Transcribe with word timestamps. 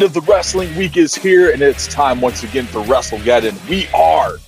End 0.00 0.06
of 0.06 0.14
the 0.14 0.32
wrestling 0.32 0.74
week 0.76 0.96
is 0.96 1.14
here, 1.14 1.50
and 1.50 1.60
it's 1.60 1.86
time 1.86 2.22
once 2.22 2.42
again 2.42 2.64
for 2.64 2.78
WrestleGeddon. 2.84 3.68
We 3.68 3.86
are 3.88 4.38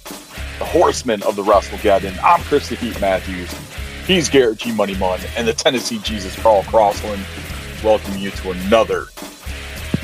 the 0.59 0.64
horsemen 0.64 1.23
of 1.25 1.37
the 1.37 1.43
WrestleGeddon. 1.43 2.19
I'm 2.25 2.41
Chris 2.45 2.71
the 2.71 2.77
Heat 2.77 2.98
Matthews. 3.02 3.55
He's 4.07 4.30
Garrett 4.30 4.61
G 4.61 4.73
Money 4.73 4.95
Mun, 4.95 5.20
and 5.37 5.46
the 5.46 5.52
Tennessee 5.52 5.98
Jesus 5.98 6.34
Carl 6.41 6.62
Crossland. 6.62 7.23
Welcome 7.84 8.16
you 8.16 8.30
to 8.30 8.52
another 8.52 9.09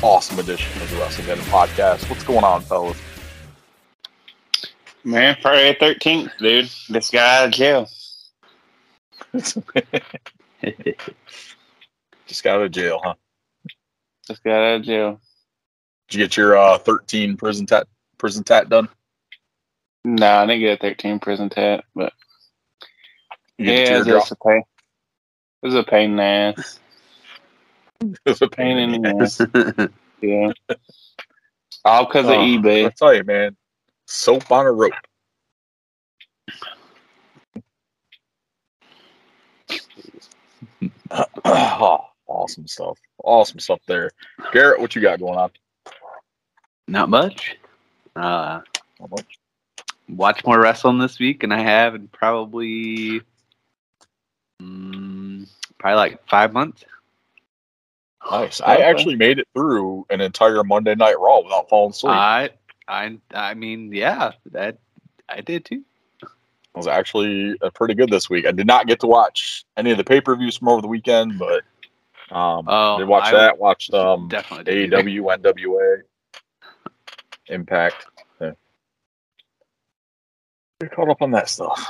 awesome 0.03 0.37
edition 0.37 0.71
of 0.83 0.91
the 0.91 0.97
WrestleGeddon 0.97 1.41
podcast. 1.49 2.07
What's 2.11 2.23
going 2.23 2.43
on, 2.43 2.61
fellas? 2.61 3.01
Man, 5.03 5.35
Friday 5.41 5.75
the 5.79 5.83
13th, 5.83 6.29
dude. 6.37 6.69
This 6.89 7.09
guy 7.09 7.39
out 7.39 7.47
of 7.47 7.51
jail. 7.53 7.89
Just 12.27 12.43
got 12.43 12.59
out 12.59 12.61
of 12.61 12.71
jail, 12.71 13.01
huh? 13.03 13.15
Just 14.27 14.43
got 14.43 14.53
out 14.53 14.75
of 14.75 14.83
jail. 14.83 15.19
Did 16.09 16.17
you 16.17 16.23
get 16.25 16.37
your 16.37 16.57
uh, 16.57 16.79
13 16.79 17.37
prison 17.37 17.67
tat 17.67 17.87
prison 18.17 18.43
tat 18.43 18.67
done? 18.67 18.89
No, 20.03 20.27
I 20.27 20.47
didn't 20.47 20.61
get 20.61 20.79
a 20.79 20.81
13 20.81 21.19
prison 21.19 21.49
tat, 21.49 21.83
but 21.93 22.13
yeah, 23.59 23.99
it 23.99 24.05
was 24.07 24.31
a 24.31 24.35
pain. 24.43 24.63
It 25.61 25.65
was 25.67 25.75
a 25.75 25.83
pain 25.83 26.11
in 26.11 26.15
the 26.17 26.23
ass. 26.23 26.79
It's 28.25 28.41
a 28.41 28.47
Pain 28.47 28.77
in 28.77 29.01
the 29.01 29.09
ass. 29.21 29.41
Yeah. 30.21 30.53
All 31.85 32.05
because 32.05 32.25
of 32.25 32.31
I 32.31 32.35
eBay. 32.37 32.95
tell 32.95 33.13
you, 33.13 33.25
man, 33.25 33.57
soap 34.07 34.49
on 34.51 34.65
a 34.65 34.71
rope. 34.71 34.93
awesome 42.27 42.67
stuff. 42.67 42.97
Awesome 43.21 43.59
stuff 43.59 43.81
there. 43.85 44.11
Garrett, 44.53 44.79
what 44.79 44.95
you 44.95 45.01
got 45.01 45.19
going 45.19 45.37
on? 45.37 45.51
Not 46.89 47.09
much. 47.09 47.55
Uh, 48.15 48.61
Not 48.99 49.11
much. 49.11 49.39
watch 50.09 50.43
more 50.45 50.59
wrestling 50.59 50.97
this 50.97 51.19
week, 51.19 51.43
and 51.43 51.53
I 51.53 51.61
have 51.61 51.93
in 51.95 52.07
probably, 52.07 53.21
mm, 54.61 55.47
probably 55.77 55.95
like 55.95 56.27
five 56.27 56.51
months. 56.51 56.83
Nice. 58.29 58.59
I 58.61 58.77
actually 58.77 59.15
made 59.15 59.39
it 59.39 59.47
through 59.53 60.05
an 60.09 60.19
entire 60.21 60.63
Monday 60.63 60.93
Night 60.95 61.19
Raw 61.19 61.39
without 61.41 61.69
falling 61.69 61.91
asleep. 61.91 62.11
I, 62.13 62.49
I, 62.87 63.17
I 63.33 63.53
mean, 63.53 63.93
yeah, 63.93 64.31
that 64.51 64.77
I 65.29 65.41
did 65.41 65.65
too. 65.65 65.83
It 66.21 66.27
was 66.75 66.87
actually 66.87 67.55
uh, 67.61 67.69
pretty 67.71 67.93
good 67.93 68.09
this 68.09 68.29
week. 68.29 68.45
I 68.45 68.51
did 68.51 68.67
not 68.67 68.87
get 68.87 68.99
to 69.01 69.07
watch 69.07 69.65
any 69.77 69.91
of 69.91 69.97
the 69.97 70.03
pay 70.03 70.21
per 70.21 70.35
views 70.35 70.57
from 70.57 70.69
over 70.69 70.81
the 70.81 70.87
weekend, 70.87 71.39
but 71.39 71.63
um, 72.35 72.65
Oh, 72.67 72.97
did 72.99 73.07
watch 73.07 73.25
I 73.25 73.31
that. 73.31 73.57
Watched 73.57 73.93
um, 73.93 74.27
Definitely. 74.27 74.87
AEW, 74.89 75.39
NWA, 75.41 76.01
Impact. 77.49 78.05
Yeah. 78.39 78.51
You're 80.81 80.89
caught 80.89 81.09
up 81.09 81.21
on 81.21 81.31
that 81.31 81.49
stuff. 81.49 81.83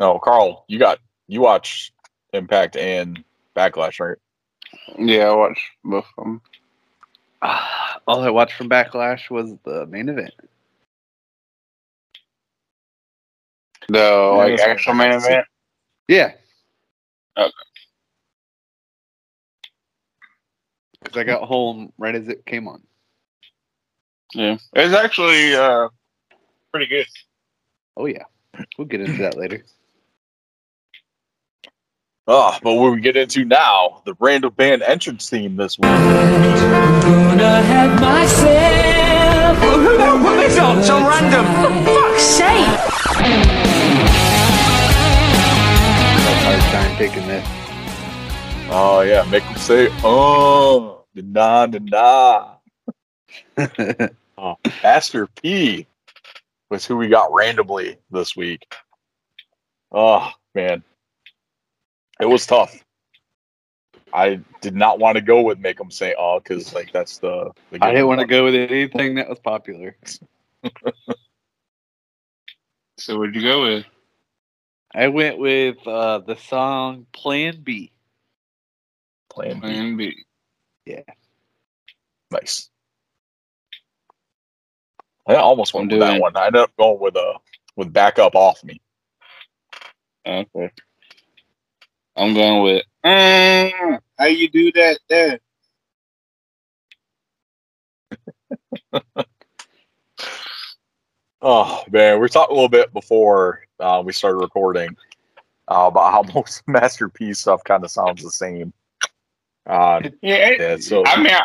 No, 0.00 0.18
Carl, 0.18 0.64
you 0.68 0.78
got 0.78 0.98
you 1.28 1.40
watch 1.40 1.92
Impact 2.32 2.76
and 2.76 3.22
Backlash, 3.54 4.00
right? 4.00 4.18
Yeah, 4.98 5.28
I 5.28 5.34
watched 5.34 5.70
both 5.84 6.06
of 6.16 6.24
them. 6.24 6.40
Ah, 7.42 8.00
all 8.06 8.20
I 8.20 8.30
watched 8.30 8.54
from 8.54 8.68
Backlash 8.68 9.30
was 9.30 9.54
the 9.64 9.86
main 9.86 10.08
event. 10.08 10.34
The 13.88 13.98
Yeah, 13.98 14.36
like 14.36 14.60
actual 14.60 14.94
what 14.94 15.08
main 15.08 15.12
event. 15.12 15.46
Yeah. 16.08 16.32
Okay. 17.36 17.50
Because 21.02 21.18
I 21.18 21.24
got 21.24 21.42
home 21.42 21.92
right 21.98 22.14
as 22.14 22.28
it 22.28 22.46
came 22.46 22.68
on. 22.68 22.82
Yeah. 24.34 24.56
It 24.74 24.84
was 24.84 24.94
actually 24.94 25.54
uh 25.54 25.88
pretty 26.70 26.86
good. 26.86 27.06
Oh 27.96 28.06
yeah, 28.06 28.24
we'll 28.78 28.86
get 28.86 29.00
into 29.00 29.22
that 29.22 29.36
later. 29.36 29.64
Oh, 32.26 32.56
but 32.62 32.74
what 32.74 32.92
we 32.92 33.00
get 33.00 33.16
into 33.16 33.44
now, 33.44 34.00
the 34.06 34.14
random 34.20 34.54
band 34.54 34.82
entrance 34.82 35.28
theme 35.28 35.56
this 35.56 35.76
week. 35.76 35.90
Gonna 35.90 37.62
have 37.62 38.00
myself. 38.00 39.58
Who 39.58 39.82
the 39.82 39.98
hell 39.98 40.18
put 40.18 40.36
this 40.36 40.58
on? 40.58 40.82
So 40.82 40.98
random. 41.00 41.44
fuck's 41.84 42.22
sake! 42.22 42.66
Hard 46.44 46.60
time 46.72 46.96
picking 46.96 47.26
this. 47.26 47.46
Oh 48.70 49.02
yeah, 49.04 49.24
make 49.30 49.44
them 49.44 49.56
say 49.56 49.88
oh 50.04 51.04
da 51.14 51.66
da 51.66 51.78
da. 51.78 52.56
Oh, 54.42 54.56
Master 54.82 55.28
P 55.28 55.86
was 56.68 56.84
who 56.84 56.96
we 56.96 57.06
got 57.06 57.32
randomly 57.32 57.96
this 58.10 58.34
week. 58.34 58.66
Oh 59.92 60.32
man, 60.52 60.82
it 62.20 62.26
was 62.26 62.44
tough. 62.44 62.82
I 64.12 64.40
did 64.60 64.74
not 64.74 64.98
want 64.98 65.16
to 65.16 65.22
go 65.22 65.42
with 65.42 65.60
make 65.60 65.78
them 65.78 65.92
say 65.92 66.16
oh 66.18 66.40
because 66.40 66.74
like 66.74 66.92
that's 66.92 67.18
the. 67.18 67.52
the 67.70 67.78
I 67.80 67.92
didn't 67.92 68.08
want 68.08 68.20
to 68.20 68.26
go 68.26 68.42
with 68.42 68.56
anything 68.56 69.14
that 69.14 69.28
was 69.28 69.38
popular. 69.38 69.96
So 72.98 73.18
what'd 73.18 73.34
you 73.34 73.42
go 73.42 73.62
with? 73.62 73.84
I 74.94 75.08
went 75.08 75.38
with 75.38 75.84
uh, 75.88 76.18
the 76.18 76.36
song 76.36 77.06
Plan 77.12 77.60
B. 77.60 77.90
plan 79.28 79.54
B. 79.54 79.60
Plan 79.60 79.96
B. 79.96 80.24
Yeah. 80.86 81.02
Nice. 82.30 82.70
I 85.26 85.34
almost 85.36 85.74
went 85.74 85.90
with 85.90 86.00
that 86.00 86.20
one. 86.20 86.36
I 86.36 86.46
ended 86.46 86.62
up 86.62 86.76
going 86.76 87.00
with 87.00 87.16
a 87.16 87.34
with 87.76 87.92
backup 87.92 88.34
off 88.34 88.62
me. 88.64 88.80
Okay. 90.26 90.70
I'm 92.16 92.34
going 92.34 92.62
with 92.62 92.84
mm, 93.04 93.98
how 94.18 94.26
you 94.26 94.48
do 94.50 94.72
that 94.72 94.98
there. 95.08 95.40
Oh 101.44 101.82
man, 101.90 102.20
we 102.20 102.28
talked 102.28 102.52
a 102.52 102.54
little 102.54 102.68
bit 102.68 102.92
before 102.92 103.64
uh, 103.80 104.00
we 104.04 104.12
started 104.12 104.36
recording 104.38 104.96
uh, 105.68 105.86
about 105.90 106.12
how 106.12 106.22
most 106.34 106.62
Master 106.68 107.08
P's 107.08 107.40
stuff 107.40 107.64
kind 107.64 107.82
of 107.84 107.90
sounds 107.90 108.22
the 108.22 108.30
same. 108.30 108.72
Uh, 109.66 110.02
Yeah, 110.22 110.34
it- 110.50 110.60
yeah, 110.60 110.76
so 110.76 111.04
I 111.04 111.16
mean, 111.20 111.32
I, 111.32 111.44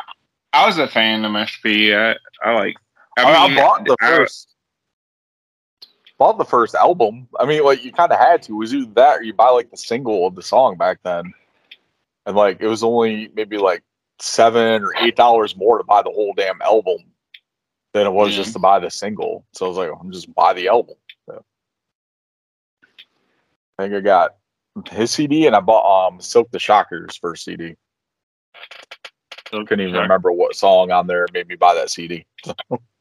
I 0.54 0.66
was 0.68 0.78
a 0.78 0.88
fan 0.88 1.26
of 1.26 1.32
Master 1.32 1.58
P. 1.64 1.96
I, 1.96 2.16
I 2.44 2.54
like. 2.54 2.76
I, 3.18 3.48
mean, 3.50 3.58
I 3.58 3.62
bought 3.62 3.86
the 3.86 3.98
first, 4.00 4.56
bought 6.18 6.38
the 6.38 6.46
first 6.46 6.76
album. 6.76 7.28
I 7.40 7.46
mean, 7.46 7.64
like 7.64 7.84
you 7.84 7.92
kind 7.92 8.12
of 8.12 8.20
had 8.20 8.44
to. 8.44 8.54
It 8.54 8.58
was 8.58 8.74
either 8.74 8.92
that 8.96 9.20
or 9.20 9.24
you 9.24 9.34
buy 9.34 9.50
like 9.50 9.72
the 9.72 9.78
single 9.78 10.28
of 10.28 10.36
the 10.36 10.44
song 10.44 10.78
back 10.78 11.00
then, 11.04 11.34
and 12.26 12.36
like 12.36 12.62
it 12.62 12.68
was 12.68 12.84
only 12.84 13.30
maybe 13.34 13.58
like 13.58 13.84
seven 14.20 14.84
or 14.84 14.94
eight 15.00 15.16
dollars 15.16 15.56
more 15.56 15.78
to 15.78 15.84
buy 15.84 16.02
the 16.02 16.12
whole 16.12 16.34
damn 16.36 16.62
album 16.62 16.98
than 17.94 18.08
it 18.08 18.12
was 18.12 18.32
Yeah. 18.32 18.44
just 18.44 18.54
to 18.54 18.60
buy 18.60 18.80
the 18.80 18.90
single. 18.90 19.46
So 19.54 19.66
I 19.66 19.70
was 19.70 19.78
like, 19.78 19.92
I'm 20.00 20.12
just 20.12 20.34
buy 20.34 20.54
the 20.54 20.68
album. 20.68 20.96
So, 21.28 21.44
I 23.78 23.84
think 23.84 23.96
I 23.96 24.00
got 24.02 24.36
his 24.92 25.12
CD 25.12 25.48
and 25.48 25.56
I 25.56 25.60
bought 25.60 26.08
um 26.08 26.20
Silkk 26.20 26.52
the 26.52 26.60
Shocker's 26.60 27.18
first 27.18 27.46
CD. 27.46 27.76
I 28.56 29.64
Couldn't 29.64 29.82
even 29.88 30.02
remember 30.02 30.32
what 30.32 30.56
song 30.56 30.92
on 30.92 31.08
there 31.08 31.26
made 31.34 31.48
me 31.48 31.56
buy 31.56 31.74
that 31.76 31.90
CD. 31.90 32.26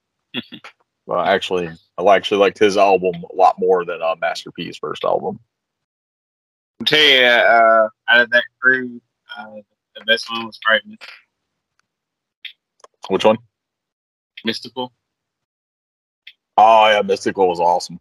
well, 1.07 1.21
actually, 1.21 1.69
I 1.99 2.17
actually 2.17 2.39
liked 2.39 2.59
his 2.59 2.77
album 2.77 3.25
a 3.31 3.35
lot 3.35 3.59
more 3.59 3.85
than 3.85 4.03
uh, 4.03 4.15
Master 4.21 4.51
P's 4.53 4.77
first 4.79 5.05
album. 5.05 5.39
I'll 6.81 6.87
tell 6.87 6.99
you, 6.99 7.25
uh, 7.25 7.89
out 8.09 8.21
of 8.21 8.31
that 8.31 8.45
crew, 8.61 9.01
uh, 9.39 9.57
the 9.95 10.05
best 10.05 10.31
one 10.31 10.47
was 10.47 10.59
probably 10.63 10.99
Which 13.09 13.25
one? 13.25 13.39
Mystikal. 14.47 14.91
Oh 16.59 16.89
yeah, 16.89 17.03
Mystikal 17.03 17.49
was 17.49 17.61
awesome. 17.61 18.01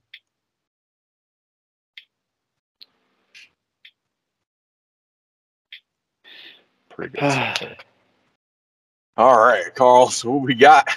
Pretty 6.90 7.18
good. 7.18 7.78
All 9.18 9.38
right, 9.38 9.74
Carl. 9.76 10.10
So 10.10 10.32
what 10.32 10.42
we 10.44 10.56
got 10.56 10.90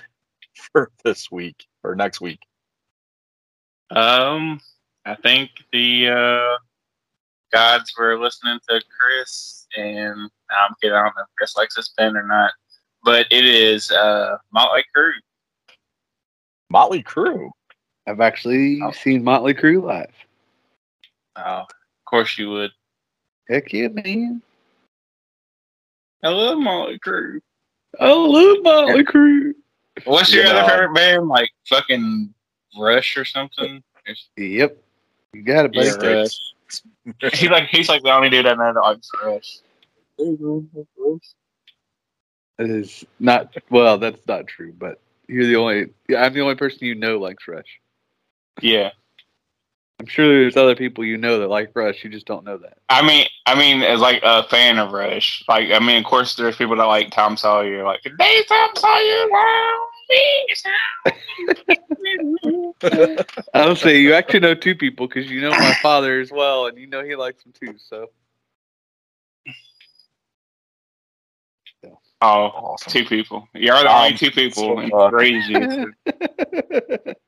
for 0.72 0.90
this 1.04 1.30
week 1.30 1.66
or 1.84 1.94
next 1.94 2.20
week? 2.20 2.40
Um, 3.90 4.60
I 5.04 5.14
think 5.14 5.50
the 5.72 6.08
uh, 6.08 6.56
gods 7.52 7.94
were 7.98 8.18
listening 8.18 8.58
to 8.68 8.80
Chris, 9.00 9.66
and 9.76 10.30
I'm 10.50 10.74
kidding. 10.82 10.94
I 10.96 11.02
don't 11.04 11.16
know 11.16 11.22
if 11.22 11.28
Chris 11.36 11.56
likes 11.56 11.76
this 11.76 11.92
band 11.96 12.16
or 12.16 12.26
not, 12.26 12.52
but 13.04 13.26
it 13.30 13.46
is 13.46 13.90
uh, 13.90 14.36
Motley 14.52 14.84
Crue. 14.96 15.12
Motley 16.70 17.02
Crue. 17.02 17.50
I've 18.06 18.20
actually 18.20 18.80
Oh. 18.82 18.90
seen 18.90 19.24
Motley 19.24 19.54
Crue 19.54 19.82
live. 19.82 20.12
Oh, 21.36 21.42
of 21.62 21.66
course 22.06 22.36
you 22.38 22.50
would. 22.50 22.70
Heck 23.48 23.72
yeah, 23.72 23.88
man. 23.88 24.42
I 26.22 26.28
love 26.28 26.58
Motley 26.58 26.98
Crue. 26.98 27.40
I 28.00 28.12
love 28.12 28.58
Motley 28.62 29.04
Crue. 29.04 29.52
What's 30.04 30.32
your 30.32 30.44
You 30.44 30.50
other 30.50 30.62
know. 30.62 30.68
favorite 30.68 30.94
band? 30.94 31.28
Like 31.28 31.50
fucking 31.68 32.32
Rush 32.78 33.16
or 33.16 33.24
something? 33.24 33.82
Yep. 34.36 34.76
You 35.34 35.42
got 35.42 35.66
it, 35.66 35.72
buddy. 35.72 35.88
Yeah, 35.88 36.20
Rush. 36.20 36.38
He's 37.32 37.50
like 37.50 37.68
he's 37.68 37.88
like 37.88 38.02
the 38.02 38.12
only 38.12 38.28
dude 38.30 38.46
I 38.46 38.54
know 38.54 38.72
that 38.74 38.80
likes 38.80 39.10
Rush. 39.24 39.58
That 42.58 42.68
is 42.68 43.04
not 43.20 43.54
well. 43.70 43.98
That's 43.98 44.26
not 44.26 44.46
true. 44.46 44.74
But 44.78 45.00
you're 45.28 45.46
the 45.46 45.56
only. 45.56 45.86
Yeah, 46.08 46.24
I'm 46.24 46.34
the 46.34 46.40
only 46.40 46.56
person 46.56 46.86
you 46.86 46.94
know 46.94 47.18
likes 47.18 47.46
Rush. 47.46 47.80
Yeah, 48.60 48.90
I'm 50.00 50.06
sure 50.06 50.28
there's 50.28 50.56
other 50.56 50.76
people 50.76 51.04
you 51.04 51.16
know 51.16 51.40
that 51.40 51.48
like 51.48 51.72
Rush. 51.74 52.04
You 52.04 52.10
just 52.10 52.26
don't 52.26 52.44
know 52.44 52.58
that. 52.58 52.78
I 52.88 53.04
mean, 53.04 53.26
I 53.46 53.58
mean, 53.58 53.82
as 53.82 54.00
like 54.00 54.20
a 54.22 54.44
fan 54.44 54.78
of 54.78 54.92
Rush, 54.92 55.42
like 55.48 55.70
I 55.72 55.80
mean, 55.80 55.98
of 55.98 56.04
course, 56.04 56.36
there's 56.36 56.56
people 56.56 56.76
that 56.76 56.84
like 56.84 57.10
Tom 57.10 57.36
Sawyer, 57.36 57.84
like 57.84 58.02
today's 58.02 58.46
Tom 58.46 58.70
Sawyer. 58.76 59.28
I'll 63.54 63.76
say 63.76 64.00
you 64.00 64.14
actually 64.14 64.40
know 64.40 64.54
two 64.54 64.76
people 64.76 65.08
because 65.08 65.28
you 65.28 65.40
know 65.40 65.50
my 65.50 65.74
father 65.82 66.20
as 66.20 66.30
well, 66.30 66.66
and 66.68 66.78
you 66.78 66.86
know 66.86 67.02
he 67.02 67.16
likes 67.16 67.42
them 67.42 67.52
too. 67.52 67.74
So 67.78 68.06
Oh, 72.20 72.26
Awesome. 72.26 72.92
two 72.92 73.04
people. 73.04 73.48
You're 73.54 73.80
the 73.80 73.92
only 73.92 74.16
two 74.16 74.32
people. 74.32 74.88
so, 74.90 75.10
crazy. 75.10 75.54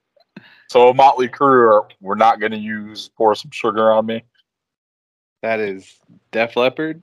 So 0.70 0.94
Motley 0.94 1.26
Crue, 1.26 1.68
are, 1.68 1.88
we're 2.00 2.14
not 2.14 2.38
going 2.38 2.52
to 2.52 2.58
use 2.58 3.10
pour 3.16 3.34
some 3.34 3.50
sugar 3.50 3.90
on 3.90 4.06
me. 4.06 4.22
that 5.42 5.58
is 5.58 5.98
Def 6.30 6.54
Leppard. 6.54 7.02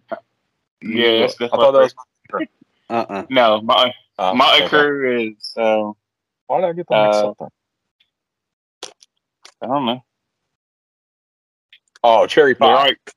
yeah, 0.81 1.19
that's 1.19 1.33
I 1.35 1.37
the 1.37 1.49
thought 1.49 1.71
that 1.73 1.79
was. 1.81 1.95
Uh 2.89 3.05
uh 3.09 3.25
no. 3.29 3.59
My 3.61 3.93
Uh, 4.17 4.33
my 4.33 4.55
okay. 4.61 4.69
crew 4.69 5.27
is. 5.33 5.51
Uh, 5.57 5.91
Why 6.47 6.61
did 6.61 6.67
I 6.67 6.73
get 6.73 6.87
that 6.87 7.03
mixed 7.03 7.23
Uh, 7.25 7.29
up? 7.43 7.53
I 9.61 9.65
don't 9.67 9.85
know. 9.85 10.03
Oh, 12.05 12.25
cherry 12.25 12.53
They're 12.53 12.69
pie. 12.69 12.85
like 12.85 13.13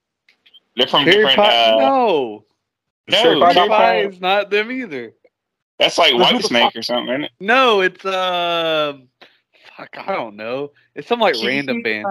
they're 0.75 0.89
from 0.89 1.05
Cherry 1.05 1.17
different. 1.27 1.37
pie? 1.37 1.71
Uh, 1.71 1.77
no, 1.79 2.45
no, 3.07 3.23
Cherry 3.23 3.41
pie 3.41 3.53
Cherry 3.55 3.69
not 3.69 3.79
pie 3.79 4.01
is 4.01 4.21
not 4.21 4.51
them 4.51 4.73
either. 4.73 5.13
that's 5.79 5.97
like 5.97 6.11
Then 6.11 6.21
White 6.21 6.43
Snake 6.43 6.75
or 6.75 6.83
something, 6.83 7.09
isn't 7.11 7.25
it? 7.27 7.31
No, 7.39 7.83
it's 7.83 8.05
um, 8.05 9.07
fuck, 9.81 10.09
I 10.09 10.13
don't 10.15 10.37
know. 10.37 10.73
It's 10.95 11.09
some 11.09 11.21
like 11.21 11.35
random 11.45 11.83
band. 11.83 12.07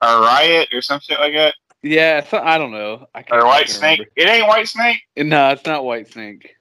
A 0.00 0.20
Riot 0.20 0.68
or 0.72 0.82
some 0.82 1.00
shit 1.00 1.18
like 1.18 1.34
that. 1.34 1.54
Yeah, 1.82 2.24
so, 2.24 2.38
I 2.38 2.58
don't 2.58 2.72
know. 2.72 3.06
I 3.14 3.22
can't 3.22 3.42
Or 3.42 3.46
White 3.46 3.68
fucking 3.68 3.74
Snake. 3.74 4.08
It 4.16 4.28
ain't 4.28 4.46
White 4.46 4.68
Snake. 4.68 5.02
No, 5.16 5.50
it's 5.50 5.66
not 5.66 5.84
White 5.84 6.10
Snake. 6.10 6.54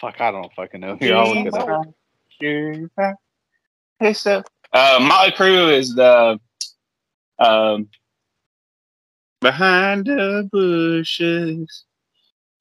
Fuck, 0.00 0.20
I 0.20 0.30
don't 0.30 0.52
fucking 0.54 0.80
know. 0.80 0.96
Here, 0.96 1.16
I'll 1.16 1.34
look 1.34 1.46
it 1.46 1.54
up. 1.54 3.16
Hey, 4.00 4.12
so 4.12 4.42
uh, 4.72 4.98
Motley 5.00 5.32
Crue 5.32 5.72
is 5.72 5.94
the 5.94 6.38
um 7.38 7.88
behind 9.40 10.06
the 10.06 10.48
bushes 10.50 11.84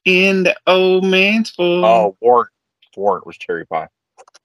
in 0.06 0.44
the 0.44 0.56
old 0.68 1.04
man's 1.06 1.50
form. 1.50 1.84
Oh, 1.84 2.18
Warrant. 2.22 2.50
Warrant 2.96 3.26
was 3.26 3.38
cherry 3.38 3.66
pie. 3.66 3.88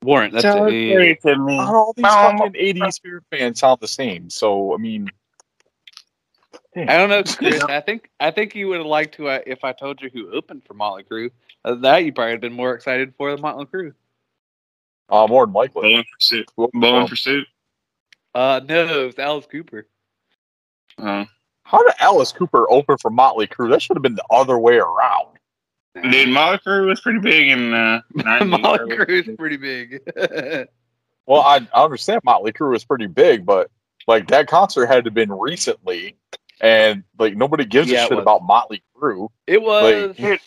Warrant. 0.03 0.33
That's 0.33 0.45
it. 0.45 0.73
Yeah, 0.73 1.15
yeah, 1.25 1.35
me. 1.39 1.59
All 1.59 1.93
these 1.97 2.05
Um, 2.05 2.39
fucking 2.39 2.53
80s 2.53 2.93
Spirit 2.93 3.25
fans 3.31 3.61
sound 3.61 3.81
the 3.81 3.89
same. 3.89 4.31
So, 4.31 4.75
I 4.75 4.77
mean. 4.77 5.11
I 6.77 6.85
don't 6.97 7.09
know, 7.09 7.25
Chris. 7.25 7.63
I 7.65 7.81
think 7.81 8.09
I 8.21 8.31
think 8.31 8.55
you 8.55 8.69
would 8.69 8.79
have 8.79 8.87
liked 8.87 9.15
to 9.17 9.29
uh, 9.29 9.41
if 9.47 9.65
I 9.65 9.73
told 9.73 10.01
you 10.01 10.11
who 10.13 10.31
opened 10.31 10.63
for 10.65 10.75
Motley 10.75 11.03
Crue. 11.03 11.31
Uh, 11.65 11.75
that 11.77 12.05
you 12.05 12.13
probably 12.13 12.33
have 12.33 12.41
been 12.41 12.53
more 12.53 12.73
excited 12.75 13.13
for 13.17 13.33
than 13.33 13.41
Motley 13.41 13.67
Crue. 13.67 13.95
Uh, 15.09 15.27
more 15.27 15.47
than 15.47 15.55
likely. 15.55 15.83
Bowling 15.83 16.05
for 16.05 16.21
Soup. 16.21 16.47
Well, 16.57 16.71
Bowling 16.73 17.09
for 17.09 17.17
Soup. 17.17 17.47
Uh, 18.35 18.61
no, 18.69 19.03
it 19.03 19.07
was 19.07 19.19
Alice 19.19 19.47
Cooper. 19.51 19.89
Uh, 20.99 21.25
How 21.65 21.83
did 21.83 21.95
Alice 21.99 22.31
Cooper 22.31 22.71
open 22.71 22.97
for 22.99 23.11
Motley 23.11 23.49
Crue? 23.49 23.71
That 23.71 23.83
should 23.83 23.97
have 23.97 24.03
been 24.03 24.15
the 24.15 24.25
other 24.31 24.59
way 24.59 24.77
around. 24.77 25.38
Dude, 26.03 26.29
Motley 26.29 26.59
Crue 26.59 26.87
was 26.87 27.01
pretty 27.01 27.21
big 27.21 27.49
in 27.49 27.73
uh, 27.75 28.01
90s, 28.17 28.61
Motley 28.61 28.79
early 28.97 28.97
Crue 29.07 29.29
is 29.31 29.37
pretty 29.37 29.57
big. 29.57 30.01
Well, 31.27 31.43
I, 31.43 31.61
I 31.75 31.85
understand 31.85 32.23
Motley 32.25 32.53
Crue 32.53 32.71
was 32.71 32.85
pretty 32.87 33.07
big, 33.07 33.45
but 33.45 33.71
like 34.07 34.29
that 34.29 34.47
concert 34.49 34.87
had 34.87 35.05
to 35.05 35.09
have 35.09 35.15
been 35.15 35.31
recently, 35.31 36.17
and 36.59 37.05
like 37.19 37.37
nobody 37.37 37.67
gives 37.67 37.91
Yeah, 37.91 38.05
a 38.05 38.09
shit 38.09 38.17
was. 38.17 38.23
about 38.23 38.43
Motley 38.45 38.83
Crue. 38.97 39.29
it 39.47 39.61
was. 39.61 40.19
Like, 40.19 40.41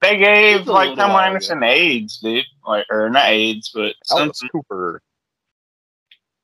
They 0.00 0.16
gave 0.16 0.60
It's 0.60 0.66
like 0.66 0.88
little 0.88 0.96
Tom 1.04 1.12
while 1.12 1.24
Anderson 1.26 1.62
AIDS, 1.62 2.20
dude. 2.20 2.46
Like, 2.66 2.86
or 2.90 3.10
not 3.10 3.26
AIDS, 3.28 3.70
but 3.74 3.96
Alice 4.10 4.38
something. 4.38 4.48
Cooper 4.48 5.02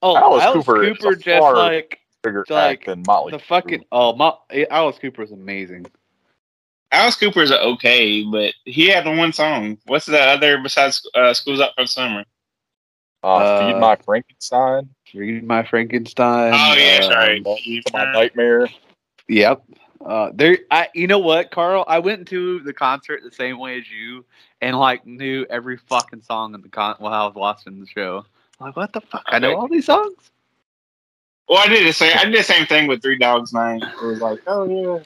oh, 0.02 0.14
Alice 0.16 0.42
Alice, 0.42 0.66
Cooper 0.66 0.80
Cooper, 0.94 1.12
is 1.12 1.18
a 1.20 1.22
just 1.22 1.38
far- 1.40 1.54
like 1.56 2.00
bigger 2.22 2.44
Like, 2.50 2.80
act 2.80 2.86
than 2.86 3.02
Motley. 3.06 3.32
the 3.32 3.38
Crue. 3.38 3.42
fucking 3.44 3.84
oh, 3.90 4.14
Mo- 4.14 4.40
Alice 4.70 4.98
Cooper 4.98 5.22
is 5.22 5.32
amazing. 5.32 5.86
Alice 6.92 7.16
Cooper's 7.16 7.52
okay, 7.52 8.24
but 8.24 8.52
he 8.64 8.88
had 8.88 9.04
the 9.04 9.12
one 9.12 9.32
song. 9.32 9.78
What's 9.86 10.06
the 10.06 10.20
other 10.20 10.58
besides 10.58 11.08
uh, 11.14 11.32
"School's 11.32 11.60
Out 11.60 11.72
for 11.76 11.86
Summer"? 11.86 12.24
uh, 13.22 13.26
uh, 13.26 13.72
Feed 13.72 13.80
My 13.80 13.96
Frankenstein, 13.96 14.88
Read 15.14 15.44
my 15.44 15.62
Frankenstein. 15.62 16.52
Oh 16.54 16.74
yeah, 16.74 17.00
uh, 17.02 17.08
sorry. 17.08 17.40
Welcome 17.42 17.80
My 17.92 18.12
Nightmare. 18.12 18.68
Yep. 19.28 19.62
Uh, 20.04 20.30
there, 20.34 20.58
I. 20.70 20.88
You 20.94 21.06
know 21.06 21.18
what, 21.18 21.50
Carl? 21.50 21.84
I 21.86 21.98
went 21.98 22.28
to 22.28 22.60
the 22.60 22.72
concert 22.72 23.20
the 23.22 23.30
same 23.30 23.58
way 23.58 23.78
as 23.78 23.90
you, 23.90 24.24
and 24.60 24.78
like 24.78 25.06
knew 25.06 25.46
every 25.50 25.76
fucking 25.76 26.22
song 26.22 26.54
in 26.54 26.62
the 26.62 26.68
con 26.68 26.96
while 26.98 27.12
I 27.12 27.26
was 27.26 27.34
watching 27.34 27.80
the 27.80 27.86
show. 27.86 28.24
Like, 28.60 28.76
what 28.76 28.92
the 28.92 29.00
fuck? 29.00 29.24
I 29.26 29.38
know 29.38 29.56
all 29.56 29.68
these 29.68 29.86
songs. 29.86 30.30
Well, 31.48 31.58
I 31.58 31.66
did 31.68 31.86
the 31.86 31.92
same. 31.92 32.16
I 32.16 32.24
did 32.24 32.34
the 32.34 32.42
same 32.42 32.66
thing 32.66 32.86
with 32.86 33.02
Three 33.02 33.18
Dogs 33.18 33.52
Night. 33.52 33.82
It 33.82 34.06
was 34.06 34.20
like, 34.20 34.40
oh 34.46 34.64
yeah. 34.64 35.04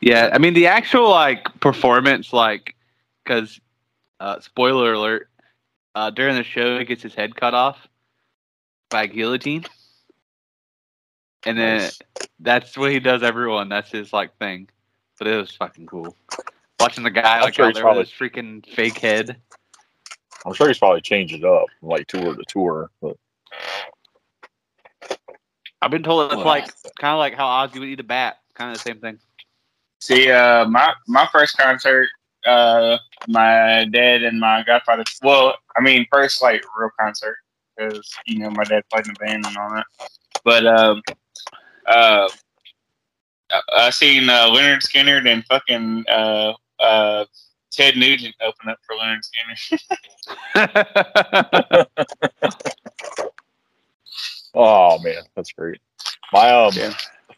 Yeah, 0.00 0.30
I 0.32 0.38
mean 0.38 0.54
the 0.54 0.66
actual 0.66 1.10
like 1.10 1.44
performance, 1.60 2.32
like, 2.32 2.74
because, 3.24 3.60
uh, 4.18 4.40
spoiler 4.40 4.94
alert, 4.94 5.28
uh, 5.94 6.10
during 6.10 6.36
the 6.36 6.44
show 6.44 6.78
he 6.78 6.84
gets 6.84 7.02
his 7.02 7.14
head 7.14 7.36
cut 7.36 7.54
off 7.54 7.88
by 8.90 9.06
guillotine, 9.06 9.64
and 11.44 11.58
then 11.58 11.78
Nice. 11.78 12.00
that's 12.40 12.76
what 12.76 12.92
he 12.92 13.00
does 13.00 13.22
everyone. 13.22 13.68
That's 13.68 13.90
his 13.90 14.12
like 14.12 14.36
thing. 14.38 14.68
But 15.18 15.28
it 15.28 15.36
was 15.36 15.50
fucking 15.50 15.86
cool. 15.86 16.16
Watching 16.78 17.04
the 17.04 17.10
guy 17.10 17.36
I'm 17.36 17.42
like 17.42 17.54
sure 17.54 17.66
out 17.66 17.74
he's 17.74 17.82
there 17.82 17.94
with 17.94 18.08
his 18.08 18.10
freaking 18.10 18.64
fake 18.66 18.98
head. 18.98 19.36
I'm 20.46 20.54
sure 20.54 20.68
he's 20.68 20.78
probably 20.78 21.02
changed 21.02 21.34
it 21.34 21.44
up 21.44 21.66
like 21.82 22.06
tour 22.06 22.34
to 22.34 22.42
tour. 22.48 22.90
But 23.02 23.18
I've 25.82 25.90
been 25.90 26.02
told 26.02 26.32
it's 26.32 26.42
like 26.42 26.70
kind 26.98 27.12
of 27.12 27.18
like 27.18 27.34
how 27.34 27.46
Ozzy 27.46 27.78
would 27.80 27.88
eat 27.88 28.00
a 28.00 28.04
bat, 28.04 28.38
kind 28.54 28.70
of 28.70 28.78
the 28.78 28.82
same 28.82 28.98
thing. 28.98 29.18
See, 30.00 30.30
uh, 30.30 30.64
my 30.66 30.92
my 31.08 31.28
first 31.32 31.56
concert, 31.58 32.08
uh, 32.46 32.96
my 33.28 33.86
dad 33.92 34.22
and 34.22 34.40
my 34.40 34.62
godfather. 34.66 35.04
Well, 35.22 35.56
I 35.76 35.80
mean, 35.82 36.06
first 36.10 36.42
like 36.42 36.62
real 36.78 36.90
concert 36.98 37.36
because 37.76 38.08
you 38.26 38.38
know 38.38 38.50
my 38.50 38.64
dad 38.64 38.82
played 38.90 39.06
in 39.06 39.12
the 39.12 39.24
band 39.24 39.44
and 39.46 39.56
all 39.58 39.70
that. 39.74 39.86
But 40.44 40.66
um, 40.66 41.02
uh, 41.86 42.28
I- 43.50 43.62
I 43.76 43.90
seen 43.90 44.28
uh, 44.30 44.46
Lynyrd 44.46 44.80
Skynyrd 44.80 45.28
and 45.30 45.44
fucking 45.46 46.04
uh, 46.08 46.52
uh, 46.80 47.24
Ted 47.70 47.96
Nugent 47.96 48.34
open 48.40 48.68
up 48.70 48.78
for 48.86 48.96
Lynyrd 48.96 49.20
Skynyrd. 50.54 51.86
oh 54.54 54.98
man, 55.00 55.22
that's 55.36 55.52
great. 55.52 55.78
My 56.32 56.50
um 56.50 56.72
Yeah. 56.74 56.94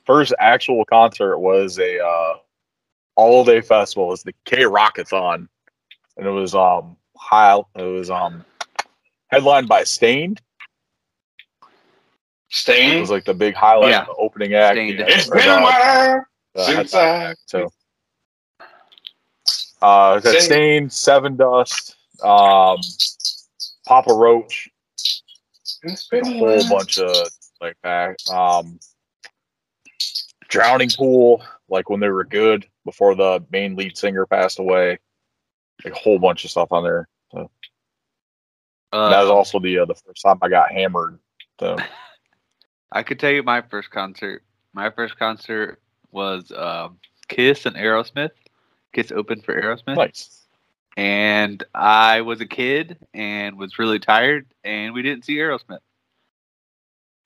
first 0.06 0.32
actual 0.38 0.84
concert 0.84 1.38
was 1.38 1.78
a 1.78 1.98
uh, 2.04 2.34
all 3.16 3.44
day 3.44 3.60
festival. 3.60 4.06
It 4.06 4.10
was 4.10 4.22
the 4.22 4.34
K 4.44 4.58
Rockathon, 4.62 5.48
and 6.16 6.26
it 6.26 6.30
was 6.30 6.54
um 6.54 6.96
high. 7.16 7.58
It 7.76 7.82
was 7.82 8.10
um 8.10 8.44
headlined 9.28 9.68
by 9.68 9.84
Staind. 9.84 10.40
It 11.62 12.54
Stain. 12.54 13.00
was 13.00 13.10
like 13.10 13.24
the 13.24 13.34
big 13.34 13.54
highlight, 13.54 13.90
Yeah. 13.90 14.04
the 14.04 14.14
opening 14.14 14.54
act. 14.54 14.76
Staind. 14.76 14.98
Yeah, 14.98 15.06
It's 15.08 15.26
it's 15.26 15.30
been 15.30 15.48
a 15.48 15.62
while 15.62 16.24
since 16.56 16.94
I. 16.94 17.34
So, 17.46 17.72
uh, 19.80 20.20
Stain. 20.20 20.88
Sevendust, 20.88 21.94
um, 22.22 22.78
Papa 23.86 24.12
Roach, 24.12 24.68
It's 25.82 26.06
been 26.08 26.26
a 26.26 26.38
whole 26.38 26.68
bunch 26.68 26.98
of 26.98 27.28
like 27.60 27.80
back, 27.82 28.16
um, 28.30 28.78
Drowning 30.48 30.90
Pool, 30.90 31.42
like 31.68 31.88
when 31.88 32.00
they 32.00 32.08
were 32.10 32.24
good 32.24 32.66
before 32.84 33.14
the 33.14 33.44
main 33.50 33.76
lead 33.76 33.96
singer 33.96 34.26
passed 34.26 34.58
away. 34.58 34.98
Like 35.84 35.94
a 35.94 35.98
whole 35.98 36.18
bunch 36.18 36.44
of 36.44 36.50
stuff 36.50 36.68
on 36.70 36.84
there. 36.84 37.08
So 37.32 37.50
Uh, 38.92 39.08
that 39.10 39.20
was 39.22 39.30
also 39.30 39.58
the 39.58 39.78
uh, 39.78 39.84
the 39.86 39.94
first 39.94 40.22
time 40.22 40.38
I 40.42 40.48
got 40.48 40.70
hammered. 40.70 41.18
So 41.58 41.76
I 42.92 43.02
could 43.02 43.18
tell 43.18 43.30
you 43.30 43.42
my 43.42 43.62
first 43.62 43.90
concert. 43.90 44.42
My 44.74 44.90
first 44.90 45.18
concert 45.18 45.80
was 46.10 46.52
um, 46.52 46.98
Kiss 47.28 47.64
and 47.66 47.74
Aerosmith. 47.76 48.30
Kiss 48.92 49.10
opened 49.10 49.44
for 49.44 49.60
Aerosmith. 49.60 49.96
nice. 49.96 50.46
and 50.98 51.64
I 51.74 52.20
was 52.20 52.42
a 52.42 52.46
kid 52.46 52.98
and 53.14 53.56
was 53.56 53.78
really 53.78 53.98
tired, 53.98 54.46
and 54.62 54.92
we 54.92 55.00
didn't 55.02 55.24
see 55.24 55.36
Aerosmith. 55.36 55.78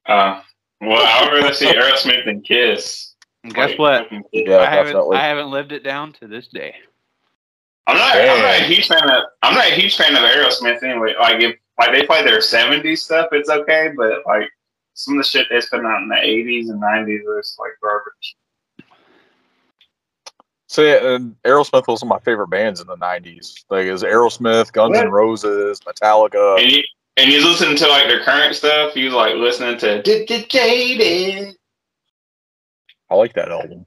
Uh, 0.06 0.40
well, 0.80 1.04
I 1.04 1.25
would 1.25 1.42
rather 1.42 1.54
see 1.54 1.66
Aerosmith 1.66 2.25
than 2.26 2.42
Kiss. 2.42 3.15
And 3.46 3.54
guess 3.54 3.70
Like, 3.70 3.78
what? 3.78 4.12
Yeah, 4.32 4.58
I 4.58 4.64
haven't 4.64 4.86
definitely. 4.86 5.16
I 5.18 5.28
haven't 5.28 5.50
lived 5.52 5.70
it 5.70 5.84
down 5.84 6.12
to 6.14 6.26
this 6.26 6.48
day. 6.48 6.74
I'm 7.86 7.96
not. 7.96 8.16
I'm 8.16 8.42
not 8.42 8.60
a 8.60 8.64
huge 8.64 8.88
fan 8.88 9.08
of. 9.08 9.24
I'm 9.42 9.54
not 9.54 9.70
a 9.70 9.74
huge 9.74 9.96
fan 9.96 10.16
of 10.16 10.22
Aerosmith 10.22 10.82
anyway. 10.82 11.14
Like 11.16 11.40
if 11.40 11.56
like 11.78 11.92
they 11.92 12.04
play 12.04 12.24
their 12.24 12.40
'70s 12.40 12.98
stuff, 12.98 13.28
it's 13.30 13.48
okay. 13.48 13.92
But 13.96 14.26
like 14.26 14.50
some 14.94 15.14
of 15.16 15.24
the 15.24 15.28
shit 15.28 15.46
they 15.48 15.60
spent 15.60 15.86
out 15.86 16.02
in 16.02 16.08
the 16.08 16.16
'80s 16.16 16.70
and 16.70 16.82
'90s 16.82 17.38
is 17.38 17.56
like 17.60 17.70
garbage. 17.80 18.36
So 20.66 20.82
yeah, 20.82 21.14
and 21.14 21.36
Aerosmith 21.44 21.86
was 21.86 22.02
one 22.02 22.10
of 22.10 22.20
my 22.20 22.24
favorite 22.24 22.48
bands 22.48 22.80
in 22.80 22.88
the 22.88 22.96
'90s. 22.96 23.62
Like, 23.70 23.86
is 23.86 24.02
Aerosmith, 24.02 24.72
Guns 24.72 24.98
N' 24.98 25.08
Roses, 25.08 25.78
Metallica. 25.82 26.60
And 26.60 26.72
you 26.72 26.82
and 27.16 27.30
you 27.30 27.48
listen 27.48 27.76
to 27.76 27.86
like 27.86 28.08
their 28.08 28.24
current 28.24 28.56
stuff. 28.56 28.94
He's 28.94 29.12
like 29.12 29.36
listening 29.36 29.78
to 29.78 30.02
"D- 30.02 30.26
D- 30.26 30.46
Jaded. 30.48 31.56
I 33.10 33.14
like 33.14 33.34
that 33.34 33.50
album. 33.50 33.86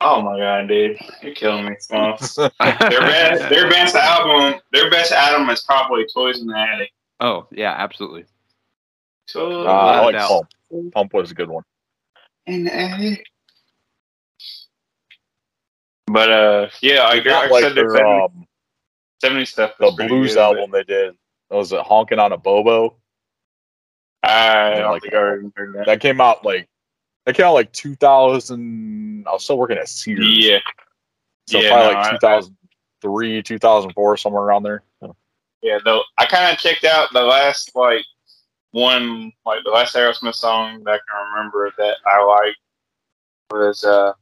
Oh 0.00 0.22
my 0.22 0.38
god, 0.38 0.68
dude, 0.68 0.98
you're 1.22 1.34
killing 1.34 1.66
me, 1.66 1.76
Smalls. 1.78 2.34
Their 2.36 2.50
best, 2.58 3.48
their 3.50 3.68
best 3.68 3.94
album, 3.94 4.60
their 4.72 4.90
best 4.90 5.12
album 5.12 5.48
is 5.50 5.62
probably 5.62 6.06
Toys 6.12 6.40
in 6.40 6.46
the 6.46 6.56
Attic. 6.58 6.90
Oh 7.20 7.46
yeah, 7.52 7.72
absolutely. 7.76 8.24
So 9.26 9.66
Uh, 9.66 9.70
I 9.70 10.00
like 10.00 10.14
doubt. 10.14 10.46
Pump. 10.70 10.92
Pump 10.94 11.14
was 11.14 11.30
a 11.30 11.34
good 11.34 11.48
one. 11.50 11.62
in 12.46 12.64
the 12.64 12.74
Attic. 12.74 13.24
But 16.06 16.30
uh, 16.30 16.68
yeah, 16.82 17.02
I, 17.04 17.16
Not 17.16 17.24
like 17.26 17.26
I 17.26 17.48
like 17.48 17.62
said, 17.64 17.74
their 17.74 17.92
their, 17.92 18.02
70s, 18.04 18.24
um, 18.24 18.46
70s 19.24 19.46
stuff. 19.48 19.72
the 19.80 19.90
blues 20.08 20.34
good, 20.34 20.40
album 20.40 20.70
they 20.70 20.84
did. 20.84 21.14
That 21.50 21.56
Was 21.56 21.72
it 21.72 21.80
Honking 21.80 22.18
on 22.18 22.32
a 22.32 22.36
Bobo? 22.38 22.96
but 24.22 24.30
I 24.30 24.78
don't 24.80 24.92
like 24.92 25.02
think 25.02 25.14
I 25.14 25.18
already 25.18 25.50
heard 25.56 25.74
that. 25.74 25.86
That 25.86 26.00
came 26.00 26.20
out 26.20 26.44
like 26.44 26.68
came 27.32 27.46
out 27.46 27.54
like 27.54 27.72
2000. 27.72 29.24
I 29.26 29.32
was 29.32 29.44
still 29.44 29.58
working 29.58 29.78
at 29.78 29.88
Sears. 29.88 30.20
Yeah, 30.20 30.58
so 31.46 31.60
yeah, 31.60 31.68
probably 31.70 31.94
no, 31.94 32.00
like 32.00 32.06
I- 32.24 32.40
2003, 32.40 33.42
2004, 33.42 34.16
somewhere 34.16 34.42
around 34.42 34.62
there. 34.62 34.82
yeah. 35.62 35.78
Though 35.84 36.02
I 36.18 36.26
kind 36.26 36.52
of 36.52 36.58
checked 36.58 36.84
out 36.84 37.08
the 37.12 37.22
last 37.22 37.74
like 37.74 38.04
one, 38.72 39.32
like 39.46 39.64
the 39.64 39.70
last 39.70 39.94
Aerosmith 39.94 40.34
song 40.34 40.82
that 40.84 40.94
I 40.94 40.98
can 40.98 41.32
remember 41.32 41.72
that 41.78 41.96
I 42.06 42.22
liked 42.24 42.58
was 43.50 43.84
uh, 43.84 44.12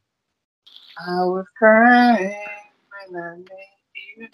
I 1.06 1.24
was 1.24 1.46
crying 1.56 2.36
when 3.08 3.22
I 3.22 3.36
met 3.36 3.48
you. 4.18 4.28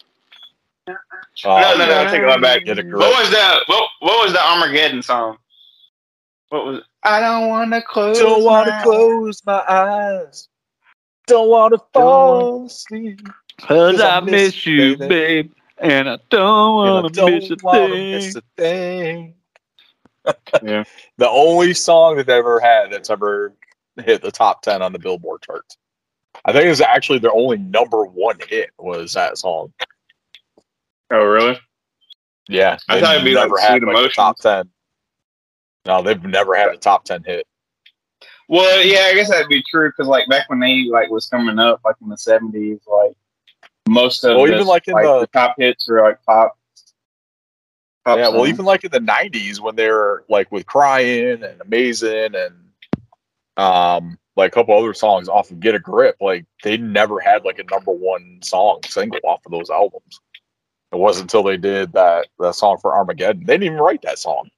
Uh, 0.88 0.94
no, 1.60 1.76
no, 1.76 1.86
no, 1.86 2.00
I 2.00 2.10
take 2.10 2.22
it 2.22 2.42
back. 2.42 2.64
Get 2.64 2.78
a 2.78 2.82
What 2.82 3.20
was 3.20 3.30
that? 3.30 3.60
What 3.66 3.88
What 4.00 4.24
was 4.24 4.32
the 4.32 4.44
Armageddon 4.44 5.02
song? 5.02 5.38
What 6.50 6.64
was? 6.64 6.82
I 7.02 7.20
don't 7.20 7.48
want 7.48 7.72
to 7.72 7.82
close. 7.82 8.18
Don't 8.18 8.42
want 8.42 8.68
to 8.68 8.72
my 8.72 8.82
close 8.82 9.42
my 9.44 9.62
eyes. 9.68 10.48
Don't 11.26 11.48
want 11.48 11.74
to 11.74 11.82
fall 11.92 12.66
asleep. 12.66 13.20
Cause 13.60 14.00
I 14.00 14.16
I 14.16 14.20
miss 14.20 14.32
miss 14.32 14.66
you, 14.66 14.74
you, 14.74 14.96
baby. 14.96 15.08
babe, 15.08 15.52
and 15.78 16.08
I 16.08 16.18
don't 16.30 16.76
wanna 16.76 17.08
miss 17.10 17.50
a 17.50 17.56
thing. 17.56 18.12
miss 18.12 18.36
a 18.36 18.42
thing. 18.56 19.34
Yeah. 20.62 20.84
The 21.18 21.28
only 21.28 21.74
song 21.74 22.16
that 22.16 22.26
they 22.26 22.34
ever 22.38 22.60
had 22.60 22.92
that's 22.92 23.10
ever 23.10 23.52
hit 23.96 24.22
the 24.22 24.30
top 24.30 24.62
ten 24.62 24.82
on 24.82 24.92
the 24.92 24.98
Billboard 24.98 25.42
charts. 25.42 25.76
I 26.44 26.52
think 26.52 26.66
it 26.66 26.68
was 26.68 26.80
actually 26.80 27.18
their 27.18 27.34
only 27.34 27.58
number 27.58 28.04
one 28.04 28.36
hit 28.48 28.70
was 28.78 29.14
that 29.14 29.38
song. 29.38 29.72
Oh, 31.10 31.24
really? 31.24 31.58
Yeah, 32.48 32.78
I 32.88 33.00
thought 33.00 33.16
it'd 33.16 33.24
be 33.24 33.34
like 33.34 33.48
never 33.48 33.60
had 33.60 33.82
Sweet 33.82 33.92
like, 33.92 34.10
a 34.10 34.14
top 34.14 34.38
ten. 34.38 34.70
No, 35.88 36.02
they've 36.02 36.22
never 36.22 36.54
had 36.54 36.68
a 36.68 36.76
top 36.76 37.04
ten 37.04 37.24
hit. 37.24 37.46
Well, 38.46 38.84
yeah, 38.84 39.06
I 39.06 39.14
guess 39.14 39.30
that'd 39.30 39.48
be 39.48 39.64
true 39.70 39.90
because 39.90 40.06
like 40.06 40.28
back 40.28 40.48
when 40.50 40.60
they 40.60 40.84
like 40.84 41.08
was 41.08 41.26
coming 41.26 41.58
up, 41.58 41.80
like 41.84 41.96
in 42.02 42.10
the 42.10 42.18
seventies, 42.18 42.80
like 42.86 43.16
most 43.88 44.22
of 44.22 44.36
Well, 44.36 44.46
the, 44.46 44.54
even, 44.54 44.66
like, 44.66 44.86
in 44.86 44.94
the- 44.94 45.28
top 45.32 45.54
hits 45.58 45.88
were 45.88 46.02
like 46.02 46.22
pop. 46.24 46.58
pop 48.04 48.18
yeah, 48.18 48.28
well, 48.28 48.46
even 48.46 48.66
like 48.66 48.84
in 48.84 48.90
the 48.90 49.00
'90s 49.00 49.60
when 49.60 49.76
they 49.76 49.88
were 49.90 50.24
like 50.28 50.52
with 50.52 50.66
"Crying" 50.66 51.42
and 51.42 51.60
"Amazing" 51.62 52.34
and 52.34 52.54
um, 53.56 54.18
like 54.36 54.52
a 54.52 54.54
couple 54.54 54.78
other 54.78 54.92
songs 54.92 55.28
off 55.28 55.50
of 55.50 55.58
"Get 55.58 55.74
a 55.74 55.78
Grip," 55.78 56.16
like 56.20 56.44
they 56.62 56.76
never 56.76 57.18
had 57.18 57.46
like 57.46 57.58
a 57.58 57.64
number 57.70 57.92
one 57.92 58.40
song 58.42 58.80
single 58.86 59.20
off 59.24 59.40
of 59.46 59.52
those 59.52 59.70
albums. 59.70 60.20
It 60.92 60.96
wasn't 60.96 61.24
until 61.24 61.42
they 61.42 61.56
did 61.56 61.92
that 61.94 62.28
that 62.38 62.54
song 62.54 62.76
for 62.78 62.94
Armageddon. 62.94 63.46
They 63.46 63.54
didn't 63.54 63.64
even 63.64 63.78
write 63.78 64.02
that 64.02 64.18
song. 64.18 64.50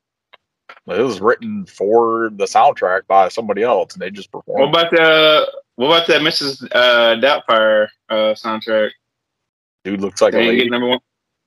It 0.87 1.01
was 1.03 1.21
written 1.21 1.67
for 1.67 2.31
the 2.35 2.45
soundtrack 2.45 3.07
by 3.07 3.29
somebody 3.29 3.63
else, 3.63 3.93
and 3.95 4.03
they 4.03 4.11
just 4.11 4.31
performed. 4.33 4.73
what 4.73 4.91
performed. 4.91 4.93
about 4.95 5.47
the 5.47 5.53
what 5.77 5.87
about 5.87 6.07
that 6.09 6.21
Mrs. 6.23 6.67
Uh, 6.73 7.17
Doubtfire 7.21 7.89
uh, 8.09 8.35
soundtrack? 8.35 8.91
Dude 9.85 10.01
looks 10.01 10.21
like 10.21 10.35
a 10.35 10.37
They 10.37 10.43
didn't 10.43 10.55
lady. 10.57 10.65
get 10.65 10.71
number 10.73 10.89
one. 10.89 11.01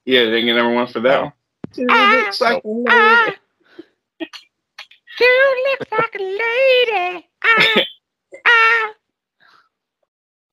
Yeah, 0.06 0.24
they 0.26 0.32
didn't 0.32 0.46
get 0.48 0.56
number 0.56 0.74
one 0.74 0.88
for 0.88 1.00
that 1.02 1.16
No. 1.20 1.24
one. 1.24 1.34
Dude, 1.74 1.90
looks 1.92 2.42
like 2.42 2.64
a 2.64 2.68
lady. 2.68 3.38
You 5.20 5.66
look 5.80 5.92
like 5.92 6.16
a 6.16 6.24
lady. 6.24 7.28
Ah, 7.44 7.84
ah. 8.48 8.94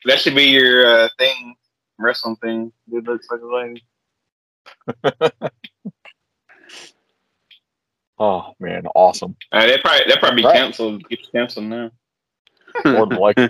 That 0.05 0.19
should 0.21 0.35
be 0.35 0.45
your 0.45 0.87
uh, 0.87 1.09
thing, 1.19 1.55
wrestling 1.99 2.37
thing. 2.37 2.73
Dude 2.91 3.07
looks 3.07 3.27
like 3.31 3.41
a 3.41 3.47
lady. 3.47 3.85
Oh 8.21 8.53
man, 8.61 8.87
awesome! 8.95 9.35
Uh, 9.51 9.67
they 9.67 9.79
probably 9.79 10.05
that 10.09 10.21
probably 10.21 10.43
be 10.43 10.47
Right. 10.47 10.57
canceled. 10.57 11.09
Get 11.09 11.21
canceled 11.33 11.67
now. 11.67 11.91
More 12.85 13.07
than 13.07 13.19
likely. 13.19 13.49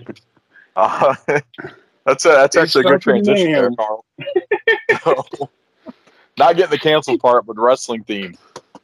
Uh, 0.76 1.14
that's 2.06 2.24
a, 2.24 2.28
that's 2.28 2.56
It's 2.56 2.56
actually 2.56 2.86
a 2.86 2.92
good 2.92 3.02
transition 3.02 3.52
there. 3.52 3.70
Carl. 3.72 4.04
Not 6.38 6.56
getting 6.56 6.70
the 6.70 6.78
canceled 6.78 7.20
part, 7.20 7.44
but 7.46 7.58
wrestling 7.58 8.04
theme. 8.04 8.34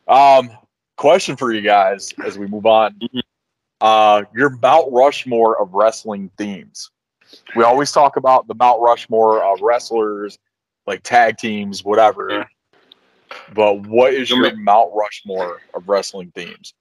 Um, 0.08 0.50
question 0.96 1.36
for 1.36 1.52
you 1.52 1.60
guys 1.60 2.12
as 2.24 2.36
we 2.36 2.46
move 2.48 2.66
on. 2.66 2.98
Uh, 3.80 4.24
your 4.34 4.50
Mount 4.60 4.92
Rushmore 4.92 5.60
of 5.62 5.72
wrestling 5.72 6.30
themes. 6.36 6.90
We 7.54 7.62
always 7.64 7.92
talk 7.92 8.16
about 8.16 8.48
the 8.48 8.54
Mount 8.54 8.80
Rushmore 8.80 9.42
of 9.42 9.60
wrestlers, 9.60 10.38
like 10.86 11.02
tag 11.02 11.38
teams, 11.38 11.84
whatever. 11.84 12.46
Yeah. 13.30 13.37
But 13.54 13.87
what 13.87 14.12
is 14.14 14.30
You 14.30 14.37
your 14.37 14.45
want 14.47 14.59
Mount 14.59 14.90
Rushmore 14.95 15.61
of 15.75 15.88
wrestling 15.88 16.33
themes? 16.35 16.75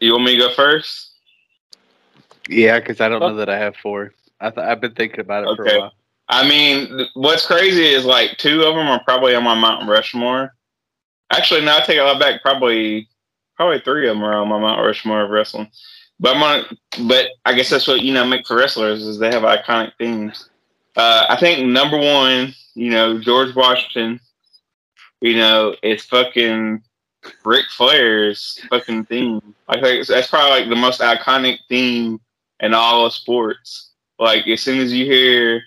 You 0.00 0.12
want 0.12 0.24
me 0.24 0.32
to 0.36 0.48
go 0.48 0.54
first? 0.54 1.10
Yeah, 2.48 2.80
because 2.80 3.00
I 3.00 3.08
don't 3.08 3.20
know 3.20 3.36
that 3.36 3.48
I 3.48 3.58
have 3.58 3.76
four. 3.76 4.12
I 4.40 4.50
th- 4.50 4.66
I've 4.66 4.80
been 4.80 4.94
thinking 4.94 5.20
about 5.20 5.44
it 5.44 5.56
for 5.56 5.64
a 5.64 5.78
while. 5.78 5.92
I 6.28 6.48
mean, 6.48 6.88
th- 6.88 7.10
what's 7.14 7.46
crazy 7.46 7.84
is 7.84 8.04
like 8.04 8.38
two 8.38 8.62
of 8.62 8.74
them 8.74 8.88
are 8.88 9.02
probably 9.04 9.34
on 9.34 9.44
my 9.44 9.54
Mount 9.54 9.88
Rushmore. 9.88 10.54
Actually, 11.30 11.64
no, 11.64 11.76
I 11.76 11.80
take 11.80 11.98
a 11.98 12.02
lot 12.02 12.18
back. 12.18 12.42
Probably, 12.42 13.08
probably 13.56 13.80
three 13.80 14.08
of 14.08 14.16
them 14.16 14.24
are 14.24 14.34
on 14.34 14.48
my 14.48 14.58
Mount 14.58 14.84
Rushmore 14.84 15.22
of 15.22 15.30
wrestling. 15.30 15.70
But 16.18 16.36
I'm 16.36 16.42
on, 16.42 16.78
but 17.08 17.28
I 17.44 17.54
guess 17.54 17.70
that's 17.70 17.86
what 17.86 18.02
you 18.02 18.12
know 18.12 18.24
make 18.24 18.46
for 18.46 18.56
wrestlers 18.56 19.02
is 19.02 19.18
they 19.18 19.32
have 19.32 19.42
iconic 19.42 19.92
themes. 19.98 20.48
Uh, 20.96 21.26
I 21.28 21.36
think 21.36 21.66
number 21.66 21.98
one, 21.98 22.54
you 22.74 22.90
know, 22.90 23.20
George 23.20 23.54
Washington. 23.54 24.20
You 25.20 25.36
know, 25.36 25.74
it's 25.82 26.04
fucking 26.04 26.82
Ric 27.44 27.66
Flair's 27.76 28.58
fucking 28.70 29.04
theme. 29.06 29.54
I 29.68 29.80
think 29.80 30.06
that's 30.06 30.28
probably 30.28 30.60
like 30.60 30.68
the 30.68 30.76
most 30.76 31.00
iconic 31.00 31.58
theme 31.68 32.20
in 32.60 32.74
all 32.74 33.06
of 33.06 33.12
sports. 33.12 33.92
Like 34.18 34.46
as 34.48 34.62
soon 34.62 34.80
as 34.80 34.92
you 34.92 35.04
hear 35.04 35.62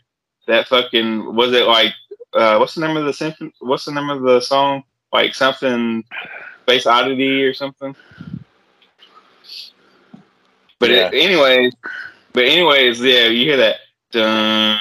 that 0.48 0.68
fucking 0.68 1.36
was 1.36 1.54
it 1.54 1.66
like 1.66 1.94
uh 2.34 2.58
what's 2.58 2.76
the 2.76 2.86
name 2.86 2.98
of 2.98 3.06
the 3.06 3.14
symphony 3.14 3.52
what's 3.60 3.86
the 3.86 3.92
name 3.92 4.10
of 4.10 4.22
the 4.22 4.40
song 4.42 4.84
like 5.12 5.34
something 5.34 6.04
space 6.64 6.86
oddity 6.86 7.44
or 7.44 7.54
something 7.54 7.96
but 10.80 10.90
Yeah. 10.90 11.08
it, 11.08 11.14
anyways 11.14 11.74
but 12.34 12.44
anyways 12.44 13.00
yeah 13.02 13.28
you 13.28 13.46
hear 13.46 13.58
that 13.58 13.78
dun 14.12 14.80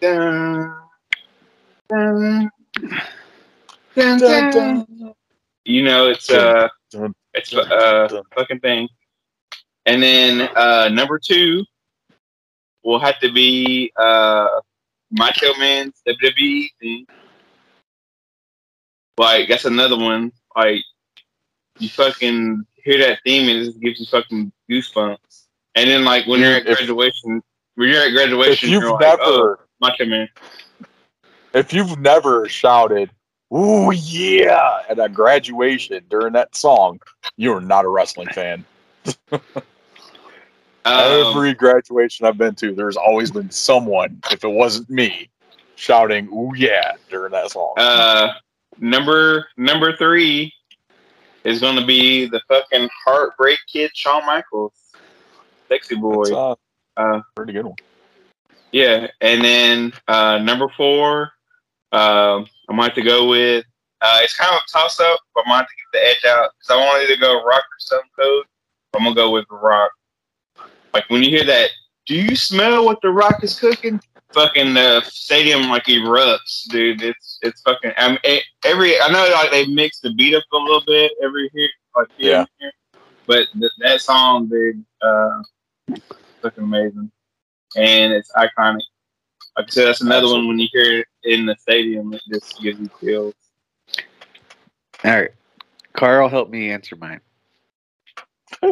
dun 0.00 0.74
dun 1.88 2.50
dun, 3.96 4.18
dun, 4.18 4.50
dun. 4.52 5.14
you 5.64 5.82
know 5.82 6.08
it's 6.08 6.30
uh 6.30 6.68
it's 7.34 7.50
dun, 7.50 7.72
uh 7.72 8.22
fucking 8.36 8.60
thing 8.60 8.88
and 9.86 10.02
then 10.02 10.48
uh 10.54 10.88
number 10.92 11.18
two 11.18 11.64
will 12.84 12.98
have 13.00 13.18
to 13.20 13.32
be 13.32 13.90
uh 13.96 14.46
Macho 15.10 15.54
Man's 15.58 15.94
WWE 16.06 16.68
thing. 16.80 17.06
Like 19.18 19.48
that's 19.48 19.64
another 19.64 19.96
one. 19.96 20.32
Like 20.54 20.82
you 21.78 21.88
fucking 21.88 22.64
hear 22.74 22.98
that 22.98 23.20
theme 23.24 23.48
and 23.48 23.58
it 23.60 23.64
just 23.66 23.80
gives 23.80 24.00
you 24.00 24.06
fucking 24.06 24.52
goosebumps. 24.70 25.44
And 25.74 25.88
then 25.90 26.04
like 26.04 26.26
when 26.26 26.40
you're 26.40 26.52
at 26.52 26.66
If- 26.66 26.78
graduation, 26.78 27.42
when 27.76 27.88
you're 27.88 28.00
at 28.02 28.08
If 28.08 28.14
graduation, 28.14 28.68
you've 28.70 28.82
you're 28.82 28.92
like, 28.92 29.00
never 29.00 29.22
oh, 29.22 29.56
Macho 29.80 30.04
Man. 30.06 30.28
if 31.54 31.72
you've 31.72 31.98
never 31.98 32.48
shouted 32.48 33.10
"Ooh 33.54 33.92
yeah" 33.92 34.80
at 34.88 34.98
a 34.98 35.08
graduation 35.08 36.04
during 36.08 36.32
that 36.34 36.54
song, 36.56 37.00
you 37.36 37.52
are 37.52 37.60
not 37.60 37.84
a 37.84 37.88
wrestling 37.88 38.28
fan. 38.28 38.64
Um, 40.86 41.26
Every 41.36 41.52
graduation 41.52 42.26
I've 42.26 42.38
been 42.38 42.54
to, 42.56 42.72
there's 42.72 42.96
always 42.96 43.32
been 43.32 43.50
someone, 43.50 44.20
if 44.30 44.44
it 44.44 44.48
wasn't 44.48 44.88
me, 44.88 45.28
shouting 45.74 46.28
"Ooh 46.28 46.52
yeah" 46.54 46.92
during 47.10 47.32
that 47.32 47.50
song. 47.50 47.74
uh, 47.76 48.34
number 48.78 49.48
number 49.56 49.96
three 49.96 50.54
is 51.42 51.60
going 51.60 51.74
to 51.74 51.84
be 51.84 52.26
the 52.26 52.40
fucking 52.46 52.88
heartbreak 53.04 53.58
kid, 53.66 53.90
Shawn 53.94 54.24
Michaels, 54.26 54.74
sexy 55.68 55.96
boy. 55.96 56.32
Uh, 56.32 56.54
Uh, 56.96 57.20
pretty 57.34 57.52
good 57.52 57.66
one. 57.66 57.76
Yeah, 58.70 59.08
and 59.20 59.42
then 59.42 59.92
uh, 60.06 60.38
number 60.38 60.68
four, 60.76 61.32
um, 61.96 62.46
I'm 62.68 62.76
going 62.76 62.90
to 62.92 63.02
go 63.02 63.28
with. 63.28 63.64
Uh, 64.02 64.18
it's 64.22 64.36
kind 64.36 64.54
of 64.54 64.60
a 64.60 64.78
toss 64.78 65.00
up, 65.00 65.18
but 65.34 65.44
I'm 65.46 65.52
going 65.52 65.64
to 65.64 65.68
get 65.68 65.98
the 66.00 66.06
edge 66.06 66.24
out 66.32 66.50
because 66.58 66.70
I 66.70 66.76
wanted 66.76 67.06
to 67.14 67.20
go 67.20 67.42
Rock 67.44 67.62
or 67.62 67.78
Stone 67.78 68.00
Cold. 68.18 68.44
I'm 68.94 69.02
gonna 69.04 69.14
go 69.14 69.30
with 69.30 69.46
Rock. 69.50 69.90
Like 70.94 71.08
when 71.08 71.22
you 71.22 71.30
hear 71.30 71.44
that, 71.44 71.70
do 72.06 72.14
you 72.14 72.34
smell 72.36 72.84
what 72.84 72.98
the 73.02 73.10
Rock 73.10 73.42
is 73.44 73.58
cooking? 73.58 74.00
Fucking 74.32 74.74
the 74.74 75.02
stadium 75.02 75.68
like 75.68 75.84
erupts, 75.84 76.68
dude. 76.68 77.02
It's 77.02 77.38
it's 77.42 77.60
fucking. 77.62 77.92
I 77.96 78.08
mean, 78.10 78.18
it, 78.24 78.44
every 78.64 78.98
I 79.00 79.08
know 79.08 79.28
like 79.34 79.50
they 79.50 79.66
mix 79.66 80.00
the 80.00 80.12
beat 80.14 80.34
up 80.34 80.44
a 80.52 80.56
little 80.56 80.82
bit 80.86 81.12
every 81.22 81.50
here, 81.54 81.68
like 81.96 82.08
here 82.16 82.30
Yeah. 82.32 82.44
here, 82.58 82.72
but 83.26 83.46
th- 83.58 83.72
that 83.78 84.00
song, 84.00 84.48
dude, 84.48 84.84
uh, 85.02 85.42
fucking 86.42 86.64
amazing, 86.64 87.10
and 87.76 88.12
it's 88.12 88.30
iconic. 88.32 88.82
Like 89.56 89.66
I 89.68 89.70
said, 89.70 89.86
that's 89.88 90.00
another 90.02 90.26
one 90.28 90.48
when 90.48 90.58
you 90.58 90.68
hear 90.72 91.00
it 91.00 91.06
in 91.26 91.44
the 91.46 91.56
stadium, 91.58 92.14
it 92.14 92.22
just 92.32 92.60
gives 92.60 92.80
you 92.80 92.88
chills. 93.00 93.34
All 95.04 95.12
right. 95.12 95.32
Carl, 95.92 96.28
help 96.28 96.48
me 96.50 96.70
answer 96.70 96.96
mine. 96.96 97.20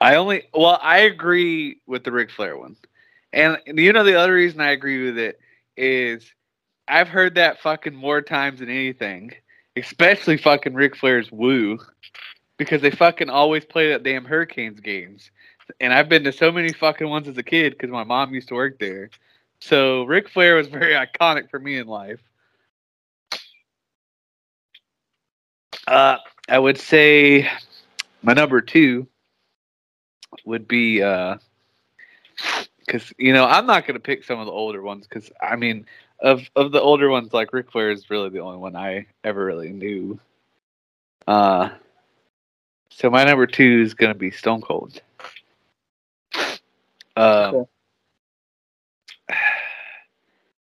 I 0.00 0.14
only 0.14 0.44
well, 0.54 0.78
I 0.82 0.98
agree 0.98 1.80
with 1.86 2.04
the 2.04 2.12
Ric 2.12 2.30
Flair 2.30 2.56
one, 2.56 2.76
and 3.32 3.58
you 3.66 3.92
know 3.92 4.04
the 4.04 4.18
other 4.18 4.34
reason 4.34 4.60
I 4.60 4.70
agree 4.70 5.04
with 5.04 5.18
it 5.18 5.38
is 5.76 6.32
I've 6.88 7.08
heard 7.08 7.34
that 7.34 7.60
fucking 7.60 7.94
more 7.94 8.22
times 8.22 8.60
than 8.60 8.70
anything, 8.70 9.32
especially 9.76 10.36
fucking 10.36 10.74
Ric 10.74 10.96
Flair's 10.96 11.30
"Woo," 11.30 11.78
because 12.56 12.80
they 12.80 12.90
fucking 12.90 13.28
always 13.30 13.64
play 13.64 13.90
that 13.90 14.02
damn 14.02 14.24
Hurricanes 14.24 14.80
games, 14.80 15.30
and 15.80 15.92
I've 15.92 16.08
been 16.08 16.24
to 16.24 16.32
so 16.32 16.50
many 16.50 16.72
fucking 16.72 17.08
ones 17.08 17.28
as 17.28 17.36
a 17.36 17.42
kid 17.42 17.72
because 17.72 17.90
my 17.90 18.04
mom 18.04 18.34
used 18.34 18.48
to 18.48 18.54
work 18.54 18.78
there. 18.78 19.10
So 19.60 20.04
Ric 20.04 20.28
Flair 20.28 20.56
was 20.56 20.68
very 20.68 20.94
iconic 20.94 21.50
for 21.50 21.58
me 21.58 21.78
in 21.78 21.86
life. 21.86 22.20
Uh, 25.86 26.18
I 26.48 26.58
would 26.58 26.78
say 26.78 27.48
my 28.22 28.32
number 28.32 28.60
two 28.60 29.06
would 30.44 30.68
be 30.68 31.02
uh 31.02 31.36
because 32.78 33.12
you 33.18 33.32
know 33.32 33.44
I'm 33.44 33.66
not 33.66 33.86
gonna 33.86 34.00
pick 34.00 34.24
some 34.24 34.38
of 34.38 34.46
the 34.46 34.52
older 34.52 34.82
ones 34.82 35.06
because 35.06 35.30
I 35.40 35.56
mean 35.56 35.86
of 36.20 36.42
of 36.56 36.72
the 36.72 36.80
older 36.80 37.08
ones 37.10 37.32
like 37.32 37.52
Ric 37.52 37.70
Flair 37.70 37.90
is 37.90 38.10
really 38.10 38.30
the 38.30 38.40
only 38.40 38.58
one 38.58 38.76
I 38.76 39.06
ever 39.24 39.44
really 39.44 39.70
knew. 39.70 40.18
Uh, 41.26 41.70
so 42.90 43.10
my 43.10 43.24
number 43.24 43.46
two 43.46 43.82
is 43.82 43.94
gonna 43.94 44.14
be 44.14 44.30
Stone 44.30 44.62
Cold. 44.62 45.00
Um, 47.16 47.66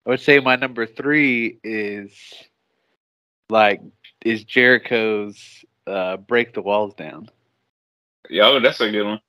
I 0.07 0.11
would 0.11 0.21
say 0.21 0.41
my 0.41 0.57
number 0.57 0.87
three 0.87 1.59
is 1.63 2.13
like 3.49 3.81
is 4.25 4.45
Jericho's 4.45 5.65
uh, 5.87 6.17
"Break 6.17 6.55
the 6.55 6.63
Walls 6.63 6.95
Down." 6.95 7.29
Yo, 8.29 8.61
that's 8.61 8.81
a 8.81 8.91
good 8.91 9.05
one. 9.05 9.21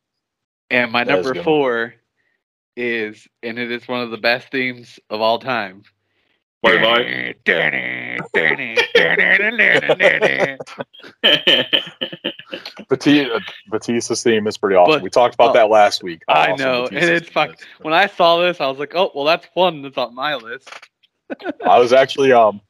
And 0.70 0.92
my 0.92 1.04
That 1.04 1.20
is 1.20 1.20
a 1.20 1.24
number 1.24 1.34
good 1.34 1.44
four 1.44 1.94
is, 2.76 3.28
and 3.44 3.60
it 3.60 3.72
is 3.72 3.88
one 3.88 4.02
of 4.02 4.12
the 4.12 4.18
best 4.18 4.50
themes 4.52 5.00
of 5.10 5.22
all 5.22 5.40
time. 5.40 5.84
Wait, 6.64 6.82
why? 6.82 7.36
Batista, 12.90 13.40
Batista's 13.72 14.24
theme 14.24 14.48
is 14.48 14.58
pretty 14.58 14.76
awesome. 14.76 14.96
But- 14.96 15.04
we 15.04 15.10
talked 15.10 15.36
about 15.36 15.52
oh, 15.52 15.54
that 15.54 15.70
last 15.70 16.04
week. 16.04 16.24
I 16.28 16.52
awesome 16.52 16.66
know, 16.66 16.82
and 16.86 16.92
Batista's 16.92 17.22
it's 17.22 17.30
theme 17.30 17.34
fuck. 17.34 17.60
When 17.82 17.94
I 17.94 18.08
saw 18.08 18.42
this, 18.42 18.60
I 18.60 18.68
was 18.68 18.80
like, 18.80 18.96
"Oh, 18.96 19.12
well, 19.14 19.26
that's 19.26 19.48
one 19.54 19.84
that's 19.84 19.98
on 19.98 20.16
my 20.16 20.36
list." 20.36 20.70
I 21.66 21.80
was 21.80 21.94
actually 21.94 22.32
um 22.32 22.62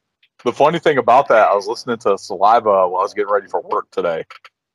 the 0.44 0.52
funny 0.52 0.78
thing 0.78 0.98
about 0.98 1.28
that, 1.28 1.48
I 1.48 1.54
was 1.54 1.66
listening 1.66 1.98
to 1.98 2.18
Saliva 2.18 2.88
while 2.88 3.00
I 3.00 3.02
was 3.02 3.14
getting 3.14 3.32
ready 3.32 3.48
for 3.48 3.62
work 3.62 3.90
today. 3.90 4.24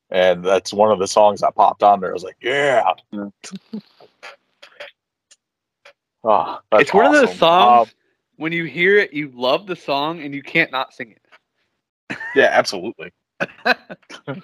And 0.09 0.43
that's 0.43 0.73
one 0.73 0.91
of 0.91 0.97
the 0.97 1.07
songs 1.07 1.41
that 1.41 1.55
popped 1.55 1.83
on 1.83 1.99
there. 1.99 2.09
I 2.09 2.13
was 2.13 2.23
like, 2.23 2.37
yeah. 2.41 2.83
Oh, 6.23 6.59
it's 6.73 6.93
one 6.93 7.05
of 7.05 7.13
those 7.13 7.37
songs 7.37 7.89
Um, 7.89 7.95
when 8.39 8.53
you 8.53 8.63
hear 8.63 8.97
it, 8.97 9.11
you 9.13 9.29
love 9.35 9.67
the 9.67 9.75
song 9.75 10.21
and 10.21 10.33
you 10.33 10.41
can't 10.41 10.71
not 10.71 10.93
sing 10.93 11.11
it. 11.11 12.17
yeah, 12.35 12.47
absolutely. 12.51 13.11
then, 13.65 14.41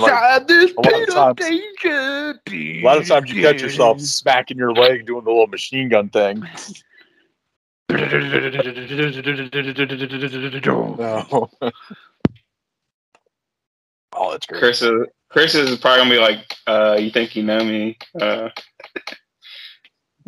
like, 0.00 0.12
a 0.76 0.80
lot 0.80 0.86
of 1.02 1.36
times- 1.36 1.40
A 2.48 2.82
lot 2.84 2.98
of 2.98 3.06
times 3.08 3.30
you 3.32 3.42
catch 3.42 3.60
yourself 3.62 4.00
smacking 4.06 4.58
your 4.58 4.72
leg 4.72 5.06
doing 5.06 5.24
the 5.24 5.30
little 5.30 5.48
machine 5.48 5.88
gun 5.88 6.08
thing. 6.08 6.44
No. 10.96 11.50
oh, 14.12 14.30
that's 14.30 14.46
great. 14.46 14.60
Chris 14.60 14.82
is 14.82 15.06
Chris 15.28 15.54
is 15.56 15.78
probably 15.78 15.98
gonna 16.04 16.10
be 16.10 16.18
like, 16.20 16.54
uh, 16.68 16.96
"You 17.00 17.10
think 17.10 17.34
you 17.34 17.42
know 17.42 17.64
me? 17.64 17.98
Uh, 18.20 18.50
you 18.94 19.00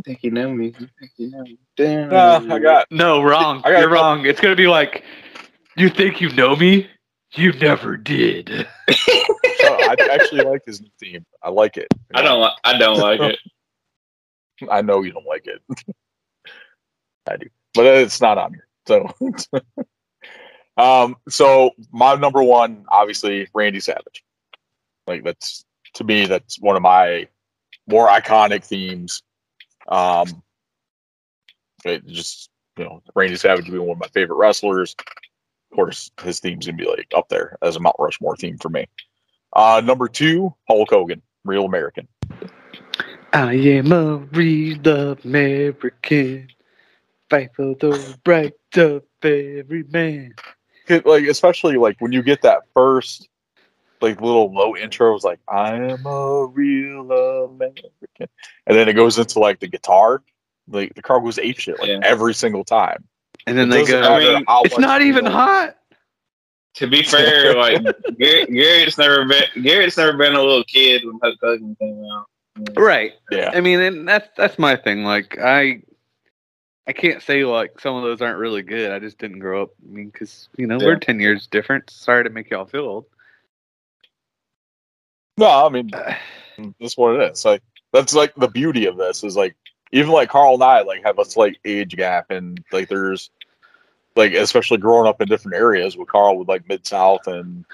think 0.02 0.22
you 0.22 0.30
know 0.30 0.52
me? 0.52 0.74
You 0.78 0.88
think 0.98 1.12
you 1.16 1.30
know 1.30 1.42
me?" 1.42 1.58
Damn. 1.76 2.10
Nah, 2.10 2.54
I 2.54 2.58
got 2.58 2.86
No, 2.90 3.22
wrong. 3.22 3.62
I 3.64 3.72
got 3.72 3.80
You're 3.80 3.90
wrong. 3.90 4.26
It's 4.26 4.40
gonna 4.40 4.56
be 4.56 4.68
like, 4.68 5.04
you 5.76 5.88
think 5.88 6.20
you 6.20 6.30
know 6.30 6.54
me? 6.56 6.88
You 7.34 7.52
never 7.54 7.96
did. 7.96 8.66
so 8.90 9.68
I 9.68 9.96
actually 10.12 10.44
like 10.44 10.62
his 10.66 10.82
new 10.82 10.90
theme. 11.00 11.24
I 11.42 11.48
like 11.48 11.76
it. 11.78 11.88
I 12.14 12.22
don't. 12.22 12.42
li- 12.42 12.56
I 12.64 12.76
don't 12.76 12.98
like 12.98 13.20
it. 13.20 13.38
I 14.70 14.82
know 14.82 15.02
you 15.02 15.12
don't 15.12 15.26
like 15.26 15.46
it. 15.46 15.62
I 17.28 17.36
do, 17.36 17.46
but 17.74 17.86
it's 17.86 18.20
not 18.20 18.36
on 18.36 18.52
here. 18.52 18.66
So, 18.86 19.08
um, 20.76 21.16
so 21.28 21.70
my 21.92 22.14
number 22.16 22.42
one, 22.42 22.84
obviously, 22.88 23.48
Randy 23.54 23.80
Savage. 23.80 24.24
Like 25.06 25.24
that's 25.24 25.64
to 25.94 26.04
me, 26.04 26.26
that's 26.26 26.60
one 26.60 26.76
of 26.76 26.82
my 26.82 27.28
more 27.86 28.08
iconic 28.08 28.64
themes. 28.64 29.22
Um, 29.88 30.42
it 31.84 32.06
just 32.06 32.50
you 32.76 32.84
know, 32.84 33.02
Randy 33.14 33.36
Savage 33.36 33.66
being 33.66 33.82
one 33.82 33.96
of 33.96 34.00
my 34.00 34.08
favorite 34.08 34.36
wrestlers. 34.36 34.94
Of 35.70 35.76
course, 35.76 36.10
his 36.22 36.40
theme's 36.40 36.66
gonna 36.66 36.76
be 36.76 36.86
like 36.86 37.10
up 37.14 37.28
there 37.28 37.56
as 37.62 37.76
a 37.76 37.80
Mount 37.80 37.96
Rushmore 37.98 38.36
theme 38.36 38.58
for 38.58 38.68
me. 38.68 38.86
Uh, 39.54 39.82
number 39.84 40.08
two, 40.08 40.54
Hulk 40.68 40.90
Hogan, 40.90 41.22
Real 41.44 41.64
American. 41.64 42.08
I 43.32 43.54
am 43.54 43.92
a 43.92 44.16
real 44.16 45.16
American. 45.24 46.48
Fight 47.30 47.50
for 47.54 47.74
the 47.74 48.18
rights 48.26 48.76
of 48.76 49.02
every 49.22 49.84
man. 49.88 50.34
Like 50.88 51.24
especially 51.24 51.76
like 51.76 51.98
when 52.00 52.12
you 52.12 52.22
get 52.22 52.42
that 52.42 52.62
first 52.74 53.28
like 54.02 54.20
little 54.20 54.52
low 54.52 54.76
intro 54.76 55.14
it's 55.14 55.24
like 55.24 55.40
I 55.48 55.74
am 55.74 56.04
a 56.06 56.46
real 56.46 57.10
American 57.44 57.90
and 58.18 58.28
then 58.66 58.88
it 58.88 58.94
goes 58.94 59.18
into 59.18 59.38
like 59.38 59.60
the 59.60 59.68
guitar 59.68 60.22
like 60.68 60.94
the 60.94 61.02
car 61.02 61.20
goes 61.20 61.38
ape 61.38 61.58
shit 61.58 61.78
like 61.78 61.88
Yeah. 61.88 62.00
every 62.02 62.34
single 62.34 62.64
time 62.64 63.04
And 63.46 63.56
then 63.58 63.68
It 63.68 63.74
they 63.76 63.84
go, 63.86 64.00
matter 64.00 64.12
I 64.12 64.18
mean, 64.34 64.44
it's 64.64 64.78
not 64.78 65.02
even 65.02 65.24
know. 65.24 65.30
hot. 65.30 65.76
To 66.76 66.86
be 66.86 67.02
fair, 67.02 67.54
like 67.56 67.82
Garrett, 68.18 68.50
Garrett's 68.50 68.96
never 68.96 69.26
been. 69.26 69.44
Garrett's 69.62 69.96
never 69.98 70.16
been 70.16 70.34
a 70.34 70.40
little 70.42 70.64
kid 70.64 71.02
when 71.04 71.18
Hulk 71.22 71.38
Hogan 71.42 71.76
came 71.78 72.02
out. 72.14 72.26
Right. 72.76 73.12
yeah 73.30 73.50
I 73.52 73.60
mean, 73.60 73.78
and 73.80 74.08
that's 74.08 74.28
that's 74.36 74.58
my 74.58 74.76
thing. 74.76 75.04
Like, 75.04 75.38
I 75.38 75.82
I 76.86 76.92
can't 76.92 77.22
say 77.22 77.44
like 77.44 77.78
some 77.78 77.94
of 77.96 78.02
those 78.04 78.22
aren't 78.22 78.38
really 78.38 78.62
good. 78.62 78.90
I 78.90 78.98
just 79.00 79.18
didn't 79.18 79.40
grow 79.40 79.62
up. 79.64 79.70
I 79.86 79.92
mean, 79.94 80.08
because 80.10 80.48
you 80.56 80.66
know 80.66 80.78
we're 80.78 80.96
ten 80.96 81.20
years 81.20 81.46
different. 81.46 81.90
Sorry 81.90 82.24
to 82.24 82.30
make 82.30 82.48
y'all 82.50 82.64
feel 82.64 82.84
old. 82.86 83.04
No 85.36 85.66
I 85.66 85.68
mean 85.68 85.90
that's 86.80 86.96
what 86.96 87.20
it 87.20 87.32
is 87.32 87.44
like 87.44 87.62
that's 87.92 88.14
like 88.14 88.34
the 88.34 88.48
beauty 88.48 88.86
of 88.86 88.96
this 88.96 89.24
is 89.24 89.36
like 89.36 89.56
even 89.92 90.10
like 90.10 90.30
Carl 90.30 90.54
and 90.54 90.62
I 90.62 90.82
like 90.82 91.04
have 91.04 91.18
a 91.18 91.24
slight 91.24 91.58
age 91.64 91.96
gap 91.96 92.30
and 92.30 92.62
like 92.72 92.88
there's 92.88 93.30
like 94.16 94.32
especially 94.32 94.78
growing 94.78 95.06
up 95.06 95.20
in 95.20 95.28
different 95.28 95.56
areas 95.56 95.96
with 95.96 96.08
Carl 96.08 96.38
with 96.38 96.48
like 96.48 96.68
Mid 96.68 96.86
South 96.86 97.26
and 97.26 97.64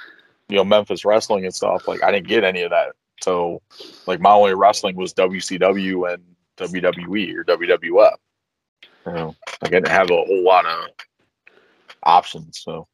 you 0.49 0.57
know 0.57 0.65
Memphis 0.65 1.05
wrestling 1.05 1.45
and 1.45 1.55
stuff 1.55 1.87
like 1.87 2.03
I 2.03 2.11
didn't 2.11 2.29
get 2.29 2.45
any 2.45 2.63
of 2.63 2.71
that 2.71 2.93
so 3.21 3.63
like 4.07 4.21
my 4.21 4.31
only 4.31 4.55
wrestling 4.55 4.97
was 4.97 5.15
WCW 5.15 6.13
and 6.13 6.23
WWE 6.59 7.35
or 7.37 7.45
WWF. 7.45 8.17
You 9.07 9.13
know, 9.13 9.37
I 9.63 9.69
didn't 9.69 9.89
have 9.89 10.11
a 10.11 10.17
whole 10.17 10.45
lot 10.45 10.67
of 10.67 10.91
options. 12.03 12.61
So, 12.61 12.87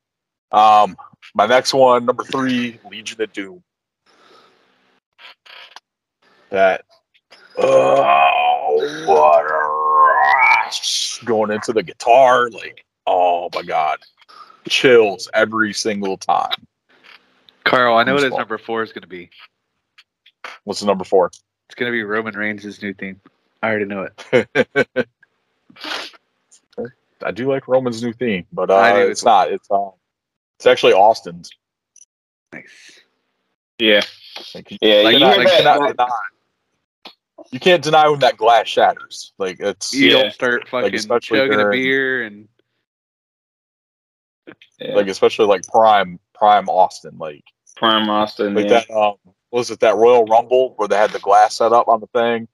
um, 0.52 0.96
my 1.34 1.46
next 1.46 1.74
one, 1.74 2.04
number 2.04 2.22
three, 2.22 2.78
Legion 2.88 3.20
of 3.22 3.32
Doom. 3.32 3.62
That, 6.50 6.84
oh, 7.58 9.04
what 9.06 9.44
a 9.44 10.64
rush 10.64 11.20
going 11.24 11.50
into 11.50 11.72
the 11.72 11.82
guitar, 11.82 12.50
like, 12.50 12.84
oh 13.06 13.48
my 13.54 13.62
god, 13.62 13.98
chills 14.68 15.28
every 15.34 15.72
single 15.72 16.16
time. 16.16 16.66
Carl, 17.64 17.96
I 17.96 18.04
know 18.04 18.14
what 18.14 18.22
his 18.22 18.32
number 18.32 18.58
four 18.58 18.82
is 18.82 18.92
going 18.92 19.02
to 19.02 19.08
be. 19.08 19.30
What's 20.64 20.80
the 20.80 20.86
number 20.86 21.04
four? 21.04 21.26
It's 21.26 21.74
going 21.74 21.90
to 21.90 21.96
be 21.96 22.02
Roman 22.02 22.36
Reigns' 22.36 22.82
new 22.82 22.92
theme. 22.92 23.20
I 23.62 23.68
already 23.68 23.86
know 23.86 24.08
it. 24.32 24.48
I 27.24 27.30
do 27.30 27.48
like 27.48 27.66
Roman's 27.66 28.02
new 28.02 28.12
theme, 28.12 28.46
but 28.52 28.70
I 28.70 28.90
uh, 28.90 28.94
do 28.96 29.10
it's 29.10 29.22
as 29.22 29.24
not. 29.24 29.50
It's 29.50 29.70
um, 29.70 29.92
it's 30.58 30.66
actually 30.66 30.92
Austin's. 30.92 31.50
Nice. 32.52 33.00
Yeah, 33.78 34.02
Like, 34.54 34.70
you 34.70 34.78
yeah. 34.80 35.02
Like, 35.02 35.14
you 35.14 35.18
cannot, 35.20 35.34
hear 35.34 35.42
you 35.42 35.48
that? 35.48 35.62
cannot 35.62 35.88
deny. 35.96 36.08
You 37.50 37.60
can't 37.60 37.82
deny 37.82 38.08
when 38.08 38.20
that 38.20 38.36
glass 38.36 38.68
shatters. 38.68 39.32
Like 39.38 39.58
it's 39.60 39.92
You 39.94 40.10
Yeah. 40.10 40.22
don't 40.22 40.32
start 40.32 40.68
fucking 40.68 40.94
especially 40.94 41.38
chugging 41.38 41.60
a 41.60 41.70
beer 41.70 42.22
and 42.24 42.48
Yeah. 44.78 44.94
like 44.94 45.08
especially 45.08 45.46
like 45.46 45.62
prime 45.68 46.18
prime 46.34 46.68
Austin. 46.68 47.16
Like 47.18 47.44
Prime 47.76 48.08
Austin. 48.08 48.54
like 48.54 48.68
yeah. 48.68 48.82
that. 48.88 48.90
Um, 48.90 49.14
was 49.50 49.70
it 49.70 49.80
that 49.80 49.96
Royal 49.96 50.24
Rumble 50.24 50.74
where 50.76 50.88
they 50.88 50.96
had 50.96 51.10
the 51.10 51.18
glass 51.20 51.56
set 51.56 51.72
up 51.72 51.86
on 51.88 52.00
the 52.00 52.06
thing 52.08 52.48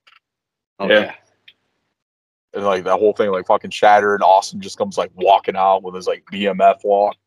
oh, 0.78 0.88
Yeah. 0.88 1.14
and 2.52 2.64
like 2.64 2.84
that 2.84 2.98
whole 2.98 3.12
thing 3.12 3.30
like 3.30 3.46
fucking 3.46 3.70
shattered 3.70 4.20
and 4.20 4.24
Austin 4.24 4.60
just 4.60 4.76
comes 4.78 4.98
like 4.98 5.10
walking 5.14 5.56
out 5.56 5.82
with 5.82 5.94
his 5.94 6.06
like 6.06 6.24
BMF 6.32 6.84
walk. 6.84 7.16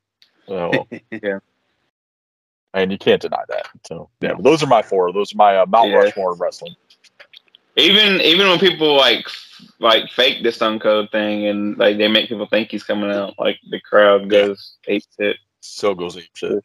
So 0.48 0.72
Yeah. 1.12 1.40
And 2.74 2.92
you 2.92 2.98
can't 2.98 3.22
deny 3.22 3.44
that. 3.50 3.68
So 3.88 4.10
yeah, 4.22 4.34
those 4.40 4.64
are 4.64 4.68
my 4.68 4.82
four. 4.82 5.12
Those 5.14 5.34
are 5.34 5.38
my 5.38 5.58
uh, 5.58 5.66
Mount 5.66 5.90
Yeah. 5.90 5.98
Rushmore 5.98 6.32
of 6.34 6.42
wrestling. 6.42 6.76
Even 7.76 8.22
even 8.22 8.48
when 8.48 8.60
people 8.60 8.96
like 8.96 9.28
like 9.80 10.10
fake 10.12 10.44
the 10.44 10.52
Stone 10.52 10.80
Cold 10.80 11.10
thing 11.12 11.48
and 11.48 11.78
like 11.78 11.98
they 11.98 12.08
make 12.08 12.30
people 12.30 12.46
think 12.48 12.70
he's 12.70 12.84
coming 12.84 13.10
out, 13.12 13.34
like 13.40 13.60
the 13.70 13.80
crowd 13.80 14.30
goes 14.30 14.76
ape 14.88 15.04
shit. 15.20 15.38
So 15.62 15.96
goes 15.96 16.18
ape 16.18 16.30
shit. 16.36 16.64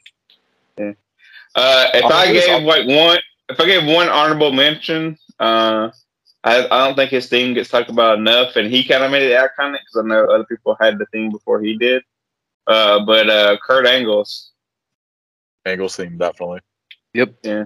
Uh, 1.55 1.87
if 1.94 2.05
I'll 2.05 2.12
I 2.12 2.33
gave 2.33 2.49
I'll- 2.51 2.62
like 2.62 2.87
one, 2.87 3.18
if 3.49 3.59
I 3.59 3.64
gave 3.66 3.85
one 3.87 4.09
honorable 4.09 4.53
mention, 4.53 5.18
uh, 5.40 5.90
I, 6.44 6.66
I 6.66 6.87
don't 6.87 6.94
think 6.94 7.11
his 7.11 7.29
theme 7.29 7.55
gets 7.55 7.71
talked 7.71 7.90
about 7.90 8.18
enough, 8.18 8.57
and 8.57 8.71
he 8.71 8.85
kind 8.85 9.03
of 9.03 9.11
made 9.11 9.23
it 9.23 9.35
iconic 9.35 9.79
because 9.81 10.05
I 10.05 10.07
know 10.07 10.25
other 10.27 10.44
people 10.44 10.77
had 10.81 10.99
the 10.99 11.07
theme 11.07 11.31
before 11.31 11.61
he 11.61 11.77
did. 11.77 12.03
Uh, 12.66 13.05
but 13.05 13.29
uh, 13.31 13.57
Kurt 13.64 13.87
Angle's, 13.87 14.47
Angles 15.68 15.96
theme 15.96 16.18
definitely. 16.18 16.61
Yep. 17.14 17.35
Yeah. 17.42 17.64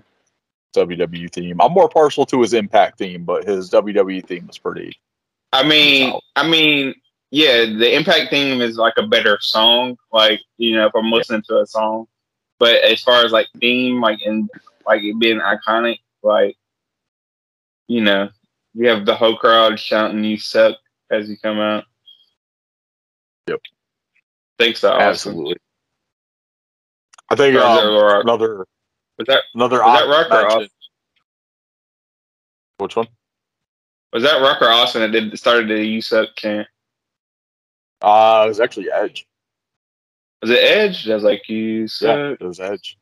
WWE 0.74 1.30
theme. 1.32 1.60
I'm 1.60 1.72
more 1.72 1.88
partial 1.88 2.24
to 2.26 2.40
his 2.40 2.54
Impact 2.54 2.98
theme, 2.98 3.24
but 3.24 3.44
his 3.44 3.70
WWE 3.70 4.26
theme 4.26 4.46
was 4.46 4.58
pretty. 4.58 4.96
I 5.52 5.62
mean, 5.62 6.10
Wow. 6.10 6.20
I 6.36 6.48
mean, 6.48 6.94
yeah, 7.30 7.64
the 7.64 7.94
Impact 7.94 8.30
theme 8.30 8.60
is 8.60 8.76
like 8.76 8.94
a 8.96 9.06
better 9.06 9.38
song, 9.40 9.96
like 10.12 10.40
you 10.58 10.74
know, 10.76 10.86
if 10.86 10.94
I'm 10.94 11.10
listening 11.10 11.42
to 11.48 11.60
a 11.60 11.66
song. 11.66 12.06
But 12.58 12.82
as 12.82 13.02
far 13.02 13.24
as 13.24 13.32
like 13.32 13.48
theme, 13.60 14.00
like 14.00 14.20
and 14.24 14.48
like 14.86 15.02
it 15.02 15.18
being 15.18 15.40
iconic, 15.40 15.98
like 16.22 16.56
you 17.88 18.00
know, 18.00 18.30
you 18.74 18.88
have 18.88 19.04
the 19.04 19.14
whole 19.14 19.36
crowd 19.36 19.78
shouting 19.78 20.24
"You 20.24 20.38
suck" 20.38 20.76
as 21.10 21.28
you 21.28 21.36
come 21.36 21.58
out. 21.58 21.84
Yep. 23.48 23.60
Thanks 24.58 24.80
to 24.80 24.92
Austin. 24.92 25.08
Absolutely. 25.08 25.56
I 27.32 27.34
think 27.34 27.56
Or 27.56 27.60
is 27.60 27.64
um, 27.64 27.94
Rock? 27.94 28.24
another 28.24 28.66
Was 29.18 29.26
that 29.26 29.42
another 29.54 29.82
was 29.82 29.94
that 29.94 30.02
honorable 30.02 30.12
Rock 30.12 30.30
or 30.30 30.46
Austin? 30.46 30.68
Which 32.76 32.96
one? 32.96 33.08
Was 34.12 34.22
that 34.24 34.42
Rock 34.42 34.60
or 34.60 34.68
Austin 34.68 35.00
that 35.00 35.12
did 35.18 35.38
started 35.38 35.68
the 35.68 35.82
"You 35.82 36.02
suck" 36.02 36.28
chant? 36.36 36.68
Uh, 38.02 38.42
it 38.44 38.48
was 38.48 38.60
actually 38.60 38.90
Edge. 38.92 39.26
Was 40.42 40.50
it 40.50 40.58
Edge? 40.62 41.08
I 41.08 41.14
was 41.14 41.22
like, 41.22 41.48
"You 41.48 41.88
Yeah, 42.02 42.32
it 42.32 42.42
was 42.42 42.60
Edge. 42.60 42.98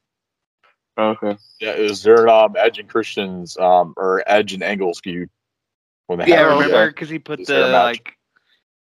Okay. 0.96 1.36
Yeah, 1.60 1.72
it 1.72 1.82
was 1.88 2.04
their 2.04 2.28
um, 2.28 2.54
Edge 2.56 2.78
and 2.78 2.88
Christians 2.88 3.56
um, 3.56 3.94
or 3.96 4.22
Edge 4.26 4.52
and 4.52 4.62
Angles 4.62 5.00
feud. 5.00 5.28
When 6.06 6.20
they 6.20 6.28
Yeah, 6.28 6.36
had 6.36 6.46
Oh, 6.46 6.58
remember? 6.60 6.86
Because 6.88 7.08
he 7.08 7.18
put 7.18 7.40
His 7.40 7.48
the 7.48 7.66
like, 7.66 8.16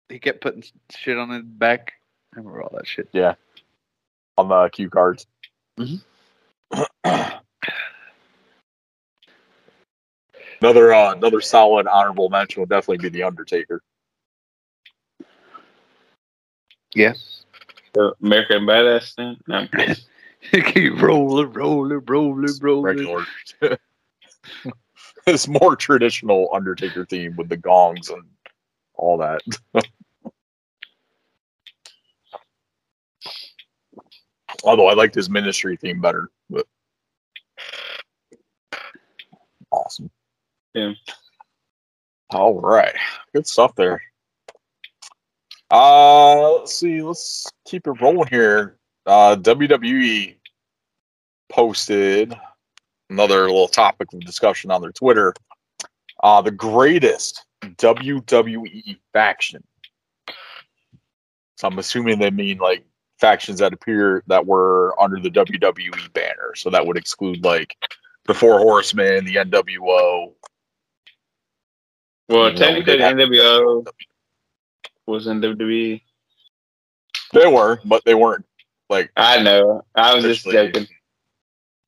he 0.09 0.17
kept 0.17 0.41
putting 0.41 0.63
shit 0.89 1.17
on 1.17 1.29
his 1.29 1.43
back. 1.43 1.93
I 2.33 2.39
remember 2.39 2.63
all 2.63 2.71
that 2.73 2.87
shit. 2.87 3.09
On 4.37 4.49
the 4.49 4.69
cue 4.69 4.89
cards. 4.89 5.25
Mhm. 5.79 6.01
another 10.61 10.93
uh, 10.93 11.13
another 11.13 11.41
solid 11.41 11.87
honorable 11.87 12.29
mention 12.29 12.61
would 12.61 12.69
definitely 12.69 13.09
be 13.09 13.09
the 13.09 13.23
Undertaker. 13.23 13.81
Yes. 16.93 17.43
The 17.93 18.13
American 18.23 18.65
Badass 18.65 19.15
thing. 19.15 19.37
No, 19.47 19.67
I'm. 19.73 19.95
Keep 20.51 21.01
rolling, 21.01 21.51
rolling, 21.51 22.01
rolling, 22.05 22.55
rolling. 22.61 23.25
It's 25.25 25.47
more 25.47 25.75
traditional 25.75 26.49
Undertaker 26.53 27.05
theme 27.05 27.35
with 27.35 27.49
the 27.49 27.57
gongs 27.57 28.09
and 28.09 28.23
all 28.95 29.17
that. 29.17 29.41
Although 34.63 34.87
I 34.87 34.93
liked 34.93 35.15
his 35.15 35.29
ministry 35.29 35.77
theme 35.77 36.01
better, 36.01 36.29
but 36.49 36.65
awesome. 39.71 40.09
Yeah. 40.73 40.93
All 42.31 42.59
right. 42.59 42.95
Good 43.33 43.47
stuff 43.47 43.75
there. 43.75 44.01
Uh 45.69 46.53
let's 46.53 46.75
see, 46.75 47.01
let's 47.01 47.45
keep 47.65 47.87
it 47.87 48.01
rolling 48.01 48.27
here. 48.29 48.77
Uh 49.05 49.35
WWE 49.35 50.35
posted 51.49 52.33
another 53.09 53.43
little 53.43 53.67
topic 53.67 54.11
of 54.13 54.19
discussion 54.21 54.71
on 54.71 54.81
their 54.81 54.91
Twitter. 54.91 55.33
Uh 56.23 56.41
the 56.41 56.51
greatest 56.51 57.45
WWE 57.63 58.97
faction. 59.13 59.63
So 61.57 61.67
I'm 61.67 61.79
assuming 61.79 62.19
they 62.19 62.29
mean 62.29 62.59
like 62.59 62.85
factions 63.19 63.59
that 63.59 63.73
appear 63.73 64.23
that 64.27 64.45
were 64.45 64.99
under 65.01 65.19
the 65.19 65.29
WWE 65.29 66.13
banner. 66.13 66.53
So 66.55 66.69
that 66.69 66.85
would 66.85 66.97
exclude 66.97 67.43
like 67.43 67.75
the 68.25 68.33
Four 68.33 68.59
Horsemen, 68.59 69.25
the 69.25 69.35
NWO. 69.35 70.33
Well, 72.29 72.51
You 72.51 72.57
technically, 72.57 72.97
they 72.97 73.03
had- 73.03 73.17
the 73.17 73.23
NWO 73.23 73.85
was 75.05 75.27
in 75.27 75.41
WWE. 75.41 76.01
They 77.33 77.47
were, 77.47 77.79
but 77.85 78.03
they 78.05 78.15
weren't 78.15 78.45
like 78.89 79.11
I 79.17 79.41
know. 79.41 79.85
I 79.95 80.13
was 80.13 80.23
just 80.23 80.45
joking. 80.45 80.87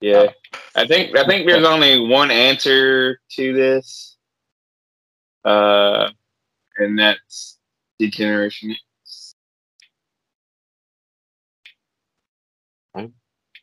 Yeah, 0.02 0.28
I 0.76 0.88
think 0.88 1.18
I 1.18 1.26
think 1.26 1.46
there's 1.46 1.65
only 1.65 2.08
one 2.08 2.32
answer 2.32 3.20
to 3.32 3.54
this, 3.54 4.18
uh, 5.44 6.10
and 6.78 6.98
that's 6.98 7.58
degeneration. 8.00 8.76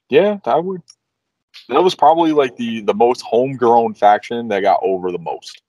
Yeah, 0.09 0.39
that 0.45 0.65
would. 0.65 0.83
That 1.69 1.83
was 1.83 1.95
probably 1.95 2.33
like 2.33 2.57
the 2.57 2.83
the 2.83 2.95
most 2.95 3.23
homegrown 3.23 3.95
faction 3.95 4.49
that 4.49 4.61
got 4.61 4.81
over 4.83 5.11
the 5.11 5.19
most. 5.19 5.63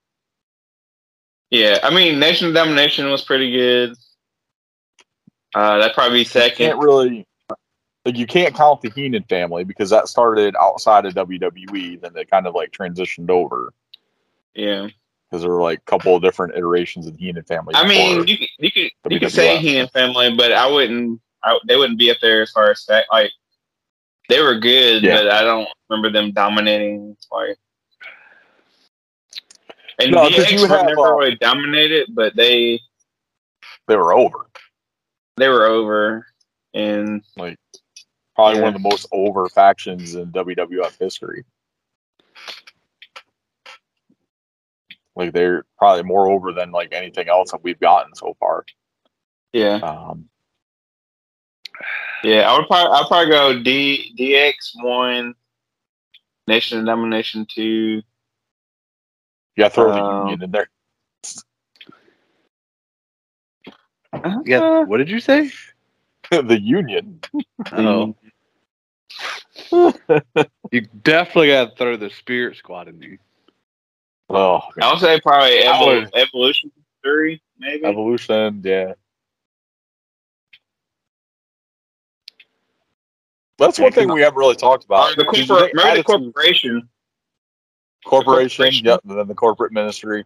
Yeah, 1.49 1.79
I 1.81 1.93
mean, 1.93 2.19
Nation 2.19 2.49
of 2.49 2.53
Domination 2.53 3.09
was 3.09 3.23
pretty 3.23 3.51
good. 3.51 3.95
Uh, 5.55 5.77
that 5.79 5.93
probably 5.93 6.19
You 6.19 6.25
second. 6.25 6.57
can't 6.57 6.77
really 6.79 7.25
like 8.05 8.17
you 8.17 8.27
can't 8.27 8.53
count 8.53 8.81
the 8.81 8.89
Heenan 8.89 9.23
family 9.23 9.63
because 9.63 9.89
that 9.89 10.07
started 10.07 10.55
outside 10.59 11.05
of 11.05 11.13
WWE, 11.13 12.01
then 12.01 12.13
they 12.13 12.25
kind 12.25 12.47
of 12.47 12.53
like 12.53 12.71
transitioned 12.71 13.29
over 13.29 13.73
Yeah, 14.55 14.87
because 15.29 15.41
there 15.41 15.51
were 15.51 15.61
like 15.61 15.79
a 15.79 15.89
couple 15.89 16.15
of 16.15 16.21
different 16.21 16.55
iterations 16.55 17.07
of 17.07 17.17
the 17.17 17.19
Heenan 17.25 17.43
family. 17.43 17.73
I 17.75 17.87
mean, 17.87 18.27
you 18.27 18.37
could 18.37 18.49
you 18.59 18.71
could 18.71 18.91
you 19.09 19.19
could 19.19 19.31
say 19.31 19.57
Heenan 19.57 19.87
family, 19.87 20.35
but 20.35 20.51
I 20.51 20.69
wouldn't. 20.69 21.21
I, 21.43 21.57
they 21.67 21.77
wouldn't 21.77 21.99
be 21.99 22.11
up 22.11 22.17
there 22.21 22.41
as 22.41 22.51
far 22.51 22.71
as 22.71 22.85
that. 22.87 23.05
Like 23.11 23.31
they 24.29 24.41
were 24.41 24.59
good, 24.59 25.03
Yeah. 25.03 25.15
but 25.17 25.29
I 25.31 25.43
don't 25.43 25.67
remember 25.89 26.11
them 26.11 26.31
dominating. 26.31 27.15
Like 27.31 27.57
and 29.99 30.11
No, 30.11 30.29
DX 30.29 30.51
you 30.51 30.59
have, 30.67 30.85
never 30.85 30.99
uh, 30.99 31.15
really 31.15 31.35
dominated, 31.35 32.09
but 32.13 32.35
they 32.35 32.79
they 33.87 33.95
were 33.95 34.13
over. 34.13 34.47
they 35.37 35.47
were 35.47 35.65
over. 35.65 36.25
And 36.73 37.23
like 37.37 37.57
Probably 38.35 38.57
Yeah. 38.57 38.65
one 38.65 38.75
of 38.75 38.81
the 38.81 38.87
most 38.87 39.07
over 39.11 39.49
factions 39.49 40.13
in 40.13 40.31
WWF 40.31 40.95
history. 40.99 41.43
Like 45.15 45.33
they're 45.33 45.63
probably 45.79 46.03
more 46.03 46.29
over 46.29 46.51
than 46.53 46.71
like 46.71 46.93
anything 46.93 47.29
else 47.29 47.49
that 47.51 47.63
we've 47.63 47.79
gotten 47.79 48.13
so 48.13 48.35
far. 48.39 48.63
Yeah, 49.53 49.77
Um, 49.77 50.29
yeah. 52.23 52.49
I 52.51 52.57
would 52.57 52.67
probably 52.67 52.97
I'd 52.97 53.07
probably 53.07 53.31
go 53.31 53.63
D 53.63 54.13
DX 54.17 54.53
one, 54.83 55.35
Nation 56.47 56.79
of 56.79 56.85
Domination 56.85 57.45
two. 57.49 58.01
yeah, 59.55 59.69
throw 59.69 59.91
the 59.93 60.01
Um, 60.03 60.27
union 60.27 60.43
in 60.43 60.51
there. 60.51 60.69
Yeah. 64.45 64.83
What 64.83 64.97
did 64.97 65.09
you 65.09 65.19
say? 65.19 65.51
the 66.31 66.59
union. 66.59 67.21
Oh, 67.71 68.15
you 70.71 70.81
definitely 71.03 71.47
got 71.49 71.71
to 71.71 71.75
throw 71.75 71.97
the 71.97 72.09
Spirit 72.09 72.57
Squad 72.57 72.87
in 72.87 72.99
there. 72.99 73.17
Oh, 74.29 74.61
I 74.81 74.91
would 74.91 74.99
say 74.99 75.19
probably 75.21 75.61
Evol- 75.63 76.09
Evolution 76.13 76.71
three, 77.03 77.41
maybe. 77.57 77.85
evolution. 77.85 78.61
Yeah. 78.63 78.93
That's 83.57 83.79
one 83.79 83.91
thing 83.91 84.11
we 84.11 84.21
haven't 84.21 84.37
really 84.37 84.55
talked 84.55 84.83
Or 84.83 84.87
about. 84.87 85.15
the 85.17 85.23
Did 85.25 85.47
you 85.49 85.55
corpor- 85.55 85.71
the 85.73 85.81
attitude- 85.87 86.05
corporation, 86.05 86.89
corporation, 88.05 88.57
corporation. 88.57 88.85
yep, 88.85 89.01
and 89.07 89.17
then 89.17 89.27
the 89.27 89.35
corporate 89.35 89.71
ministry. 89.71 90.25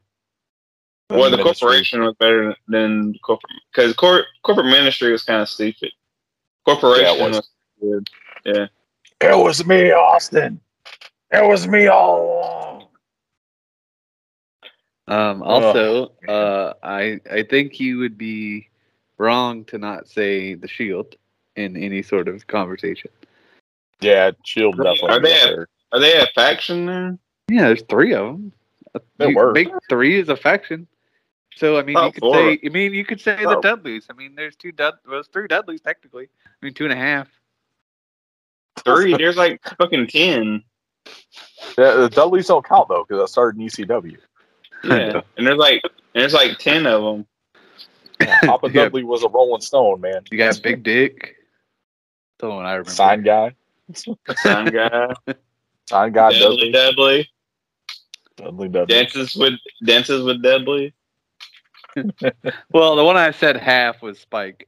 Then 1.09 1.19
or 1.19 1.29
the 1.29 1.37
ministry. 1.37 1.67
corporation 1.67 2.01
was 2.03 2.15
better 2.19 2.55
than 2.67 3.13
the 3.13 3.19
corporate 3.19 3.51
because 3.73 3.93
cor- 3.95 4.25
corporate 4.43 4.67
ministry 4.67 5.11
was 5.11 5.23
kind 5.23 5.41
of 5.41 5.49
stupid. 5.49 5.91
Corporation 6.65 7.05
Yeah, 7.05 7.13
it 7.13 7.29
was. 7.29 7.37
was 7.37 7.49
good. 7.81 8.09
Yeah. 8.45 8.67
It 9.29 9.37
was 9.37 9.65
me, 9.65 9.91
Austin. 9.91 10.59
It 11.31 11.47
was 11.47 11.67
me 11.67 11.87
all 11.87 12.21
along. 12.39 12.87
Um, 15.07 15.43
also, 15.43 16.13
uh, 16.27 16.73
I 16.83 17.19
I 17.29 17.43
think 17.43 17.79
you 17.79 17.97
would 17.99 18.17
be 18.17 18.69
wrong 19.17 19.65
to 19.65 19.77
not 19.77 20.07
say 20.07 20.53
the 20.55 20.67
Shield 20.67 21.15
in 21.55 21.75
any 21.77 22.01
sort 22.01 22.27
of 22.27 22.45
conversation. 22.47 23.09
Yeah, 23.99 24.31
Shield 24.43 24.79
Are 24.79 24.83
definitely. 24.83 25.29
they 25.29 25.41
a- 25.41 25.65
Are 25.91 25.99
they 25.99 26.19
a 26.21 26.25
faction 26.33 26.85
then? 26.85 27.19
Yeah, 27.49 27.67
there's 27.67 27.83
three 27.83 28.13
of 28.13 28.25
them. 28.27 28.53
They 29.17 29.33
were. 29.33 29.53
Big 29.53 29.69
three 29.89 30.19
is 30.19 30.29
a 30.29 30.35
faction. 30.35 30.87
So 31.55 31.77
I 31.77 31.83
mean, 31.83 31.97
Oh, 31.97 32.05
you 32.07 32.11
could 32.13 32.21
four. 32.21 32.35
say. 32.35 32.59
I 32.65 32.69
mean, 32.69 32.93
you 32.93 33.05
could 33.05 33.19
say 33.21 33.35
the 33.37 33.57
Oh. 33.57 33.61
Dudleys. 33.61 34.07
I 34.09 34.13
mean, 34.13 34.35
there's 34.35 34.55
two 34.55 34.71
Dud. 34.71 34.95
Well, 35.05 35.15
there's 35.15 35.27
three 35.27 35.47
Dudleys 35.47 35.81
technically. 35.81 36.29
I 36.45 36.65
mean, 36.65 36.73
two 36.73 36.85
and 36.85 36.93
a 36.93 36.95
half. 36.95 37.27
Three. 38.85 39.15
There's 39.15 39.37
like 39.37 39.61
fucking 39.77 40.07
ten. 40.07 40.63
Yeah, 41.77 41.93
the 41.95 42.09
Dudleys 42.09 42.47
don't 42.47 42.65
count 42.65 42.87
though 42.89 43.05
because 43.07 43.21
I 43.21 43.25
started 43.25 43.59
in 43.59 43.67
ECW. 43.67 44.17
Yeah. 44.83 45.21
and 45.37 45.45
there's 45.47 45.57
like 45.57 45.81
and 45.83 46.21
there's 46.21 46.33
like 46.33 46.57
ten 46.57 46.85
of 46.85 47.03
them. 47.03 47.25
Papa 48.45 48.67
Yeah. 48.73 48.83
Dudley 48.85 49.03
was 49.03 49.23
a 49.23 49.27
Rolling 49.29 49.61
Stone 49.61 50.01
man. 50.01 50.23
You 50.31 50.37
got 50.37 50.59
Big 50.63 50.83
Dick. 50.83 51.35
That's 52.41 52.49
the 52.49 52.55
one 52.55 52.65
I 52.65 52.71
remember. 52.71 52.89
sign 52.89 53.21
guy. 53.23 53.53
Sign 53.93 54.65
guy, 54.65 55.13
Sign 55.87 56.11
guy 56.11 56.31
Dudley 56.39 56.71
Dudley. 56.71 56.71
Dudley, 56.71 57.29
Dudley 58.37 58.69
Dudley. 58.69 58.85
dances 58.95 59.35
with 59.35 59.53
dances 59.85 60.23
with 60.23 60.41
Dudley. 60.41 60.93
Well, 62.71 62.95
the 62.95 63.03
one 63.03 63.17
I 63.17 63.29
said 63.31 63.57
half 63.57 64.01
was 64.01 64.17
Spike. 64.19 64.67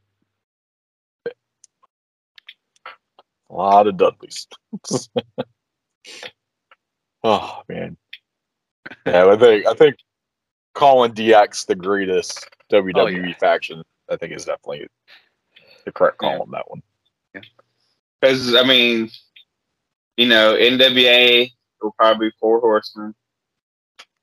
A 3.49 3.53
lot 3.53 3.87
of 3.87 3.97
Dudleys. 3.97 4.47
oh 7.23 7.61
man. 7.69 7.97
Yeah, 9.05 9.27
I 9.31 9.37
think 9.37 9.65
I 9.67 9.73
think 9.73 9.95
calling 10.75 11.13
DX 11.13 11.65
the 11.65 11.75
greatest 11.75 12.47
WWE 12.71 12.93
Oh, 12.95 13.07
yeah. 13.07 13.33
faction, 13.39 13.81
I 14.09 14.17
think 14.17 14.33
is 14.33 14.45
definitely 14.45 14.87
the 15.85 15.91
correct 15.91 16.17
call 16.19 16.33
Yeah. 16.33 16.39
on 16.39 16.51
that 16.51 16.69
one. 16.69 16.81
Because 18.23 18.55
I 18.55 18.63
mean, 18.63 19.09
you 20.15 20.27
know, 20.27 20.55
NWA 20.55 21.51
will 21.81 21.93
probably 21.99 22.29
be 22.29 22.35
four 22.39 22.61
horsemen, 22.61 23.13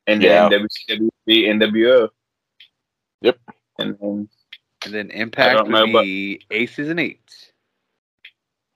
and 0.06 0.22
Yeah. 0.22 0.48
then 0.48 0.62
WCW 0.62 1.10
be 1.26 1.42
NWO. 1.42 2.08
Yep. 3.20 3.38
And 3.78 3.98
then 4.00 4.28
And 4.86 4.94
then 4.94 5.10
Impact 5.10 5.58
don't 5.58 5.68
know, 5.68 5.84
would 5.84 6.02
be 6.02 6.40
aces 6.50 6.88
and 6.88 6.98
eights. 6.98 7.52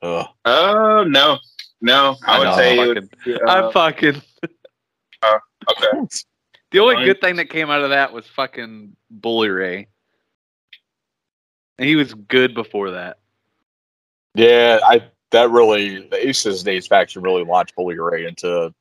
Ugh. 0.02 0.26
oh 0.44 1.04
no, 1.04 1.38
no, 1.80 2.16
I, 2.26 2.36
I 2.36 2.38
would 2.38 2.44
know, 2.44 2.56
say 2.56 2.72
I'm 2.78 2.78
it 2.78 2.88
would 2.88 3.18
be, 3.24 3.34
uh, 3.34 3.38
I'm 3.46 3.72
fucking. 3.72 4.20
okay. 5.24 6.06
The 6.70 6.80
only 6.80 6.96
Fine. 6.96 7.04
good 7.06 7.20
thing 7.22 7.36
that 7.36 7.48
came 7.48 7.70
out 7.70 7.80
of 7.80 7.88
that 7.88 8.12
was 8.12 8.26
fucking 8.26 8.94
Bully 9.10 9.48
Ray. 9.48 9.88
And 11.78 11.88
he 11.88 11.96
was 11.96 12.12
good 12.12 12.52
before 12.54 12.90
that. 12.90 13.20
Yeah, 14.34 14.80
I 14.84 15.08
that 15.34 15.50
really 15.50 16.06
the 16.08 16.28
Aces 16.28 16.62
Days 16.62 16.86
faction 16.86 17.22
really 17.22 17.44
launched 17.44 17.74
Bully 17.76 17.98
Ray 17.98 18.26
into 18.26 18.72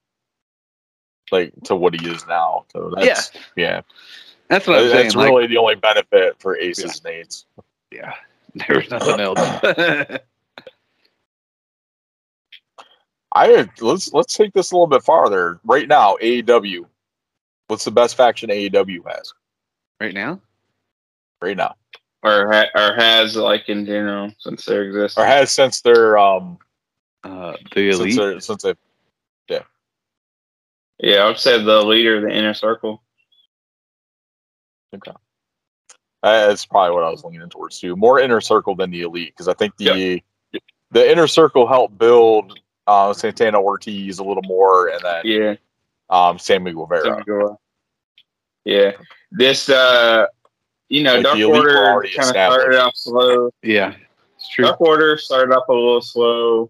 like 1.31 1.51
to 1.65 1.75
what 1.75 1.99
he 1.99 2.07
is 2.07 2.25
now. 2.27 2.65
So 2.71 2.93
that's 2.95 3.31
yeah, 3.55 3.81
That's 4.47 4.67
what 4.67 4.77
I'm 4.77 4.89
saying. 4.89 5.03
that's 5.03 5.15
like, 5.15 5.29
really 5.29 5.47
the 5.47 5.57
only 5.57 5.75
benefit 5.75 6.35
for 6.39 6.55
Aces 6.57 7.03
Nades. 7.03 7.45
yeah, 7.91 8.13
there 8.55 8.77
was 8.77 8.89
nothing 8.89 9.19
else. 9.19 9.39
I 13.35 13.67
let's 13.81 14.13
let's 14.13 14.35
take 14.35 14.53
this 14.53 14.71
a 14.71 14.75
little 14.75 14.87
bit 14.87 15.03
farther. 15.03 15.59
Right 15.63 15.87
now, 15.87 16.17
AEW. 16.21 16.85
What's 17.67 17.85
the 17.85 17.91
best 17.91 18.15
faction 18.15 18.49
AEW 18.49 18.99
has 19.07 19.33
right 19.99 20.13
now, 20.13 20.39
right 21.41 21.57
now, 21.57 21.75
or 22.23 22.51
ha- 22.51 22.69
or 22.75 22.95
has 22.95 23.35
like 23.35 23.69
in 23.69 23.85
general 23.85 24.31
since 24.39 24.65
their 24.65 24.83
existence. 24.83 25.17
or 25.17 25.25
has 25.27 25.51
since 25.51 25.81
their 25.81 26.17
um 26.17 26.57
uh, 27.23 27.53
the 27.75 27.89
elite. 27.89 28.15
their 28.17 28.39
since 28.39 28.63
they 28.63 28.73
Yeah, 29.49 29.63
yeah 30.99 31.17
I 31.23 31.27
would 31.27 31.37
say 31.39 31.61
the 31.61 31.83
leader 31.83 32.17
of 32.17 32.23
the 32.23 32.29
inner 32.35 32.53
circle. 32.53 33.01
okay. 34.95 35.11
Uh, 36.21 36.47
That's 36.47 36.65
probably 36.65 36.95
what 36.95 37.03
I 37.03 37.09
was 37.09 37.23
leaning 37.25 37.49
towards 37.49 37.79
too. 37.79 37.95
More 37.97 38.19
inner 38.19 38.39
circle 38.41 38.75
than 38.75 38.91
the 38.91 39.01
elite 39.01 39.33
because 39.33 39.47
I 39.49 39.53
think 39.53 39.75
the 39.77 40.21
the 40.91 41.11
inner 41.11 41.27
circle 41.27 41.67
helped 41.67 41.97
build 41.97 42.59
uh, 42.87 43.11
Santana 43.13 43.59
Ortiz 43.61 44.19
a 44.19 44.23
little 44.23 44.43
more, 44.43 44.87
and 44.89 45.01
then 45.03 45.21
Yeah. 45.25 45.55
um, 46.09 46.37
Sammy 46.39 46.71
Guevara. 46.71 47.03
Sammy 47.03 47.23
Guevara. 47.23 47.57
Yeah. 48.63 48.91
This 49.31 49.67
uh 49.69 50.27
you 50.93 51.01
know, 51.01 51.15
Like, 51.15 51.23
Dark 51.23 51.37
the 51.37 51.43
Order 51.45 52.07
kind 52.15 52.19
of 52.19 52.25
started 52.27 52.79
off 52.79 52.95
slow. 52.95 53.49
Yeah, 53.63 53.95
it's 54.35 54.47
true. 54.47 54.65
Dark 54.65 54.79
Order 54.79 55.17
started 55.17 55.51
off 55.51 55.67
a 55.67 55.73
little 55.73 56.01
slow. 56.01 56.69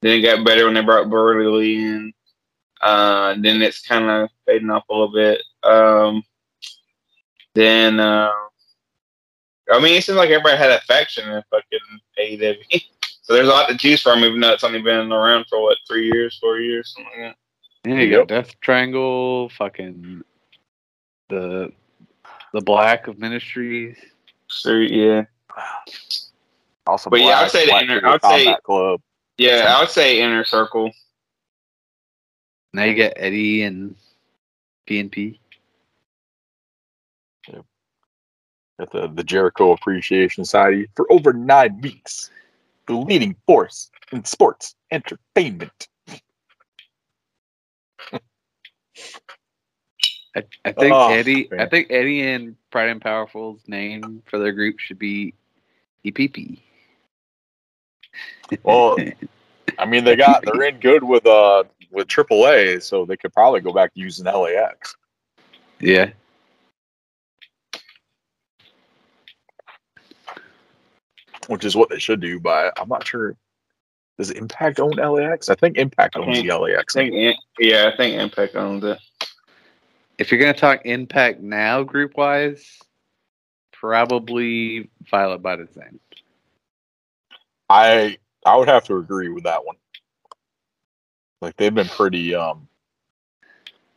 Then 0.00 0.18
it 0.18 0.22
got 0.22 0.46
better 0.46 0.64
when 0.64 0.72
they 0.72 0.80
brought 0.80 1.10
Brodie 1.10 1.46
Lee 1.46 1.84
in. 1.84 2.12
Uh, 2.80 3.34
then 3.38 3.60
it's 3.60 3.82
kind 3.86 4.08
of 4.08 4.30
fading 4.46 4.70
off 4.70 4.84
a 4.88 4.92
little 4.94 5.12
bit. 5.12 5.42
Um, 5.62 6.22
then, 7.54 8.00
uh, 8.00 8.32
I 9.70 9.78
mean, 9.78 9.94
it 9.94 10.04
seems 10.04 10.16
like 10.16 10.30
everybody 10.30 10.56
had 10.56 10.70
a 10.70 10.80
faction 10.82 11.28
in 11.28 11.42
fucking 11.50 11.78
AEW. 12.18 12.82
so 13.22 13.34
there's 13.34 13.48
a 13.48 13.50
lot 13.50 13.68
to 13.68 13.76
choose 13.76 14.00
from, 14.00 14.24
even 14.24 14.40
though 14.40 14.54
it's 14.54 14.64
only 14.64 14.80
been 14.80 15.12
around 15.12 15.44
for 15.50 15.60
what 15.60 15.76
three 15.86 16.06
years, 16.06 16.38
four 16.40 16.60
years, 16.60 16.94
something 16.96 17.24
like 17.24 17.36
that. 17.84 17.90
Yeah, 17.90 18.00
you 18.00 18.10
got 18.10 18.28
Death 18.28 18.58
Triangle, 18.60 19.50
fucking 19.50 20.22
the 21.28 21.72
the 22.52 22.60
Black 22.60 23.06
of 23.08 23.18
Ministries. 23.18 23.96
So 24.48 24.72
yeah, 24.74 25.24
Also, 26.86 27.10
But 27.10 27.20
yeah, 27.20 27.40
I'd 27.40 27.50
say 27.50 27.66
the 27.66 27.76
inner- 27.80 27.94
Label 27.96 28.08
I'd 28.08 28.22
say- 28.22 28.56
Club. 28.64 29.00
yeah, 29.36 29.74
I 29.76 29.80
would 29.80 29.90
say 29.90 30.20
Inner 30.20 30.44
Circle. 30.44 30.90
Now 32.72 32.84
you 32.84 32.94
got 32.94 33.12
Eddie 33.16 33.62
and 33.62 33.94
PNP. 34.88 35.38
at 38.80 38.92
the, 38.92 39.08
the 39.08 39.24
Jericho 39.24 39.72
Appreciation 39.72 40.44
Society 40.44 40.88
for 40.94 41.10
over 41.12 41.32
nine 41.32 41.80
weeks. 41.80 42.30
The 42.86 42.92
leading 42.94 43.34
force 43.44 43.90
in 44.12 44.24
sports 44.24 44.76
entertainment. 44.92 45.88
I, 50.64 50.68
I 50.68 50.72
think 50.72 50.92
Oh, 50.94 51.10
Eddie. 51.10 51.48
man. 51.50 51.60
I 51.60 51.66
think 51.66 51.88
Eddie 51.90 52.22
and 52.22 52.56
Proud 52.70 52.88
and 52.88 53.00
Powerful's 53.00 53.60
name 53.66 54.22
for 54.26 54.38
their 54.38 54.52
group 54.52 54.78
should 54.78 54.98
be 54.98 55.34
E 56.04 56.12
EPP. 56.12 56.60
Well, 58.62 58.96
I 59.78 59.84
mean, 59.86 60.04
they 60.04 60.16
got 60.16 60.44
they're 60.44 60.62
in 60.64 60.80
good 60.80 61.02
with 61.04 61.26
uh 61.26 61.64
with 61.90 62.08
AAA, 62.08 62.82
so 62.82 63.04
they 63.04 63.16
could 63.16 63.32
probably 63.32 63.60
go 63.60 63.72
back 63.72 63.94
to 63.94 64.00
using 64.00 64.24
LAX. 64.26 64.96
yeah. 65.80 66.10
which 71.46 71.64
is 71.64 71.76
what 71.76 71.88
they 71.88 71.98
should 71.98 72.20
do. 72.20 72.38
But 72.40 72.72
I'm 72.80 72.88
not 72.88 73.06
sure. 73.06 73.36
Does 74.18 74.30
Impact 74.30 74.80
own 74.80 74.90
LAX? 74.92 75.48
I 75.48 75.54
think 75.54 75.76
Impact 75.78 76.16
I 76.16 76.20
owns 76.20 76.36
think- 76.38 76.48
the 76.48 76.58
LAX. 76.58 76.96
I 76.96 77.08
think, 77.08 77.36
yeah, 77.58 77.90
I 77.92 77.96
think 77.96 78.20
Impact 78.20 78.56
owns 78.56 78.84
it. 78.84 78.98
If 80.18 80.30
you're 80.30 80.40
gonna 80.40 80.52
talk 80.52 80.84
impact 80.84 81.40
now, 81.40 81.82
group 81.84 82.16
wise, 82.16 82.80
probably 83.72 84.90
Violent 85.10 85.42
by 85.42 85.56
Design. 85.56 86.00
I 87.70 88.18
I 88.44 88.56
would 88.56 88.68
have 88.68 88.84
to 88.84 88.96
agree 88.96 89.28
with 89.28 89.44
that 89.44 89.64
one. 89.64 89.76
Like 91.40 91.56
they've 91.56 91.74
been 91.74 91.88
pretty 91.88 92.34
um 92.34 92.68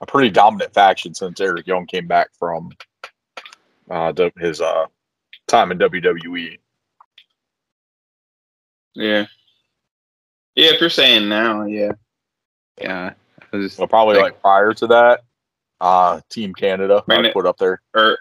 a 0.01 0.05
pretty 0.05 0.29
dominant 0.29 0.73
faction 0.73 1.13
since 1.13 1.39
Eric 1.41 1.67
Young 1.67 1.85
came 1.87 2.07
back 2.07 2.29
from 2.37 2.71
uh 3.89 4.13
his 4.37 4.61
uh 4.61 4.85
time 5.47 5.71
in. 5.71 5.79
WWE. 5.79 6.57
Yeah. 8.93 9.25
Yeah, 10.55 10.71
if 10.73 10.81
you're 10.81 10.89
saying 10.89 11.29
now, 11.29 11.63
yeah. 11.65 11.93
Yeah, 12.79 13.13
I 13.53 13.55
was 13.55 13.73
So 13.73 13.87
probably 13.87 14.15
Like- 14.15 14.33
like 14.33 14.41
prior 14.41 14.73
to 14.73 14.87
that, 14.87 15.23
uh 15.81 16.21
Team 16.29 16.53
Canada 16.53 17.03
Man, 17.07 17.25
I'd 17.25 17.33
put 17.33 17.45
up 17.45 17.57
there. 17.57 17.81
Or 17.93 18.17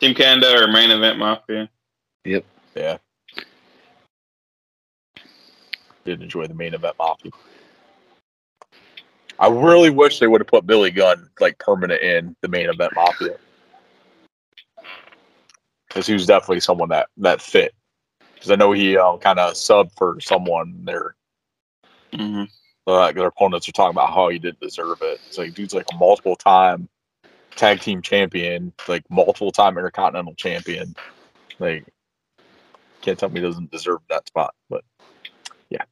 Team 0.00 0.14
Canada 0.14 0.62
or 0.62 0.68
Main 0.68 0.90
Event 0.90 1.18
Mafia. 1.18 1.68
Yep. 2.24 2.44
Yeah. 2.76 2.98
Did 6.04 6.22
enjoy 6.22 6.46
the 6.46 6.54
main 6.54 6.74
event 6.74 6.96
mafia. 6.98 7.30
I 9.38 9.48
really 9.48 9.90
wish 9.90 10.18
they 10.18 10.26
would 10.26 10.40
have 10.40 10.48
put 10.48 10.66
Billy 10.66 10.90
Gunn 10.90 11.28
like 11.40 11.58
permanent 11.58 12.02
in 12.02 12.36
the 12.42 12.48
main 12.48 12.68
event 12.68 12.92
mafia. 12.94 13.36
Because 15.88 16.06
he 16.06 16.12
was 16.12 16.26
definitely 16.26 16.60
someone 16.60 16.88
that 16.88 17.08
that 17.18 17.40
fit. 17.40 17.74
Because 18.34 18.50
I 18.50 18.56
know 18.56 18.72
he 18.72 18.96
uh, 18.96 19.16
kind 19.18 19.38
of 19.38 19.54
subbed 19.54 19.92
for 19.96 20.20
someone 20.20 20.84
there. 20.84 21.14
Mm-hmm. 22.12 22.44
Like 22.86 23.14
their 23.14 23.28
opponents 23.28 23.68
are 23.68 23.72
talking 23.72 23.94
about 23.94 24.12
how 24.12 24.28
he 24.28 24.38
didn't 24.38 24.60
deserve 24.60 25.02
it. 25.02 25.20
It's 25.28 25.38
like 25.38 25.54
dude's 25.54 25.74
like 25.74 25.86
a 25.92 25.96
multiple 25.96 26.36
time 26.36 26.88
tag 27.54 27.80
team 27.80 28.02
champion, 28.02 28.72
like 28.88 29.04
multiple 29.08 29.52
time 29.52 29.78
intercontinental 29.78 30.34
champion. 30.34 30.96
Like 31.58 31.84
can't 33.02 33.18
tell 33.18 33.28
me 33.28 33.40
he 33.40 33.46
doesn't 33.46 33.70
deserve 33.70 34.00
that 34.08 34.26
spot, 34.26 34.54
but 34.68 34.84
yeah. 35.70 35.84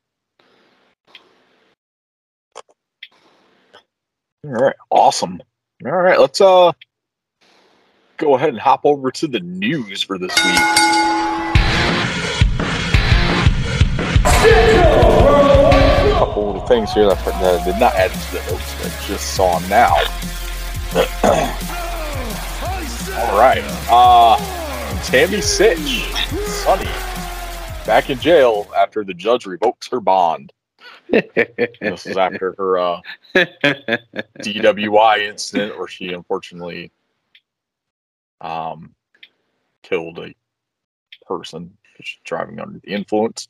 All 4.44 4.50
right, 4.50 4.76
awesome. 4.90 5.40
All 5.84 5.92
right, 5.92 6.18
let's 6.18 6.40
uh 6.40 6.72
go 8.16 8.34
ahead 8.34 8.50
and 8.50 8.58
hop 8.58 8.80
over 8.84 9.10
to 9.12 9.28
the 9.28 9.40
news 9.40 10.02
for 10.02 10.18
this 10.18 10.34
week. 10.44 10.60
Couple 16.20 16.60
of 16.60 16.68
things 16.68 16.92
here 16.92 17.08
that, 17.08 17.24
that 17.24 17.60
I 17.60 17.64
did 17.64 17.80
not 17.80 17.94
add 17.94 18.12
to 18.12 18.32
the 18.32 18.40
notes 18.52 18.74
that 18.74 18.86
I 18.86 18.90
just 19.06 19.34
saw 19.34 19.58
now. 19.70 19.94
All 23.18 23.38
right. 23.38 23.64
Uh 23.90 24.36
Tammy 25.04 25.38
Sytch, 25.38 26.12
Sunny, 26.46 26.84
back 27.86 28.10
in 28.10 28.20
jail 28.20 28.70
after 28.76 29.02
the 29.02 29.14
judge 29.14 29.46
revokes 29.46 29.88
her 29.88 29.98
bond. 29.98 30.52
This 31.10 32.06
is 32.06 32.16
after 32.16 32.54
her 32.58 32.78
uh, 32.78 33.00
DWI 33.34 35.26
incident 35.26 35.78
where 35.78 35.88
she 35.88 36.12
unfortunately 36.12 36.92
um, 38.42 38.94
killed 39.82 40.18
a 40.18 40.34
person 41.26 41.76
driving 42.24 42.60
under 42.60 42.78
the 42.78 42.92
influence. 42.92 43.48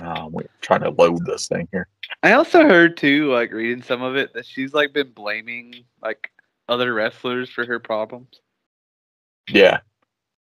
Um, 0.00 0.32
we're 0.32 0.46
trying 0.60 0.80
to 0.80 0.90
load 0.90 1.24
this 1.24 1.46
thing 1.46 1.68
here. 1.70 1.88
I 2.22 2.32
also 2.32 2.64
heard 2.64 2.96
too, 2.96 3.32
like 3.32 3.52
reading 3.52 3.82
some 3.82 4.02
of 4.02 4.16
it, 4.16 4.32
that 4.34 4.46
she's 4.46 4.74
like 4.74 4.92
been 4.92 5.12
blaming 5.12 5.84
like 6.02 6.30
other 6.68 6.92
wrestlers 6.92 7.48
for 7.48 7.64
her 7.64 7.78
problems. 7.78 8.40
Yeah, 9.48 9.80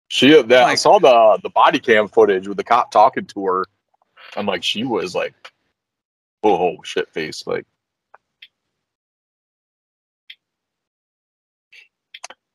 she. 0.10 0.42
That, 0.42 0.64
I 0.66 0.76
saw 0.76 1.00
the 1.00 1.40
the 1.42 1.50
body 1.50 1.80
cam 1.80 2.08
footage 2.08 2.48
with 2.48 2.58
the 2.58 2.64
cop 2.64 2.92
talking 2.92 3.26
to 3.28 3.46
her, 3.46 3.66
and 4.38 4.48
like 4.48 4.64
she 4.64 4.84
was 4.84 5.16
like, 5.16 5.34
"Oh 6.44 6.78
shit 6.84 7.12
face!" 7.12 7.48
Like, 7.48 7.66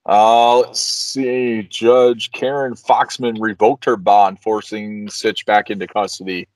uh, 0.05 0.59
let's 0.59 0.81
see. 0.81 1.63
Judge 1.65 2.31
Karen 2.31 2.75
Foxman 2.75 3.41
revoked 3.41 3.87
her 3.87 3.97
bond, 3.97 4.41
forcing 4.41 5.09
Sytch 5.09 5.45
back 5.47 5.71
into 5.71 5.89
custody. 5.89 6.47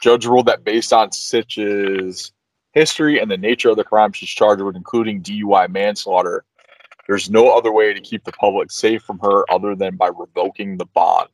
Judge 0.00 0.26
ruled 0.26 0.46
that 0.46 0.64
based 0.64 0.92
on 0.92 1.10
Sytch's 1.12 2.32
history 2.72 3.18
and 3.18 3.30
the 3.30 3.36
nature 3.36 3.70
of 3.70 3.76
the 3.76 3.84
crime 3.84 4.12
she's 4.12 4.28
charged 4.28 4.62
with, 4.62 4.76
including 4.76 5.22
DUI 5.22 5.68
manslaughter, 5.68 6.44
there's 7.06 7.30
no 7.30 7.56
other 7.56 7.72
way 7.72 7.92
to 7.92 8.00
keep 8.00 8.24
the 8.24 8.32
public 8.32 8.70
safe 8.70 9.02
from 9.02 9.18
her 9.20 9.50
other 9.50 9.74
than 9.74 9.96
by 9.96 10.08
revoking 10.08 10.76
the 10.76 10.84
bond. 10.86 11.30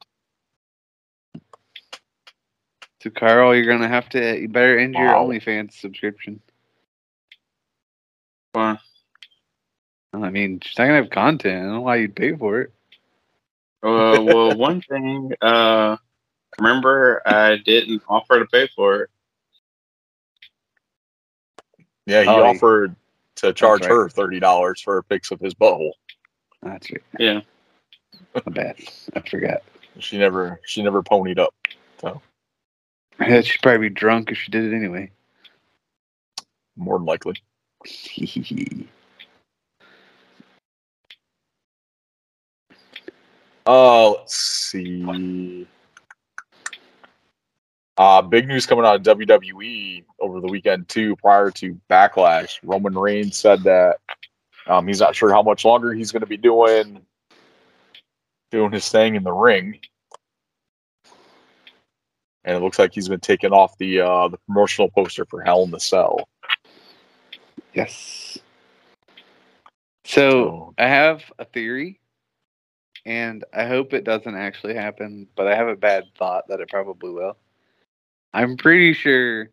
So 3.02 3.10
Carl, 3.10 3.54
you're 3.54 3.66
gonna 3.66 3.88
have 3.88 4.08
to 4.10 4.40
you 4.40 4.48
better 4.48 4.78
end 4.78 4.94
your 4.94 5.08
Wow. 5.08 5.26
OnlyFans 5.26 5.72
subscription. 5.72 6.40
Fine. 8.54 8.78
I 10.14 10.30
mean, 10.30 10.60
she's 10.62 10.78
not 10.78 10.86
gonna 10.86 11.02
have 11.02 11.10
content. 11.10 11.58
I 11.58 11.64
don't 11.64 11.72
know 11.74 11.80
why 11.82 11.96
you'd 11.96 12.16
pay 12.16 12.34
for 12.34 12.62
it. 12.62 12.72
Uh, 13.82 14.22
well, 14.22 14.56
one 14.56 14.80
thing, 14.80 15.32
uh, 15.42 15.98
remember 16.58 17.22
I 17.26 17.56
didn't 17.56 18.02
offer 18.08 18.38
to 18.38 18.46
pay 18.46 18.68
for 18.74 19.02
it. 19.02 19.10
Yeah, 22.06 22.22
he 22.22 22.28
Oh, 22.28 22.36
he- 22.44 22.56
offered 22.56 22.94
to 23.36 23.52
charge 23.52 23.82
right. 23.82 23.90
her 23.90 24.08
thirty 24.08 24.38
dollars 24.40 24.80
for 24.80 24.98
a 24.98 25.02
pics 25.02 25.30
of 25.30 25.40
his 25.40 25.54
butthole. 25.54 25.92
That's 26.62 26.90
right. 26.90 27.02
Yeah. 27.18 27.40
My 28.34 28.52
bad. 28.52 28.76
I 29.14 29.20
forgot. 29.20 29.62
She 29.98 30.18
never, 30.18 30.60
she 30.64 30.82
never 30.82 31.02
ponied 31.02 31.38
up. 31.38 31.54
Yeah, 33.20 33.40
she'd 33.42 33.62
probably 33.62 33.88
be 33.88 33.94
drunk 33.94 34.32
if 34.32 34.38
she 34.38 34.50
did 34.50 34.64
it 34.64 34.76
anyway. 34.76 35.10
More 36.76 36.98
than 36.98 37.06
likely. 37.06 37.36
Uh, 43.66 44.10
let's 44.10 44.36
see. 44.36 45.66
Uh, 47.96 48.20
big 48.22 48.48
news 48.48 48.66
coming 48.66 48.84
out 48.84 48.96
of 48.96 49.02
WWE 49.02 50.04
over 50.18 50.40
the 50.40 50.48
weekend 50.48 50.88
too. 50.88 51.14
Prior 51.16 51.50
to 51.52 51.80
Backlash, 51.88 52.58
Roman 52.64 52.94
Reigns 52.94 53.36
said 53.36 53.62
that 53.62 53.98
um, 54.66 54.86
he's 54.88 55.00
not 55.00 55.14
sure 55.14 55.32
how 55.32 55.42
much 55.42 55.64
longer 55.64 55.92
he's 55.92 56.10
going 56.10 56.22
to 56.22 56.26
be 56.26 56.36
doing 56.36 57.00
doing 58.50 58.72
his 58.72 58.88
thing 58.88 59.14
in 59.14 59.22
the 59.22 59.32
ring, 59.32 59.78
and 62.44 62.56
it 62.56 62.62
looks 62.62 62.78
like 62.78 62.92
he's 62.92 63.08
been 63.08 63.20
taken 63.20 63.52
off 63.52 63.78
the 63.78 64.00
uh, 64.00 64.28
the 64.28 64.38
promotional 64.46 64.90
poster 64.90 65.24
for 65.26 65.42
Hell 65.42 65.62
in 65.62 65.70
the 65.70 65.80
Cell. 65.80 66.28
yes. 67.72 68.38
So 70.04 70.20
So, 70.20 70.74
I 70.78 70.88
have 70.88 71.22
a 71.38 71.44
theory, 71.44 72.00
and 73.06 73.44
I 73.52 73.66
hope 73.66 73.94
it 73.94 74.04
doesn't 74.04 74.36
actually 74.36 74.74
happen, 74.74 75.28
but 75.36 75.46
I 75.46 75.54
have 75.54 75.68
a 75.68 75.76
bad 75.76 76.04
thought 76.18 76.48
that 76.48 76.60
it 76.60 76.68
probably 76.68 77.10
will. 77.10 77.36
I'm 78.34 78.56
pretty 78.58 78.92
sure 78.92 79.48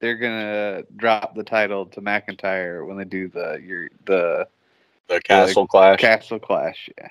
they're 0.00 0.16
gonna 0.16 0.82
drop 0.96 1.34
the 1.34 1.42
title 1.42 1.86
to 1.86 2.00
McIntyre 2.00 2.86
when 2.86 2.96
they 2.96 3.04
do 3.04 3.28
the 3.28 3.60
your 3.64 3.88
the 4.06 4.46
the 5.08 5.20
Castle 5.22 5.66
Clash. 5.66 5.98
Castle 5.98 6.38
Clash. 6.38 6.88
Yeah. 6.98 7.08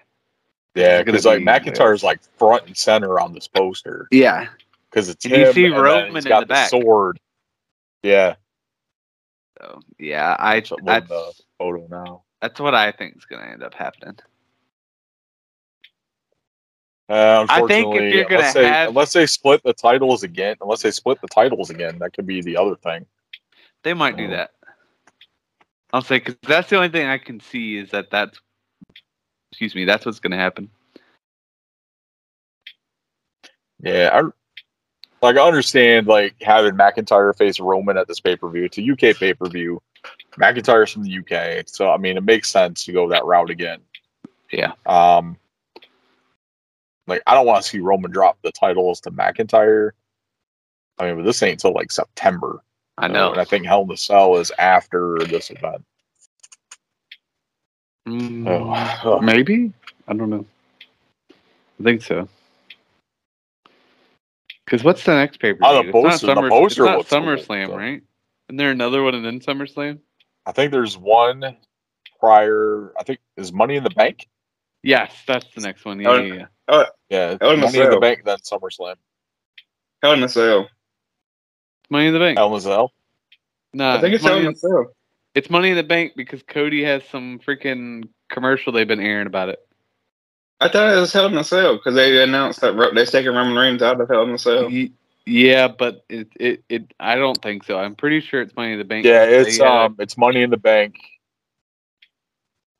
Yeah, 0.75 0.99
It's 0.99 1.05
because 1.05 1.23
gonna 1.25 1.43
like 1.45 1.63
be- 1.63 1.71
McIntyre's 1.71 2.03
like 2.03 2.21
front 2.37 2.67
and 2.67 2.77
center 2.77 3.19
on 3.19 3.33
this 3.33 3.47
poster 3.47 4.07
Yeah. 4.11 4.47
because 4.89 5.09
it's 5.09 5.25
And 5.25 5.33
you 5.33 5.45
him, 5.47 5.53
see 5.53 5.65
and 5.65 5.73
then 5.73 5.81
Roman 5.81 6.13
he's 6.15 6.25
in 6.25 6.29
got 6.29 6.41
the 6.41 6.45
back. 6.45 6.69
sword. 6.69 7.19
Yeah, 8.03 8.35
So 9.59 9.79
yeah, 9.97 10.35
I 10.37 10.61
so 10.61 10.77
that's, 10.83 11.09
photo 11.57 11.87
now. 11.89 12.21
that's 12.41 12.59
what 12.59 12.75
I 12.75 12.91
think 12.91 13.17
is 13.17 13.25
gonna 13.25 13.47
end 13.51 13.63
up 13.63 13.73
happening. 13.73 14.17
Uh, 17.09 17.45
I 17.47 17.59
think 17.59 17.69
if 17.71 17.77
unfortunately, 17.85 18.15
you're 18.15 18.23
gonna 18.25 18.35
unless 18.39 18.53
they, 18.53 18.67
have- 18.67 18.89
unless 18.89 19.13
they 19.13 19.25
split 19.27 19.63
the 19.63 19.73
titles 19.73 20.23
again, 20.23 20.57
unless 20.61 20.81
they 20.81 20.91
split 20.91 21.21
the 21.21 21.27
titles 21.27 21.69
again, 21.69 21.97
that 21.99 22.13
could 22.13 22.27
be 22.27 22.41
the 22.41 22.57
other 22.57 22.75
thing. 22.75 23.05
They 23.83 23.93
might 23.93 24.17
do 24.17 24.25
Oh. 24.27 24.31
that. 24.31 24.51
I'll 25.93 26.01
say 26.01 26.17
because 26.19 26.35
that's 26.45 26.69
the 26.69 26.75
only 26.75 26.89
thing 26.89 27.07
I 27.07 27.17
can 27.17 27.39
see 27.39 27.77
is 27.77 27.91
that 27.91 28.09
that's 28.09 28.39
excuse 29.51 29.73
me, 29.73 29.85
that's 29.85 30.05
what's 30.05 30.19
gonna 30.19 30.35
happen. 30.35 30.69
Yeah, 33.81 34.09
I 34.13 34.21
like 35.25 35.37
I 35.37 35.47
understand 35.47 36.07
like 36.07 36.35
having 36.41 36.73
McIntyre 36.73 37.35
face 37.37 37.59
Roman 37.59 37.97
at 37.97 38.07
this 38.07 38.19
pay 38.19 38.35
per 38.35 38.49
view. 38.49 38.65
It's 38.65 38.77
a 38.77 38.81
UK 38.91 39.15
pay 39.17 39.33
per 39.33 39.47
view. 39.47 39.81
McIntyre's 40.37 40.91
from 40.91 41.03
the 41.03 41.19
UK, 41.19 41.63
so 41.67 41.89
I 41.91 41.97
mean 41.97 42.17
it 42.17 42.23
makes 42.23 42.49
sense 42.49 42.83
to 42.85 42.91
go 42.91 43.07
that 43.09 43.23
route 43.25 43.49
again. 43.49 43.79
Yeah. 44.51 44.73
Um, 44.85 45.37
like 47.07 47.23
I 47.27 47.33
don't 47.33 47.45
want 47.45 47.63
to 47.63 47.67
see 47.69 47.79
Roman 47.79 48.11
drop 48.11 48.37
the 48.43 48.51
titles 48.51 49.01
to 49.01 49.11
McIntyre. 49.11 49.91
I 50.99 51.07
mean, 51.07 51.17
but 51.17 51.23
this 51.25 51.41
ain't 51.43 51.53
until 51.63 51.73
like 51.73 51.91
September. 51.91 52.61
I 52.97 53.07
So, 53.07 53.13
know. 53.13 53.31
and 53.31 53.41
I 53.41 53.45
think 53.45 53.65
Hell 53.65 53.83
in 53.83 53.87
the 53.87 53.97
Cell 53.97 54.37
is 54.37 54.51
after 54.57 55.17
this 55.27 55.49
event. 55.51 55.83
Mm, 58.07 59.03
Oh. 59.03 59.19
maybe 59.21 59.71
I 60.07 60.13
don't 60.13 60.29
know. 60.29 60.45
I 61.79 61.83
think 61.83 62.01
so. 62.01 62.27
Because 64.65 64.83
what's 64.83 65.03
the 65.03 65.13
next 65.13 65.39
paper? 65.39 65.59
Oh, 65.63 65.83
the 65.83 65.91
poster- 65.91 66.27
the 66.27 66.35
poster 66.35 66.83
it's 66.83 66.87
not 66.89 66.97
looks 66.97 67.09
cool, 67.09 67.21
SummerSlam, 67.21 67.75
right? 67.75 68.01
Isn't 68.49 68.57
there 68.57 68.71
another 68.71 69.03
one 69.03 69.15
and 69.15 69.25
then 69.25 69.39
SummerSlam? 69.39 69.99
I 70.45 70.51
think 70.53 70.71
there's 70.71 70.97
one 70.97 71.57
prior. 72.19 72.93
I 72.99 73.03
think 73.03 73.19
is 73.35 73.51
Money 73.53 73.75
in 73.75 73.83
the 73.83 73.89
Bank. 73.91 74.27
Yes, 74.83 75.13
that's 75.27 75.45
the 75.53 75.61
next 75.61 75.85
one. 75.85 75.99
Yeah, 75.99 76.09
Oh, 76.09 76.17
yeah, 76.21 76.33
yeah. 76.33 76.45
Oh, 76.67 76.85
yeah, 77.09 77.37
Hell 77.39 77.51
in 77.51 77.59
Money 77.61 77.77
in 77.77 77.85
the 77.85 77.91
Cell. 77.91 77.99
Bank, 77.99 78.23
then 78.25 78.37
SummerSlam. 78.39 78.95
Hell 80.03 80.13
in 80.13 80.23
a 80.23 80.29
Cell. 80.29 80.69
Money 81.89 82.07
in 82.07 82.13
the 82.13 82.19
Bank. 82.19 82.37
Hell 82.37 82.49
in 82.49 82.57
a 82.57 82.61
Cell. 82.61 82.91
No, 83.73 83.91
I 83.91 84.01
think 84.01 84.15
it's 84.15 84.23
Hell 84.23 84.35
Money 84.35 84.47
in 84.47 84.53
a 84.53 84.55
Cell. 84.55 84.87
It's 85.35 85.49
Money 85.49 85.69
in 85.69 85.75
the 85.75 85.83
Bank 85.83 86.13
because 86.15 86.43
Cody 86.43 86.83
has 86.83 87.03
some 87.05 87.39
freaking 87.39 88.09
commercial 88.29 88.73
they've 88.73 88.87
been 88.87 88.99
airing 88.99 89.27
about 89.27 89.49
it. 89.49 89.59
I 90.59 90.69
thought 90.69 90.95
it 90.95 90.99
was 90.99 91.13
Hell 91.13 91.27
in 91.27 91.37
a 91.37 91.43
Cell 91.43 91.77
because 91.77 91.95
they 91.95 92.21
announced 92.21 92.61
that 92.61 92.75
they're 92.93 93.05
taking 93.05 93.33
Roman 93.33 93.55
Reigns 93.55 93.81
out 93.81 94.01
of 94.01 94.09
Hell 94.09 94.23
in 94.23 94.31
a 94.31 94.37
Cell. 94.37 94.69
Yeah, 95.25 95.67
but 95.67 96.05
it, 96.09 96.29
it 96.39 96.63
it 96.69 96.93
I 96.99 97.15
don't 97.15 97.39
think 97.41 97.65
so. 97.65 97.77
I'm 97.77 97.95
pretty 97.95 98.21
sure 98.21 98.41
it's 98.41 98.55
Money 98.55 98.71
in 98.71 98.79
the 98.79 98.85
Bank. 98.85 99.05
Yeah, 99.05 99.23
it's 99.25 99.59
um, 99.59 99.97
it's 99.99 100.17
Money 100.17 100.41
in 100.41 100.49
the 100.49 100.57
Bank. 100.57 100.95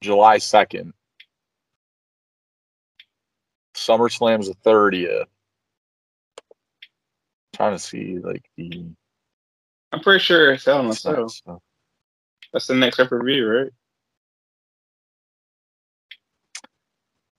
July 0.01 0.37
second. 0.37 0.93
SummerSlam's 3.87 4.47
the 4.47 4.53
thirtieth. 4.63 5.27
Trying 7.55 7.73
to 7.73 7.79
see 7.79 8.19
like 8.19 8.43
the. 8.57 8.85
I'm 9.91 10.01
pretty 10.01 10.19
sure 10.23 10.51
it's 10.51 10.65
Hell 10.65 10.81
in 10.81 10.87
a 10.87 10.93
Cell. 10.93 11.29
so- 11.29 11.61
That's 12.51 12.67
the 12.67 12.75
next 12.75 12.97
pay 12.97 13.07
per 13.07 13.23
view, 13.23 13.47
right? 13.47 13.71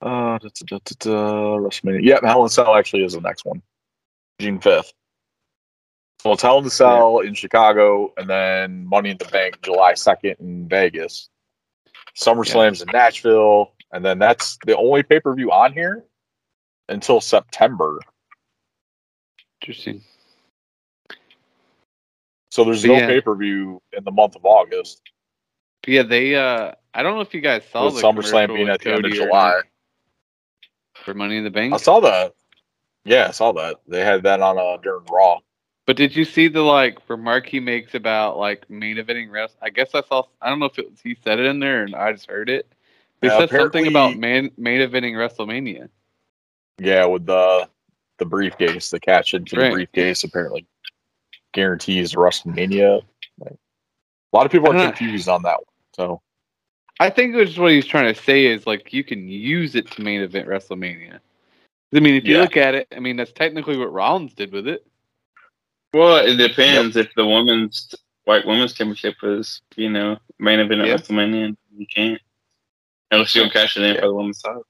Uh, 0.01 0.37
da, 0.39 0.47
da, 0.65 0.79
da, 0.83 0.95
da, 0.99 1.57
WrestleMania. 1.57 1.99
Yeah, 2.03 2.19
Hell 2.23 2.41
in 2.41 2.45
a 2.47 2.49
Cell 2.49 2.75
actually 2.75 3.03
is 3.03 3.13
the 3.13 3.21
next 3.21 3.45
one, 3.45 3.61
June 4.39 4.59
fifth. 4.59 4.93
Well, 6.23 6.33
it's 6.33 6.43
Hell 6.43 6.59
in 6.59 6.65
a 6.65 6.69
Cell 6.69 7.19
in 7.19 7.33
Chicago, 7.33 8.13
and 8.17 8.29
then 8.29 8.85
Money 8.87 9.11
in 9.11 9.17
the 9.17 9.25
Bank 9.25 9.61
July 9.61 9.93
second 9.93 10.35
in 10.39 10.67
Vegas. 10.67 11.29
SummerSlam's 12.17 12.81
in 12.81 12.87
Nashville, 12.91 13.73
and 13.91 14.03
then 14.03 14.19
that's 14.19 14.57
the 14.65 14.75
only 14.75 15.03
pay 15.03 15.19
per 15.19 15.33
view 15.35 15.51
on 15.51 15.73
here 15.73 16.03
until 16.89 17.21
September. 17.21 18.01
Interesting. 19.61 20.03
So 22.51 22.63
there's 22.65 22.83
But 22.83 22.87
no 22.87 23.01
yeah. 23.01 23.07
pay 23.07 23.21
per 23.21 23.35
view 23.35 23.81
in 23.93 24.03
the 24.05 24.11
month 24.11 24.35
of 24.35 24.45
August. 24.45 25.01
But 25.83 25.89
yeah, 25.93 26.03
they. 26.03 26.35
uh 26.35 26.73
I 26.93 27.03
don't 27.03 27.15
know 27.15 27.21
if 27.21 27.33
you 27.35 27.41
guys 27.41 27.63
saw 27.71 27.91
With 27.91 27.95
the 27.95 28.05
SummerSlam 28.05 28.53
being 28.53 28.69
at 28.69 28.83
the 28.83 28.93
end 28.93 29.05
of 29.05 29.13
July. 29.13 29.61
for 30.95 31.13
Money 31.13 31.37
in 31.37 31.43
the 31.45 31.51
Bank. 31.51 31.75
I 31.75 31.77
saw 31.77 32.01
that. 32.01 32.33
Yeah, 33.05 33.27
I 33.29 33.31
saw 33.31 33.53
that. 33.53 33.77
They 33.87 34.01
had 34.01 34.23
that 34.23 34.41
on 34.41 34.57
uh, 34.59 34.77
during 34.81 35.05
Raw. 35.05 35.39
But 35.87 35.97
did 35.97 36.15
you 36.15 36.25
see 36.25 36.47
the 36.49 36.61
like 36.63 36.99
remark 37.09 37.47
he 37.47 37.59
makes 37.59 37.95
about 37.95 38.37
like 38.37 38.69
main 38.69 38.97
eventing 38.97 39.31
rest? 39.31 39.57
I 39.61 39.69
guess 39.71 39.95
I 39.95 40.01
saw. 40.03 40.23
I 40.41 40.49
don't 40.49 40.59
know 40.59 40.67
if 40.67 40.79
it 40.79 40.91
was 40.91 41.01
he 41.01 41.17
said 41.23 41.39
it 41.39 41.47
in 41.47 41.59
there 41.59 41.83
and 41.83 41.95
I 41.95 42.13
just 42.13 42.29
heard 42.29 42.49
it. 42.49 42.71
He 43.21 43.29
Yeah, 43.29 43.37
said 43.37 43.51
something 43.51 43.87
about 43.87 44.17
main 44.17 44.51
main 44.57 44.81
eventing 44.81 45.13
WrestleMania. 45.15 45.89
Yeah, 46.79 47.05
with 47.05 47.25
the 47.25 47.69
the 48.17 48.25
briefcase, 48.25 48.89
the 48.89 48.99
catch 48.99 49.33
into 49.33 49.55
Right. 49.55 49.69
the 49.69 49.71
briefcase 49.75 50.23
apparently 50.25 50.65
guarantees 51.53 52.13
WrestleMania. 52.13 53.01
Like, 53.39 53.53
a 53.53 54.35
lot 54.37 54.45
of 54.45 54.51
people 54.51 54.69
are 54.69 54.73
don't- 54.73 54.95
confused 54.95 55.29
on 55.29 55.43
that 55.43 55.57
one. 55.57 55.65
So 55.95 56.21
I 56.99 57.09
think 57.09 57.33
it 57.33 57.37
was 57.37 57.57
what 57.57 57.71
he's 57.71 57.85
trying 57.87 58.13
to 58.13 58.21
say 58.21 58.45
is 58.47 58.67
like 58.67 58.91
you 58.93 59.03
can 59.05 59.27
use 59.29 59.75
it 59.75 59.89
to 59.91 60.01
main 60.01 60.21
event 60.21 60.47
WrestleMania. 60.49 61.19
I 61.95 61.99
mean, 62.01 62.15
if 62.15 62.25
you 62.25 62.35
Yeah. 62.35 62.41
look 62.41 62.57
at 62.57 62.75
it, 62.75 62.87
I 62.91 62.99
mean 62.99 63.15
that's 63.15 63.31
technically 63.31 63.77
what 63.77 63.91
Rollins 63.93 64.33
did 64.33 64.51
with 64.51 64.67
it. 64.67 64.85
Well, 65.93 66.17
it 66.17 66.35
depends 66.35 66.95
if 66.97 67.13
the 67.15 67.25
women's 67.25 67.95
white 68.25 68.45
women's 68.45 68.73
championship 68.73 69.15
is, 69.23 69.61
you 69.75 69.89
know, 69.89 70.19
main 70.37 70.59
event 70.59 70.81
at 70.81 70.99
WrestleMania. 70.99 71.45
and 71.45 71.57
You 71.75 71.87
can't 71.87 72.21
unless 73.11 73.33
you 73.33 73.41
don't 73.43 73.51
cash 73.53 73.75
it 73.77 73.81
in 73.83 73.95
Yeah. 73.95 74.01
for 74.01 74.07
the 74.07 74.13
women's 74.13 74.39
side. 74.39 74.61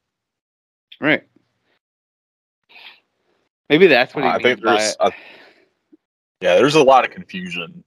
Right. 1.01 1.23
Maybe 3.69 3.87
that's 3.87 4.15
what 4.15 4.23
he 4.23 4.29
I 4.29 4.33
means 4.37 4.43
think 4.43 4.61
there's 4.61 4.95
a, 4.99 5.11
yeah, 6.41 6.55
there's 6.55 6.75
a 6.75 6.83
lot 6.83 7.05
of 7.05 7.11
confusion 7.11 7.83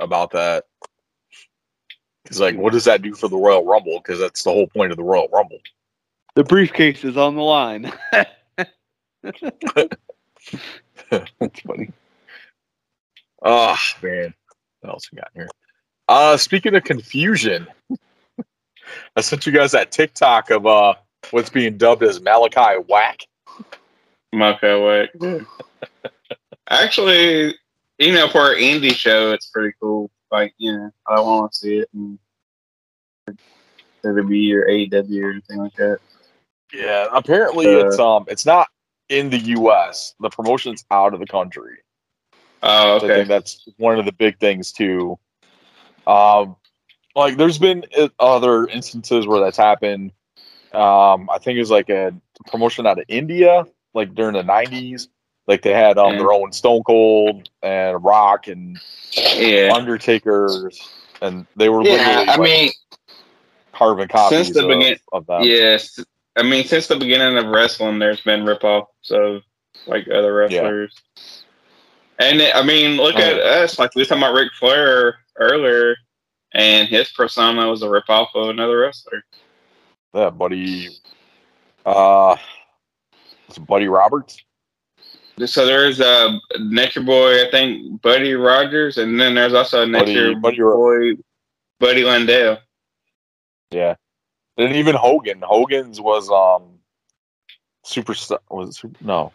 about 0.00 0.32
that. 0.32 0.64
Because 2.22 2.40
like, 2.40 2.56
what 2.56 2.72
does 2.72 2.84
that 2.84 3.02
do 3.02 3.14
for 3.14 3.28
the 3.28 3.36
Royal 3.36 3.64
Rumble? 3.64 3.98
Because 3.98 4.18
that's 4.18 4.42
the 4.42 4.50
whole 4.50 4.66
point 4.66 4.90
of 4.90 4.96
the 4.96 5.04
Royal 5.04 5.28
Rumble. 5.32 5.58
The 6.34 6.44
briefcase 6.44 7.04
is 7.04 7.16
on 7.16 7.34
the 7.34 7.42
line. 7.42 7.92
That's 11.10 11.60
funny. 11.60 11.92
Oh 13.42 13.76
man, 14.02 14.34
what 14.80 14.90
else 14.90 15.10
we 15.12 15.16
got 15.16 15.30
here? 15.34 15.48
Uh 16.08 16.36
speaking 16.36 16.74
of 16.74 16.84
confusion, 16.84 17.66
I 19.16 19.20
sent 19.20 19.46
you 19.46 19.52
guys 19.52 19.72
that 19.72 19.92
TikTok 19.92 20.50
of 20.50 20.66
uh 20.66 20.94
what's 21.32 21.50
being 21.50 21.76
dubbed 21.76 22.02
as 22.02 22.20
Malachi 22.20 22.82
Whack. 22.88 23.26
Malachi 24.32 24.80
Whack. 25.20 25.46
Actually, 26.68 27.54
you 27.98 28.12
know, 28.12 28.28
for 28.28 28.52
an 28.52 28.58
indie 28.58 28.94
show, 28.94 29.32
it's 29.32 29.46
pretty 29.50 29.74
cool. 29.80 30.10
Like, 30.30 30.54
you 30.58 30.72
know, 30.72 30.90
I 31.06 31.20
want 31.20 31.52
to 31.52 31.58
see 31.58 31.78
it. 31.78 31.88
And 31.92 32.18
WWE 34.04 34.54
or 34.54 34.66
AEW 34.66 35.22
or 35.22 35.30
anything 35.30 35.58
like 35.58 35.74
that. 35.74 35.98
Yeah, 36.72 37.06
apparently 37.12 37.66
Uh, 37.66 37.86
it's 37.86 37.98
um 37.98 38.24
it's 38.28 38.46
not 38.46 38.68
in 39.08 39.30
the 39.30 39.38
U.S. 39.38 40.14
The 40.20 40.30
promotion's 40.30 40.84
out 40.90 41.12
of 41.14 41.20
the 41.20 41.26
country. 41.26 41.78
Oh, 42.62 42.98
So 42.98 43.06
I 43.06 43.08
okay. 43.10 43.14
think 43.16 43.28
that's 43.28 43.68
one 43.76 43.98
of 43.98 44.06
the 44.06 44.12
big 44.12 44.38
things 44.38 44.72
too. 44.72 45.18
Um, 46.06 46.56
like 47.14 47.36
there's 47.36 47.58
been 47.58 47.84
uh, 47.96 48.08
other 48.18 48.66
instances 48.66 49.26
where 49.26 49.40
that's 49.40 49.56
happened. 49.58 50.12
Um, 50.72 51.28
I 51.30 51.38
think 51.38 51.56
it 51.56 51.60
was 51.60 51.70
like 51.70 51.90
a 51.90 52.14
promotion 52.46 52.86
out 52.86 52.98
of 52.98 53.04
India, 53.08 53.66
like 53.94 54.14
during 54.14 54.34
the 54.34 54.42
'90s. 54.42 55.08
Like 55.48 55.62
they 55.62 55.72
had 55.72 55.98
um 55.98 56.12
Yeah. 56.12 56.18
their 56.20 56.32
own 56.32 56.52
Stone 56.52 56.84
Cold 56.84 57.48
and 57.62 58.02
Rock 58.02 58.46
and 58.46 58.78
Yeah. 59.12 59.72
Undertakers, 59.74 60.78
and 61.20 61.46
they 61.56 61.68
were 61.68 61.82
Yeah, 61.82 62.24
I 62.28 62.36
like, 62.36 62.40
mean, 62.40 62.70
carbon 63.72 64.08
copies 64.08 64.46
since 64.46 64.56
the 64.56 64.62
of, 64.62 64.68
begin- 64.68 64.98
of 65.12 65.26
them. 65.26 65.42
yes. 65.42 65.98
I 66.36 66.42
mean, 66.42 66.64
since 66.64 66.86
the 66.86 66.96
beginning 66.96 67.36
of 67.38 67.46
wrestling, 67.50 67.98
there's 67.98 68.20
been 68.20 68.44
ripoffs 68.44 69.10
of 69.10 69.42
like 69.86 70.06
other 70.08 70.32
wrestlers. 70.34 70.94
And 72.18 72.40
it- 72.40 72.54
I 72.54 72.62
mean, 72.62 72.96
look 72.96 73.16
at 73.16 73.34
Oh. 73.40 73.62
us. 73.64 73.78
Like 73.80 73.94
we 73.96 74.02
were 74.02 74.06
talking 74.06 74.22
about 74.22 74.34
Ric 74.34 74.52
Flair 74.58 75.16
earlier, 75.38 75.96
and 76.54 76.86
his 76.88 77.10
persona 77.10 77.68
was 77.68 77.82
a 77.82 77.86
ripoff 77.86 78.28
of 78.36 78.48
another 78.48 78.78
wrestler. 78.78 79.24
Yeah, 80.14 80.30
buddy. 80.30 80.88
Uh, 81.84 82.36
it's 83.56 83.64
Buddy 83.66 83.88
Roberts. 83.88 84.42
So 85.46 85.64
there's 85.66 86.00
uh, 86.00 86.38
Nature 86.60 87.02
Boy, 87.02 87.46
I 87.46 87.50
think 87.50 88.02
Buddy 88.02 88.34
Rogers, 88.34 88.98
and 88.98 89.18
then 89.18 89.34
there's 89.34 89.54
also 89.54 89.86
Buddy- 89.90 90.14
Nature 90.14 90.34
Buddy 90.38 90.60
Ro- 90.60 90.76
Boy, 90.76 91.22
Buddy 91.80 92.02
Landel. 92.02 92.58
Yeah, 93.70 93.94
and 94.58 94.76
even 94.76 94.94
Hogan. 94.94 95.40
Hogan's 95.42 96.00
was 96.00 96.28
um, 96.30 96.78
superstar. 97.84 98.38
Was 98.50 98.70
it 98.70 98.74
super? 98.74 98.98
No, 99.02 99.32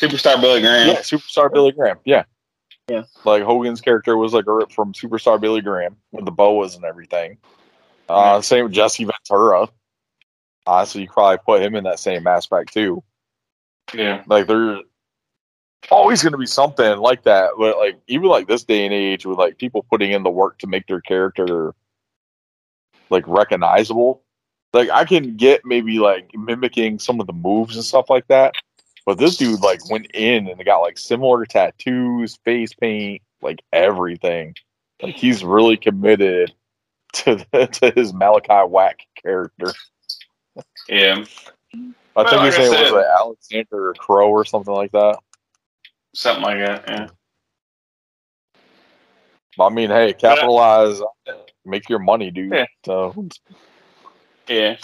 Superstar 0.00 0.40
Billy 0.40 0.60
Graham. 0.60 0.88
Yeah, 0.88 1.00
Superstar 1.00 1.52
Billy 1.52 1.72
Graham. 1.72 1.98
Yeah. 2.04 2.24
Yeah. 2.88 3.02
Like 3.24 3.42
Hogan's 3.42 3.80
character 3.80 4.16
was 4.16 4.32
like 4.32 4.46
a 4.46 4.52
rip 4.52 4.70
from 4.70 4.92
Superstar 4.92 5.40
Billy 5.40 5.60
Graham 5.60 5.96
with 6.12 6.24
the 6.24 6.30
boas 6.30 6.76
and 6.76 6.84
everything. 6.84 7.38
Uh, 8.08 8.40
same 8.40 8.62
with 8.62 8.72
Jesse 8.72 9.04
Ventura. 9.04 9.68
So 10.66 10.98
you 10.98 11.08
probably 11.08 11.38
put 11.44 11.62
him 11.62 11.74
in 11.74 11.84
that 11.84 11.98
same 11.98 12.26
aspect 12.26 12.72
too. 12.72 13.02
Yeah. 13.94 14.22
Like 14.26 14.46
there's 14.46 14.82
always 15.90 16.22
going 16.22 16.32
to 16.32 16.38
be 16.38 16.46
something 16.46 16.98
like 16.98 17.22
that. 17.24 17.50
But 17.58 17.78
like 17.78 17.98
even 18.08 18.28
like 18.28 18.48
this 18.48 18.64
day 18.64 18.84
and 18.84 18.94
age 18.94 19.26
with 19.26 19.38
like 19.38 19.58
people 19.58 19.86
putting 19.88 20.12
in 20.12 20.22
the 20.22 20.30
work 20.30 20.58
to 20.58 20.66
make 20.66 20.86
their 20.86 21.00
character 21.00 21.74
like 23.10 23.24
recognizable. 23.26 24.22
Like 24.72 24.90
I 24.90 25.04
can 25.04 25.36
get 25.36 25.64
maybe 25.64 25.98
like 25.98 26.30
mimicking 26.34 26.98
some 26.98 27.20
of 27.20 27.26
the 27.26 27.32
moves 27.32 27.76
and 27.76 27.84
stuff 27.84 28.10
like 28.10 28.26
that. 28.28 28.54
But 29.04 29.18
this 29.18 29.36
dude 29.36 29.60
like 29.60 29.88
went 29.88 30.10
in 30.12 30.48
and 30.48 30.64
got 30.64 30.78
like 30.78 30.98
similar 30.98 31.46
tattoos, 31.46 32.36
face 32.44 32.74
paint, 32.74 33.22
like 33.40 33.62
everything. 33.72 34.54
Like 35.00 35.14
he's 35.14 35.44
really 35.44 35.76
committed 35.76 36.52
to 37.12 37.36
the, 37.52 37.66
to 37.66 37.92
his 37.94 38.12
Malachi 38.12 38.68
Whack 38.68 39.00
character. 39.22 39.72
Yeah. 40.88 41.24
I 41.74 42.22
Well, 42.22 42.24
think 42.28 42.36
like 42.40 42.46
his 42.46 42.54
I 42.54 42.58
name 42.58 42.70
said- 42.72 42.82
was 42.82 42.92
like 42.92 43.06
Alexander 43.06 43.94
Crow 43.98 44.30
or 44.30 44.44
something 44.44 44.72
like 44.74 44.92
that. 44.92 45.18
Something 46.14 46.44
like 46.44 46.58
that. 46.58 46.84
Yeah. 46.88 47.08
I 49.58 49.68
mean, 49.70 49.90
hey, 49.90 50.12
capitalize, 50.12 51.00
make 51.64 51.88
your 51.88 51.98
money, 51.98 52.30
dude. 52.30 52.52
Yeah. 52.52 52.66
So 52.84 53.28
Yeah. 54.48 54.76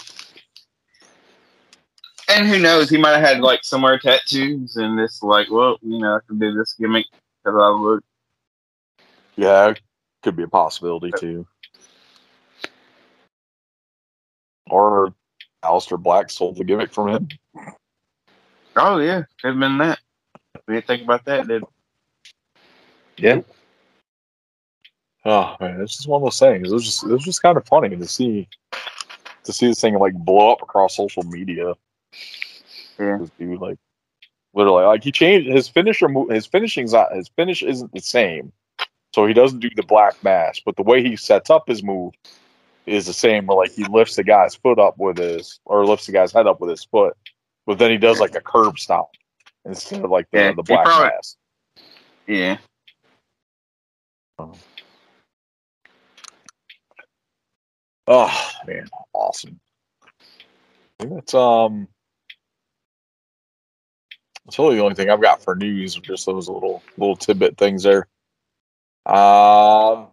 And 2.29 2.47
who 2.47 2.57
knows? 2.59 2.89
He 2.89 2.97
might 2.97 3.17
have 3.17 3.21
had 3.27 3.41
like 3.41 3.63
somewhere 3.63 3.99
tattoos, 3.99 4.77
and 4.77 4.99
it's 4.99 5.21
like, 5.21 5.51
well, 5.51 5.77
you 5.81 5.99
know, 5.99 6.15
I 6.15 6.19
can 6.27 6.39
do 6.39 6.53
this 6.53 6.73
gimmick 6.79 7.05
because 7.43 7.59
I 7.61 7.67
look. 7.69 8.03
Yeah, 9.35 9.73
could 10.21 10.35
be 10.35 10.43
a 10.43 10.47
possibility 10.47 11.11
too. 11.17 11.45
Or 14.69 15.13
Aleister 15.63 16.01
Black 16.01 16.29
sold 16.29 16.57
the 16.57 16.63
gimmick 16.63 16.91
from 16.91 17.09
him. 17.09 17.29
Oh 18.75 18.97
yeah, 18.97 19.23
could 19.41 19.51
have 19.51 19.59
been 19.59 19.77
that. 19.77 19.99
We 20.67 20.75
didn't 20.75 20.87
think 20.87 21.03
about 21.03 21.25
that, 21.25 21.47
did? 21.47 21.63
Yeah. 23.17 23.41
Oh 25.25 25.55
man, 25.59 25.81
it's 25.81 25.97
just 25.97 26.07
one 26.07 26.21
of 26.21 26.25
those 26.25 26.39
things. 26.39 26.69
It 26.69 26.73
was 26.73 26.83
just 26.83 27.03
it 27.03 27.09
was 27.09 27.23
just 27.23 27.41
kind 27.41 27.57
of 27.57 27.65
funny 27.65 27.95
to 27.95 28.07
see 28.07 28.47
to 29.43 29.53
see 29.53 29.67
this 29.67 29.79
thing 29.79 29.97
like 29.97 30.13
blow 30.13 30.51
up 30.51 30.61
across 30.61 30.95
social 30.97 31.23
media. 31.23 31.73
Yeah. 32.99 33.17
This 33.19 33.31
dude 33.39 33.61
like 33.61 33.77
literally 34.53 34.85
like 34.85 35.03
he 35.03 35.11
changed 35.11 35.49
his 35.49 35.67
finisher 35.67 36.09
move 36.09 36.29
his 36.29 36.45
finishing's 36.45 36.93
not 36.93 37.15
his 37.15 37.29
finish 37.29 37.63
isn't 37.63 37.91
the 37.93 38.01
same. 38.01 38.51
So 39.13 39.27
he 39.27 39.33
doesn't 39.33 39.59
do 39.59 39.69
the 39.75 39.83
Black 39.83 40.21
Mass, 40.23 40.59
but 40.59 40.75
the 40.75 40.81
way 40.81 41.03
he 41.03 41.15
sets 41.15 41.51
up 41.51 41.67
his 41.67 41.83
move 41.83 42.13
is 42.85 43.05
the 43.05 43.13
same 43.13 43.45
where 43.45 43.57
like 43.57 43.71
he 43.71 43.85
lifts 43.85 44.15
the 44.15 44.23
guy's 44.23 44.55
foot 44.55 44.79
up 44.79 44.97
with 44.97 45.17
his 45.17 45.59
or 45.65 45.85
lifts 45.85 46.05
the 46.05 46.11
guy's 46.11 46.31
head 46.31 46.47
up 46.47 46.59
with 46.59 46.69
his 46.69 46.83
foot. 46.83 47.15
But 47.65 47.79
then 47.79 47.91
he 47.91 47.97
does 47.97 48.19
like 48.19 48.35
a 48.35 48.41
curb 48.41 48.77
stomp 48.77 49.07
instead 49.65 50.03
of 50.03 50.11
like 50.11 50.29
the, 50.31 50.39
Yeah, 50.39 50.51
the 50.51 50.63
black 50.63 50.85
probably-. 50.85 51.11
Yeah. 52.27 52.57
Oh 58.07 58.51
man, 58.67 58.87
awesome. 59.13 59.59
That's 60.99 61.33
um 61.33 61.87
that's 64.45 64.59
really 64.59 64.75
the 64.75 64.83
only 64.83 64.95
thing 64.95 65.09
I've 65.09 65.21
got 65.21 65.41
for 65.41 65.55
news, 65.55 65.95
just 65.95 66.25
those 66.25 66.49
little 66.49 66.83
little 66.97 67.15
tidbit 67.15 67.57
things 67.57 67.83
there. 67.83 68.07
Um 69.05 70.07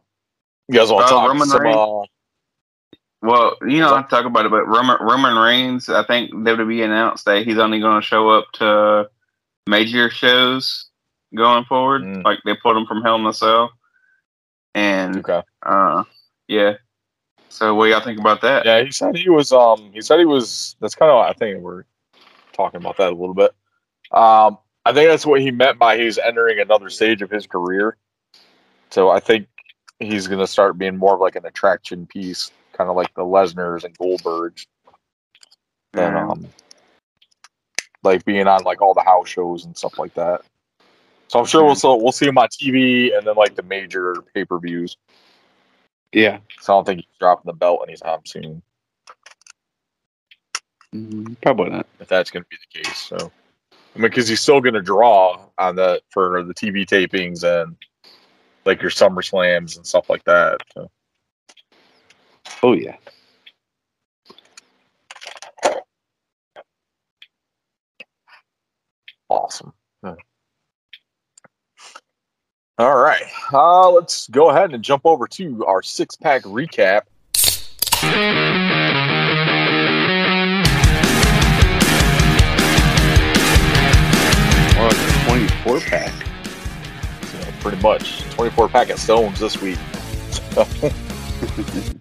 you 0.69 0.79
guys 0.79 0.91
want 0.93 1.09
to 1.09 1.15
Uh, 1.15 1.19
talk 1.19 1.29
Roman 1.29 1.49
some 1.49 1.63
Reigns? 1.63 2.09
Well, 3.23 3.57
you 3.63 3.81
know, 3.81 3.95
I 3.95 4.03
talk 4.03 4.25
about 4.25 4.47
it, 4.47 4.51
but 4.51 4.67
Roman, 4.67 4.97
Roman 5.01 5.37
Reigns, 5.37 5.89
I 5.91 6.05
think 6.05 6.33
WWE 6.33 6.85
announced 6.85 7.27
that 7.27 7.47
he's 7.47 7.59
only 7.59 7.79
going 7.79 8.01
to 8.01 8.07
show 8.07 8.31
up 8.31 8.51
to 8.55 9.11
major 9.67 10.09
shows 10.09 10.87
going 11.35 11.65
forward. 11.65 12.03
Mm. 12.03 12.25
Like 12.25 12.39
they 12.45 12.55
pulled 12.55 12.77
him 12.77 12.87
from 12.87 13.03
Hell 13.03 13.17
in 13.17 13.27
a 13.27 13.35
Cell, 13.35 13.73
and 14.75 15.19
okay. 15.19 15.43
uh, 15.65 16.05
yeah. 16.49 16.75
So, 17.51 17.75
what 17.75 17.87
do 17.87 17.91
y'all 17.91 18.01
think 18.01 18.21
about 18.21 18.41
that? 18.43 18.65
Yeah, 18.65 18.83
he 18.83 18.93
said 18.93 19.17
he 19.17 19.29
was 19.29 19.53
um 19.53 19.91
he 19.93 20.01
said 20.01 20.19
he 20.19 20.25
was 20.25 20.77
that's 20.81 20.95
kind 20.95 21.11
of 21.11 21.19
I 21.19 21.33
think 21.33 21.61
we're 21.61 21.85
talking 22.53 22.81
about 22.81 22.97
that 22.99 23.13
a 23.13 23.17
little 23.17 23.35
bit. 23.35 23.51
Um 24.13 24.59
I 24.85 24.93
think 24.93 25.11
that's 25.11 25.27
what 25.27 25.41
he 25.41 25.51
meant 25.51 25.79
by 25.79 25.99
he's 25.99 26.17
entering 26.17 26.61
another 26.61 26.89
stage 26.91 27.23
of 27.23 27.31
his 27.31 27.47
career. 27.47 27.97
So 28.91 29.11
I 29.11 29.19
think 29.19 29.49
he's 29.99 30.29
gonna 30.29 30.47
start 30.47 30.79
being 30.79 30.97
more 30.97 31.15
of 31.15 31.21
like 31.21 31.35
an 31.35 31.45
attraction 31.45 32.07
piece, 32.07 32.53
kind 32.81 32.89
of 32.89 32.97
like 32.97 33.15
the 33.15 33.23
Lesnar's 33.23 33.85
and 33.85 33.97
Goldbergs. 33.99 34.67
And 35.93 36.17
um 36.17 36.47
like 38.03 38.25
being 38.25 38.47
on 38.47 38.63
like 38.65 38.81
all 38.81 38.95
the 38.95 39.03
house 39.03 39.29
shows 39.29 39.67
and 39.67 39.77
stuff 39.77 39.99
like 39.99 40.15
that. 40.15 40.41
So 41.29 41.39
I'm 41.39 41.45
sure 41.45 41.63
we'll 41.63 41.75
so 41.75 41.95
we'll 41.97 42.13
see 42.13 42.27
him 42.27 42.39
on 42.39 42.49
TV 42.49 43.17
and 43.17 43.27
then 43.27 43.37
like 43.37 43.55
the 43.55 43.63
major 43.65 44.15
pay 44.35 44.47
per 44.47 44.59
views. 44.59 44.97
Yeah. 46.13 46.39
So 46.61 46.73
I 46.73 46.77
don't 46.77 46.87
think 46.87 47.01
he's 47.01 47.19
dropping 47.19 47.51
the 47.51 47.53
belt 47.53 47.85
anytime 47.87 48.21
soon. 48.25 48.63
Mm, 50.95 51.37
Probably 51.43 51.71
not. 51.71 51.87
if 52.01 52.09
that's 52.09 52.31
going 52.31 52.43
to 52.43 52.49
be 52.49 52.57
the 52.57 52.83
case. 52.83 52.99
So, 52.99 53.31
I 53.73 53.99
mean, 53.99 54.11
because 54.11 54.27
he's 54.27 54.41
still 54.41 54.61
going 54.61 54.75
to 54.75 54.83
draw 54.83 55.39
on 55.59 55.77
the 55.77 56.01
for 56.11 56.43
the 56.43 56.55
TV 56.55 56.85
tapings 56.87 57.45
and 57.45 57.77
like 58.65 58.81
your 58.81 58.91
Summer 58.91 59.23
Slams 59.23 59.77
and 59.77 59.87
stuff 59.87 60.11
like 60.11 60.25
that. 60.25 60.59
So, 60.75 60.91
Oh 62.63 62.73
yeah. 62.73 62.97
awesome. 69.31 69.73
Yeah. 70.03 70.15
All 72.79 72.99
right, 72.99 73.23
uh, 73.53 73.91
let's 73.91 74.29
go 74.29 74.51
ahead 74.51 74.73
and 74.73 74.83
jump 74.83 75.03
over 75.05 75.27
to 75.29 75.65
our 75.67 75.83
six 75.83 76.17
pack 76.17 76.43
recap. 76.43 77.03
More 84.77 84.89
like 84.89 84.97
a 84.97 85.25
twenty-four 85.29 85.81
pack. 85.81 86.13
So 87.27 87.53
pretty 87.61 87.83
much 87.83 88.23
24 88.31 88.69
pack 88.71 88.89
of 88.89 88.99
stones 88.99 89.39
this 89.39 89.61
week. 89.61 89.79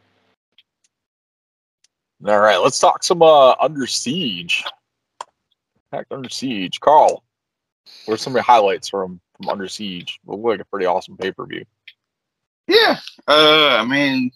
All 2.25 2.39
right, 2.39 2.57
let's 2.57 2.79
talk 2.79 3.03
some 3.03 3.21
uh, 3.21 3.53
Under 3.61 3.87
Siege. 3.87 4.63
Pack 5.91 6.05
Under 6.11 6.29
Siege. 6.29 6.79
Carl, 6.81 7.23
where's 8.05 8.21
some 8.21 8.31
of 8.33 8.35
your 8.35 8.43
highlights 8.43 8.89
from, 8.89 9.19
from 9.37 9.49
Under 9.49 9.67
Siege? 9.67 10.19
Looked 10.25 10.43
like 10.43 10.59
a 10.59 10.65
pretty 10.65 10.85
awesome 10.85 11.15
pay 11.17 11.31
per 11.31 11.45
view. 11.45 11.63
Yeah. 12.67 12.97
Uh, 13.27 13.77
I 13.79 13.85
mean, 13.85 14.31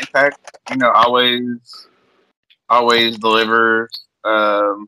Impact, 0.00 0.38
you 0.70 0.76
know, 0.76 0.90
always, 0.90 1.88
always 2.68 3.18
delivers. 3.18 3.90
Um, 4.22 4.86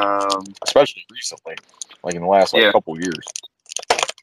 um, 0.00 0.44
especially 0.66 1.04
recently, 1.10 1.54
like 2.02 2.14
in 2.14 2.22
the 2.22 2.28
last 2.28 2.52
like 2.52 2.62
Yeah. 2.64 2.72
couple 2.72 3.00
years. 3.00 3.24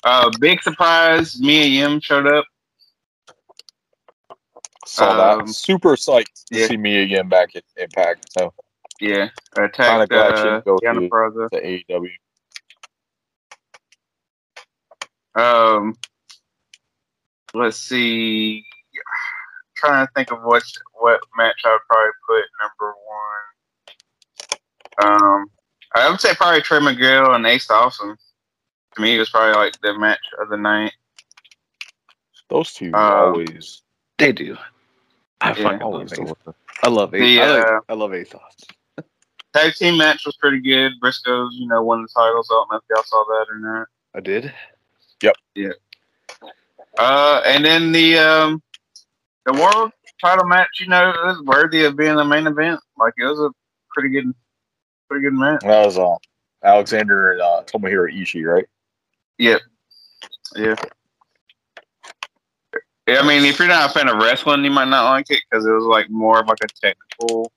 uh, 0.04 0.30
big 0.40 0.62
surprise, 0.62 1.40
Mia 1.40 1.66
Yim 1.66 2.00
showed 2.00 2.28
up. 2.28 2.46
Saw 4.86 5.34
Um, 5.40 5.46
that. 5.46 5.50
Super 5.54 5.96
psyched 5.96 6.46
to 6.52 6.60
yeah. 6.60 6.68
see 6.68 6.78
me 6.78 6.98
again 7.04 7.28
back 7.30 7.56
at 7.56 7.64
Impact. 7.78 8.28
So 8.38 8.54
Yeah, 9.02 9.30
attacked 9.58 10.12
uh, 10.14 10.60
go 10.62 10.78
Deonna 10.78 10.94
through- 10.96 11.10
Purrazzo. 11.10 11.50
the 11.52 11.60
AEW. 11.60 12.12
Um, 15.36 15.96
let's 17.54 17.78
see. 17.78 18.64
trying 19.76 20.06
to 20.08 20.12
think 20.14 20.32
of 20.32 20.40
what 20.44 20.64
what 20.94 21.20
match 21.38 21.60
I 21.66 21.72
would 21.72 21.82
probably 21.90 22.12
put 22.28 22.46
number 22.62 22.94
one. 25.02 25.14
Um, 25.22 25.46
I 25.94 26.10
would 26.10 26.22
say 26.22 26.34
probably 26.34 26.62
Trey 26.62 26.80
Miguel 26.80 27.34
and 27.34 27.46
Ace 27.46 27.70
Austin. 27.70 28.16
To 28.96 29.02
me, 29.02 29.16
it 29.16 29.20
was 29.20 29.30
probably 29.30 29.56
like 29.56 29.80
the 29.82 29.98
match 30.00 30.26
of 30.40 30.48
the 30.50 30.56
night. 30.58 30.94
Those 32.50 32.74
two 32.74 32.94
Um, 32.94 32.94
always, 33.34 33.82
They 34.18 34.32
do. 34.32 34.56
I 35.46 35.50
Yeah. 35.50 35.64
fucking 35.64 35.88
love 35.88 36.04
Ace. 36.04 36.10
deliver. 36.12 36.56
I 36.84 36.90
love 36.90 37.14
Ace. 37.14 37.22
The, 37.22 37.42
uh, 37.42 37.80
I 37.88 37.94
love 37.94 38.14
Ace 38.14 38.34
Tag 39.54 39.74
team 39.76 39.98
match 39.98 40.26
was 40.26 40.36
pretty 40.38 40.60
good. 40.60 40.94
Briscoes, 41.02 41.50
you 41.54 41.68
know, 41.68 41.82
won 41.84 42.02
the 42.02 42.08
titles. 42.14 42.50
I 42.52 42.54
don't 42.56 42.72
know 42.72 42.78
if 42.78 42.84
y'all 42.90 43.04
saw 43.04 43.24
that 43.26 43.46
or 43.50 43.60
not. 43.60 43.88
I 44.14 44.20
did. 44.20 44.52
Yep. 45.22 45.36
Yeah. 45.56 45.70
Uh, 46.98 47.42
and 47.46 47.64
then 47.64 47.92
the 47.92 48.18
um, 48.18 48.62
the 49.46 49.54
world 49.54 49.92
title 50.20 50.46
match, 50.46 50.80
you 50.80 50.88
know, 50.88 51.14
is 51.30 51.42
worthy 51.44 51.86
of 51.86 51.96
being 51.96 52.16
the 52.16 52.26
main 52.26 52.48
event. 52.48 52.80
Like 52.98 53.14
it 53.18 53.26
was 53.26 53.40
a 53.40 53.52
pretty 53.94 54.10
good, 54.10 54.34
pretty 55.10 55.24
good 55.26 55.34
match. 55.34 55.62
That 55.62 55.86
was 55.86 55.98
uh, 55.98 56.16
Alexander 56.64 57.34
and 57.34 57.42
uh, 57.42 57.64
Tomohiro 57.66 58.12
Ishii, 58.14 58.46
right? 58.52 58.66
Yep. 59.38 59.62
Yeah. 60.56 60.76
Yeah, 63.08 63.20
I 63.20 63.28
mean, 63.28 63.46
if 63.46 63.60
you're 63.60 63.68
not 63.68 63.92
a 63.92 63.94
fan 63.94 64.08
of 64.10 64.18
wrestling, 64.18 64.64
you 64.64 64.72
might 64.72 64.88
not 64.88 65.12
like 65.12 65.28
it 65.30 65.44
because 65.50 65.66
it 65.66 65.72
was 65.72 65.84
like 65.86 66.10
more 66.10 66.40
of 66.40 66.48
like 66.48 66.58
a 66.64 66.68
technical. 66.68 67.52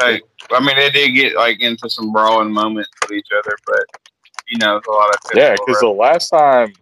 Like, 0.00 0.22
I 0.50 0.60
mean, 0.64 0.76
they 0.76 0.90
did 0.90 1.10
get 1.10 1.36
like 1.36 1.60
into 1.60 1.88
some 1.90 2.12
brawling 2.12 2.52
moments 2.52 2.90
with 3.02 3.12
each 3.18 3.28
other, 3.36 3.56
but 3.66 3.84
you 4.48 4.58
know, 4.58 4.76
it's 4.76 4.86
a 4.86 4.90
lot 4.90 5.10
of 5.10 5.16
Yeah, 5.34 5.54
because 5.54 5.80
the 5.80 5.88
last 5.88 6.28
time, 6.30 6.72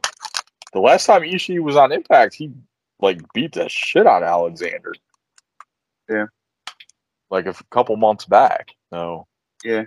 the 0.72 0.80
last 0.80 1.06
time 1.06 1.22
Ishii 1.22 1.60
was 1.60 1.76
on 1.76 1.90
Impact, 1.92 2.34
he 2.34 2.52
like 3.00 3.20
beat 3.32 3.52
the 3.52 3.68
shit 3.68 4.06
out 4.06 4.22
of 4.22 4.28
Alexander. 4.28 4.94
Yeah. 6.08 6.26
like 7.30 7.46
a 7.46 7.50
f- 7.50 7.62
couple 7.70 7.96
months 7.96 8.24
back. 8.26 8.72
So 8.92 9.26
Yeah. 9.64 9.84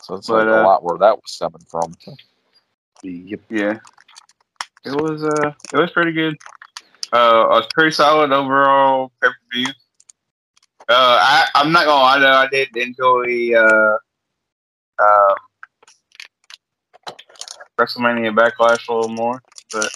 so 0.00 0.14
it's 0.16 0.26
But, 0.28 0.46
like 0.46 0.56
a 0.56 0.60
uh, 0.60 0.64
lot 0.64 0.82
where 0.82 0.98
that 0.98 1.16
was 1.16 1.30
stemming 1.30 1.64
from. 1.68 1.94
Yep. 3.02 3.40
Yeah, 3.50 3.78
it 4.84 5.00
was 5.00 5.22
uh, 5.22 5.52
it 5.72 5.76
was 5.76 5.90
pretty 5.90 6.12
good. 6.12 6.36
Uh, 7.12 7.44
it 7.44 7.50
was 7.50 7.68
pretty 7.74 7.90
solid 7.90 8.32
overall 8.32 9.12
pay 9.20 9.28
per 9.28 9.34
view. 9.52 9.66
Uh, 10.88 11.18
I 11.20 11.48
I'm 11.54 11.72
not 11.72 11.86
gonna 11.86 12.02
lie 12.02 12.18
though, 12.18 12.32
I 12.32 12.48
did 12.48 12.76
enjoy 12.76 13.54
uh, 13.54 13.96
um, 14.98 15.36
WrestleMania 17.78 18.34
Backlash 18.34 18.88
a 18.88 18.94
little 18.94 19.14
more, 19.14 19.40
but 19.72 19.90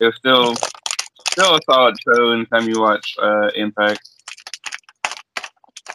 it 0.00 0.06
was 0.06 0.16
still 0.16 0.54
still 1.30 1.56
a 1.56 1.60
solid 1.68 1.96
show 2.00 2.32
anytime 2.32 2.68
you 2.68 2.80
watch 2.80 3.16
uh, 3.20 3.48
Impact. 3.54 4.08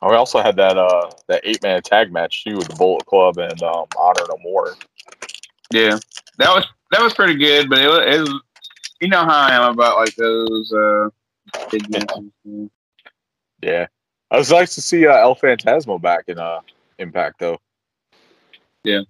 Oh, 0.01 0.10
we 0.10 0.16
also 0.16 0.41
had 0.41 0.58
that 0.58 0.78
uh 0.78 1.10
that 1.28 1.41
eight 1.45 1.64
man 1.64 1.82
tag 1.82 2.12
match 2.12 2.43
too 2.43 2.58
with 2.58 2.68
the 2.68 2.76
Bullet 2.76 3.06
Club 3.06 3.38
and 3.38 3.62
um, 3.64 3.86
Honor 3.97 4.26
No 4.28 4.38
More. 4.43 4.76
Yeah, 5.72 5.97
that 6.39 6.54
was 6.54 6.66
that 6.94 7.02
was 7.02 7.14
pretty 7.14 7.36
good, 7.36 7.70
but 7.70 7.80
it 7.80 7.88
was, 7.88 8.00
it 8.16 8.20
was 8.20 8.41
you 9.02 9.08
know 9.08 9.26
how 9.26 9.48
I 9.48 9.56
am 9.56 9.74
about 9.74 9.98
like 9.98 10.16
those 10.16 10.72
uh, 10.72 11.10
big 11.72 11.89
matches. 11.89 12.24
yeah. 12.46 12.66
Yeah, 13.62 13.88
it 14.32 14.38
was 14.38 14.52
nice 14.52 14.76
to 14.76 14.82
see 14.82 15.08
uh, 15.08 15.16
El 15.16 15.36
Phantasmo 15.36 16.02
back 16.02 16.26
in 16.28 16.38
uh 16.38 16.60
Impact 17.00 17.39
though. 17.39 17.58
Yeah. 18.84 19.02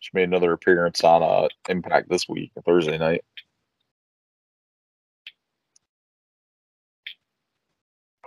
She 0.00 0.10
made 0.12 0.24
another 0.24 0.52
appearance 0.52 1.02
on 1.02 1.22
uh 1.22 1.48
Impact 1.68 2.08
this 2.08 2.28
week, 2.28 2.50
Thursday 2.66 2.98
night. 2.98 3.24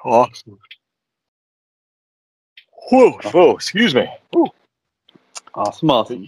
Awesome. 0.03 0.57
Whoa, 2.89 3.11
whoa, 3.31 3.51
excuse 3.51 3.93
me. 3.93 4.07
Whew. 4.31 4.47
Awesome, 5.53 5.89
awesome. 5.89 6.27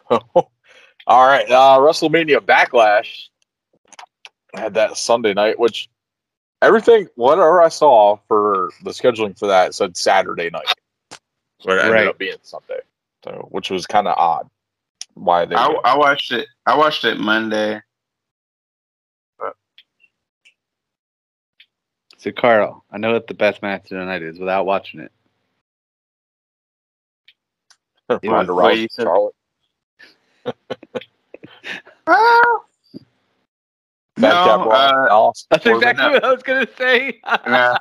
So, 0.08 0.48
all 1.06 1.26
right, 1.26 1.50
uh, 1.50 1.78
WrestleMania 1.80 2.38
Backlash 2.38 3.24
had 4.54 4.74
that 4.74 4.96
Sunday 4.96 5.34
night, 5.34 5.58
which 5.58 5.88
everything, 6.62 7.08
whatever 7.16 7.60
I 7.60 7.68
saw 7.68 8.18
for 8.28 8.70
the 8.84 8.90
scheduling 8.90 9.36
for 9.36 9.48
that 9.48 9.74
said 9.74 9.96
Saturday 9.96 10.48
night, 10.50 10.72
but 11.64 11.78
it 11.78 11.80
ended 11.80 11.92
Right. 11.92 12.06
up 12.06 12.18
being 12.18 12.36
Sunday, 12.42 12.80
so 13.24 13.48
which 13.50 13.70
was 13.70 13.86
kind 13.86 14.06
of 14.06 14.16
odd. 14.16 14.48
Why 15.14 15.44
they? 15.44 15.56
I, 15.56 15.66
I 15.84 15.96
watched 15.96 16.30
it. 16.32 16.46
I 16.66 16.76
watched 16.76 17.04
it 17.04 17.18
Monday. 17.18 17.80
So, 22.18 22.30
Carl, 22.30 22.84
I 22.92 22.98
know 22.98 23.12
what 23.12 23.26
the 23.26 23.34
best 23.34 23.62
match 23.62 23.90
of 23.90 23.98
the 23.98 24.04
night 24.04 24.22
is 24.22 24.38
without 24.38 24.64
watching 24.64 25.00
it. 25.00 25.12
Ronda 28.24 28.52
what 28.54 28.74
Rousey, 28.74 28.82
you. 28.82 28.88
Charlotte. 28.96 29.34
No, 34.18 34.70
uh, 34.70 35.32
That's 35.50 35.66
exactly 35.66 36.10
what 36.10 36.24
I 36.24 36.32
was 36.32 36.42
going 36.42 36.66
to 36.66 36.72
say. 36.76 37.20
nah. 37.46 37.78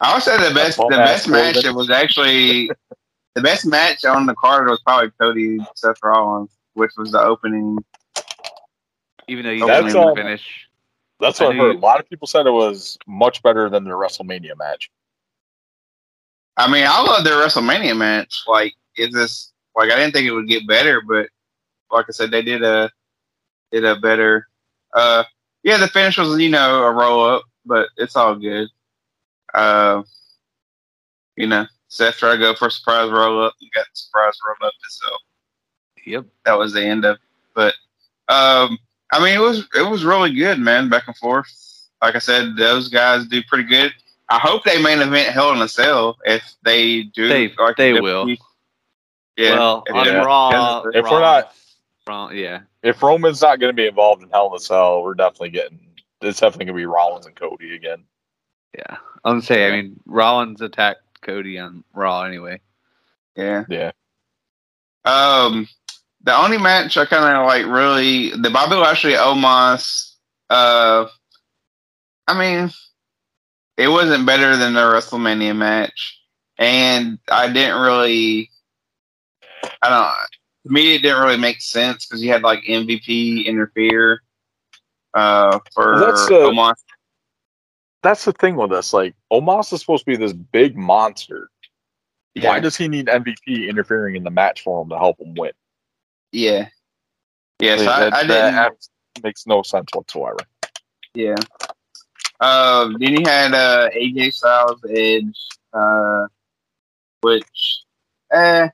I 0.00 0.14
would 0.14 0.22
say 0.22 0.36
the 0.36 0.54
best 0.54 0.78
the 0.78 0.88
best 0.90 1.28
match 1.28 1.54
Corbin. 1.54 1.70
that 1.70 1.76
was 1.76 1.90
actually 1.90 2.70
the 3.34 3.40
best 3.40 3.64
match 3.66 4.04
on 4.04 4.26
the 4.26 4.34
card 4.34 4.68
was 4.68 4.80
probably 4.80 5.10
Cody 5.20 5.58
Seth 5.76 5.96
Rollins, 6.02 6.50
which 6.74 6.90
was 6.96 7.12
the 7.12 7.20
opening. 7.20 7.78
Even 9.28 9.44
though 9.44 9.52
you 9.52 9.66
That's, 9.66 9.84
didn't 9.84 9.96
even 9.96 10.08
um, 10.08 10.16
finish. 10.16 10.68
That's 11.20 11.40
I 11.40 11.44
what 11.44 11.54
I 11.54 11.56
knew 11.56 11.64
heard. 11.66 11.76
A 11.76 11.78
lot 11.78 12.00
of 12.00 12.08
people 12.10 12.26
said 12.26 12.46
it 12.46 12.50
was 12.50 12.98
much 13.06 13.42
better 13.44 13.70
than 13.70 13.84
their 13.84 13.94
WrestleMania 13.94 14.58
match. 14.58 14.90
I 16.56 16.70
mean, 16.70 16.84
I 16.86 17.00
love 17.00 17.24
their 17.24 17.34
WrestleMania 17.34 17.96
match. 17.96 18.42
Like, 18.46 18.74
it's 18.96 19.14
just 19.14 19.52
like 19.76 19.90
I 19.90 19.96
didn't 19.96 20.12
think 20.12 20.26
it 20.26 20.32
would 20.32 20.48
get 20.48 20.66
better, 20.66 21.00
but 21.00 21.28
like 21.92 22.06
I 22.08 22.12
said, 22.12 22.30
they 22.30 22.42
did 22.42 22.62
a 22.62 22.90
did 23.70 23.84
a 23.84 23.96
better. 23.96 24.48
Uh, 24.94 25.24
yeah, 25.62 25.76
the 25.76 25.88
finish 25.88 26.18
was 26.18 26.38
you 26.40 26.50
know 26.50 26.84
a 26.84 26.92
roll 26.92 27.24
up, 27.24 27.44
but 27.64 27.88
it's 27.96 28.16
all 28.16 28.34
good. 28.34 28.68
Uh, 29.54 30.02
you 31.36 31.46
know, 31.46 31.66
Seth 31.88 32.18
tried 32.18 32.32
to 32.32 32.38
go 32.38 32.54
for 32.54 32.68
a 32.68 32.70
surprise 32.70 33.10
roll 33.10 33.42
up. 33.44 33.54
You 33.60 33.68
got 33.74 33.84
the 33.84 33.90
surprise 33.96 34.34
roll 34.46 34.68
up 34.68 34.74
itself. 34.84 35.20
Yep. 36.04 36.26
that 36.44 36.58
was 36.58 36.72
the 36.72 36.84
end 36.84 37.04
of. 37.04 37.16
it. 37.16 37.20
But 37.54 37.74
um, 38.28 38.78
I 39.12 39.22
mean, 39.22 39.34
it 39.34 39.40
was 39.40 39.68
it 39.74 39.88
was 39.88 40.04
really 40.04 40.34
good, 40.34 40.58
man. 40.58 40.88
Back 40.88 41.06
and 41.06 41.16
forth. 41.16 41.50
Like 42.02 42.16
I 42.16 42.18
said, 42.18 42.56
those 42.56 42.88
guys 42.88 43.26
do 43.26 43.42
pretty 43.44 43.64
good. 43.64 43.92
I 44.28 44.38
hope 44.38 44.64
they 44.64 44.82
main 44.82 45.00
event 45.00 45.28
Hell 45.28 45.52
in 45.52 45.60
a 45.62 45.68
Cell. 45.68 46.18
If 46.24 46.42
they 46.64 47.02
do, 47.04 47.28
They- 47.28 47.54
like, 47.58 47.76
they 47.76 48.00
will. 48.00 48.26
Yeah. 49.36 49.54
well, 49.54 49.82
if 49.86 49.94
on 49.94 50.06
they- 50.06 50.14
Raw, 50.16 50.82
If 50.92 51.04
we're 51.04 51.20
not- 51.20 51.54
Raw, 52.06 52.30
yeah. 52.30 52.60
If 52.82 53.02
Roman's 53.02 53.42
not 53.42 53.60
going 53.60 53.70
to 53.70 53.76
be 53.76 53.86
involved 53.86 54.22
in 54.22 54.30
Hell 54.30 54.48
in 54.48 54.56
a 54.56 54.58
Cell, 54.58 55.02
we're 55.02 55.14
definitely 55.14 55.50
getting. 55.50 55.78
It's 56.20 56.40
definitely 56.40 56.66
going 56.66 56.76
to 56.76 56.80
be 56.80 56.86
Rollins 56.86 57.26
and 57.26 57.36
Cody 57.36 57.74
again. 57.74 58.04
Yeah. 58.76 58.96
I'm 59.24 59.34
gonna 59.34 59.42
say, 59.42 59.68
I 59.68 59.70
mean, 59.70 60.00
Rollins 60.06 60.60
attacked 60.60 61.02
Cody 61.20 61.58
on 61.58 61.84
Raw 61.94 62.22
anyway. 62.22 62.60
Yeah. 63.36 63.64
Yeah. 63.68 63.92
Um, 65.04 65.68
the 66.22 66.36
only 66.36 66.58
match 66.58 66.96
I 66.96 67.04
kind 67.06 67.36
of 67.36 67.46
like 67.46 67.66
really 67.66 68.30
the 68.30 68.50
Bobby 68.50 68.74
Lashley 68.74 69.12
Omos. 69.12 70.14
Uh, 70.50 71.06
I 72.26 72.38
mean, 72.38 72.70
it 73.76 73.88
wasn't 73.88 74.26
better 74.26 74.56
than 74.56 74.74
the 74.74 74.80
WrestleMania 74.80 75.56
match, 75.56 76.20
and 76.58 77.18
I 77.30 77.52
didn't 77.52 77.80
really. 77.80 78.50
I 79.80 79.88
don't. 79.88 80.41
To 80.64 80.72
me, 80.72 80.94
it 80.94 81.02
didn't 81.02 81.22
really 81.22 81.36
make 81.38 81.60
sense 81.60 82.06
because 82.06 82.22
you 82.22 82.30
had 82.32 82.42
like 82.42 82.60
MVP 82.64 83.46
interfere. 83.46 84.22
Uh, 85.14 85.58
for 85.74 85.98
that's, 85.98 86.22
uh, 86.26 86.50
Omos. 86.50 86.74
That's 88.02 88.24
the 88.24 88.32
thing 88.32 88.56
with 88.56 88.72
us. 88.72 88.92
Like, 88.92 89.14
Omos 89.32 89.72
is 89.72 89.80
supposed 89.80 90.04
to 90.04 90.10
be 90.10 90.16
this 90.16 90.32
big 90.32 90.76
monster. 90.76 91.48
Why 92.40 92.60
does 92.60 92.76
he 92.76 92.88
need 92.88 93.06
MVP 93.06 93.68
interfering 93.68 94.16
in 94.16 94.24
the 94.24 94.30
match 94.30 94.62
for 94.62 94.82
him 94.82 94.88
to 94.88 94.98
help 94.98 95.20
him 95.20 95.34
win? 95.34 95.52
Yeah. 96.32 96.68
Yeah. 97.60 97.76
So 97.76 97.88
I, 97.88 98.00
that- 98.00 98.14
I 98.14 98.20
didn't. 98.22 98.54
that 98.54 98.72
makes 99.22 99.46
no 99.46 99.62
sense 99.62 99.88
whatsoever. 99.92 100.38
Yeah. 101.14 101.36
Um, 102.40 102.96
then 102.98 103.12
you 103.12 103.22
had 103.24 103.52
uh, 103.54 103.90
AJ 103.90 104.32
Styles 104.32 104.80
Edge, 104.88 105.38
uh, 105.72 106.26
which, 107.20 107.82
eh, 108.32 108.68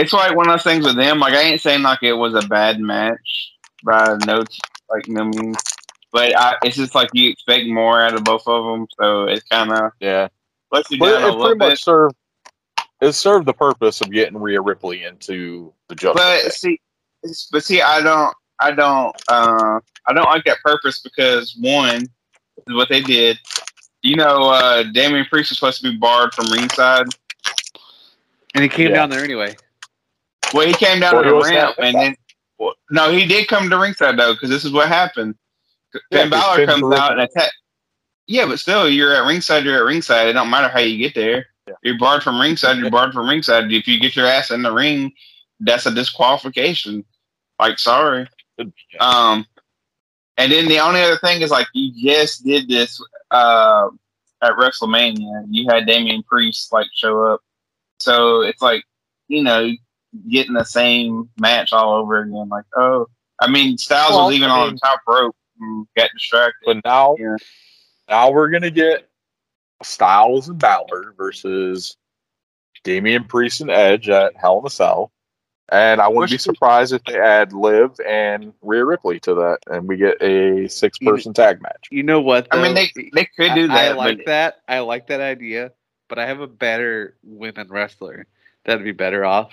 it's 0.00 0.12
like 0.12 0.34
one 0.34 0.48
of 0.48 0.54
those 0.54 0.62
things 0.64 0.84
with 0.84 0.96
them. 0.96 1.18
Like 1.20 1.34
I 1.34 1.42
ain't 1.42 1.60
saying 1.60 1.82
like 1.82 2.02
it 2.02 2.12
was 2.14 2.34
a 2.34 2.42
bad 2.42 2.80
match 2.80 3.52
by 3.84 4.16
notes, 4.16 4.58
like 4.88 5.06
no 5.08 5.24
means, 5.24 5.58
but 6.12 6.36
I, 6.36 6.56
it's 6.62 6.76
just 6.76 6.94
like 6.94 7.10
you 7.12 7.30
expect 7.30 7.66
more 7.66 8.02
out 8.02 8.14
of 8.14 8.24
both 8.24 8.46
of 8.46 8.64
them, 8.64 8.86
so 8.98 9.24
it's 9.24 9.44
kind 9.48 9.70
of 9.72 9.92
Yeah. 10.00 10.28
lets 10.72 10.90
you 10.90 10.98
But 10.98 11.20
down 11.20 11.30
it, 11.30 11.34
it 11.34 11.40
pretty 11.40 11.58
bit. 11.58 11.68
much 11.68 11.84
served 11.84 12.16
it 13.00 13.12
served 13.12 13.46
the 13.46 13.54
purpose 13.54 14.00
of 14.00 14.10
getting 14.10 14.38
Rhea 14.38 14.60
Ripley 14.60 15.04
into 15.04 15.72
the 15.88 15.94
judgment. 15.94 16.16
But 16.16 16.42
Day. 16.44 16.50
see, 16.50 16.80
but 17.50 17.64
see, 17.64 17.80
I 17.80 18.02
don't, 18.02 18.34
I 18.58 18.72
don't, 18.72 19.16
uh, 19.28 19.80
I 20.06 20.12
don't 20.12 20.24
like 20.26 20.44
that 20.44 20.58
purpose 20.62 21.00
because 21.00 21.56
one, 21.58 22.08
what 22.66 22.88
they 22.88 23.02
did. 23.02 23.38
You 24.02 24.16
know, 24.16 24.50
uh, 24.50 24.82
Damian 24.92 25.26
Priest 25.26 25.50
was 25.50 25.58
supposed 25.58 25.82
to 25.82 25.90
be 25.90 25.96
barred 25.96 26.32
from 26.34 26.50
ringside. 26.50 27.06
And 28.54 28.62
he 28.62 28.68
came 28.68 28.88
Yeah. 28.90 28.94
down 28.94 29.10
there 29.10 29.24
anyway. 29.24 29.56
Well, 30.52 30.66
he 30.66 30.74
came 30.74 31.00
down 31.00 31.22
to 31.22 31.28
the 31.28 31.36
ramp, 31.36 31.76
and 31.78 31.94
then 31.94 32.16
well, 32.58 32.74
no, 32.90 33.10
he 33.10 33.26
did 33.26 33.48
come 33.48 33.70
to 33.70 33.78
ringside 33.78 34.18
though, 34.18 34.34
because 34.34 34.50
this 34.50 34.64
is 34.64 34.72
what 34.72 34.88
happened. 34.88 35.34
Yeah, 36.10 36.22
Finn 36.22 36.30
Balor 36.30 36.66
comes 36.66 36.94
out 36.94 37.12
and 37.12 37.22
attack. 37.22 37.50
Yeah, 38.26 38.46
but 38.46 38.60
still, 38.60 38.88
you're 38.88 39.14
at 39.14 39.26
ringside. 39.26 39.64
You're 39.64 39.78
at 39.78 39.84
ringside. 39.84 40.28
It 40.28 40.34
don't 40.34 40.50
matter 40.50 40.68
how 40.68 40.80
you 40.80 40.98
get 40.98 41.14
there. 41.14 41.46
Yeah. 41.66 41.74
You're 41.82 41.98
barred 41.98 42.22
from 42.22 42.40
ringside. 42.40 42.78
You're 42.78 42.90
barred 42.90 43.12
from 43.12 43.28
ringside. 43.28 43.72
If 43.72 43.88
you 43.88 43.98
get 43.98 44.14
your 44.14 44.26
ass 44.26 44.50
in 44.50 44.62
the 44.62 44.72
ring, 44.72 45.12
that's 45.58 45.86
a 45.86 45.90
disqualification. 45.90 47.04
Like, 47.58 47.78
sorry. 47.78 48.28
Um, 49.00 49.46
and 50.36 50.52
then 50.52 50.68
the 50.68 50.78
only 50.78 51.02
other 51.02 51.18
thing 51.18 51.42
is 51.42 51.50
like 51.50 51.66
you 51.74 51.92
just 51.96 52.44
did 52.44 52.68
this 52.68 53.02
uh, 53.30 53.88
at 54.42 54.52
WrestleMania. 54.52 55.46
You 55.50 55.66
had 55.68 55.86
Damian 55.86 56.22
Priest 56.22 56.72
like 56.72 56.86
show 56.94 57.24
up, 57.24 57.40
so 57.98 58.42
it's 58.42 58.62
like 58.62 58.84
you 59.28 59.42
know 59.42 59.70
getting 60.28 60.54
the 60.54 60.64
same 60.64 61.28
match 61.38 61.72
all 61.72 61.94
over 61.94 62.22
again. 62.22 62.48
Like, 62.48 62.64
oh, 62.76 63.06
I 63.40 63.50
mean, 63.50 63.78
Styles 63.78 64.10
Well, 64.10 64.26
was 64.26 64.36
even 64.36 64.50
I 64.50 64.60
on 64.60 64.74
the 64.74 64.80
top 64.80 65.00
rope 65.06 65.36
and 65.60 65.86
got 65.96 66.10
distracted. 66.12 66.64
But 66.66 66.84
now, 66.84 67.16
Yeah. 67.18 67.36
now 68.08 68.30
we're 68.30 68.50
gonna 68.50 68.70
get 68.70 69.08
Styles 69.82 70.48
and 70.48 70.58
Balor 70.58 71.14
versus 71.16 71.96
Damian 72.84 73.24
Priest 73.24 73.60
and 73.60 73.70
Edge 73.70 74.08
at 74.08 74.36
Hell 74.36 74.60
in 74.60 74.66
a 74.66 74.70
Cell, 74.70 75.12
and 75.70 76.00
I 76.00 76.08
wouldn't 76.08 76.30
be 76.30 76.38
surprised 76.38 76.92
if 76.92 77.02
they 77.04 77.18
add 77.18 77.52
Liv 77.52 77.92
and 78.06 78.52
Rhea 78.62 78.84
Ripley 78.84 79.20
to 79.20 79.34
that, 79.34 79.58
and 79.68 79.86
we 79.86 79.96
get 79.96 80.20
a 80.22 80.68
six-person 80.68 81.32
tag 81.32 81.62
match. 81.62 81.88
You 81.90 82.02
know 82.02 82.20
what? 82.20 82.48
I 82.50 82.62
mean, 82.62 82.74
they 82.74 82.90
they 83.12 83.24
could 83.24 83.54
do 83.54 83.68
that, 83.68 83.92
I 83.92 83.92
like 83.92 84.24
that. 84.26 84.60
I 84.68 84.80
like 84.80 85.06
that 85.08 85.20
idea, 85.20 85.72
but 86.08 86.18
I 86.18 86.26
have 86.26 86.40
a 86.40 86.46
better 86.46 87.16
women 87.22 87.68
wrestler 87.68 88.26
that'd 88.64 88.84
be 88.84 88.92
better 88.92 89.24
off, 89.24 89.52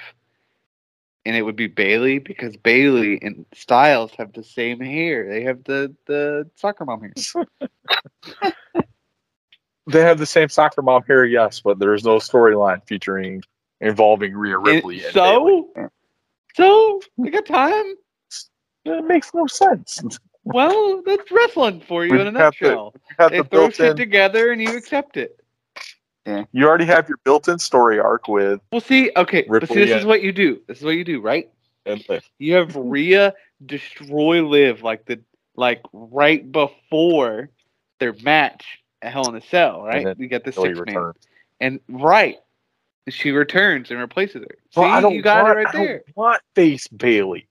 and 1.28 1.38
it 1.38 1.44
would 1.44 1.58
be 1.58 1.68
Bayley 1.68 2.20
because 2.20 2.58
Bayley 2.58 3.20
and 3.22 3.46
Styles 3.54 4.14
have 4.18 4.34
the 4.34 4.44
same 4.44 4.82
hair. 4.82 5.30
They 5.30 5.44
have 5.44 5.64
the 5.66 5.96
the 6.08 6.50
soccer 6.56 6.86
mom 6.86 7.02
hair. 7.02 7.14
They 9.88 10.02
have 10.02 10.20
the 10.20 10.26
same 10.28 10.50
soccer 10.50 10.82
mom 10.82 11.04
hair, 11.04 11.26
yes, 11.26 11.62
but 11.62 11.80
there's 11.80 12.06
no 12.06 12.18
storyline 12.18 12.86
featuring 12.88 13.44
involving 13.82 14.36
Rhea 14.36 14.58
Ripley. 14.58 15.06
And 15.06 15.06
And 15.06 15.22
Bayley. 15.22 15.56
so, 15.76 15.90
so 16.56 17.02
we 17.18 17.32
got 17.32 17.46
time. 17.46 17.96
It 18.86 19.06
makes 19.06 19.34
no 19.34 19.48
sense. 19.48 20.04
Well, 20.46 21.04
that's 21.06 21.32
wrestling 21.32 21.82
for 21.82 22.06
you 22.06 22.12
We 22.12 22.20
in 22.20 22.28
a 22.28 22.32
nutshell. 22.32 22.96
You 23.10 23.16
have 23.20 23.36
They 23.36 23.44
throw 23.44 23.70
shit 23.70 23.96
built-in. 23.96 23.98
together 23.98 24.52
and 24.52 24.62
you 24.62 24.78
accept 24.78 25.18
it. 25.18 25.40
You 26.52 26.68
already 26.68 26.86
have 26.86 27.08
your 27.08 27.18
built-in 27.24 27.60
story 27.60 28.00
arc 28.00 28.28
with 28.28 28.60
Well, 28.72 28.82
see, 28.82 29.12
okay, 29.16 29.42
but 29.44 29.68
see, 29.68 29.76
Ripley 29.76 29.86
this 29.86 30.00
is 30.00 30.06
what 30.06 30.22
you 30.22 30.32
do. 30.32 30.60
This 30.68 30.80
is 30.80 30.84
what 30.84 30.96
you 30.96 31.04
do, 31.04 31.22
right? 31.22 31.50
and 31.86 32.04
Liv. 32.10 32.30
You 32.38 32.56
have 32.56 32.76
Rhea 32.76 33.34
destroy 33.66 34.46
Liv 34.46 34.84
like 34.84 35.06
the 35.06 35.22
like 35.56 35.82
right 35.94 36.50
before 36.52 37.50
their 38.00 38.14
match 38.24 38.80
at 39.02 39.12
Hell 39.14 39.30
in 39.30 39.36
a 39.36 39.42
Cell, 39.42 39.84
right? 39.84 40.04
then 40.06 40.16
We 40.20 40.28
got 40.28 40.44
the 40.44 40.52
Billy 40.52 40.76
six 40.76 40.86
man, 40.86 41.14
and 41.62 41.80
right, 41.88 42.36
she 43.10 43.32
returns 43.32 43.90
and 43.90 44.00
replaces 44.00 44.42
her. 44.42 44.48
See, 44.72 44.82
But 44.82 44.84
I 44.90 45.00
don't 45.02 45.14
you 45.16 45.22
got 45.22 45.44
want, 45.46 45.54
it 45.54 45.56
right 45.58 45.68
I 45.68 45.72
don't 45.72 45.86
there. 45.86 46.04
want 46.16 46.42
face 46.56 46.88
Bayley. 46.90 47.48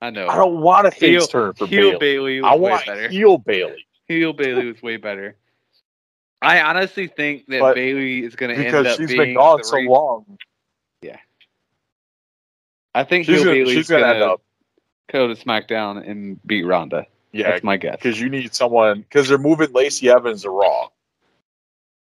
I 0.00 0.08
know. 0.10 0.26
I 0.28 0.36
don't 0.36 0.60
want 0.62 0.86
a 0.86 0.90
face 0.90 1.00
Heel- 1.00 1.26
turn 1.26 1.52
for 1.52 1.66
Heel 1.66 1.98
Bayley. 1.98 2.40
Bayley 2.40 2.48
I 2.48 2.54
was 2.54 2.60
way 2.60 2.70
want 2.70 2.86
better. 2.86 3.08
heel 3.10 3.36
Bayley 3.38 3.86
Heel 4.08 4.32
Bayley 4.32 4.66
was 4.72 4.82
way 4.82 4.96
better. 4.96 5.36
I 6.42 6.60
honestly 6.62 7.06
think 7.06 7.46
that 7.48 7.60
But- 7.60 7.74
Bayley 7.74 8.24
is 8.24 8.34
going 8.36 8.50
to 8.50 8.56
end 8.56 8.64
because 8.66 8.86
up 8.86 8.96
she's 8.98 9.08
being 9.08 9.20
been 9.20 9.34
gone 9.34 9.58
the 9.58 9.64
so 9.64 9.76
re- 9.76 9.88
long. 9.88 10.38
Yeah, 11.02 11.18
I 12.94 13.04
think 13.04 13.26
She's 13.26 13.36
Heel 13.36 13.44
gonna, 13.44 13.56
Bayley's 13.56 13.74
she's 13.74 13.88
gonna 13.88 14.06
end 14.06 14.22
up. 14.22 14.42
go 15.12 15.28
to 15.28 15.34
SmackDown 15.34 16.06
and 16.08 16.40
beat 16.46 16.64
Ronda. 16.64 17.06
Yeah, 17.32 17.50
That's 17.52 17.62
my 17.64 17.76
guess. 17.76 17.96
because 17.96 18.20
you 18.20 18.28
need 18.28 18.54
someone 18.54 19.00
because 19.02 19.28
they're 19.28 19.38
moving 19.38 19.72
Lacey 19.72 20.08
Evans 20.10 20.42
to 20.42 20.50
Raw. 20.50 20.88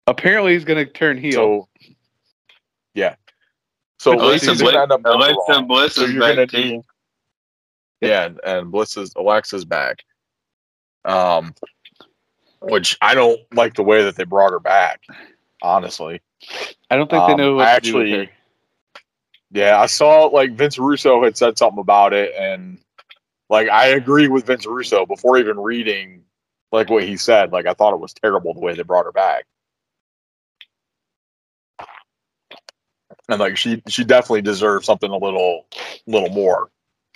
Apparently, 0.08 0.54
he's 0.54 0.66
going 0.66 0.84
to 0.84 0.92
turn 0.92 1.18
heel. 1.18 1.32
So 1.32 1.68
yeah, 2.96 3.16
so 4.00 4.14
Alexa 4.14 4.48
Bliss, 4.48 4.62
gonna 4.62 4.82
end 4.82 4.92
up 4.92 5.04
going 5.04 5.20
to 5.20 5.26
Alexa 5.36 5.62
Bliss 5.64 5.94
So 5.96 6.04
is 6.06 6.12
you're 6.14 6.22
back 6.22 6.36
gonna 6.36 6.48
too. 6.48 6.58
need- 6.58 6.82
Yeah, 8.02 8.26
and, 8.26 8.40
and 8.44 8.72
Bliss 8.72 8.98
is 8.98 9.14
Alexa's 9.16 9.64
back. 9.64 10.04
Um, 11.06 11.54
which 12.62 12.98
I 13.02 13.16
don't 13.16 13.40
like 13.54 13.74
the 13.74 13.84
way 13.84 14.04
that 14.04 14.16
they 14.16 14.24
brought 14.24 14.52
her 14.52 14.60
back. 14.60 15.02
Honestly, 15.62 16.22
I 16.90 16.96
don't 16.96 17.10
think 17.10 17.26
they 17.28 17.34
um, 17.34 17.38
know 17.38 17.56
what 17.56 17.68
I 17.68 17.80
to 17.80 17.82
do 17.82 17.98
with 17.98 18.08
actually- 18.08 18.30
yeah, 19.52 19.80
I 19.80 19.86
saw 19.86 20.26
like 20.26 20.54
Vince 20.54 20.80
Russo 20.80 21.24
had 21.24 21.36
said 21.38 21.58
something 21.58 21.80
about 21.80 22.14
it, 22.14 22.34
and 22.38 22.80
like 23.50 23.70
I 23.70 23.88
agree 23.88 24.28
with 24.28 24.46
Vince 24.46 24.66
Russo 24.66 25.06
before 25.06 25.38
even 25.38 25.60
reading 25.60 26.24
like 26.72 26.90
what 26.90 27.04
he 27.04 27.18
said. 27.18 27.52
Like 27.52 27.66
I 27.66 27.74
thought 27.74 27.94
it 27.94 28.00
was 28.00 28.14
terrible 28.14 28.54
the 28.54 28.62
way 28.62 28.74
they 28.74 28.84
brought 28.84 29.06
her 29.06 29.12
back. 29.12 29.46
And 33.30 33.40
like 33.40 33.58
she 33.58 33.82
she 33.88 34.04
definitely 34.04 34.42
deserves 34.42 34.86
something 34.86 35.12
a 35.12 35.18
little 35.18 35.66
little 36.08 36.30
more 36.30 36.70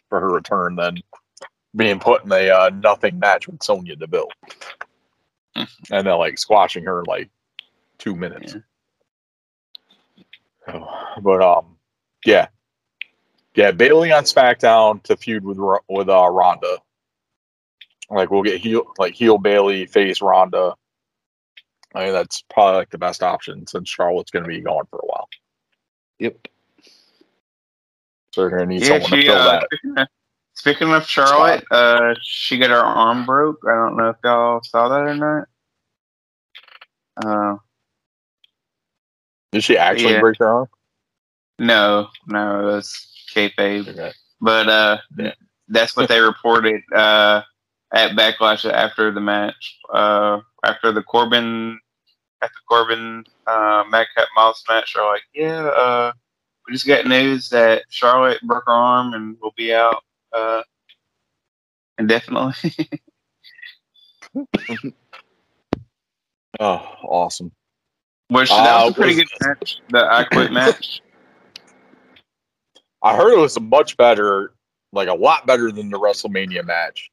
for 0.09 0.19
her 0.19 0.29
return 0.29 0.75
than 0.75 0.97
being 1.75 1.99
put 1.99 2.25
in 2.25 2.31
a 2.31 2.49
uh, 2.49 2.69
nothing 2.69 3.17
match 3.19 3.47
with 3.47 3.63
Sonya 3.63 3.95
Deville. 3.95 4.29
And 5.55 5.67
then 5.89 6.17
like 6.17 6.37
squashing 6.37 6.83
her 6.85 6.99
in 6.99 7.05
like 7.05 7.29
two 7.97 8.15
minutes. 8.15 8.55
So, 10.67 10.87
but 11.21 11.41
um 11.41 11.77
yeah. 12.25 12.47
Yeah, 13.55 13.71
Bayley 13.71 14.11
on 14.11 14.23
SmackDown 14.23 15.01
to 15.03 15.15
feud 15.15 15.45
with 15.45 15.57
with 15.87 16.09
uh, 16.09 16.29
Ronda. 16.29 16.77
Like 18.09 18.29
we'll 18.29 18.43
get 18.43 18.59
heel 18.59 18.83
like 18.97 19.13
heel 19.13 19.37
Bayley 19.37 19.85
face 19.85 20.21
Ronda. 20.21 20.75
I 21.93 22.05
mean 22.05 22.13
that's 22.13 22.43
probably 22.49 22.79
like 22.79 22.89
the 22.89 22.97
best 22.97 23.23
option 23.23 23.65
since 23.65 23.89
Charlotte's 23.89 24.31
going 24.31 24.43
to 24.43 24.49
be 24.49 24.61
gone 24.61 24.85
for 24.89 24.99
a 24.99 25.05
while. 25.05 25.29
Yep. 26.19 26.47
So 28.31 28.41
they're 28.41 28.49
going 28.49 28.67
to 28.67 28.67
need 28.67 28.81
Yeah, 28.81 28.99
someone 28.99 29.11
to 29.11 29.25
fill 29.25 29.35
uh, 29.35 29.61
that. 29.95 30.09
speaking, 30.55 30.91
of, 30.91 31.05
Charlotte, 31.07 31.63
uh, 31.71 32.15
she 32.21 32.57
got 32.57 32.71
her 32.71 32.77
arm 32.77 33.25
broke. 33.25 33.59
I 33.67 33.75
don't 33.75 33.97
know 33.97 34.09
if 34.09 34.17
y'all 34.23 34.61
saw 34.63 34.89
that 34.89 35.01
or 35.01 35.15
not. 35.15 35.47
Uh, 37.25 37.57
Did 39.51 39.63
she 39.63 39.77
actually 39.77 40.13
yeah. 40.13 40.19
break 40.19 40.37
her 40.39 40.47
arm? 40.47 40.67
no, 41.59 42.07
no, 42.27 42.59
it 42.61 42.63
was 42.73 43.07
kayfabe. 43.33 43.87
Okay. 43.87 44.11
But 44.41 44.67
uh, 44.69 44.97
Yeah. 45.17 45.33
that's 45.69 45.95
what 45.95 46.09
they 46.09 46.19
reported 46.19 46.81
uh, 46.93 47.41
at 47.93 48.11
Backlash 48.11 48.69
after 48.69 49.11
the 49.11 49.21
match. 49.21 49.77
Uh, 49.93 50.39
after 50.65 50.91
the 50.91 51.03
Corbin, 51.03 51.79
after 52.41 52.57
Corbin 52.67 53.23
uh, 53.47 53.83
Madcap 53.89 54.27
Moss 54.35 54.63
match, 54.67 54.93
they're 54.93 55.05
like, 55.05 55.23
yeah, 55.33 55.65
uh, 55.67 56.11
we 56.67 56.73
just 56.73 56.87
got 56.87 57.07
news 57.07 57.49
that 57.49 57.83
Charlotte 57.89 58.41
broke 58.43 58.65
her 58.65 58.73
arm 58.73 59.13
and 59.13 59.37
will 59.41 59.53
be 59.55 59.73
out 59.73 60.03
uh, 60.33 60.63
indefinitely. 61.97 62.53
Oh, 66.59 66.75
awesome. 67.03 67.51
Which 68.29 68.49
Uh, 68.49 68.63
that 68.63 68.83
was 68.85 68.91
a 68.91 68.95
pretty 68.95 69.15
was- 69.21 69.29
good 69.29 69.47
match. 69.47 69.81
The 69.89 70.05
I 70.09 70.23
Quit 70.23 70.51
match. 70.53 71.01
I 73.01 73.15
heard 73.15 73.33
it 73.33 73.39
was 73.39 73.57
a 73.57 73.59
much 73.59 73.97
better, 73.97 74.53
like 74.93 75.09
a 75.09 75.13
lot 75.13 75.45
better 75.45 75.71
than 75.71 75.89
the 75.89 75.99
WrestleMania 75.99 76.65
match. 76.65 77.11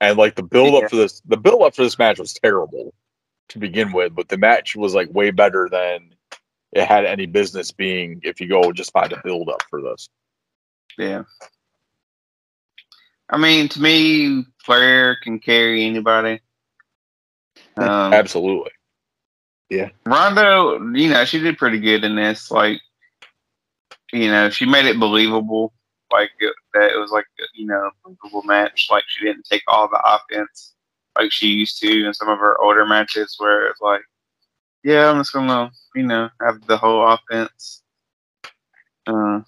And 0.00 0.18
like 0.18 0.34
the 0.34 0.42
build 0.42 0.74
up 0.74 0.82
Yeah. 0.82 0.88
for 0.88 0.96
this, 0.96 1.20
the 1.24 1.36
build 1.36 1.62
up 1.62 1.74
for 1.74 1.82
this 1.82 1.98
match 1.98 2.18
was 2.18 2.34
terrible 2.34 2.92
to 3.48 3.58
begin 3.58 3.92
with, 3.92 4.14
but 4.14 4.28
the 4.28 4.36
match 4.36 4.76
was 4.76 4.94
like 4.94 5.08
way 5.12 5.30
better 5.30 5.68
than 5.70 6.14
it 6.72 6.84
had 6.86 7.06
any 7.06 7.26
business 7.26 7.70
being 7.72 8.20
if 8.22 8.40
you 8.40 8.48
go 8.48 8.72
just 8.72 8.92
by 8.92 9.08
the 9.08 9.20
build 9.24 9.48
up 9.48 9.62
for 9.70 9.80
this. 9.80 10.08
Yeah. 10.98 11.22
I 13.34 13.36
mean, 13.36 13.68
to 13.70 13.82
me, 13.82 14.44
Flair 14.64 15.16
can 15.16 15.40
carry 15.40 15.84
anybody. 15.84 16.40
Um, 17.76 18.12
Absolutely. 18.14 18.70
Yeah. 19.68 19.88
Ronda, 20.06 20.78
you 20.96 21.10
know, 21.10 21.24
she 21.24 21.40
did 21.40 21.58
pretty 21.58 21.80
good 21.80 22.04
in 22.04 22.14
this. 22.14 22.50
Like, 22.50 22.80
you 24.12 24.28
know, 24.28 24.50
she 24.50 24.66
made 24.66 24.86
it 24.86 25.00
believable. 25.00 25.72
Like 26.12 26.30
it, 26.38 26.54
that 26.74 26.92
it 26.92 26.98
was 26.98 27.10
like 27.10 27.26
you 27.54 27.66
know, 27.66 27.86
a 27.86 27.90
believable 28.04 28.42
match. 28.42 28.86
Like 28.88 29.02
she 29.08 29.24
didn't 29.24 29.46
take 29.50 29.62
all 29.66 29.88
the 29.88 30.00
offense 30.04 30.74
like 31.18 31.32
she 31.32 31.48
used 31.48 31.80
to 31.80 32.06
in 32.06 32.14
some 32.14 32.28
of 32.28 32.38
her 32.38 32.60
older 32.60 32.86
matches, 32.86 33.34
where 33.38 33.68
it's 33.68 33.80
like, 33.80 34.02
yeah, 34.82 35.10
I'm 35.10 35.18
just 35.18 35.32
gonna, 35.32 35.72
you 35.94 36.04
know, 36.04 36.28
have 36.40 36.64
the 36.66 36.76
whole 36.76 37.06
offense. 37.08 37.82
Uh, 39.06 39.40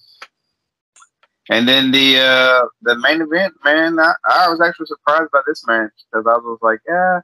and 1.50 1.68
then 1.68 1.90
the 1.90 2.18
uh, 2.18 2.66
the 2.82 2.98
main 2.98 3.22
event, 3.22 3.54
man, 3.64 3.98
I, 3.98 4.14
I 4.24 4.48
was 4.48 4.60
actually 4.60 4.86
surprised 4.86 5.30
by 5.32 5.40
this 5.46 5.64
match 5.66 5.92
because 6.10 6.26
I 6.26 6.36
was 6.38 6.58
like, 6.62 6.80
yeah, 6.86 7.20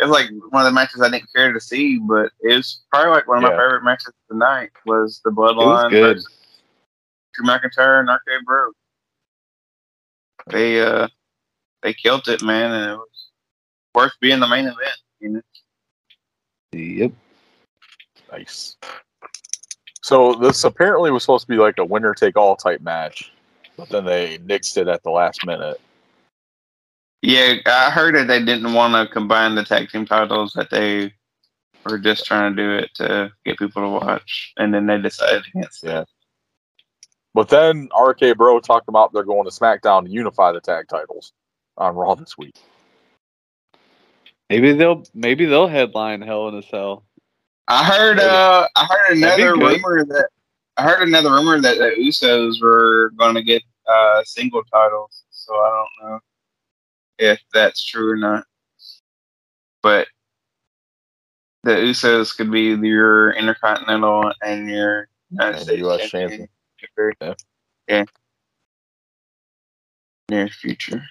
it 0.00 0.04
was 0.04 0.10
like 0.10 0.28
one 0.50 0.66
of 0.66 0.66
the 0.66 0.74
matches 0.74 1.00
I 1.00 1.10
didn't 1.10 1.32
care 1.34 1.52
to 1.52 1.60
see, 1.60 1.98
but 1.98 2.30
it 2.40 2.56
was 2.56 2.82
probably 2.92 3.12
like 3.12 3.28
one 3.28 3.38
of 3.38 3.42
my 3.42 3.50
favorite 3.50 3.84
matches 3.84 4.08
of 4.08 4.14
the 4.28 4.36
night 4.36 4.70
was 4.86 5.20
the 5.24 5.30
Bloodline 5.30 5.90
good. 5.90 6.16
versus 6.16 6.28
Drew 7.34 7.46
McIntyre 7.46 8.00
and 8.00 8.08
RK 8.08 8.44
Bro. 8.44 8.72
They 10.50 10.80
uh 10.80 11.08
they 11.82 11.94
killed 11.94 12.28
it, 12.28 12.42
man, 12.42 12.72
and 12.72 12.92
it 12.92 12.96
was 12.96 13.30
worth 13.94 14.12
being 14.20 14.40
the 14.40 14.48
main 14.48 14.66
event. 14.66 14.98
You 15.20 15.28
know? 15.30 15.42
Yep. 16.72 17.12
Nice. 18.32 18.76
So 20.02 20.34
this 20.34 20.64
apparently 20.64 21.10
was 21.10 21.22
supposed 21.22 21.46
to 21.46 21.52
be 21.52 21.56
like 21.56 21.78
a 21.78 21.84
winner 21.84 22.14
take 22.14 22.36
all 22.36 22.56
type 22.56 22.80
match, 22.82 23.32
but 23.76 23.88
then 23.88 24.04
they 24.04 24.38
nixed 24.38 24.76
it 24.76 24.88
at 24.88 25.02
the 25.02 25.10
last 25.10 25.44
minute. 25.46 25.80
Yeah, 27.22 27.54
I 27.66 27.90
heard 27.90 28.14
that 28.16 28.26
they 28.26 28.44
didn't 28.44 28.74
want 28.74 28.94
to 28.94 29.12
combine 29.12 29.54
the 29.54 29.64
tag 29.64 29.88
team 29.90 30.04
titles; 30.04 30.52
that 30.54 30.70
they 30.70 31.12
were 31.84 31.98
just 31.98 32.26
trying 32.26 32.54
to 32.54 32.62
do 32.62 32.70
it 32.72 32.90
to 32.94 33.32
get 33.44 33.58
people 33.58 33.82
to 33.82 33.88
watch, 34.06 34.52
and 34.56 34.74
then 34.74 34.86
they 34.86 34.98
decided 34.98 35.44
against 35.54 35.84
it. 35.84 35.88
Yeah. 35.88 36.04
But 37.34 37.48
then 37.48 37.88
RK 37.98 38.36
Bro 38.36 38.60
talked 38.60 38.88
about 38.88 39.12
they're 39.12 39.24
going 39.24 39.44
to 39.44 39.50
SmackDown 39.50 40.04
to 40.04 40.10
unify 40.10 40.52
the 40.52 40.60
tag 40.60 40.86
titles 40.88 41.32
on 41.76 41.96
Raw 41.96 42.14
this 42.14 42.38
week. 42.38 42.54
Maybe 44.48 44.72
they'll 44.72 45.04
maybe 45.14 45.46
they'll 45.46 45.66
headline 45.66 46.22
Hell 46.22 46.48
in 46.48 46.54
a 46.54 46.62
Cell. 46.62 47.04
I 47.66 47.84
heard. 47.84 48.20
Uh, 48.20 48.68
I 48.76 48.84
heard 48.84 49.16
another 49.16 49.56
rumor 49.56 50.04
that 50.04 50.28
I 50.76 50.82
heard 50.82 51.06
another 51.06 51.30
rumor 51.30 51.60
that 51.60 51.78
the 51.78 51.90
Usos 52.00 52.60
were 52.60 53.10
going 53.16 53.34
to 53.34 53.42
get 53.42 53.62
uh, 53.86 54.22
single 54.24 54.62
titles. 54.64 55.24
So 55.30 55.54
I 55.54 55.84
don't 56.02 56.10
know 56.10 56.20
if 57.18 57.40
that's 57.52 57.84
true 57.84 58.12
or 58.12 58.16
not. 58.16 58.44
But 59.82 60.08
the 61.62 61.72
Usos 61.72 62.36
could 62.36 62.50
be 62.50 62.62
your 62.86 63.32
Intercontinental 63.32 64.32
and 64.42 64.68
your 64.68 65.08
United 65.30 65.56
And 65.56 65.64
States 65.64 65.82
US 65.82 66.10
champion. 66.10 66.48
Yeah. 67.20 67.34
Yeah. 67.88 68.04
Near 70.30 70.48
future, 70.48 71.02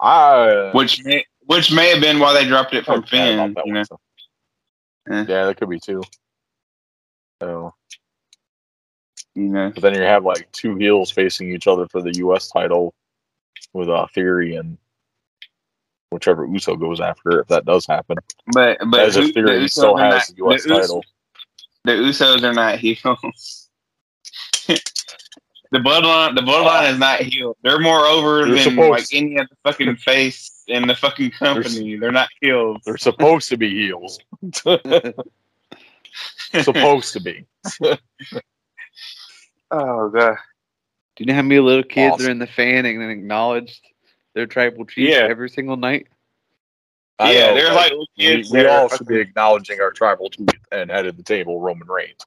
I 0.00 0.70
which 0.72 1.04
may 1.04 1.24
which 1.46 1.72
may 1.72 1.90
have 1.90 2.00
been 2.00 2.20
why 2.20 2.32
they 2.32 2.46
dropped 2.46 2.74
it 2.74 2.84
from 2.84 3.02
I 3.02 3.06
forgot 3.08 3.50
about 3.50 3.64
Finn. 3.64 3.66
You 3.66 3.74
know. 3.74 3.84
Yeah. 5.10 5.24
Yeah, 5.26 5.44
that 5.46 5.56
could 5.56 5.68
be 5.68 5.80
too. 5.80 6.00
So 7.40 7.74
You 9.34 9.42
know, 9.48 9.70
But 9.74 9.82
then 9.82 9.94
you 9.94 10.02
have 10.02 10.24
like 10.24 10.50
two 10.52 10.76
heels 10.76 11.10
facing 11.10 11.52
each 11.52 11.66
other 11.66 11.86
for 11.88 12.02
the 12.02 12.12
U.S. 12.18 12.48
title 12.48 12.94
with 13.72 13.88
uh, 13.88 14.06
Theory 14.14 14.56
and 14.56 14.78
whichever 16.10 16.46
Uso 16.46 16.74
goes 16.76 17.00
after, 17.00 17.40
if 17.40 17.48
that 17.48 17.64
does 17.64 17.86
happen. 17.86 18.16
but 18.52 18.78
but 18.90 19.00
As 19.00 19.16
a 19.16 19.22
who- 19.22 19.32
Theory 19.32 19.60
the 19.60 19.68
still 19.68 19.96
has 19.96 20.28
the 20.28 20.36
U.S. 20.38 20.64
the 20.64 20.70
title. 20.70 21.04
The 21.84 21.92
Usos 21.92 22.42
are 22.42 22.52
not 22.52 22.78
heels. 22.78 23.68
the 24.66 25.78
bloodline, 25.78 26.34
the 26.34 26.42
bloodline 26.42 26.92
is 26.92 26.98
not 26.98 27.20
healed. 27.20 27.56
They're 27.62 27.78
more 27.78 28.04
over 28.04 28.44
They're 28.44 28.54
than 28.56 28.62
supposed 28.64 28.90
like 28.90 29.06
any 29.12 29.38
other 29.38 29.48
fucking 29.62 29.96
face 30.04 30.64
in 30.66 30.86
the 30.88 30.94
fucking 30.96 31.30
company. 31.32 31.96
They're 31.96 32.10
not 32.12 32.28
healed. 32.40 32.82
They're 32.84 32.98
supposed 32.98 33.48
to 33.50 33.56
be 33.56 33.70
heels. 33.70 34.18
supposed 36.62 37.12
to 37.14 37.20
be. 37.20 37.46
Oh 39.70 40.08
god. 40.08 40.36
Do 41.16 41.22
you 41.24 41.26
know 41.26 41.34
how 41.34 41.42
many 41.42 41.60
little 41.60 41.82
kids 41.82 42.14
Awesome. 42.14 42.26
are 42.26 42.30
in 42.30 42.38
the 42.38 42.46
fan 42.46 42.86
and 42.86 43.02
acknowledged 43.10 43.82
their 44.34 44.46
tribal 44.46 44.86
chief 44.86 45.10
Yeah. 45.10 45.26
every 45.28 45.50
single 45.50 45.76
night? 45.76 46.06
I 47.18 47.32
yeah, 47.32 47.48
know, 47.48 47.54
there's 47.54 47.68
but 47.68 47.74
like 47.74 47.90
little 47.90 48.06
we, 48.16 48.24
kids. 48.24 48.50
we 48.50 48.62
that 48.62 48.66
all 48.70 48.88
should 48.88 49.06
be 49.08 49.18
acknowledging 49.20 49.80
our 49.82 49.90
tribal 49.90 50.30
chief 50.30 50.48
and 50.72 50.90
head 50.90 51.04
of 51.04 51.18
the 51.18 51.22
table, 51.22 51.60
Roman 51.60 51.86
Reigns. 51.88 52.20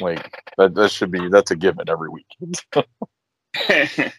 Like 0.00 0.42
that, 0.58 0.74
that 0.74 0.90
should 0.90 1.10
be 1.10 1.28
that's 1.30 1.50
a 1.52 1.56
given 1.56 1.88
every 1.88 2.10
week. 2.10 2.26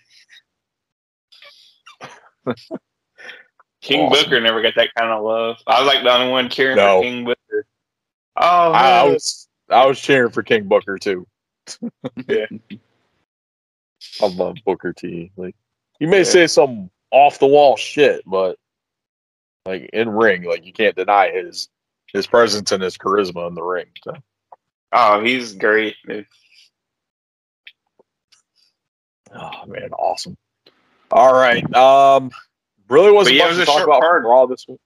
King 3.81 4.01
Awesome. 4.01 4.23
Booker 4.23 4.41
never 4.41 4.61
got 4.61 4.73
that 4.75 4.89
kind 4.97 5.11
of 5.11 5.23
love. 5.23 5.57
I 5.67 5.79
was 5.81 5.87
like 5.93 6.03
the 6.03 6.11
only 6.11 6.31
one 6.31 6.49
cheering 6.49 6.77
No. 6.77 6.99
for 6.99 7.03
King 7.03 7.25
Booker. 7.25 7.36
Oh, 8.39 8.71
I, 8.71 8.99
I 8.99 9.03
was 9.03 9.47
I 9.69 9.85
was 9.85 9.99
cheering 9.99 10.31
for 10.31 10.43
King 10.43 10.67
Booker 10.67 10.97
too. 10.97 11.27
Yeah. 12.27 12.45
I 14.21 14.27
love 14.27 14.55
Booker 14.65 14.93
T. 14.93 15.31
Like 15.35 15.55
you 15.99 16.07
may 16.07 16.19
Yeah. 16.19 16.23
say 16.23 16.47
some 16.47 16.89
off 17.11 17.39
the 17.39 17.47
wall 17.47 17.75
shit, 17.77 18.21
but 18.25 18.57
like 19.65 19.89
in 19.93 20.09
ring, 20.09 20.43
like 20.43 20.65
you 20.65 20.71
can't 20.73 20.95
deny 20.95 21.31
his 21.31 21.67
his 22.13 22.25
presence 22.27 22.71
and 22.71 22.81
his 22.81 22.97
charisma 22.97 23.47
in 23.47 23.53
the 23.55 23.63
ring. 23.63 23.87
So, 24.03 24.13
oh, 24.93 25.23
he's 25.23 25.53
great. 25.55 25.95
dude. 26.07 26.25
oh 29.35 29.65
man, 29.67 29.91
awesome. 29.93 30.37
All 31.11 31.33
right. 31.33 31.63
Um 31.75 32.31
really 32.89 33.11
wasn't 33.11 33.37
But 33.39 33.45
much 33.45 33.53
it 33.53 33.57
was 33.57 33.57
to 33.57 33.63
a 33.63 33.65
talk 33.65 33.77
short 33.79 33.89
about 33.89 34.01
card. 34.01 34.23
Raw 34.23 34.45
this 34.45 34.65
week. 34.67 34.79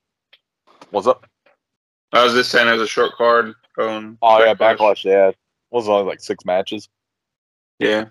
What's 0.90 1.08
up? 1.08 1.26
I 2.14 2.24
was 2.24 2.34
just 2.34 2.52
saying 2.52 2.68
it 2.68 2.74
was 2.74 2.82
a 2.82 2.88
short 2.88 3.14
card. 3.16 3.54
Oh 4.22 4.44
yeah, 4.44 4.54
backlash, 4.54 5.06
yeah. 5.06 5.30
it 5.30 5.38
Was 5.72 5.88
only 5.88 6.04
like 6.06 6.20
six 6.22 6.46
matches. 6.46 6.90
Yeah, 7.80 8.06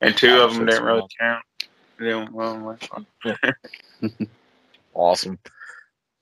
and 0.00 0.16
two 0.16 0.40
of 0.40 0.54
them 0.54 0.66
didn't 0.66 0.84
really 0.84 1.06
count. 1.20 1.44
They 1.98 2.06
didn't- 2.06 2.32
well, 2.32 2.78
Awesome. 4.94 5.38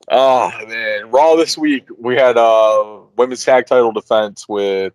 Oh 0.09 0.51
man, 0.67 1.09
Raw 1.09 1.35
this 1.35 1.57
week 1.57 1.87
we 1.97 2.15
had 2.15 2.37
uh 2.37 2.99
women's 3.17 3.43
tag 3.43 3.65
title 3.65 3.91
defense 3.91 4.47
with 4.47 4.93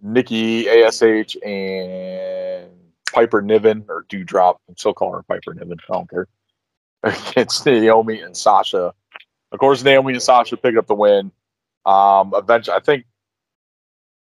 Nikki 0.00 0.68
Ash 0.68 1.02
and 1.02 2.70
Piper 3.12 3.42
Niven 3.42 3.84
or 3.88 4.04
Doudrop. 4.08 4.56
I'm 4.68 4.76
still 4.76 4.94
calling 4.94 5.14
her 5.16 5.22
Piper 5.22 5.54
Niven. 5.54 5.78
I 5.88 5.92
don't 5.92 6.08
care. 6.08 6.28
Against 7.02 7.66
Naomi 7.66 8.20
and 8.20 8.36
Sasha. 8.36 8.94
Of 9.54 9.60
course, 9.60 9.84
Naomi 9.84 10.14
and 10.14 10.22
Sasha 10.22 10.56
pick 10.56 10.76
up 10.76 10.88
the 10.88 10.96
win. 10.96 11.30
Um, 11.86 12.32
eventually, 12.34 12.76
I 12.76 12.80
think 12.80 13.04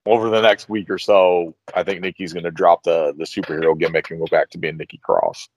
over 0.06 0.30
the 0.30 0.40
next 0.40 0.70
week 0.70 0.88
or 0.88 1.00
so, 1.00 1.56
I 1.74 1.82
think 1.82 2.02
Nikki's 2.02 2.32
going 2.32 2.44
to 2.44 2.52
drop 2.52 2.84
the 2.84 3.12
the 3.18 3.24
superhero 3.24 3.78
gimmick 3.78 4.12
and 4.12 4.20
go 4.20 4.28
back 4.28 4.52
to 4.52 4.60
being 4.60 4.78
Nikki 4.78 5.00
Cross. 5.00 5.50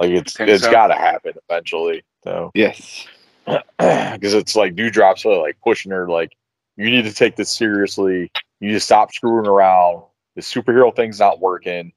Like 0.00 0.10
it's 0.10 0.36
Think 0.36 0.50
it's 0.50 0.64
so? 0.64 0.70
got 0.70 0.88
to 0.88 0.96
happen 0.96 1.32
eventually. 1.48 2.04
So 2.24 2.50
Yes. 2.54 3.06
because 3.46 4.34
it's 4.34 4.54
like 4.54 4.74
Doudrop's 4.74 5.24
really 5.24 5.38
like 5.38 5.56
pushing 5.64 5.92
her 5.92 6.10
like 6.10 6.36
you 6.76 6.90
need 6.90 7.06
to 7.06 7.14
take 7.14 7.36
this 7.36 7.50
seriously. 7.50 8.30
You 8.60 8.68
need 8.68 8.74
to 8.74 8.80
stop 8.80 9.14
screwing 9.14 9.46
around. 9.46 10.02
The 10.34 10.42
superhero 10.42 10.94
thing's 10.94 11.20
not 11.20 11.40
working. 11.40 11.90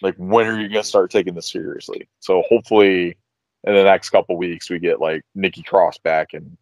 Like 0.00 0.16
when 0.16 0.48
are 0.48 0.60
you 0.60 0.66
gonna 0.66 0.82
start 0.82 1.12
taking 1.12 1.34
this 1.34 1.48
seriously? 1.52 2.08
So 2.18 2.42
hopefully 2.48 3.18
in 3.64 3.74
the 3.74 3.82
next 3.84 4.10
couple 4.10 4.36
weeks 4.36 4.68
we 4.70 4.78
get 4.78 5.00
like 5.00 5.22
Nikki 5.34 5.62
Cross 5.62 5.98
back 5.98 6.34
and 6.34 6.56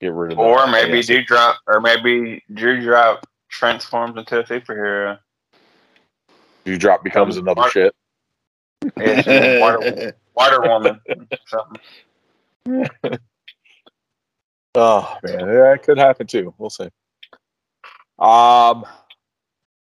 get 0.00 0.12
rid 0.12 0.32
of 0.32 0.38
the- 0.38 0.42
or 0.42 0.66
maybe 0.66 0.98
AS. 0.98 1.08
Doudrop, 1.08 1.54
or 1.66 1.80
maybe 1.80 2.42
Doudrop 2.52 3.22
transforms 3.48 4.16
into 4.18 4.38
a 4.40 4.44
superhero. 4.44 5.18
Doudrop 6.64 7.02
becomes 7.02 7.36
another 7.36 7.60
Mark- 7.60 7.72
shit. 7.72 7.94
Yeah, 8.96 9.60
water, 9.60 10.14
water 10.34 10.60
woman. 10.62 11.00
Something. 11.46 13.18
Oh 14.74 15.18
man, 15.22 15.40
yeah, 15.40 15.74
it 15.74 15.82
could 15.82 15.98
happen 15.98 16.26
too. 16.26 16.54
We'll 16.56 16.70
see. 16.70 16.88
Um, 18.18 18.86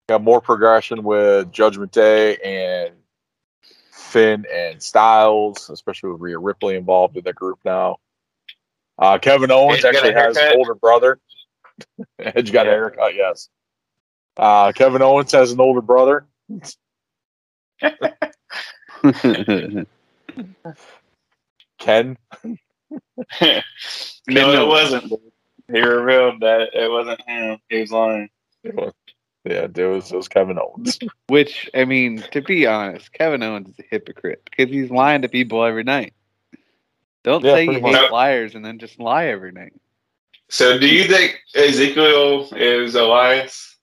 got 0.09 0.21
more 0.21 0.41
progression 0.41 1.01
with 1.01 1.49
Judgment 1.53 1.93
Day 1.93 2.35
and 2.43 2.93
Finn 4.05 4.45
and 4.53 4.81
Styles, 4.81 5.69
especially 5.69 6.11
with 6.11 6.21
Rhea 6.21 6.39
Ripley 6.39 6.75
involved 6.75 7.17
in 7.17 7.23
the 7.23 7.33
group 7.33 7.59
now. 7.65 7.97
Uh, 8.97 9.17
Kevin 9.17 9.51
Owens 9.51 9.83
Edge 9.83 9.95
actually 9.95 10.13
has 10.13 10.37
an 10.37 10.53
older 10.57 10.75
brother. 10.75 11.19
Edge 12.19 12.51
got 12.51 12.67
a 12.67 12.69
haircut, 12.69 13.15
yes. 13.15 13.49
Uh, 14.37 14.71
Kevin 14.71 15.01
Owens 15.01 15.31
has 15.31 15.51
an 15.51 15.59
older 15.59 15.81
brother. 15.81 16.25
Ken. 21.79 22.17
no, 22.43 22.61
it 23.41 24.67
wasn't. 24.67 25.13
He 25.71 25.81
revealed 25.81 26.41
that 26.41 26.69
it 26.73 26.89
wasn't 26.89 27.21
him. 27.27 27.59
He 27.69 27.81
was 27.81 27.91
lying. 27.91 28.29
It 28.63 28.75
was, 28.75 28.93
it 29.45 29.77
was 29.77 30.09
those 30.09 30.27
Kevin 30.27 30.57
Owens. 30.59 30.99
Which, 31.27 31.69
I 31.73 31.85
mean, 31.85 32.23
to 32.31 32.41
be 32.41 32.65
honest, 32.65 33.13
Kevin 33.13 33.43
Owens 33.43 33.69
is 33.69 33.79
a 33.79 33.83
hypocrite 33.89 34.41
because 34.49 34.73
he's 34.73 34.89
lying 34.89 35.21
to 35.21 35.29
people 35.29 35.63
every 35.63 35.83
night. 35.83 36.13
Don't 37.23 37.43
Yeah, 37.43 37.53
say 37.53 37.63
you 37.65 37.79
pretty 37.79 37.97
hate 37.97 38.11
liars 38.11 38.55
and 38.55 38.63
then 38.65 38.79
just 38.79 38.99
lie 38.99 39.25
every 39.27 39.51
night. 39.51 39.73
So, 40.49 40.77
do 40.77 40.87
you 40.87 41.05
think 41.05 41.39
Ezekiel 41.55 42.49
is 42.55 42.93
Elias? 42.95 43.77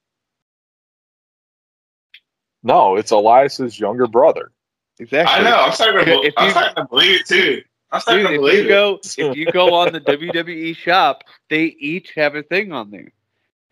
No, 2.63 2.95
it's 2.95 3.11
Elias's 3.11 3.79
younger 3.79 4.07
brother. 4.07 4.51
Exactly. 4.99 5.35
I 5.35 5.43
know. 5.49 5.57
I'm 5.57 5.73
starting 5.73 6.05
to. 6.05 6.21
If 6.25 6.33
I'm 6.37 6.45
you- 6.45 6.51
starting 6.51 6.75
to 6.75 6.85
believe 6.89 7.19
it 7.21 7.25
too. 7.27 7.61
I'm 7.91 7.99
starting 8.01 8.23
Dude, 8.25 8.29
to 8.29 8.35
if 8.35 8.39
believe 8.41 8.63
you 8.63 8.69
go 8.69 8.99
if 9.03 9.37
you 9.37 9.45
go 9.51 9.73
on 9.75 9.91
the 9.93 9.99
WWE 10.01 10.75
shop, 10.75 11.23
they 11.49 11.65
each 11.65 12.13
have 12.15 12.35
a 12.35 12.41
thing 12.43 12.71
on 12.71 12.89
there. 12.91 13.11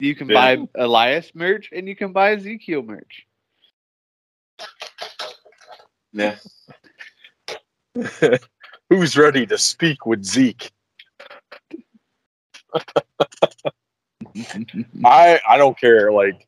You 0.02 0.16
can 0.16 0.28
Yeah. 0.28 0.56
buy 0.56 0.68
Elias 0.76 1.32
merch 1.36 1.70
and 1.72 1.88
you 1.88 1.96
can 1.96 2.12
buy 2.12 2.32
Ezekiel 2.34 2.82
merch. 2.82 3.28
Yeah. 6.12 6.38
Who's 8.90 9.16
ready 9.16 9.46
to 9.46 9.58
speak 9.60 10.08
with 10.08 10.24
Zeke? 10.26 10.72
I 15.06 15.40
I 15.48 15.58
don't 15.58 15.80
care. 15.80 16.12
Like 16.12 16.48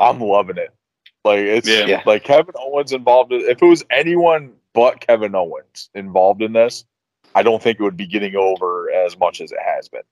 I'm 0.00 0.18
loving 0.20 0.56
it. 0.58 0.70
Like 1.24 1.38
it's 1.38 1.68
Yeah. 1.68 1.86
Yeah. 1.86 2.02
like 2.06 2.24
Kevin 2.24 2.54
Owens 2.58 2.92
involved. 2.92 3.32
In, 3.32 3.42
if 3.42 3.62
it 3.62 3.66
was 3.66 3.84
anyone 3.90 4.52
but 4.74 5.00
Kevin 5.00 5.36
Owens 5.36 5.90
involved 5.94 6.42
in 6.42 6.52
this, 6.52 6.84
I 7.36 7.44
don't 7.44 7.62
think 7.62 7.78
it 7.78 7.84
would 7.84 7.96
be 7.96 8.06
getting 8.06 8.34
over 8.34 8.90
as 8.90 9.16
much 9.16 9.40
as 9.40 9.52
it 9.52 9.60
has 9.64 9.88
been. 9.88 10.02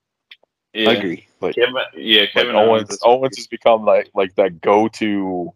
Yeah. 0.77 0.91
Agree. 0.91 1.27
Kevin, 1.41 1.75
yeah, 1.97 2.21
Like 2.23 2.33
Kevin 2.33 2.57
Owens 2.57 2.91
is- 2.91 2.99
Owens 3.03 3.37
has 3.37 3.47
become 3.47 3.85
like 3.85 4.11
like 4.15 4.35
that 4.37 4.61
go 4.61 4.89
to 4.89 5.53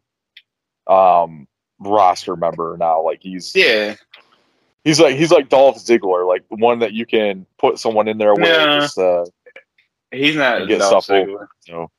um 0.87 1.47
roster 1.79 2.37
member 2.37 2.77
now. 2.79 3.03
Like 3.03 3.21
he's 3.23 3.55
Yeah. 3.55 3.97
he's 4.85 4.99
like 5.01 5.17
he's 5.17 5.31
like 5.31 5.49
Dolph 5.49 5.77
Ziggler, 5.77 6.27
like 6.27 6.49
the 6.49 6.57
one 6.57 6.79
that 6.81 6.93
you 6.93 7.05
can 7.07 7.47
put 7.59 7.79
someone 7.79 8.09
in 8.09 8.19
there 8.19 8.35
with. 8.35 8.45
Just, 8.45 8.99
uh, 8.99 9.25
He's 10.13 10.35
not 10.37 10.67
Get 10.67 10.79
Dolph 10.81 11.05
stuff 11.05 11.17
Ziggler. 11.17 11.47
So, 11.61 11.91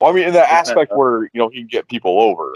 well, 0.00 0.10
I 0.10 0.14
mean, 0.14 0.28
in 0.28 0.32
that 0.34 0.48
Yeah. 0.50 0.58
aspect 0.58 0.92
where 0.96 1.24
you 1.24 1.30
know 1.40 1.48
he 1.48 1.58
can 1.58 1.66
get 1.66 1.88
people 1.88 2.20
over. 2.20 2.54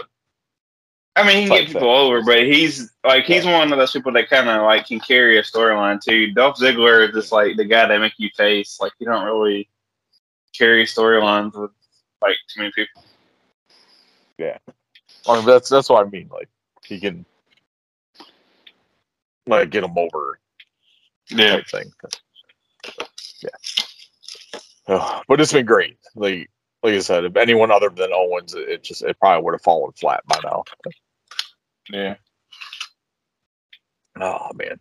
I 1.15 1.27
mean, 1.27 1.43
he 1.43 1.47
can 1.47 1.57
get 1.57 1.67
people 1.67 1.91
over, 1.91 2.23
but 2.23 2.39
he's 2.43 2.91
like 3.03 3.25
he's 3.25 3.45
one 3.45 3.71
of 3.71 3.77
those 3.77 3.91
people 3.91 4.11
that 4.13 4.29
kind 4.29 4.49
of 4.49 4.63
like 4.63 4.87
can 4.87 4.99
carry 4.99 5.37
a 5.37 5.43
storyline 5.43 6.01
too. 6.01 6.31
Dolph 6.33 6.57
Ziggler 6.57 7.07
is 7.07 7.13
just 7.13 7.31
like 7.31 7.55
the 7.55 7.65
guy 7.65 7.87
that 7.87 7.99
make 7.99 8.13
you 8.17 8.29
face. 8.35 8.79
Like 8.81 8.93
you 8.99 9.05
don't 9.05 9.25
really 9.25 9.69
carry 10.53 10.85
storylines 10.85 11.53
with 11.59 11.71
like 12.21 12.35
too 12.49 12.61
many 12.61 12.71
people. 12.75 13.03
I 15.27 15.35
mean, 15.37 15.45
that's 15.45 15.69
that's 15.69 15.89
what 15.89 16.05
I 16.05 16.09
mean. 16.09 16.29
Like 16.31 16.49
he 16.83 16.99
can 16.99 17.25
like 19.47 19.69
get 19.69 19.81
them 19.81 19.97
over 19.97 20.39
Yeah. 21.29 21.57
type 21.57 21.67
thing. 21.67 21.91
Yeah. 23.41 23.49
Oh, 24.87 25.21
but 25.27 25.39
it's 25.39 25.53
been 25.53 25.65
great. 25.65 25.97
Like 26.15 26.49
like 26.83 26.95
I 26.95 26.99
said, 26.99 27.25
if 27.25 27.35
anyone 27.37 27.71
other 27.71 27.89
than 27.89 28.11
Owens, 28.13 28.53
it, 28.55 28.83
just 28.83 29.03
it 29.03 29.19
probably 29.19 29.43
would 29.43 29.53
have 29.53 29.61
fallen 29.61 29.91
flat 29.93 30.23
by 30.27 30.39
now. 30.43 30.63
Yeah. 31.89 32.15
Oh 34.19 34.49
man. 34.55 34.79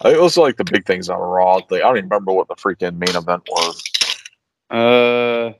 I 0.00 0.14
are 0.14 0.28
like 0.36 0.56
the 0.56 0.64
big 0.64 0.86
things 0.86 1.08
on 1.08 1.18
Raw. 1.18 1.56
Like, 1.56 1.72
I 1.72 1.78
don't 1.78 1.98
even 1.98 2.08
remember 2.08 2.32
what 2.32 2.48
the 2.48 2.56
freaking 2.56 2.98
main 2.98 3.14
event 3.16 3.42
was. 3.48 3.82
Uh, 4.70 5.52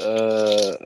uh, 0.00 0.76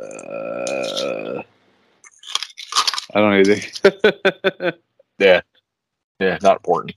I 3.15 3.21
don't 3.21 3.35
either. 3.35 4.73
Yeah. 5.19 5.43
Yeah, 6.19 6.39
not 6.43 6.57
important. 6.57 6.95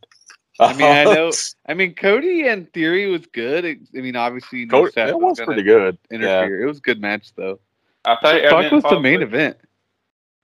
I 0.59 0.73
mean, 0.73 0.87
I 0.87 1.03
know. 1.05 1.31
I 1.67 1.73
mean, 1.73 1.93
Cody 1.95 2.47
and 2.47 2.71
Theory 2.73 3.09
was 3.09 3.25
good. 3.27 3.65
I 3.65 3.77
mean, 3.99 4.15
obviously, 4.15 4.59
you 4.59 4.67
Cody, 4.67 4.91
Seth 4.91 5.09
it 5.09 5.19
was 5.19 5.37
gonna 5.39 5.47
pretty 5.47 5.63
good. 5.63 5.97
Yeah. 6.11 6.45
It 6.45 6.65
was 6.65 6.77
a 6.77 6.81
good 6.81 7.01
match, 7.01 7.33
though. 7.35 7.59
I 8.05 8.15
thought 8.21 8.33
The 8.35 8.47
I 8.47 8.49
fuck 8.63 8.71
was 8.71 8.83
the 8.83 8.99
main 8.99 9.23
asleep. 9.23 9.27
event? 9.33 9.57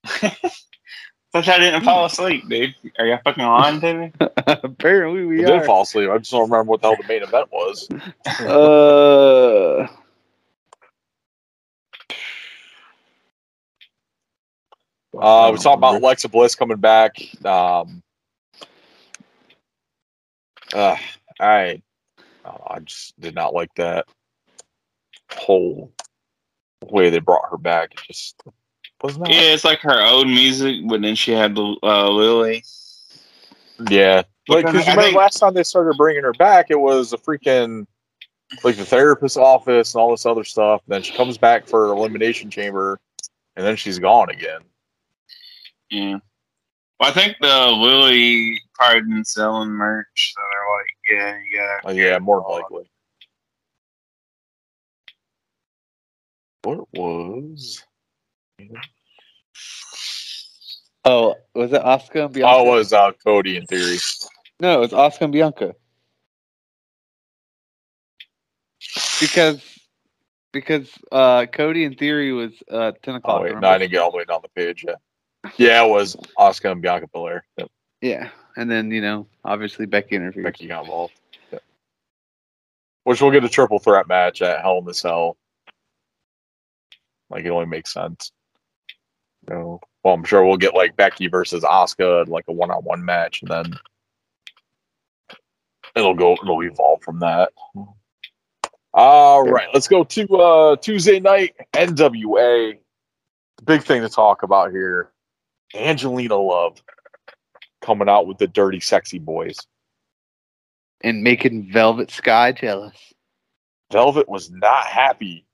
Thought 1.32 1.48
I 1.48 1.60
didn't 1.60 1.84
fall 1.84 2.06
asleep, 2.06 2.50
dude. 2.50 2.74
Are 2.98 3.06
you 3.06 3.16
fucking 3.24 3.44
lying 3.44 3.80
to 3.82 3.94
me? 3.94 4.12
Apparently, 4.48 5.22
I 5.22 5.26
we 5.26 5.38
did 5.38 5.50
are. 5.52 5.64
fall 5.64 5.84
asleep. 5.84 6.10
I 6.10 6.18
just 6.18 6.32
don't 6.32 6.50
remember 6.50 6.72
what 6.72 6.82
the 6.82 6.88
hell 6.88 6.98
the 7.00 7.08
main 7.08 7.22
event 7.22 7.50
was. 7.52 7.88
Uh, 8.40 9.88
Uh, 15.18 15.50
we 15.52 15.58
talked 15.58 15.78
about 15.78 15.96
Alexa 15.96 16.30
Bliss 16.30 16.56
coming 16.56 16.78
back. 16.78 17.16
Um, 17.44 18.02
uh, 20.74 20.96
I, 21.40 21.82
oh, 22.46 22.58
I 22.68 22.80
just 22.80 23.20
did 23.20 23.36
not 23.36 23.54
like 23.54 23.74
that 23.76 24.06
whole 25.32 25.92
way 26.90 27.10
they 27.10 27.20
brought 27.20 27.50
her 27.52 27.58
back. 27.58 27.94
It 27.94 28.00
just 28.08 28.42
was 29.02 29.18
not. 29.18 29.30
Yeah, 29.30 29.54
it's 29.54 29.64
like 29.64 29.80
her 29.82 30.02
old 30.02 30.28
music, 30.28 30.78
but 30.88 31.02
then 31.02 31.16
she 31.16 31.32
had 31.32 31.56
the 31.56 31.76
uh, 31.84 32.10
Lily. 32.10 32.64
Yeah, 33.90 34.24
like 34.48 34.66
Because 34.66 34.72
because 34.74 34.88
remember 34.88 35.02
think- 35.04 35.18
last 35.18 35.40
time 35.40 35.54
they 35.54 35.64
started 35.64 35.96
bringing 35.98 36.24
her 36.24 36.34
back, 36.34 36.68
it 36.70 36.80
was 36.80 37.14
a 37.14 37.18
freaking 37.18 37.88
like 38.64 38.76
the 38.76 38.86
therapist's 38.86 39.38
office 39.38 39.94
and 39.94 40.02
all 40.02 40.12
this 40.12 40.26
other 40.26 40.44
stuff. 40.44 40.82
Then 40.88 41.02
she 41.02 41.14
comes 41.14 41.38
back 41.38 41.68
for 41.68 41.86
elimination 41.86 42.50
chamber, 42.50 43.00
and 43.56 43.66
then 43.66 43.76
she's 43.76 44.00
gone 44.00 44.30
again. 44.30 44.62
Yeah. 45.90 46.18
Well, 47.00 47.10
I 47.10 47.14
think 47.14 47.38
the 47.40 47.68
Lily 47.68 48.60
probably 48.74 49.02
been 49.02 49.24
selling 49.24 49.70
merch, 49.70 50.34
so 50.36 50.42
they're 50.52 50.68
like, 50.76 50.88
yeah, 51.10 51.40
you 51.50 51.58
gotta. 51.58 51.88
Uh, 51.88 51.92
yeah, 51.92 52.20
more 52.20 52.42
than 52.42 52.52
likely. 52.60 52.92
What 56.64 56.88
was? 56.94 57.84
oh, 61.06 61.36
was 61.56 61.72
it 61.72 61.82
Asuka 61.82 62.26
and 62.26 62.34
Bianca? 62.34 62.54
Oh, 62.54 62.74
it 62.74 62.78
was 62.78 62.92
uh, 62.92 63.12
Cody 63.24 63.56
in 63.56 63.66
theory. 63.66 63.98
No, 64.60 64.84
it 64.84 64.92
was 64.92 64.92
Asuka 64.92 65.22
and 65.22 65.32
Bianca. 65.32 65.76
Because 69.22 69.64
because 70.52 70.90
uh 71.12 71.46
Cody 71.46 71.86
in 71.86 71.96
theory 71.96 72.34
was 72.34 72.52
uh 72.70 72.92
ten 73.04 73.16
o'clock. 73.16 73.40
Oh 73.40 73.44
wait, 73.44 73.58
no, 73.58 73.70
I 73.70 73.78
didn't 73.78 73.92
get 73.92 74.00
all 74.00 74.12
the 74.12 74.18
way 74.18 74.26
down 74.26 74.42
the 74.42 74.50
page 74.50 74.84
yet. 74.86 75.00
Yeah, 75.58 75.84
it 75.84 75.90
was 75.90 76.16
Asuka 76.38 76.72
and 76.72 76.82
Bianca 76.82 77.08
Belair. 77.08 77.46
Yep, 77.58 77.70
Yeah. 78.02 78.30
And 78.58 78.70
then, 78.70 78.92
you 78.92 79.02
know, 79.02 79.28
obviously 79.46 79.86
Becky 79.86 80.16
interfered. 80.16 80.44
Becky 80.44 80.68
got 80.68 80.84
involved. 80.84 81.14
Yep. 81.52 81.64
Which 83.06 83.22
we'll 83.22 83.32
get 83.32 83.46
a 83.46 83.50
triple 83.50 83.80
threat 83.80 84.08
match 84.08 84.42
at 84.42 84.62
Hell 84.62 84.80
in 84.80 84.86
the 84.86 84.94
Cell. 84.94 85.38
Like 87.30 87.46
it 87.46 87.50
only 87.50 87.68
makes 87.68 87.94
sense. 87.94 88.32
No. 89.48 89.80
Well, 90.04 90.14
I'm 90.14 90.24
sure 90.24 90.46
we'll 90.46 90.58
get 90.58 90.74
like 90.76 90.96
Becky 90.96 91.28
versus 91.28 91.64
Asuka 91.64 92.28
like 92.28 92.46
a 92.48 92.54
one 92.54 92.72
on 92.72 92.84
one 92.84 93.04
match, 93.04 93.42
and 93.42 93.52
then 93.52 93.74
it'll 95.96 96.14
go 96.14 96.34
it'll 96.34 96.64
evolve 96.64 97.02
from 97.02 97.20
that. 97.20 97.52
All 98.94 99.44
right, 99.44 99.68
let's 99.74 99.88
go 99.88 100.04
to 100.04 100.36
uh 100.38 100.76
Tuesday 100.78 101.20
night 101.20 101.56
NWA. 101.74 102.78
The 103.58 103.64
big 103.64 103.84
thing 103.84 104.02
to 104.02 104.10
talk 104.10 104.44
about 104.44 104.72
here. 104.72 105.12
Angelina 105.76 106.36
Love 106.36 106.82
coming 107.82 108.10
out 108.10 108.28
with 108.28 108.38
the 108.38 108.48
dirty 108.48 108.80
sexy 108.80 109.20
boys. 109.20 109.58
And 111.02 111.24
making 111.24 111.72
Velvet 111.72 112.12
Sky 112.12 112.52
jealous. 112.52 113.14
Velvet 113.92 114.28
was 114.28 114.52
not 114.52 114.86
happy 114.86 115.46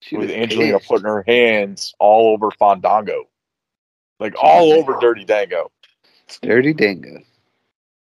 She 0.00 0.16
with 0.16 0.30
Angelina 0.30 0.78
pissed. 0.78 0.88
putting 0.88 1.06
her 1.06 1.24
hands 1.26 1.94
all 1.98 2.32
over 2.32 2.50
Fandango. 2.50 3.24
Like 4.20 4.34
all 4.40 4.72
over 4.74 4.96
Dirty 5.00 5.24
Dango. 5.24 5.70
It's 6.26 6.38
Dirty 6.38 6.72
Dango. 6.72 7.22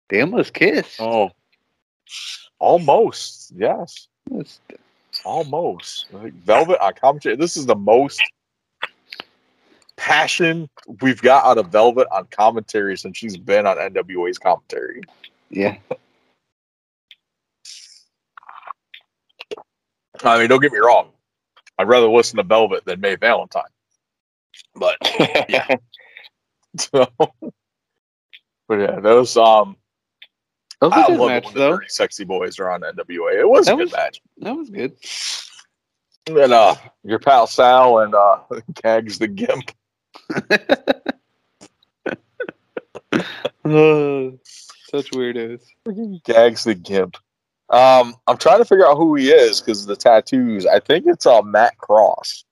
They 0.10 0.22
almost 0.22 0.54
kissed. 0.54 1.00
Oh. 1.00 1.32
Almost. 2.60 3.54
Yes. 3.56 4.08
Almost. 5.24 6.08
Like 6.12 6.34
Velvet 6.34 6.84
on 6.84 6.94
commentary. 6.94 7.36
This 7.36 7.56
is 7.56 7.66
the 7.66 7.76
most 7.76 8.22
passion 10.04 10.70
we've 11.02 11.22
got 11.22 11.46
out 11.46 11.58
of 11.58 11.68
Velvet 11.72 12.08
on 12.12 12.26
commentary 12.30 12.98
since 12.98 13.18
she's 13.18 13.38
been 13.38 13.66
on 13.66 13.78
NWA's 13.78 14.38
commentary. 14.38 15.02
Yeah. 15.50 15.78
I 20.24 20.40
mean, 20.40 20.50
don't 20.50 20.60
get 20.62 20.74
me 20.74 20.80
wrong. 20.80 21.10
I'd 21.80 21.88
rather 21.88 22.08
listen 22.08 22.36
to 22.38 22.44
Velvet 22.44 22.84
than 22.86 23.00
May 23.00 23.16
Valentine. 23.16 23.64
But 24.76 24.98
yeah. 25.50 25.76
So, 26.76 27.06
but 27.20 28.80
yeah, 28.80 29.00
those 29.00 29.38
um 29.38 29.78
That 30.82 30.88
was 30.90 30.94
I 30.98 31.04
a 31.04 31.08
good 31.10 31.20
love 31.20 31.30
match, 31.30 31.46
when 31.46 31.54
the 31.54 31.70
dirty 31.70 31.86
sexy 31.88 32.24
boys 32.24 32.58
are 32.60 32.72
on 32.72 32.82
NWA. 32.82 33.40
It 33.40 33.48
was 33.48 33.68
That 33.68 33.74
a 33.76 33.78
good 33.78 33.84
was- 33.84 33.92
match. 33.94 34.22
That 34.40 34.56
was 34.58 34.70
good. 34.72 34.98
And 36.28 36.52
uh 36.52 36.76
your 37.04 37.20
pal 37.20 37.46
Sal 37.46 38.00
and 38.00 38.16
uh 38.16 38.40
Gags 38.82 39.20
the 39.20 39.28
Gimp. 39.28 39.72
Oh, 43.66 44.38
such 44.44 45.12
weirdos. 45.12 45.62
Gags 46.26 46.64
the 46.64 46.76
Gimp. 46.76 47.18
Um, 47.70 48.16
I'm 48.28 48.38
trying 48.38 48.60
to 48.60 48.66
figure 48.66 48.86
out 48.86 48.98
who 48.98 49.16
he 49.16 49.32
is 49.32 49.62
because 49.62 49.82
of 49.82 49.88
the 49.88 49.96
tattoos. 49.96 50.66
I 50.66 50.80
think 50.80 51.06
it's 51.08 51.26
uh 51.26 51.42
Matt 51.42 51.78
Cross. 51.78 52.46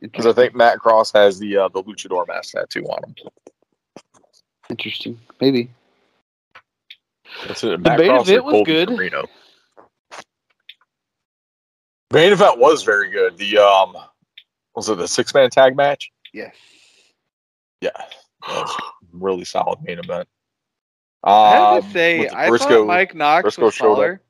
Because 0.00 0.26
I 0.26 0.32
think 0.32 0.54
Matt 0.54 0.78
Cross 0.78 1.12
has 1.12 1.38
the 1.38 1.56
uh, 1.56 1.68
the 1.68 1.82
luchador 1.82 2.26
mask 2.26 2.52
tattoo 2.54 2.84
on 2.84 3.04
him. 3.04 3.14
Interesting. 4.70 5.20
Maybe. 5.40 5.70
That's 7.46 7.62
it. 7.62 7.82
The 7.82 7.96
main 7.96 8.08
Cross 8.08 8.28
event 8.28 8.44
was 8.44 8.62
good. 8.66 8.88
Corino. 8.88 9.26
Main 12.10 12.32
event 12.32 12.58
was 12.58 12.82
very 12.82 13.10
good. 13.10 13.38
The 13.38 13.58
um 13.58 13.96
was 14.74 14.88
it 14.88 14.98
the 14.98 15.08
six 15.08 15.32
man 15.34 15.50
tag 15.50 15.76
match? 15.76 16.10
Yes. 16.32 16.54
Yeah. 17.80 17.90
Really 19.14 19.44
solid 19.44 19.78
main 19.82 19.98
event. 19.98 20.26
I 21.22 21.50
have 21.50 21.60
Um, 21.74 21.82
to 21.82 21.90
say, 21.92 22.28
I 22.28 22.48
Briscoe, 22.48 22.68
thought 22.78 22.86
Mike 22.86 23.14
Knox 23.14 23.42
Briscoe 23.42 23.64
was 23.66 23.76
taller. 23.76 24.22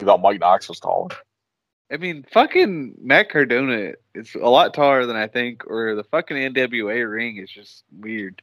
you 0.00 0.06
thought 0.06 0.20
Mike 0.20 0.40
Knox 0.40 0.68
was 0.68 0.80
taller. 0.80 1.10
I 1.92 1.96
mean, 1.96 2.26
fucking 2.32 2.96
Matt 3.00 3.30
Cardona 3.30 3.92
is 4.16 4.34
a 4.34 4.48
lot 4.48 4.74
taller 4.74 5.06
than 5.06 5.14
I 5.16 5.28
think, 5.28 5.64
or 5.68 5.94
the 5.94 6.02
fucking 6.02 6.36
NWA 6.36 7.08
ring 7.08 7.36
is 7.36 7.50
just 7.50 7.84
weird. 7.96 8.42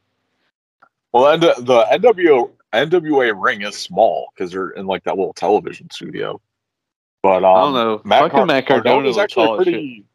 Well, 1.12 1.28
and 1.34 1.43
the, 1.43 1.54
the 1.60 1.84
NWO 1.91 2.52
NWA 2.74 3.34
ring 3.36 3.62
is 3.64 3.76
small 3.76 4.32
because 4.34 4.54
they're 4.54 4.70
in 4.70 4.86
like 4.86 5.04
that 5.04 5.18
little 5.18 5.34
television 5.34 5.89
studio. 5.91 6.39
But 7.24 7.44
um, 7.44 7.56
I 7.56 7.60
don't 7.62 7.74
know. 7.74 8.02
Matt, 8.04 8.22
fucking 8.24 8.38
Car- 8.38 8.46
Matt 8.46 8.66
Cardona 8.68 9.08
was 9.08 9.18
actually 9.18 9.44
as 9.44 9.50
shit. 9.50 9.64
pretty 9.64 10.06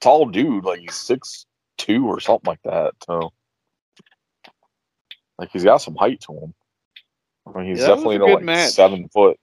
tall 0.00 0.26
dude. 0.26 0.64
Like 0.64 0.80
he's 0.80 0.94
six 0.94 1.46
two 1.78 2.06
or 2.06 2.18
something 2.20 2.46
like 2.50 2.62
that. 2.64 2.94
So, 3.06 3.32
like 5.38 5.50
he's 5.52 5.64
got 5.64 5.78
some 5.78 5.94
height 5.96 6.20
to 6.22 6.32
him. 6.32 6.54
I 7.46 7.58
mean, 7.60 7.70
he's 7.70 7.80
Yeah, 7.80 7.88
definitely 7.88 8.16
a 8.16 8.18
you 8.18 8.18
know, 8.20 8.26
good 8.26 8.34
like 8.36 8.44
match. 8.44 8.70
seven 8.72 9.08
foot. 9.08 9.38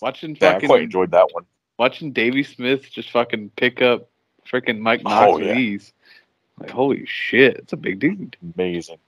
Watching 0.00 0.36
Yeah, 0.40 0.50
I 0.50 0.52
fucking 0.54 0.68
quite 0.68 0.82
enjoyed 0.82 1.10
that 1.10 1.28
one. 1.32 1.44
watching 1.78 2.12
Davey 2.12 2.42
Smith 2.44 2.90
just 2.90 3.10
fucking 3.10 3.50
pick 3.56 3.82
up 3.82 4.08
freaking 4.48 4.78
Mike 4.78 5.02
Knox 5.02 5.26
Oh, 5.32 5.38
with 5.38 5.46
yeah. 5.46 5.56
ease. 5.56 5.92
Like 6.60 6.70
holy 6.70 7.04
shit, 7.06 7.56
it's 7.56 7.72
a 7.72 7.76
big 7.76 7.98
dude. 7.98 8.36
Amazing. 8.56 8.98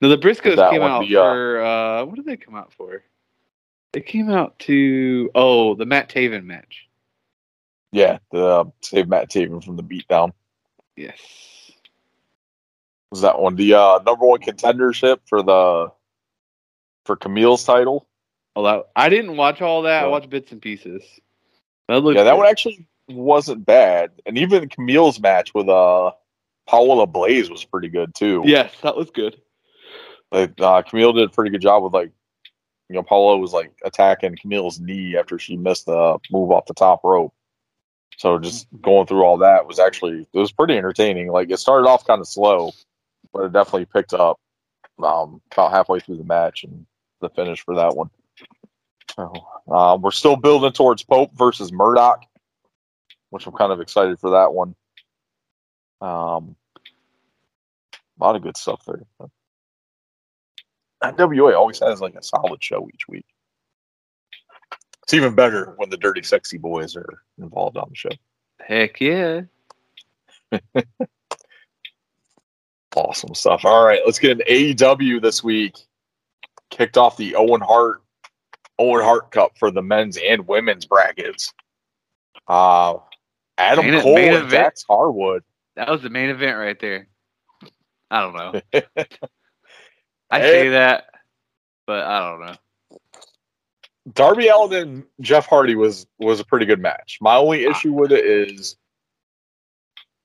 Now 0.00 0.08
the 0.08 0.18
Briscoes 0.18 0.70
came 0.70 0.80
one, 0.82 0.90
out 0.90 1.06
the, 1.06 1.16
uh, 1.16 1.22
for 1.22 1.60
uh 1.64 2.04
what 2.06 2.16
did 2.16 2.24
they 2.26 2.36
come 2.36 2.54
out 2.56 2.72
for? 2.72 3.02
They 3.94 4.00
came 4.00 4.28
out 4.30 4.58
to 4.60 5.30
oh 5.34 5.74
the 5.74 5.86
Matt 5.86 6.10
Taven 6.10 6.44
match. 6.44 6.88
Yeah, 7.92 8.18
the 8.32 8.44
uh, 8.44 8.64
save 8.82 9.08
Matt 9.08 9.30
Taven 9.30 9.64
from 9.64 9.76
the 9.76 9.82
beatdown 9.82 10.32
Yes. 10.96 11.18
was 13.10 13.20
that 13.22 13.40
one. 13.40 13.54
The 13.56 13.74
uh, 13.74 14.00
number 14.04 14.26
one 14.26 14.40
contendership 14.40 15.20
for 15.26 15.42
the 15.42 15.92
for 17.04 17.16
Kamille's 17.16 17.64
title. 17.64 18.06
Oh, 18.56 18.64
that, 18.64 18.86
I 18.94 19.08
didn't 19.08 19.36
watch 19.36 19.62
all 19.62 19.82
that. 19.82 20.04
I 20.04 20.06
watched 20.08 20.30
bits 20.30 20.52
and 20.52 20.60
pieces. 20.60 21.02
That 21.88 22.02
yeah, 22.04 22.22
that 22.24 22.30
good. 22.32 22.36
one 22.38 22.46
actually 22.46 22.86
wasn't 23.08 23.64
bad, 23.66 24.10
and 24.26 24.38
even 24.38 24.68
Kamille's 24.68 25.20
match 25.20 25.54
with 25.54 25.68
uh 25.68 26.12
Paola 26.66 27.06
Blaze 27.06 27.50
was 27.50 27.64
pretty 27.64 27.88
good 27.88 28.14
too. 28.14 28.42
Yes, 28.44 28.72
that 28.82 28.96
was 28.96 29.10
good. 29.10 29.40
like 30.32 30.52
uh, 30.60 30.82
Kamille 30.82 31.14
did 31.14 31.24
a 31.24 31.28
pretty 31.28 31.50
good 31.50 31.60
job 31.60 31.82
with 31.82 31.92
like, 31.92 32.10
you 32.88 32.94
know, 32.94 33.02
Paola 33.02 33.38
was 33.38 33.52
like 33.52 33.72
attacking 33.84 34.36
Kamille's 34.36 34.80
knee 34.80 35.16
after 35.16 35.38
she 35.38 35.56
missed 35.56 35.86
the 35.86 36.18
move 36.30 36.50
off 36.50 36.66
the 36.66 36.74
top 36.74 37.02
rope. 37.04 37.32
So 38.16 38.38
just 38.38 38.68
going 38.80 39.06
through 39.06 39.24
all 39.24 39.38
that 39.38 39.66
was 39.66 39.78
actually 39.78 40.26
it 40.32 40.38
was 40.38 40.52
pretty 40.52 40.76
entertaining. 40.76 41.28
Like 41.30 41.50
it 41.50 41.58
started 41.58 41.88
off 41.88 42.06
kind 42.06 42.20
of 42.20 42.28
slow, 42.28 42.72
but 43.32 43.44
it 43.44 43.52
definitely 43.52 43.86
picked 43.86 44.14
up 44.14 44.38
um, 45.02 45.40
about 45.50 45.72
halfway 45.72 46.00
through 46.00 46.18
the 46.18 46.24
match 46.24 46.64
and 46.64 46.86
the 47.20 47.28
finish 47.30 47.64
for 47.64 47.74
that 47.74 47.96
one. 47.96 48.10
So 49.16 49.32
uh, 49.70 49.98
we're 50.00 50.10
still 50.10 50.36
building 50.36 50.72
towards 50.72 51.02
Pope 51.02 51.30
versus 51.34 51.72
Murdoch, 51.72 52.24
which 53.30 53.46
I'm 53.46 53.52
kind 53.52 53.72
of 53.72 53.80
excited 53.80 54.18
for 54.20 54.30
that 54.30 54.52
one. 54.52 54.74
Um, 56.00 56.56
a 58.20 58.24
lot 58.24 58.36
of 58.36 58.42
good 58.42 58.56
stuff 58.56 58.84
there. 58.86 59.02
NWA 61.12 61.54
always 61.56 61.78
has 61.80 62.00
like 62.00 62.14
a 62.14 62.22
solid 62.22 62.62
show 62.62 62.88
each 62.92 63.08
week. 63.08 63.26
It's 65.02 65.14
even 65.14 65.34
better 65.34 65.74
when 65.76 65.90
the 65.90 65.96
Dirty 65.98 66.22
Sexy 66.22 66.56
Boys 66.58 66.96
are 66.96 67.22
involved 67.38 67.76
on 67.76 67.88
the 67.90 67.94
show. 67.96 68.10
Heck 68.60 69.00
yeah. 69.00 69.42
Awesome 72.96 73.34
stuff. 73.34 73.64
All 73.64 73.84
right, 73.84 74.00
let's 74.04 74.18
get 74.20 74.30
an 74.38 74.42
AEW 74.48 75.20
this 75.20 75.42
week. 75.42 75.74
Kicked 76.70 76.96
off 76.96 77.16
the 77.16 77.34
Owen 77.34 77.60
Hart 77.60 78.02
Owen 78.78 79.02
Hart 79.04 79.30
Cup 79.32 79.52
for 79.58 79.70
the 79.70 79.82
men's 79.82 80.16
and 80.16 80.46
women's 80.46 80.86
brackets. 80.86 81.52
Uh 82.46 82.94
Adam 83.58 83.86
Main- 83.90 84.00
Cole 84.00 84.14
main 84.14 84.28
and 84.28 84.36
event. 84.36 84.50
Dax 84.50 84.84
Harwood. 84.88 85.42
That 85.76 85.88
was 85.88 86.02
the 86.02 86.10
main 86.10 86.30
event 86.30 86.56
right 86.56 86.78
there. 86.78 87.08
I 88.10 88.20
don't 88.20 88.36
know. 88.36 88.60
I 90.34 90.40
Hey. 90.40 90.50
say 90.50 90.68
that, 90.70 91.06
but 91.86 92.04
I 92.04 92.30
don't 92.30 92.46
know. 92.46 92.56
Darby 94.12 94.48
Allin 94.48 94.72
and 94.74 95.04
Jeff 95.20 95.46
Hardy 95.46 95.76
was 95.76 96.06
was 96.18 96.40
a 96.40 96.44
pretty 96.44 96.66
good 96.66 96.80
match. 96.80 97.18
My 97.20 97.36
only 97.36 97.66
ah. 97.66 97.70
issue 97.70 97.92
with 97.92 98.12
it 98.12 98.24
is 98.24 98.76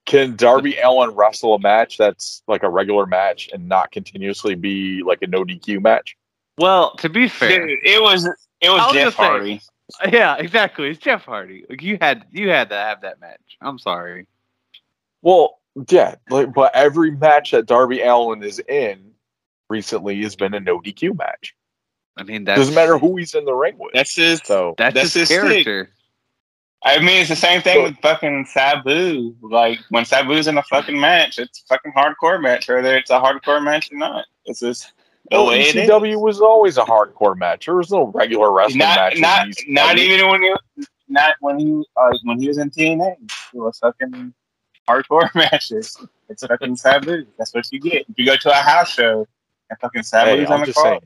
can 0.06 0.36
Darby 0.36 0.78
Allin 0.80 1.12
wrestle 1.12 1.54
a 1.54 1.60
match 1.60 1.98
that's 1.98 2.42
like 2.48 2.64
a 2.64 2.70
regular 2.70 3.06
match 3.06 3.50
and 3.54 3.70
not 3.70 3.92
continuously 3.92 4.56
be 4.56 5.04
like 5.04 5.22
a 5.22 5.28
no 5.28 5.46
DQ 5.46 5.82
match? 5.82 6.18
Well, 6.58 6.96
to 6.96 7.10
be 7.10 7.28
fair, 7.28 7.68
Dude, 7.68 7.80
it 7.84 8.02
was 8.02 8.26
it 8.26 8.36
I 8.64 8.70
was 8.70 8.82
was 8.82 8.94
Jeff 8.94 9.04
gonna 9.04 9.12
say- 9.12 9.24
Hardy. 9.24 9.62
Uh, 10.04 10.10
yeah, 10.12 10.36
exactly. 10.38 10.90
It's 10.90 11.00
Jeff 11.00 11.26
Hardy. 11.26 11.66
Like 11.70 11.82
you 11.82 11.98
had, 12.00 12.26
you 12.32 12.50
had 12.50 12.70
to 12.70 12.76
have 12.76 13.02
that 13.02 13.20
match. 13.20 13.58
I'm 13.62 13.80
sorry. 13.80 14.28
Well, 15.22 15.60
yeah, 15.90 16.16
like 16.30 16.54
but 16.54 16.76
every 16.76 17.12
match 17.12 17.52
that 17.52 17.66
Darby 17.66 18.02
Allin 18.02 18.44
is 18.44 18.60
in 18.60 19.12
recently 19.70 20.22
has 20.24 20.36
been 20.36 20.54
a 20.54 20.60
no 20.60 20.80
DQ 20.80 21.18
match. 21.18 21.56
I 22.18 22.24
mean, 22.24 22.44
that's 22.44 22.60
Doesn't 22.60 22.76
matter 22.76 22.98
who 22.98 23.16
he's 23.16 23.34
in 23.34 23.46
the 23.46 23.54
ring 23.54 23.76
with. 23.78 23.94
That's 23.94 24.16
his. 24.16 24.42
so 24.44 24.76
That's, 24.78 24.94
That's 24.94 25.14
his, 25.14 25.30
his 25.30 25.40
stick. 25.40 25.66
character. 25.66 25.90
I 26.84 27.00
mean, 27.00 27.22
it's 27.22 27.30
the 27.30 27.36
same 27.36 27.62
thing 27.62 27.84
with 27.84 27.98
fucking 27.98 28.46
Sabu. 28.46 29.36
Like 29.42 29.80
when 29.90 30.06
Sabu's 30.06 30.48
in 30.48 30.58
a 30.58 30.64
fucking 30.64 31.00
match, 31.00 31.38
it's 31.38 31.62
a 31.64 31.68
fucking 31.68 31.92
hardcore 31.92 32.42
match, 32.42 32.70
whether 32.70 32.96
it's 32.96 33.10
a 33.10 33.20
hardcore 33.20 33.62
match 33.64 33.92
or 33.92 33.98
not. 33.98 34.26
It's 34.46 34.62
just 34.62 34.94
the 35.30 35.38
well, 35.38 35.48
way 35.48 35.62
it 35.62 35.76
is. 35.76 35.90
ECW 35.90 36.22
was 36.22 36.40
always 36.40 36.78
a 36.78 36.84
hardcore 36.84 37.36
match. 37.36 37.66
There 37.66 37.76
was 37.76 37.92
no 37.92 38.06
regular 38.08 38.52
wrestling 38.54 38.80
Not 38.80 38.98
match. 38.98 39.20
not 39.20 39.48
not 39.68 39.98
even 39.98 40.30
when 40.30 40.42
he 40.42 40.56
not 41.10 41.36
when 41.42 41.60
he 41.60 41.84
uh, 41.98 42.12
when 42.24 42.40
he 42.40 42.48
was 42.48 42.58
in 42.60 42.70
TNA. 42.70 43.16
It 43.54 43.58
was 43.58 43.78
fucking 43.80 44.34
hardcore 44.88 45.30
matches. 45.36 45.98
It's 46.30 46.46
fucking 46.46 46.78
Sabu. 46.78 47.26
That's 47.38 47.54
what 47.54 47.70
you 47.74 47.82
get. 47.82 48.06
If 48.08 48.18
you 48.18 48.26
go 48.26 48.38
to 48.38 48.52
a 48.52 48.62
house 48.62 48.90
show 48.94 49.28
and 49.70 49.80
fucking 49.80 50.02
Sabu's 50.02 50.24
Hey, 50.40 50.46
on 50.46 50.52
I'm 50.54 50.60
the 50.62 50.66
just 50.68 50.78
call, 50.78 50.86
saying. 50.86 51.02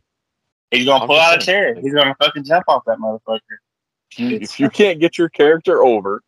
he's 0.72 0.86
gonna 0.86 1.02
I'm 1.04 1.08
pull 1.08 1.20
out 1.20 1.38
a 1.38 1.42
saying. 1.42 1.76
chair. 1.76 1.82
He's 1.82 1.94
gonna 1.94 2.16
fucking 2.22 2.44
jump 2.44 2.66
off 2.68 2.84
that 2.86 2.98
motherfucker. 3.00 3.40
if 4.18 4.60
you 4.60 4.70
can't 4.70 5.00
get 5.00 5.18
your 5.18 5.30
character 5.30 5.84
over 5.84 6.22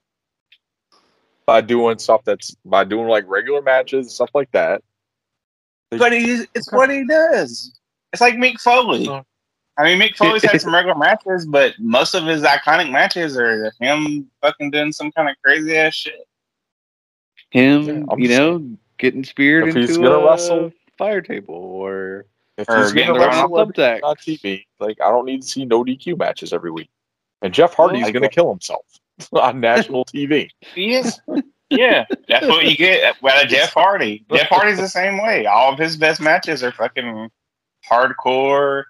by 1.46 1.62
doing 1.62 1.98
stuff 2.00 2.22
that's 2.26 2.56
by 2.66 2.84
doing 2.84 3.08
like 3.08 3.24
regular 3.28 3.62
matches 3.62 4.08
and 4.08 4.12
stuff 4.12 4.32
like 4.34 4.52
that 4.52 4.82
But 5.92 6.12
he's, 6.12 6.48
it's 6.56 6.72
what 6.72 6.90
he 6.90 7.06
does. 7.06 7.78
It's 8.12 8.22
like 8.22 8.36
Mick 8.36 8.60
Foley. 8.60 9.08
Uh. 9.08 9.22
I 9.78 9.84
mean, 9.84 10.00
Mick 10.00 10.16
Foley's 10.16 10.42
had 10.44 10.60
some 10.62 10.74
regular 10.74 10.98
matches, 10.98 11.46
but 11.46 11.74
most 11.80 12.16
of 12.16 12.24
his 12.26 12.42
iconic 12.44 12.90
matches 12.92 13.38
are 13.38 13.72
him 13.80 14.30
fucking 14.42 14.72
doing 14.72 14.92
some 14.94 15.12
kind 15.12 15.30
of 15.30 15.36
crazy 15.44 15.78
ass 15.78 15.94
shit. 15.94 16.28
Him, 17.52 17.84
Yeah, 17.84 18.16
you 18.18 18.28
just 18.28 18.40
know, 18.40 18.78
getting 18.98 19.24
speared 19.24 19.68
If 19.68 19.76
he's 19.76 19.98
gonna 19.98 20.10
a 20.12 20.26
wrestle- 20.26 20.72
fire 20.98 21.22
table 21.22 21.56
or 21.56 22.26
if 22.58 22.70
Or 22.70 22.78
he's 22.84 22.92
getting 22.94 23.14
gonna 23.16 23.32
thrown 23.32 23.52
on 23.54 23.62
every 23.62 23.74
thumbtack. 23.74 24.00
on 24.04 24.16
tv 24.16 24.66
like 24.80 25.00
i 25.02 25.10
don't 25.10 25.26
need 25.26 25.42
to 25.42 25.48
see 25.48 25.66
no 25.66 25.84
dq 25.84 26.18
matches 26.18 26.54
every 26.54 26.72
week 26.72 26.90
and 27.42 27.54
jeff 27.54 27.74
hardy's 27.74 28.04
Well, 28.04 28.14
gonna 28.14 28.30
kill 28.30 28.50
himself 28.50 28.86
on 29.34 29.60
national 29.60 30.06
tv 30.06 30.50
Yeah, 30.76 31.10
yeah, 31.70 32.06
that's 32.28 32.46
what 32.48 32.66
you 32.66 32.78
get. 32.78 33.16
Well, 33.24 33.44
Jeff 33.48 33.74
Hardy. 33.74 34.24
Jeff 34.32 34.48
Hardy's 34.50 34.78
the 34.78 34.88
same 34.88 35.18
way. 35.22 35.48
All 35.48 35.74
of 35.74 35.80
his 35.80 35.98
best 35.98 36.22
matches 36.22 36.62
are 36.64 36.72
fucking 36.72 37.32
hardcore. 37.90 38.84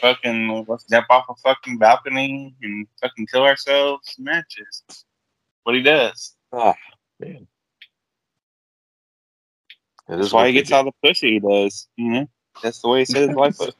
Fucking 0.00 0.64
let's 0.68 0.84
jump 0.84 1.06
off 1.10 1.24
a 1.28 1.34
fucking 1.36 1.78
balcony 1.78 2.54
and 2.62 2.86
fucking 3.00 3.26
kill 3.26 3.42
ourselves 3.42 4.14
matches. 4.18 4.84
What 5.64 5.74
he 5.74 5.82
does. 5.82 6.36
oh 6.52 6.74
man 7.18 7.46
It 10.08 10.16
That's 10.16 10.32
why 10.32 10.46
he 10.46 10.52
gets 10.52 10.70
do. 10.70 10.76
all 10.76 10.84
the 10.84 10.92
pussy 11.04 11.32
he 11.34 11.40
does. 11.40 11.88
You 11.96 12.10
know, 12.10 12.28
that's 12.62 12.80
the 12.80 12.88
way 12.88 13.00
he 13.00 13.04
said 13.04 13.28
his 13.28 13.36
wife 13.36 13.58
was. 13.58 13.74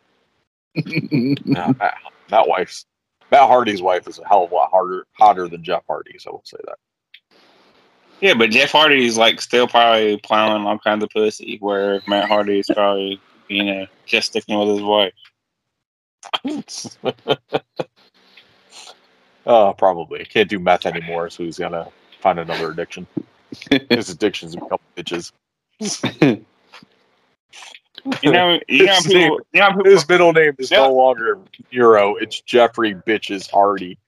No, 0.74 1.74
Matt, 1.78 1.94
Matt 2.30 2.48
wife's 2.48 2.84
Matt 3.30 3.48
Hardy's 3.48 3.82
wife 3.82 4.06
is 4.08 4.18
a 4.18 4.26
hell 4.26 4.44
of 4.44 4.52
a 4.52 4.54
lot 4.54 4.70
harder 4.70 5.06
hotter 5.18 5.48
than 5.48 5.64
Jeff 5.64 5.82
Hardy, 5.86 6.18
so 6.18 6.32
we'll 6.32 6.42
say 6.44 6.58
that. 6.66 6.78
Yeah, 8.20 8.34
but 8.34 8.50
Jeff 8.50 8.72
Hardy's 8.72 9.18
like 9.18 9.40
still 9.40 9.68
probably 9.68 10.18
plowing 10.18 10.66
all 10.66 10.78
kinds 10.78 11.04
of 11.04 11.10
pussy, 11.10 11.58
where 11.60 12.02
Matt 12.06 12.28
Hardy 12.28 12.60
is 12.60 12.66
probably, 12.72 13.20
you 13.48 13.64
know, 13.64 13.86
just 14.06 14.28
sticking 14.28 14.58
with 14.58 14.68
his 14.68 14.82
wife. 14.82 15.12
uh, 19.46 19.72
probably 19.74 20.24
can't 20.24 20.48
do 20.48 20.58
meth 20.58 20.86
anymore, 20.86 21.30
so 21.30 21.44
he's 21.44 21.58
gonna 21.58 21.88
find 22.20 22.38
another 22.38 22.70
addiction. 22.70 23.06
His 23.90 24.10
addictions 24.10 24.54
a 24.56 24.58
become 24.58 24.78
bitches. 24.96 25.30
You 25.80 26.46
know, 28.32 28.58
you 28.68 28.86
know, 28.86 28.94
His 28.96 29.06
people, 29.06 29.20
name- 29.20 29.38
you 29.52 29.60
know, 29.60 29.68
people, 29.70 29.84
His 29.84 30.08
middle 30.08 30.32
name 30.32 30.54
is 30.58 30.70
Yeah. 30.70 30.78
no 30.78 30.94
longer 30.94 31.38
Nero; 31.72 32.16
it's 32.16 32.40
Jeffrey 32.40 32.94
Bitches 32.94 33.50
Hardy. 33.50 33.98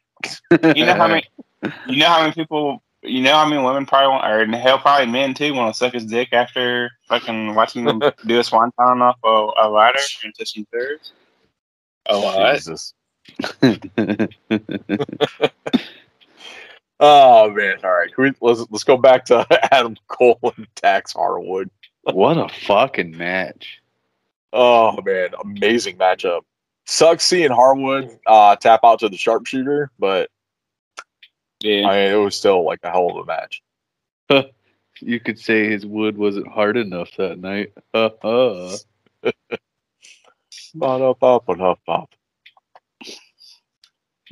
you 0.75 0.85
know 0.87 0.95
how 0.95 1.09
many, 1.09 1.25
you 1.87 1.99
know 1.99 2.07
how 2.07 2.21
many 2.23 2.33
people, 2.33 2.83
you 3.03 3.21
know 3.23 3.33
how 3.35 3.49
many 3.49 3.63
women 3.63 3.87
probably 3.87 4.09
want, 4.09 4.25
or 4.55 4.57
hell, 4.59 4.79
probably 4.79 5.07
men 5.07 5.35
too, 5.35 5.53
want 5.55 5.73
to 5.75 5.79
suck 5.79 5.93
his 5.93 6.05
dick 6.07 6.33
after 6.33 6.91
fucking 7.09 7.55
watching 7.55 7.87
him 7.87 8.03
do 8.27 8.39
a 8.39 8.45
swanton 8.45 8.73
off 9.03 9.19
a, 9.25 9.49
a 9.63 9.69
ladder 9.69 9.99
into 10.25 10.47
some 10.47 10.65
stairs. 10.69 11.13
A 12.11 12.17
lot. 12.17 12.55
Jesus. 12.55 12.95
Oh 17.01 17.51
man! 17.51 17.79
All 17.85 17.93
right, 17.93 18.11
we, 18.19 18.33
let's 18.41 18.67
let's 18.71 18.85
go 18.85 18.97
back 18.97 19.25
to 19.27 19.47
Adam 19.73 19.97
Cole 20.09 20.39
and 20.57 20.67
Dax 20.75 21.13
Harwood. 21.13 21.71
what 22.03 22.37
a 22.37 22.49
fucking 22.49 23.17
match. 23.17 23.81
Oh 24.53 25.01
man, 25.03 25.29
amazing 25.43 25.97
matchup. 25.99 26.41
Sucks 26.87 27.25
seeing 27.25 27.51
Harwood 27.51 28.19
uh, 28.27 28.57
tap 28.57 28.81
out 28.83 29.01
to 29.01 29.09
the 29.09 29.17
sharpshooter, 29.17 29.91
but 29.99 30.31
Yeah. 31.61 31.87
I 31.87 31.91
mean, 32.07 32.13
it 32.13 32.17
was 32.17 32.35
still 32.35 32.65
like 32.65 32.81
a 32.83 32.91
hell 32.91 33.11
of 33.11 33.17
a 33.17 33.25
match. 33.27 33.63
You 35.01 35.21
could 35.21 35.39
say 35.39 35.71
his 35.71 35.87
wood 35.87 36.19
wasn't 36.19 36.49
hard 36.49 36.77
enough 36.77 37.11
that 37.19 37.39
night. 37.39 37.73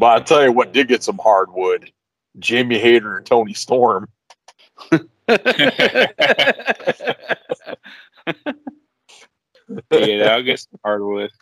But 0.01 0.09
I 0.09 0.21
tell 0.25 0.43
you 0.43 0.51
what 0.51 0.73
did 0.73 0.89
get 0.89 1.05
some 1.05 1.19
hardwood: 1.19 1.93
Jamie 2.39 2.79
Hayter 2.79 3.17
and 3.17 3.27
Toni 3.27 3.55
Storm. 3.55 4.09
yeah, 4.91 4.99
I'll 9.91 10.43
get 10.43 10.61
started 10.61 11.07
with. 11.07 11.33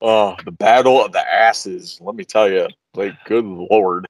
Oh, 0.00 0.36
the 0.44 0.52
battle 0.52 1.04
of 1.04 1.12
the 1.12 1.20
asses. 1.20 1.98
Let 2.00 2.14
me 2.14 2.24
tell 2.24 2.50
you, 2.50 2.68
like, 2.94 3.14
good 3.24 3.44
lord, 3.44 4.06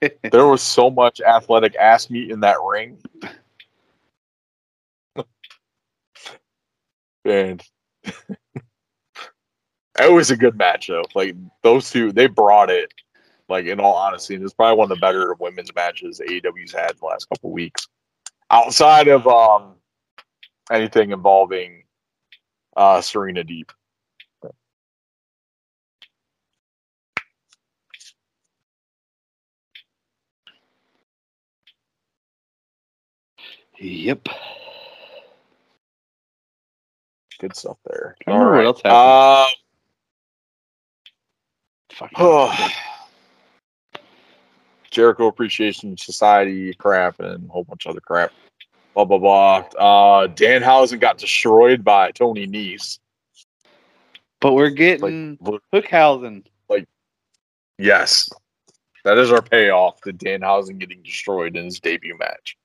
there 0.00 0.46
was 0.46 0.62
so 0.62 0.90
much 0.90 1.20
athletic 1.20 1.76
ass 1.76 2.10
meat 2.10 2.30
in 2.30 2.40
that 2.40 2.56
ring. 2.62 2.98
and 7.24 7.62
It 9.98 10.12
was 10.12 10.30
a 10.30 10.36
good 10.36 10.56
match 10.56 10.88
though. 10.88 11.04
Like 11.14 11.34
those 11.62 11.90
two, 11.90 12.12
they 12.12 12.26
brought 12.26 12.70
it. 12.70 12.92
Like 13.52 13.66
in 13.66 13.80
all 13.80 13.94
honesty, 13.94 14.34
and 14.34 14.42
it's 14.42 14.54
probably 14.54 14.78
one 14.78 14.90
of 14.90 14.96
the 14.98 15.00
better 15.00 15.34
women's 15.38 15.74
matches 15.74 16.22
AEW's 16.26 16.72
had 16.72 16.92
in 16.92 16.96
the 17.00 17.06
last 17.06 17.28
couple 17.28 17.52
weeks. 17.52 17.86
Outside 18.50 19.08
of 19.08 19.26
um 19.26 19.74
anything 20.70 21.10
involving 21.12 21.84
uh 22.76 23.02
Serena 23.02 23.44
Deeb. 23.44 23.68
Yep. 33.78 34.28
Good 37.40 37.56
stuff 37.56 37.76
there. 37.84 38.16
I 38.26 38.30
don't 38.30 38.40
know 38.40 38.50
what 38.50 38.64
else 38.64 38.82
happened. 38.82 38.92
Uh, 38.92 39.46
Oh. 42.16 42.68
Jericho 44.92 45.26
Appreciation 45.26 45.96
Society 45.96 46.72
crap 46.74 47.18
and 47.18 47.48
a 47.48 47.52
whole 47.52 47.64
bunch 47.64 47.86
of 47.86 47.90
other 47.90 48.00
crap. 48.00 48.30
Blah 48.94 49.06
blah 49.06 49.18
blah. 49.18 49.56
Uh, 49.78 50.28
Danhausen 50.28 51.00
got 51.00 51.16
destroyed 51.18 51.82
by 51.82 52.10
Tony 52.12 52.46
Nese. 52.46 52.98
but 54.40 54.52
we're 54.52 54.68
getting 54.70 55.38
look- 55.40 55.62
Hookhausen. 55.72 56.44
Like, 56.68 56.86
yes, 57.78 58.28
that 59.04 59.16
is 59.16 59.32
our 59.32 59.40
payoff 59.42 60.00
to 60.02 60.12
Danhausen 60.12 60.78
getting 60.78 61.02
destroyed 61.02 61.56
in 61.56 61.64
his 61.64 61.80
debut 61.80 62.16
match. 62.18 62.56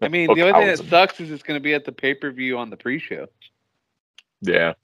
I 0.00 0.08
mean, 0.08 0.28
the 0.34 0.42
only 0.42 0.52
thing 0.52 0.66
that 0.68 0.78
sucks 0.88 1.20
is 1.20 1.30
it's 1.32 1.42
going 1.42 1.58
to 1.58 1.62
be 1.62 1.74
at 1.74 1.84
the 1.84 1.92
pay 1.92 2.14
per 2.14 2.30
view 2.30 2.58
on 2.58 2.70
the 2.70 2.76
pre 2.76 2.98
show. 3.00 3.26
Yeah, 4.40 4.74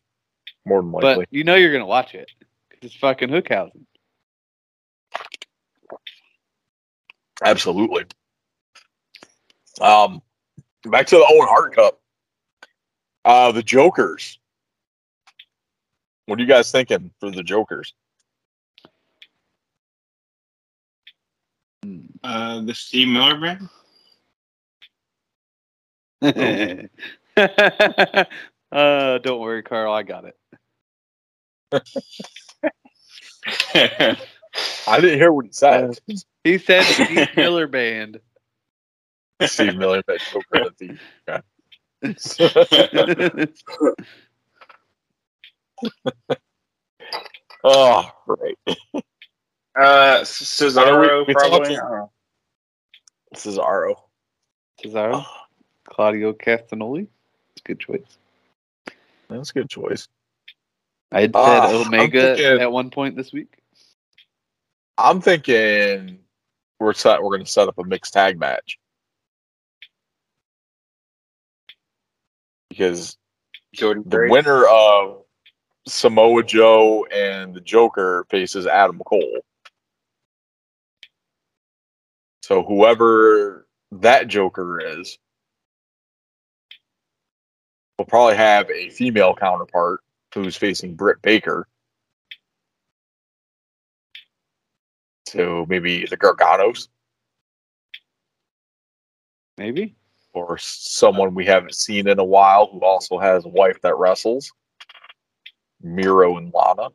more 0.66 0.82
than 0.82 0.90
likely. 0.90 1.14
But 1.14 1.28
you 1.30 1.44
know 1.44 1.54
you're 1.54 1.72
going 1.72 1.82
to 1.82 1.86
watch 1.86 2.14
it 2.16 2.28
'cause 2.70 2.78
it's 2.82 2.94
fucking 2.96 3.28
Hookhausen. 3.28 3.84
Absolutely. 7.44 8.04
Um, 9.80 10.22
back 10.84 11.06
to 11.08 11.16
the 11.16 11.26
Owen 11.28 11.48
Hart 11.48 11.74
Cup. 11.74 12.00
Uh, 13.24 13.52
the 13.52 13.62
Jokers. 13.62 14.38
What 16.26 16.38
are 16.38 16.42
you 16.42 16.48
guys 16.48 16.70
thinking 16.70 17.10
for 17.20 17.30
the 17.30 17.42
Jokers? 17.42 17.94
Uh, 22.22 22.60
the 22.62 22.74
Steve 22.74 23.08
Miller 23.08 23.40
band. 23.40 23.68
uh, 28.72 29.18
don't 29.18 29.40
worry, 29.40 29.62
Carl. 29.62 29.92
I 29.92 30.02
got 30.02 30.24
it. 30.24 30.36
I 34.86 35.00
didn't 35.00 35.18
hear 35.18 35.32
what 35.32 35.46
he 35.46 35.52
said. 35.52 35.98
He 36.44 36.58
said 36.58 36.82
Steve 36.84 37.28
Miller 37.36 37.66
Band. 37.66 38.20
Steve 39.42 39.76
Miller, 39.76 40.02
Band. 40.02 40.20
Joker 40.32 40.66
at 40.66 40.76
the. 40.78 40.98
oh, 47.64 48.10
right. 48.26 48.58
uh, 49.76 50.20
Cesaro 50.22 51.26
we 51.26 51.34
probably. 51.34 51.76
talked- 51.76 51.86
I 51.92 51.96
don't. 51.98 52.10
This 53.32 53.46
is 53.46 53.58
Aro. 53.58 53.96
Cesaro, 54.82 55.24
Claudio 55.84 56.32
Castagnoli. 56.32 57.08
It's 57.52 57.62
a 57.64 57.68
good 57.68 57.80
choice. 57.80 58.18
That's 59.28 59.50
a 59.50 59.52
good 59.52 59.68
choice. 59.68 60.08
I 61.12 61.22
had 61.22 61.34
said 61.34 61.42
I'm 61.42 61.86
Omega 61.86 62.36
thinking- 62.36 62.60
at 62.62 62.72
one 62.72 62.90
point 62.90 63.16
this 63.16 63.32
week. 63.32 63.54
I'm 64.96 65.20
thinking 65.20 66.18
we're 66.80 66.92
set. 66.92 67.22
We're 67.22 67.30
going 67.30 67.44
to 67.44 67.50
set 67.50 67.68
up 67.68 67.78
a 67.78 67.84
mixed 67.84 68.12
tag 68.12 68.38
match 68.38 68.78
because 72.68 73.16
Jordan 73.74 74.04
the 74.06 74.16
Grace. 74.16 74.30
winner 74.30 74.64
of 74.66 75.22
Samoa 75.86 76.42
Joe 76.44 77.06
and 77.06 77.54
the 77.54 77.60
Joker 77.60 78.26
faces 78.30 78.66
Adam 78.66 79.00
Cole. 79.04 79.40
So 82.42 82.62
whoever 82.62 83.66
that 83.92 84.28
Joker 84.28 84.80
is 84.80 85.18
will 87.98 88.06
probably 88.06 88.36
have 88.36 88.70
a 88.70 88.90
female 88.90 89.34
counterpart 89.34 90.00
who's 90.34 90.56
facing 90.56 90.94
Britt 90.94 91.20
Baker. 91.20 91.66
So 95.28 95.66
maybe 95.68 96.06
the 96.06 96.16
Garganos 96.16 96.88
Maybe. 99.58 99.94
or 100.32 100.56
someone 100.56 101.34
we 101.34 101.44
haven't 101.44 101.74
seen 101.74 102.08
in 102.08 102.18
a 102.18 102.24
while 102.24 102.70
who 102.72 102.80
also 102.80 103.18
has 103.18 103.44
a 103.44 103.48
wife 103.48 103.78
that 103.82 103.98
wrestles. 103.98 104.50
Miro 105.82 106.38
and 106.38 106.50
Lana. 106.54 106.88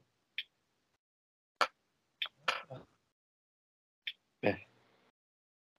Yeah. 4.42 4.56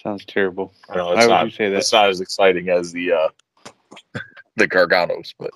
Sounds 0.01 0.25
terrible. 0.25 0.73
I 0.89 0.97
know 0.97 1.13
it's 1.13 1.27
not, 1.27 1.53
say 1.53 1.71
that? 1.71 1.79
it's 1.79 1.93
not 1.93 2.09
as 2.09 2.21
exciting 2.21 2.69
as 2.69 2.93
the 2.93 3.13
uh, 3.13 3.29
the 4.57 4.69
Garganos, 4.69 5.35
but 5.39 5.51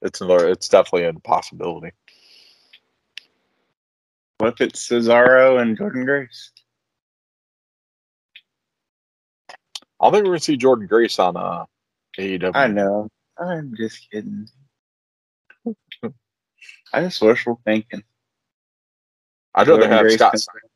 it's 0.00 0.22
another. 0.22 0.48
It's 0.48 0.68
definitely 0.68 1.04
a 1.04 1.12
possibility. 1.12 1.92
What 4.38 4.54
if 4.54 4.60
it's 4.60 4.88
Cesaro 4.88 5.60
and 5.60 5.76
Jordynne 5.76 6.04
Grace? 6.04 6.52
I 10.00 10.10
think 10.10 10.22
we're 10.24 10.30
gonna 10.30 10.38
see 10.40 10.56
Jordynne 10.56 10.88
Grace 10.88 11.18
on 11.18 11.36
uh, 11.36 11.64
AEW. 12.16 12.52
I 12.54 12.68
know. 12.68 13.08
I'm 13.36 13.74
just 13.76 14.08
kidding. 14.10 14.46
I 16.92 17.00
just 17.00 17.20
wishful 17.20 17.60
thinking. 17.64 18.02
I'd 19.54 19.66
rather 19.66 19.80
Jordan 19.82 19.90
have 19.90 20.02
Grace 20.02 20.14
Scott 20.14 20.32
can- 20.32 20.68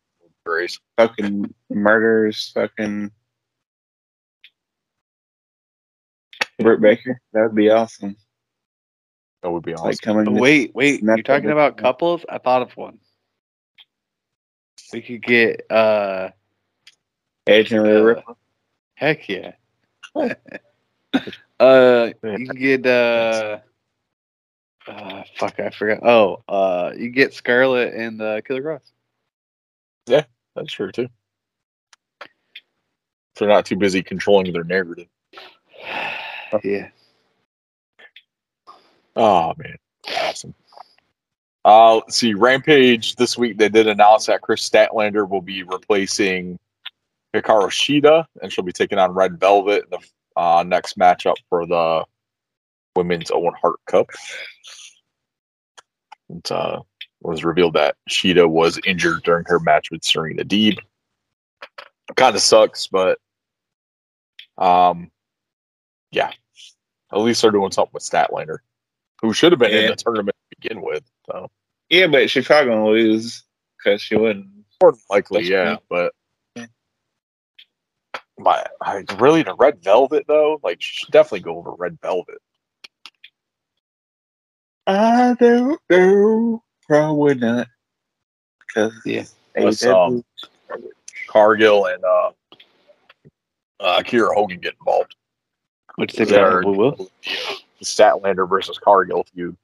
Grace. 0.44 0.80
Fucking 0.98 1.54
murders, 1.70 2.50
fucking 2.52 3.12
Britt 6.58 6.80
Baker. 6.80 7.20
That 7.32 7.42
would 7.44 7.54
be 7.54 7.70
awesome. 7.70 8.16
That 9.44 9.50
would 9.52 9.62
be 9.62 9.74
awesome. 9.74 9.86
like 9.86 10.00
coming. 10.00 10.24
to- 10.24 10.32
Wait, 10.32 10.74
wait. 10.74 11.04
Not 11.04 11.18
You're 11.18 11.22
talking 11.22 11.50
about 11.50 11.76
couples? 11.76 12.24
I 12.28 12.38
thought 12.38 12.62
of 12.62 12.76
one. 12.76 12.98
We 14.92 15.00
could 15.00 15.22
get 15.22 15.70
uh 15.70 16.30
Rhea 17.46 18.22
uh, 18.26 18.34
heck 18.94 19.28
yeah. 19.28 19.52
uh 21.60 22.10
you 22.22 22.46
can 22.46 22.56
get 22.56 22.86
uh 22.86 23.58
uh 24.86 25.22
fuck 25.38 25.58
I 25.58 25.70
forgot. 25.70 26.00
Oh, 26.02 26.42
uh 26.48 26.92
you 26.96 27.10
get 27.10 27.32
Scarlett 27.32 27.94
and 27.94 28.20
uh 28.20 28.40
Killer 28.42 28.62
Kross. 28.62 28.92
Yeah, 30.06 30.24
that's 30.54 30.72
true 30.72 30.92
too. 30.92 31.08
If 32.20 33.38
they're 33.38 33.48
not 33.48 33.64
too 33.64 33.76
busy 33.76 34.02
controlling 34.02 34.52
their 34.52 34.64
narrative. 34.64 35.08
yeah. 36.62 36.88
Oh 39.16 39.54
man, 39.56 39.76
awesome. 40.20 40.54
Uh, 41.64 41.96
let's 41.96 42.16
see, 42.16 42.34
Rampage 42.34 43.14
this 43.16 43.38
week 43.38 43.56
they 43.56 43.68
did 43.68 43.86
announce 43.86 44.26
that 44.26 44.40
Kris 44.40 44.68
Statlander 44.68 45.28
will 45.28 45.42
be 45.42 45.62
replacing 45.62 46.58
Hikaru 47.34 47.68
Shida, 47.68 48.26
and 48.42 48.52
she'll 48.52 48.64
be 48.64 48.72
taking 48.72 48.98
on 48.98 49.12
Red 49.12 49.38
Velvet 49.38 49.84
in 49.84 49.90
the 49.90 50.40
uh, 50.40 50.62
next 50.64 50.98
matchup 50.98 51.36
for 51.48 51.66
the 51.66 52.04
Women's 52.96 53.30
Owen 53.30 53.54
Hart 53.60 53.80
Cup. 53.86 54.10
It 56.28 56.50
uh, 56.50 56.80
was 57.20 57.44
revealed 57.44 57.74
that 57.74 57.96
Shida 58.10 58.48
was 58.48 58.80
injured 58.84 59.22
during 59.22 59.44
her 59.46 59.60
match 59.60 59.90
with 59.90 60.04
Serena 60.04 60.44
Deeb. 60.44 60.78
Kind 62.16 62.34
of 62.36 62.42
sucks, 62.42 62.88
but 62.88 63.18
um, 64.58 65.10
yeah, 66.10 66.30
at 67.12 67.18
least 67.20 67.42
they're 67.42 67.50
doing 67.50 67.70
something 67.70 67.92
with 67.94 68.02
Statlander, 68.02 68.58
who 69.22 69.32
should 69.32 69.52
have 69.52 69.58
been 69.58 69.70
in 69.70 69.90
the 69.90 69.96
tournament 69.96 70.36
to 70.50 70.56
begin 70.60 70.82
with. 70.82 71.02
So 71.32 71.50
Yeah, 71.88 72.06
but 72.06 72.30
she's 72.30 72.46
probably 72.46 72.70
gonna 72.72 72.86
lose 72.86 73.44
because 73.78 74.00
she 74.02 74.16
wouldn't. 74.16 74.46
more 74.82 74.94
likely, 75.10 75.40
That's 75.42 75.50
yeah. 75.50 75.70
right. 75.70 75.78
But 75.88 76.14
Yeah. 76.56 76.66
my, 78.38 78.64
I 78.80 79.04
really 79.18 79.42
the 79.42 79.54
Red 79.54 79.82
Velvet 79.82 80.24
though, 80.28 80.60
like 80.62 80.80
she 80.82 80.94
should 81.04 81.10
definitely 81.12 81.40
go 81.40 81.56
over 81.58 81.72
Red 81.72 81.98
Velvet. 82.00 82.38
I 84.86 85.34
don't 85.38 85.80
know. 85.90 86.62
Probably 86.88 87.34
not. 87.36 87.68
Because 88.66 88.92
Yeah. 89.04 89.24
Let's, 89.56 89.84
um, 89.84 90.24
Cargill 91.28 91.86
and 91.86 92.02
uh, 92.04 92.30
uh, 93.80 94.00
Kiera 94.02 94.34
Hogan 94.34 94.58
get 94.60 94.74
involved. 94.80 95.14
Which 95.96 96.14
they 96.14 96.24
They're- 96.24 96.62
probably 96.62 96.78
will. 96.78 97.10
Statlander 97.82 98.48
versus 98.48 98.78
Cargill 98.78 99.24
feud. 99.34 99.56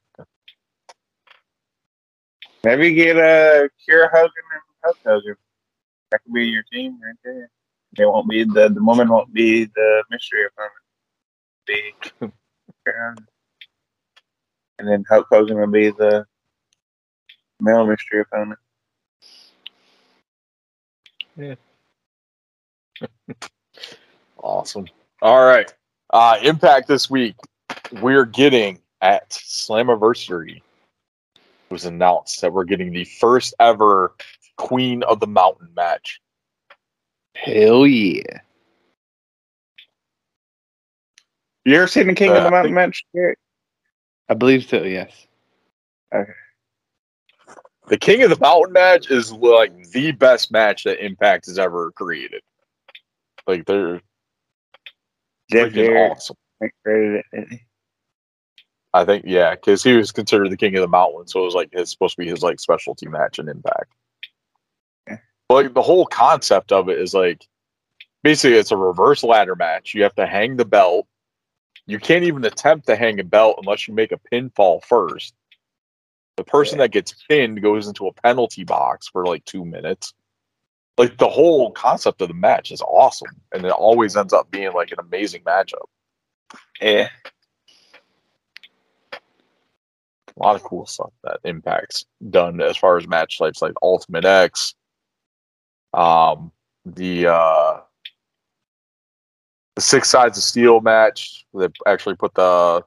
Maybe 2.63 2.93
get 2.93 3.17
a 3.17 3.21
uh, 3.65 3.67
Kiera 3.87 4.09
Hogan 4.11 4.31
and 4.53 4.61
Hulk 4.83 4.97
Hogan. 5.05 5.35
That 6.11 6.21
could 6.23 6.33
be 6.33 6.47
your 6.47 6.63
team 6.71 6.99
right 7.01 7.15
there. 7.23 7.49
They 7.97 8.05
won't 8.05 8.29
be 8.29 8.43
the 8.43 8.69
the 8.69 8.83
woman 8.83 9.09
won't 9.09 9.33
be 9.33 9.65
the 9.65 10.03
mystery 10.09 10.45
opponent. 10.45 10.73
Be 11.65 11.93
Kiera 12.87 13.15
and 14.79 14.87
then 14.87 15.05
Hulk 15.07 15.27
Hogan 15.29 15.59
will 15.59 15.67
be 15.67 15.89
the 15.91 16.25
male 17.59 17.85
mystery 17.85 18.21
opponent. 18.21 18.59
Yeah. 21.37 21.55
awesome. 24.37 24.87
All 25.21 25.45
right. 25.45 25.71
Uh, 26.09 26.37
Impact 26.41 26.87
this 26.87 27.09
week. 27.09 27.35
We're 28.01 28.25
getting 28.25 28.79
at 29.01 29.29
Slammiversary. 29.29 30.61
It 31.69 31.73
was 31.73 31.85
announced 31.85 32.41
that 32.41 32.51
we're 32.51 32.63
getting 32.63 32.91
the 32.91 33.03
first 33.05 33.53
ever 33.59 34.15
Queen 34.57 35.03
of 35.03 35.19
the 35.19 35.27
Mountain 35.27 35.69
match. 35.75 36.19
Hell 37.35 37.85
yeah. 37.85 38.39
You 41.65 41.75
ever 41.75 41.87
seen 41.87 42.07
the 42.07 42.15
King 42.15 42.31
of 42.31 42.37
Uh, 42.37 42.41
the 42.41 42.47
I 42.47 42.49
Mountain 42.49 42.63
think- 42.69 42.75
match? 42.75 43.05
Garrett? 43.13 43.37
I 44.29 44.33
believe 44.33 44.63
so, 44.65 44.83
yes. 44.83 45.27
Okay. 46.13 46.31
The 47.87 47.97
King 47.97 48.23
of 48.23 48.29
the 48.31 48.39
Mountain 48.39 48.73
match 48.73 49.09
is 49.11 49.31
like 49.31 49.89
the 49.91 50.11
best 50.11 50.51
match 50.51 50.83
that 50.83 51.03
Impact 51.03 51.45
has 51.47 51.57
ever 51.59 51.91
created. 51.91 52.41
Like 53.47 53.65
they're 53.65 54.01
Jeff 55.51 55.69
freaking 55.71 56.11
awesome. 56.11 56.35
created 56.83 57.23
it. 57.31 57.59
I 58.93 59.05
think 59.05 59.25
yeah, 59.27 59.51
because 59.55 59.83
he 59.83 59.93
was 59.93 60.11
considered 60.11 60.49
the 60.49 60.57
king 60.57 60.75
of 60.75 60.81
the 60.81 60.87
mountain, 60.87 61.27
so 61.27 61.41
it 61.41 61.45
was 61.45 61.53
like 61.55 61.69
it's 61.71 61.91
supposed 61.91 62.15
to 62.15 62.21
be 62.23 62.29
his 62.29 62.41
like 62.41 62.59
specialty 62.59 63.07
match 63.07 63.37
and 63.39 63.47
Impact. 63.49 63.93
But 65.07 65.55
like 65.55 65.73
the 65.73 65.81
whole 65.81 66.05
concept 66.05 66.71
of 66.71 66.89
it 66.89 66.99
is 66.99 67.13
like 67.13 67.47
basically 68.23 68.57
it's 68.57 68.71
a 68.71 68.77
reverse 68.77 69.23
ladder 69.23 69.55
match. 69.55 69.93
You 69.93 70.03
have 70.03 70.15
to 70.15 70.25
hang 70.25 70.57
the 70.57 70.65
belt. 70.65 71.07
You 71.85 71.99
can't 71.99 72.23
even 72.23 72.45
attempt 72.45 72.87
to 72.87 72.95
hang 72.95 73.19
a 73.19 73.23
belt 73.23 73.57
unless 73.59 73.87
you 73.87 73.93
make 73.93 74.11
a 74.11 74.19
pinfall 74.31 74.83
first. 74.83 75.33
The 76.37 76.43
person 76.43 76.77
Yeah. 76.77 76.85
that 76.85 76.91
gets 76.91 77.13
pinned 77.27 77.61
goes 77.61 77.87
into 77.87 78.07
a 78.07 78.13
penalty 78.13 78.63
box 78.63 79.07
for 79.07 79.25
like 79.25 79.43
two 79.45 79.65
minutes. 79.65 80.13
Like 80.97 81.17
the 81.17 81.29
whole 81.29 81.71
concept 81.71 82.21
of 82.21 82.27
the 82.27 82.33
match 82.33 82.71
is 82.71 82.81
awesome, 82.81 83.41
and 83.53 83.65
it 83.65 83.71
always 83.71 84.17
ends 84.17 84.33
up 84.33 84.51
being 84.51 84.73
like 84.73 84.91
an 84.91 84.99
amazing 84.99 85.43
matchup. 85.43 85.85
Yeah. 86.81 87.09
A 90.39 90.43
lot 90.43 90.55
of 90.55 90.63
cool 90.63 90.85
stuff 90.85 91.11
that 91.23 91.39
impacts 91.43 92.05
done 92.29 92.61
as 92.61 92.77
far 92.77 92.97
as 92.97 93.07
match 93.07 93.37
types 93.37 93.61
like 93.61 93.73
ultimate 93.81 94.25
x 94.25 94.73
um 95.93 96.51
the 96.85 97.27
uh 97.27 97.79
the 99.75 99.81
six 99.81 100.09
sides 100.09 100.37
of 100.37 100.43
steel 100.43 100.79
match 100.81 101.45
they 101.53 101.67
actually 101.87 102.15
put 102.15 102.33
the 102.35 102.83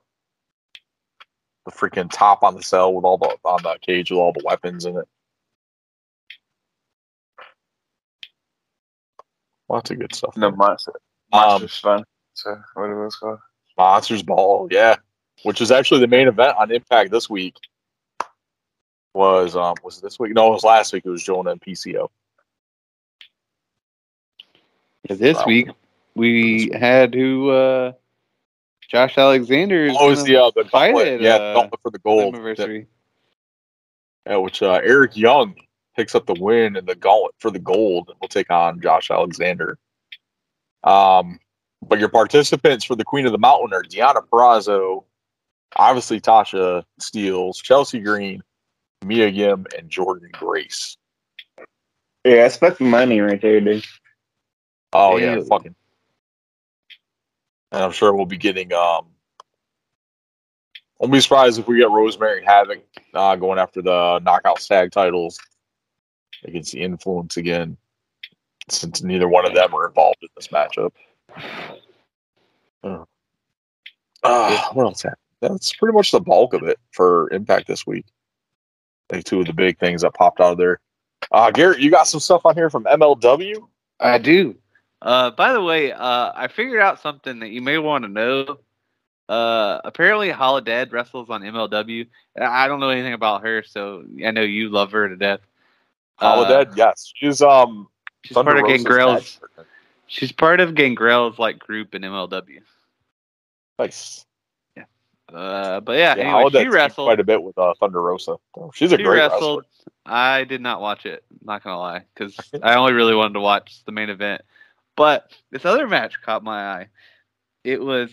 the 1.67 1.71
freaking 1.73 2.11
top 2.11 2.43
on 2.43 2.55
the 2.55 2.63
cell 2.63 2.93
with 2.93 3.05
all 3.05 3.19
the 3.19 3.37
on 3.45 3.63
the 3.63 3.77
cage 3.83 4.11
with 4.11 4.19
all 4.19 4.33
the 4.33 4.43
weapons 4.45 4.85
in 4.85 4.97
it 4.97 5.05
lots 9.69 9.91
of 9.91 9.99
good 9.99 10.15
stuff 10.15 10.37
No 10.37 10.49
there. 10.51 10.57
monster. 10.57 10.93
Um, 11.33 11.67
fun. 11.69 12.05
So 12.35 12.57
what 12.75 12.91
it 12.91 12.95
was 12.95 13.17
called? 13.17 13.39
Monsters 13.79 14.23
Ball, 14.23 14.69
yeah, 14.71 14.97
which 15.43 15.61
is 15.61 15.71
actually 15.71 16.01
the 16.01 16.07
main 16.09 16.29
event 16.29 16.57
on 16.59 16.71
Impact 16.71 17.11
this 17.11 17.29
week. 17.31 17.57
Was 19.15 19.57
um 19.57 19.75
was 19.85 20.01
this 20.01 20.19
week? 20.19 20.33
No, 20.35 20.49
it 20.49 20.53
was 20.53 20.65
last 20.65 20.93
week. 20.93 21.05
It 21.05 21.11
was 21.11 21.23
Jonah 21.23 21.51
and 21.51 21.61
PCO. 21.61 22.09
Yeah, 25.09 25.17
this 25.17 25.37
Wow. 25.39 25.45
week 25.47 25.69
we 26.15 26.71
had 26.73 27.15
who 27.15 27.51
uh 27.51 27.93
Josh 28.89 29.17
Alexander 29.19 29.87
is 29.87 29.97
Oh, 29.99 30.11
was 30.11 30.25
the 30.25 30.37
uh, 30.37 30.51
the 30.55 30.65
fight 30.67 30.93
gauntlet, 30.93 31.09
it, 31.09 31.21
yeah, 31.23 31.37
uh, 31.37 31.55
gauntlet 31.55 31.81
for 31.83 31.91
the 31.91 31.99
gold. 31.99 32.35
anniversary. 32.35 32.87
Yeah, 34.27 34.37
which 34.37 34.63
uh, 34.63 34.81
Eric 34.85 35.17
Young 35.17 35.55
picks 35.97 36.15
up 36.15 36.27
the 36.27 36.37
win 36.39 36.77
and 36.77 36.87
the 36.87 36.95
gauntlet 36.95 37.35
for 37.39 37.51
the 37.51 37.59
gold 37.59 38.09
and 38.09 38.17
will 38.21 38.29
take 38.29 38.51
on 38.51 38.81
Josh 38.81 39.11
Alexander. 39.11 39.79
Um, 40.85 41.39
but 41.83 41.99
your 41.99 42.09
participants 42.09 42.85
for 42.85 42.95
the 42.97 43.05
Queen 43.05 43.27
of 43.27 43.33
the 43.33 43.39
Mountain 43.39 43.73
are 43.73 43.83
Deonna 43.83 44.27
Purrazzo, 44.29 45.05
obviously 45.77 46.21
Tasha 46.21 46.85
Steelz, 47.01 47.63
Chelsea 47.63 48.01
Green, 48.01 48.43
Mia 49.05 49.29
Yim, 49.29 49.67
and 49.79 49.91
Jordynne 49.91 50.33
Grace. 50.33 50.97
Yeah, 52.25 52.37
that's 52.37 52.57
fucking 52.57 52.89
money 52.89 53.21
right 53.21 53.41
there, 53.41 53.61
dude. 53.61 53.85
Oh 54.93 55.17
yeah, 55.17 55.41
fucking. 55.49 55.75
And 57.73 57.83
I'm 57.83 57.93
sure 57.93 58.15
we'll 58.15 58.27
be 58.27 58.37
getting. 58.37 58.73
Um, 58.73 59.07
won't 60.99 61.13
be 61.13 61.21
surprised 61.21 61.59
if 61.59 61.67
we 61.67 61.79
get 61.79 61.91
Rosemary 61.91 62.45
Havok 62.45 62.83
uh, 63.15 63.35
going 63.37 63.59
after 63.59 63.83
the 63.83 64.21
knockout 64.21 64.61
tag 64.61 64.93
titles 64.93 65.39
against 66.45 66.73
the 66.73 66.83
Influence 66.83 67.37
again, 67.37 67.77
since 68.69 69.03
neither 69.03 69.29
one 69.29 69.47
of 69.47 69.55
them 69.55 69.75
are 69.75 69.89
involved 69.89 70.19
in 70.23 70.29
this 70.37 70.49
matchup. 70.49 70.93
Uh, 72.85 73.05
uh, 74.23 74.69
what 74.75 74.85
else 74.85 75.03
happened? 75.03 75.22
That's 75.43 75.75
pretty 75.75 75.93
much 75.93 76.13
the 76.13 76.21
bulk 76.21 76.55
of 76.55 76.63
it 76.63 76.79
for 76.93 77.29
Impact 77.33 77.67
this 77.67 77.85
week. 77.85 78.07
Like 79.11 79.25
two 79.25 79.41
of 79.41 79.47
the 79.47 79.53
big 79.53 79.79
things 79.79 80.03
that 80.03 80.15
popped 80.15 80.41
out 80.41 80.53
of 80.53 80.59
there. 80.59 80.81
Uh, 81.33 81.51
Garrett, 81.51 81.81
you 81.81 81.91
got 81.91 82.07
some 82.07 82.21
stuff 82.21 82.47
on 82.47 82.55
here 82.55 82.71
from 82.71 82.85
MLW? 82.85 83.57
I 84.01 84.19
do. 84.19 84.57
Uh, 85.03 85.33
by 85.33 85.53
the 85.53 85.61
way, 85.61 85.93
uh, 85.93 86.33
I 86.35 86.49
figured 86.49 86.81
out 86.81 87.01
something 87.01 87.41
that 87.41 87.51
you 87.51 87.61
may 87.61 87.79
want 87.79 88.05
to 88.05 88.09
know. 88.09 88.59
Uh, 89.29 89.81
apparently, 89.85 90.31
Holidead 90.31 90.93
wrestles 90.93 91.29
on 91.29 91.43
MLW. 91.43 92.07
I 92.41 92.69
don't 92.69 92.79
know 92.81 92.91
anything 92.91 93.13
about 93.13 93.43
her, 93.43 93.65
so 93.65 94.05
I 94.25 94.31
know 94.31 94.43
you 94.43 94.69
love 94.69 94.93
her 94.93 95.09
to 95.09 95.17
death. 95.17 95.41
Uh, 96.19 96.45
Holidead, 96.45 96.77
yes. 96.77 97.13
She's 97.17 97.43
um 97.43 97.89
she's 98.25 98.35
part 98.35 98.49
of 98.49 98.63
Rosa's 98.63 98.85
Gangrel's. 98.85 99.41
She's 100.07 100.31
part 100.31 100.61
of 100.61 100.75
Gangrel's 100.75 101.39
like 101.39 101.59
group 101.59 101.95
in 101.95 102.03
MLW. 102.03 102.61
Nice. 103.79 104.25
Uh, 105.33 105.81
but 105.81 105.97
yeah, 105.97 106.15
Yeah, 106.17 106.37
anyway, 106.37 106.63
she 106.65 106.69
wrestled. 106.69 107.07
quite 107.07 107.21
a 107.21 107.25
bit 107.25 107.43
with 107.43 107.57
uh, 107.57 107.73
Thunder 107.81 108.03
Rosa. 108.03 108.37
She's 108.75 108.93
a 108.93 108.97
she 108.99 109.03
great 109.03 109.19
wrestled. 109.19 109.65
wrestler. 109.65 109.93
I 110.05 110.45
did 110.45 110.61
not 110.61 110.81
watch 110.81 111.07
it. 111.07 111.25
Not 111.45 111.63
gonna 111.65 111.79
lie, 111.79 112.03
because 112.15 112.37
I 112.63 112.75
only 112.75 112.93
really 112.93 113.15
wanted 113.15 113.35
to 113.35 113.41
watch 113.41 113.85
the 113.85 113.93
main 113.93 114.11
event. 114.11 114.43
But 114.97 115.31
this 115.51 115.65
other 115.65 115.89
match 115.89 116.21
caught 116.21 116.45
my 116.45 116.73
eye. 116.73 116.87
It 117.65 117.81
was 117.81 118.11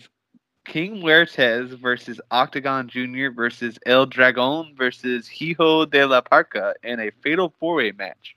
King 0.66 1.02
Muertes 1.02 1.68
versus 1.78 2.20
Octagon 2.30 2.88
Jr. 2.88 3.28
versus 3.34 3.78
El 3.84 4.06
Dragon 4.06 4.74
versus 4.76 5.26
Hijo 5.28 5.84
de 5.84 6.06
la 6.06 6.20
Parca 6.22 6.72
in 6.82 7.00
a 7.00 7.10
fatal 7.22 7.52
four-way 7.58 7.92
match 7.92 8.36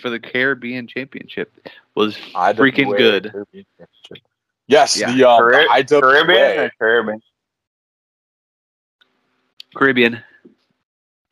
for 0.00 0.10
the 0.10 0.18
Caribbean 0.18 0.86
Championship. 0.88 1.52
Was 1.94 2.16
freaking 2.16 2.96
good. 2.96 3.32
Yes, 4.66 4.98
Yeah. 4.98 5.12
the, 5.12 5.22
Carib- 5.22 5.68
the 5.88 5.94
IWA. 5.94 6.00
Caribbean 6.00 6.70
Caribbean? 6.78 7.22
Caribbean. 9.76 10.22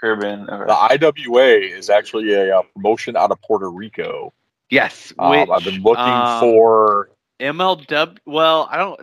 Caribbean. 0.00 0.48
Okay. 0.48 0.64
The 0.66 1.10
IWA 1.10 1.44
is 1.76 1.88
actually 1.90 2.32
a 2.34 2.58
uh, 2.58 2.62
promotion 2.74 3.16
out 3.16 3.30
of 3.30 3.40
Puerto 3.42 3.70
Rico. 3.70 4.32
Yes, 4.70 5.12
Um, 5.18 5.30
which, 5.30 5.48
I've 5.50 5.64
been 5.64 5.82
looking 5.82 6.04
um, 6.04 6.40
for. 6.40 7.10
MLW. 7.40 8.18
Well, 8.26 8.68
I 8.70 8.76
don't. 8.76 9.00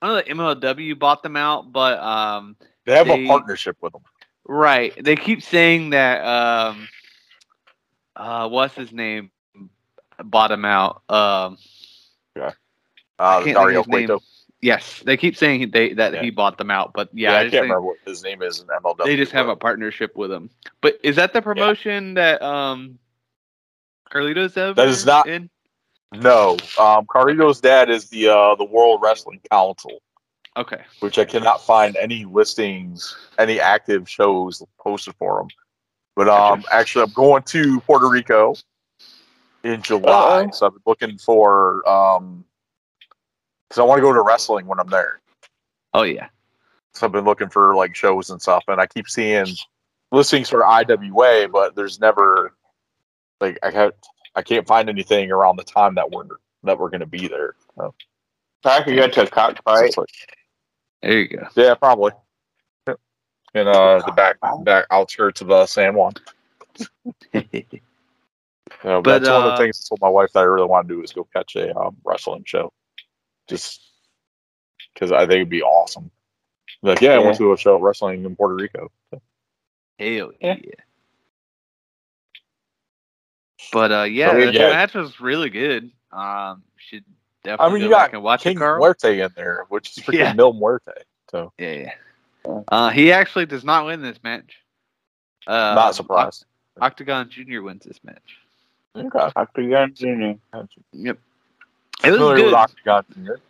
I 0.00 0.06
don't 0.06 0.28
know 0.28 0.54
that 0.54 0.60
MLW 0.60 0.98
bought 0.98 1.22
them 1.24 1.36
out, 1.36 1.72
but 1.72 1.98
um, 1.98 2.56
They 2.86 2.94
have 2.96 3.06
they- 3.08 3.24
a 3.24 3.26
partnership 3.26 3.76
with 3.80 3.92
them. 3.92 4.02
Right. 4.50 4.94
They 5.04 5.14
keep 5.14 5.42
saying 5.42 5.90
that 5.90 6.24
um 6.24 6.88
uh 8.16 8.48
what's 8.48 8.74
his 8.74 8.92
name 8.92 9.30
bought 10.24 10.50
him 10.50 10.64
out. 10.64 11.02
Um 11.10 11.58
Uh, 12.34 12.50
I 13.18 13.42
can't 13.44 13.56
Dario 13.56 13.82
think 13.82 14.08
of 14.10 14.20
his 14.20 14.20
Cueto. 14.20 14.22
Yes, 14.60 15.00
they 15.04 15.16
keep 15.16 15.36
saying 15.36 15.70
they 15.70 15.92
that 15.94 16.14
Yeah. 16.14 16.22
he 16.22 16.30
bought 16.30 16.58
them 16.58 16.70
out, 16.70 16.92
but 16.94 17.08
Yeah, 17.12 17.32
yeah, 17.32 17.36
I 17.36 17.40
I 17.40 17.50
can't 17.50 17.62
remember 17.62 17.80
what 17.82 17.96
his 18.06 18.22
name 18.22 18.42
is 18.42 18.60
in 18.60 18.66
MLW. 18.66 19.04
they 19.04 19.16
just 19.16 19.32
have 19.32 19.48
a 19.48 19.56
partnership 19.56 20.16
with 20.16 20.30
him. 20.32 20.50
But 20.80 20.98
is 21.02 21.16
that 21.16 21.32
the 21.32 21.42
promotion 21.42 22.14
that 22.14 22.42
um 22.42 22.98
Carlito's 24.10 24.56
ever 24.56 24.74
That 24.74 24.88
is 24.88 25.04
not- 25.06 25.28
in? 25.28 25.50
No, 26.14 26.52
um, 26.78 27.04
Carlito's 27.04 27.60
dad 27.60 27.90
is 27.90 28.08
the 28.08 28.28
uh, 28.28 28.54
the 28.54 28.64
World 28.64 29.00
Wrestling 29.02 29.40
Council, 29.50 30.00
Okay. 30.56 30.80
which 31.00 31.18
I 31.18 31.26
cannot 31.26 31.60
find 31.62 31.96
any 31.96 32.24
listings, 32.24 33.14
any 33.38 33.60
active 33.60 34.08
shows 34.08 34.62
posted 34.80 35.14
for 35.16 35.42
him. 35.42 35.48
But 36.16 36.30
um, 36.30 36.64
actually, 36.72 37.02
I'm 37.04 37.12
going 37.12 37.42
to 37.42 37.80
Puerto 37.80 38.08
Rico 38.08 38.54
in 39.64 39.82
July, 39.82 40.44
Uh-oh. 40.44 40.50
so 40.52 40.66
I've 40.66 40.72
been 40.72 40.82
looking 40.86 41.18
for 41.18 41.86
um, 41.86 42.42
because 43.68 43.80
I 43.80 43.82
want 43.84 43.98
to 43.98 44.02
go 44.02 44.12
to 44.12 44.22
wrestling 44.22 44.66
when 44.66 44.80
I'm 44.80 44.88
there. 44.88 45.20
Oh 45.94 46.02
yeah. 46.02 46.28
So 46.94 47.06
I've 47.06 47.12
been 47.12 47.24
looking 47.24 47.48
for 47.48 47.74
like 47.74 47.94
shows 47.94 48.30
and 48.30 48.40
stuff, 48.40 48.64
and 48.68 48.80
I 48.80 48.86
keep 48.86 49.08
seeing 49.08 49.46
listings 50.10 50.48
for 50.48 50.64
IWA, 50.66 51.48
but 51.48 51.74
there's 51.74 52.00
never 52.00 52.54
like 53.40 53.58
I 53.62 53.70
have 53.70 53.92
I 54.34 54.42
can't 54.42 54.66
find 54.66 54.88
anything 54.88 55.30
around 55.30 55.56
the 55.56 55.64
time 55.64 55.96
that 55.96 56.10
we're 56.10 56.24
that 56.64 56.78
we're 56.78 56.90
going 56.90 57.00
to 57.00 57.06
be 57.06 57.28
there. 57.28 57.54
So, 57.76 57.94
I 58.64 58.82
could 58.82 58.96
go 58.96 59.08
to 59.08 59.22
a 59.22 59.26
so 59.26 59.30
cockfight. 59.30 59.86
it's 59.86 59.96
like- 59.96 60.08
There 61.02 61.18
you 61.20 61.28
go. 61.28 61.46
yeah, 61.56 61.74
probably. 61.74 62.12
Yep. 62.88 63.00
In 63.54 63.68
uh, 63.68 64.00
the 64.04 64.12
back 64.12 64.38
back 64.64 64.86
outskirts 64.90 65.40
of 65.40 65.50
uh, 65.50 65.66
San 65.66 65.94
Juan. 65.94 66.14
You 68.84 68.90
know, 68.90 69.02
But, 69.02 69.20
that's 69.20 69.30
one 69.30 69.42
of 69.42 69.48
uh, 69.48 69.50
the 69.52 69.56
things 69.56 69.82
I 69.82 69.88
told 69.88 70.00
my 70.00 70.08
wife 70.08 70.30
that 70.34 70.40
I 70.40 70.44
really 70.44 70.66
want 70.66 70.86
to 70.86 70.94
do 70.94 71.02
is 71.02 71.12
go 71.12 71.26
catch 71.34 71.56
a 71.56 71.76
um, 71.76 71.96
wrestling 72.04 72.44
show, 72.46 72.72
just 73.48 73.80
because 74.94 75.12
I 75.12 75.20
think 75.20 75.32
it'd 75.36 75.48
be 75.48 75.62
awesome. 75.62 76.10
Like, 76.82 77.00
yeah, 77.00 77.14
I 77.14 77.18
went 77.18 77.36
to 77.38 77.52
a 77.52 77.56
show 77.56 77.78
wrestling 77.78 78.24
in 78.24 78.36
Puerto 78.36 78.54
Rico. 78.54 78.90
Hell 79.10 79.20
Yeah. 80.40 80.56
yeah. 80.62 80.74
But 83.72 83.92
uh, 83.92 84.02
yeah, 84.04 84.30
So, 84.30 84.36
the 84.46 84.52
yeah. 84.52 84.68
match 84.70 84.94
was 84.94 85.20
really 85.20 85.50
good. 85.50 85.90
Um, 86.12 86.62
should 86.76 87.04
definitely 87.44 87.52
I 87.52 87.56
definitely 87.56 87.72
mean, 87.72 87.80
go 87.80 87.84
you 87.86 87.90
back 87.90 88.10
got 88.12 88.14
and 88.16 88.22
watch 88.22 88.42
King 88.42 88.56
it, 88.56 88.60
Carl. 88.60 88.78
Muerte 88.78 89.20
in 89.20 89.30
there, 89.36 89.66
which 89.68 89.96
is 89.98 90.04
freaking 90.04 90.18
Yeah. 90.18 90.32
Mil 90.34 90.52
Muerte. 90.52 90.92
So 91.30 91.52
Yeah, 91.58 91.72
yeah. 91.72 91.92
Uh, 92.68 92.90
he 92.90 93.12
actually 93.12 93.46
does 93.46 93.64
not 93.64 93.84
win 93.86 94.00
this 94.00 94.22
match. 94.22 94.58
Uh, 95.46 95.74
not 95.74 95.94
surprised. 95.94 96.44
Oct- 96.78 96.82
Octagon 96.82 97.28
Junior 97.28 97.62
wins 97.62 97.84
this 97.84 97.98
match. 98.04 98.38
Okay. 98.96 99.30
Octagon 99.36 99.92
Junior. 99.94 100.36
Yep. 100.92 101.18
It 102.08 102.18
was 102.18 102.40
good. 102.40 102.54
Octagon 102.54 103.04
Junior. 103.14 103.40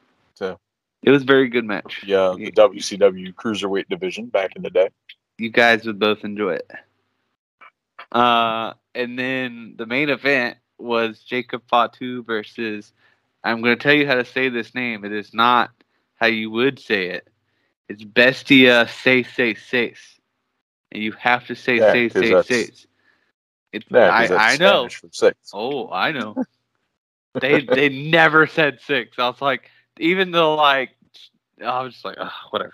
It 1.02 1.10
was 1.10 1.22
a 1.22 1.26
very 1.26 1.48
good 1.48 1.64
match. 1.64 2.02
Yeah, 2.04 2.34
the 2.36 2.50
WCW 2.50 3.32
Cruiserweight 3.34 3.88
division 3.88 4.26
back 4.26 4.56
in 4.56 4.62
the 4.62 4.70
day. 4.70 4.90
You 5.38 5.50
guys 5.50 5.86
would 5.86 5.98
both 5.98 6.24
enjoy 6.24 6.54
it. 6.54 6.70
Uh, 8.10 8.74
and 8.94 9.18
then 9.18 9.74
the 9.76 9.86
main 9.86 10.08
event 10.08 10.58
was 10.78 11.20
Jacob 11.20 11.62
Fatu 11.68 12.22
versus. 12.24 12.92
I'm 13.44 13.62
going 13.62 13.78
to 13.78 13.82
tell 13.82 13.94
you 13.94 14.06
how 14.06 14.16
to 14.16 14.24
say 14.24 14.48
this 14.48 14.74
name. 14.74 15.04
It 15.04 15.12
is 15.12 15.32
not 15.32 15.70
how 16.16 16.26
you 16.26 16.50
would 16.50 16.80
say 16.80 17.10
it. 17.10 17.28
It's 17.88 18.02
Bestia 18.02 18.88
Say 18.88 19.22
Say 19.22 19.54
Says. 19.54 19.98
And 20.90 21.02
you 21.02 21.12
have 21.12 21.46
to 21.46 21.54
say 21.54 21.76
Yeah, 21.76 21.92
Say 21.92 22.08
Say 22.08 22.42
Says. 22.42 22.86
It's, 23.72 23.86
Yeah, 23.90 24.10
I, 24.10 24.54
I 24.54 24.56
know. 24.56 24.88
Oh, 25.52 25.90
I 25.90 26.10
know. 26.10 26.44
they 27.40 27.60
they 27.62 27.88
never 27.88 28.46
said 28.46 28.80
six. 28.80 29.18
I 29.18 29.28
was 29.28 29.40
like, 29.40 29.70
even 29.98 30.30
though 30.30 30.54
like, 30.54 30.90
I 31.64 31.82
was 31.82 31.94
just 31.94 32.04
like, 32.04 32.16
oh, 32.20 32.30
whatever. 32.50 32.72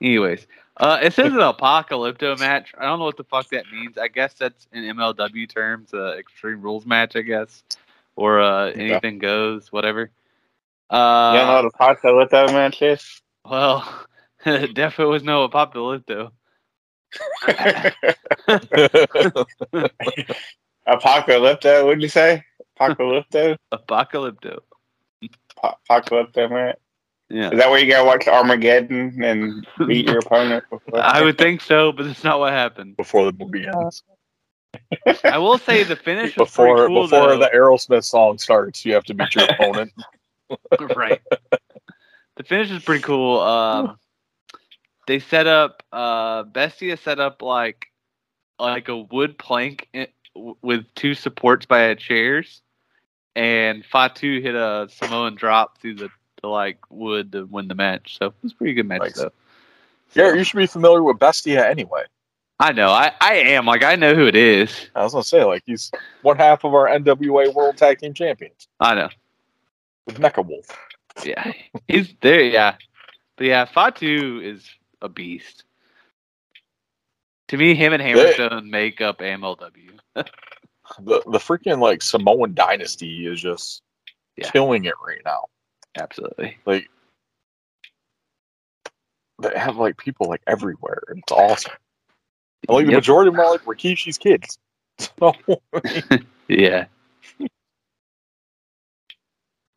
Anyways, 0.00 0.46
uh, 0.78 0.98
it 1.02 1.12
says 1.12 1.32
an 1.32 1.38
apocalypto 1.38 2.38
match. 2.38 2.74
I 2.78 2.86
don't 2.86 2.98
know 2.98 3.04
what 3.04 3.16
the 3.16 3.24
fuck 3.24 3.48
that 3.50 3.70
means. 3.72 3.98
I 3.98 4.08
guess 4.08 4.34
that's 4.34 4.66
in 4.72 4.82
MLW 4.96 5.48
terms, 5.48 5.94
uh, 5.94 6.14
Extreme 6.18 6.62
Rules 6.62 6.86
match, 6.86 7.14
I 7.14 7.22
guess, 7.22 7.62
or 8.16 8.40
uh, 8.40 8.70
anything 8.70 9.18
goes, 9.18 9.70
whatever. 9.70 10.10
Uh, 10.90 11.32
you 11.34 11.38
don't 11.38 11.46
know 11.46 11.62
what 11.62 11.74
Apocalypto 11.74 12.52
match 12.52 12.82
is? 12.82 13.22
well, 13.44 14.06
definitely 14.44 15.12
was 15.12 15.22
no 15.22 15.48
apocalypto. 15.48 16.30
Apocalypto, 20.86 21.84
what'd 21.84 22.02
you 22.02 22.08
say? 22.08 22.42
Apocalypto? 22.80 23.56
Apocalypto. 23.72 24.58
Po- 25.56 25.74
Apocalypto 25.90 26.50
match? 26.50 26.76
Yeah. 27.30 27.50
Is 27.50 27.58
that 27.58 27.70
where 27.70 27.78
you 27.82 27.90
gotta 27.90 28.04
watch 28.04 28.28
Armageddon 28.28 29.22
and 29.22 29.66
beat 29.86 30.06
your 30.06 30.18
opponent? 30.18 30.64
before- 30.70 31.00
I 31.02 31.22
would 31.22 31.38
think 31.38 31.60
so, 31.62 31.92
but 31.92 32.04
that's 32.06 32.24
not 32.24 32.38
what 32.38 32.52
happened. 32.52 32.96
Before 32.96 33.24
the 33.30 33.32
movie 33.32 33.66
ends. 33.66 34.02
I 35.24 35.38
will 35.38 35.58
say 35.58 35.82
the 35.82 35.96
finish 35.96 36.34
Before 36.34 36.76
pretty 36.76 36.94
cool, 36.94 37.02
before 37.08 37.28
though. 37.32 37.38
the 37.38 37.50
Aerosmith 37.54 38.04
song 38.04 38.38
starts, 38.38 38.84
you 38.84 38.94
have 38.94 39.04
to 39.04 39.14
beat 39.14 39.34
your 39.34 39.44
opponent. 39.44 39.92
right. 40.96 41.20
The 42.36 42.44
finish 42.44 42.70
is 42.70 42.82
pretty 42.82 43.02
cool. 43.02 43.40
Um, 43.40 43.98
they 45.06 45.18
set 45.18 45.46
up 45.46 45.82
uh, 45.92 46.44
Bestia 46.44 46.96
set 46.96 47.20
up 47.20 47.42
like 47.42 47.86
like 48.58 48.88
a 48.88 48.96
wood 48.96 49.36
plank 49.38 49.88
i- 49.94 49.98
w- 49.98 50.12
with 50.34 50.84
two 50.94 51.14
supports 51.14 51.66
by 51.66 51.94
chairs, 51.94 52.62
and 53.36 53.84
Fatu 53.84 54.40
hit 54.40 54.54
a 54.54 54.88
Samoan 54.90 55.34
drop 55.34 55.78
through 55.78 55.94
the, 55.94 56.08
the 56.42 56.48
like 56.48 56.78
wood 56.90 57.32
to 57.32 57.44
win 57.46 57.68
the 57.68 57.74
match. 57.74 58.18
So 58.18 58.26
it 58.26 58.34
was 58.42 58.52
a 58.52 58.56
pretty 58.56 58.74
good 58.74 58.86
match 58.86 59.00
Nice. 59.02 59.14
though. 59.14 59.32
Yeah, 60.14 60.34
you 60.34 60.44
should 60.44 60.58
be 60.58 60.66
familiar 60.66 61.02
with 61.02 61.18
Bestia 61.18 61.66
anyway. 61.68 62.04
I 62.60 62.72
know. 62.72 62.90
I, 62.90 63.12
I 63.20 63.34
am 63.34 63.66
like 63.66 63.82
I 63.82 63.96
know 63.96 64.14
who 64.14 64.26
it 64.26 64.36
is. 64.36 64.90
I 64.94 65.02
was 65.02 65.12
gonna 65.12 65.24
say, 65.24 65.42
like, 65.44 65.62
he's 65.66 65.90
one 66.22 66.36
half 66.36 66.64
of 66.64 66.74
our 66.74 66.86
NWA 66.86 67.52
World 67.54 67.76
Tag 67.76 67.98
Team 67.98 68.14
Champions 68.14 68.68
I 68.78 68.94
know. 68.94 69.08
with 70.06 70.18
Mecha 70.18 70.46
Wolf. 70.46 70.66
Yeah, 71.24 71.52
he's 71.88 72.14
there. 72.20 72.40
Yeah, 72.42 72.76
but 73.36 73.46
yeah, 73.46 73.64
Fatu 73.64 74.40
is 74.42 74.68
a 75.00 75.08
beast. 75.08 75.64
To 77.48 77.56
me, 77.56 77.74
him 77.74 77.92
and 77.92 78.02
Hammerstone 78.02 78.70
make 78.70 79.00
up 79.00 79.18
MLW. 79.18 79.98
The 80.14 81.22
the 81.26 81.38
freaking 81.38 81.78
like 81.80 82.02
Samoan 82.02 82.54
dynasty 82.54 83.26
is 83.26 83.40
just 83.40 83.82
Yeah. 84.36 84.50
killing 84.50 84.84
it 84.84 84.94
right 85.06 85.20
now. 85.24 85.44
Absolutely. 85.96 86.58
Like 86.66 86.88
they 89.40 89.58
have 89.58 89.76
like 89.76 89.96
people 89.96 90.28
like 90.28 90.42
everywhere. 90.46 91.02
and 91.08 91.18
It's 91.18 91.32
awesome. 91.32 91.72
And, 92.68 92.74
like 92.76 92.86
the 92.86 92.92
majority 92.92 93.28
of 93.28 93.34
them 93.34 93.40
are 93.40 93.50
like 93.50 93.64
Rikishi's 93.64 94.18
kids. 94.18 94.58
So, 95.18 95.34
Yeah. 96.48 96.86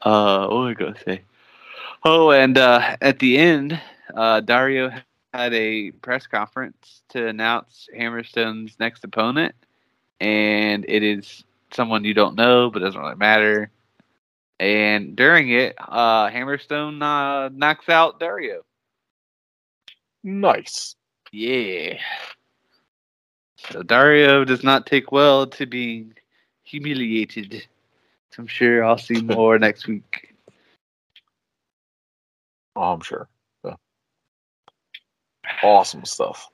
Uh, 0.02 0.48
what 0.48 0.58
was 0.58 0.70
I 0.72 0.74
gonna 0.74 1.00
say? 1.04 1.22
Oh, 2.04 2.32
and 2.32 2.58
uh, 2.58 2.98
at 3.02 3.20
the 3.20 3.38
end, 3.38 3.80
uh, 4.16 4.42
Dario 4.42 4.92
had 5.34 5.54
a 5.54 5.92
press 5.92 6.28
conference 6.28 7.02
to 7.10 7.28
announce 7.28 7.88
Hammerstone's 7.98 8.78
next 8.80 9.04
opponent, 9.04 9.56
and 10.20 10.86
it 10.88 11.04
is 11.04 11.44
someone 11.72 12.04
you 12.04 12.14
don't 12.14 12.36
know, 12.36 12.70
but 12.70 12.80
doesn't 12.80 13.00
really 13.00 13.16
matter. 13.16 13.72
And 14.60 15.16
during 15.16 15.52
it, 15.52 15.76
uh, 15.80 16.30
Hammerstone 16.30 17.02
uh, 17.02 17.50
knocks 17.54 17.90
out 17.90 18.20
Dario. 18.20 18.64
nice. 20.24 20.96
Yeah. 21.32 22.00
So 23.58 23.84
Dario 23.84 24.46
does 24.46 24.64
not 24.64 24.86
take 24.86 25.12
well 25.12 25.48
to 25.48 25.66
being 25.66 26.14
humiliated. 26.64 27.68
So 28.32 28.42
I'm 28.42 28.48
sure 28.48 28.84
I'll 28.84 28.98
see 28.98 29.22
more 29.22 29.60
next 29.60 29.88
week. 29.88 30.34
Oh, 32.76 32.94
I'm 32.94 33.02
sure. 33.02 33.28
Yeah. 33.64 33.76
Awesome 35.64 36.06
stuff. 36.06 36.50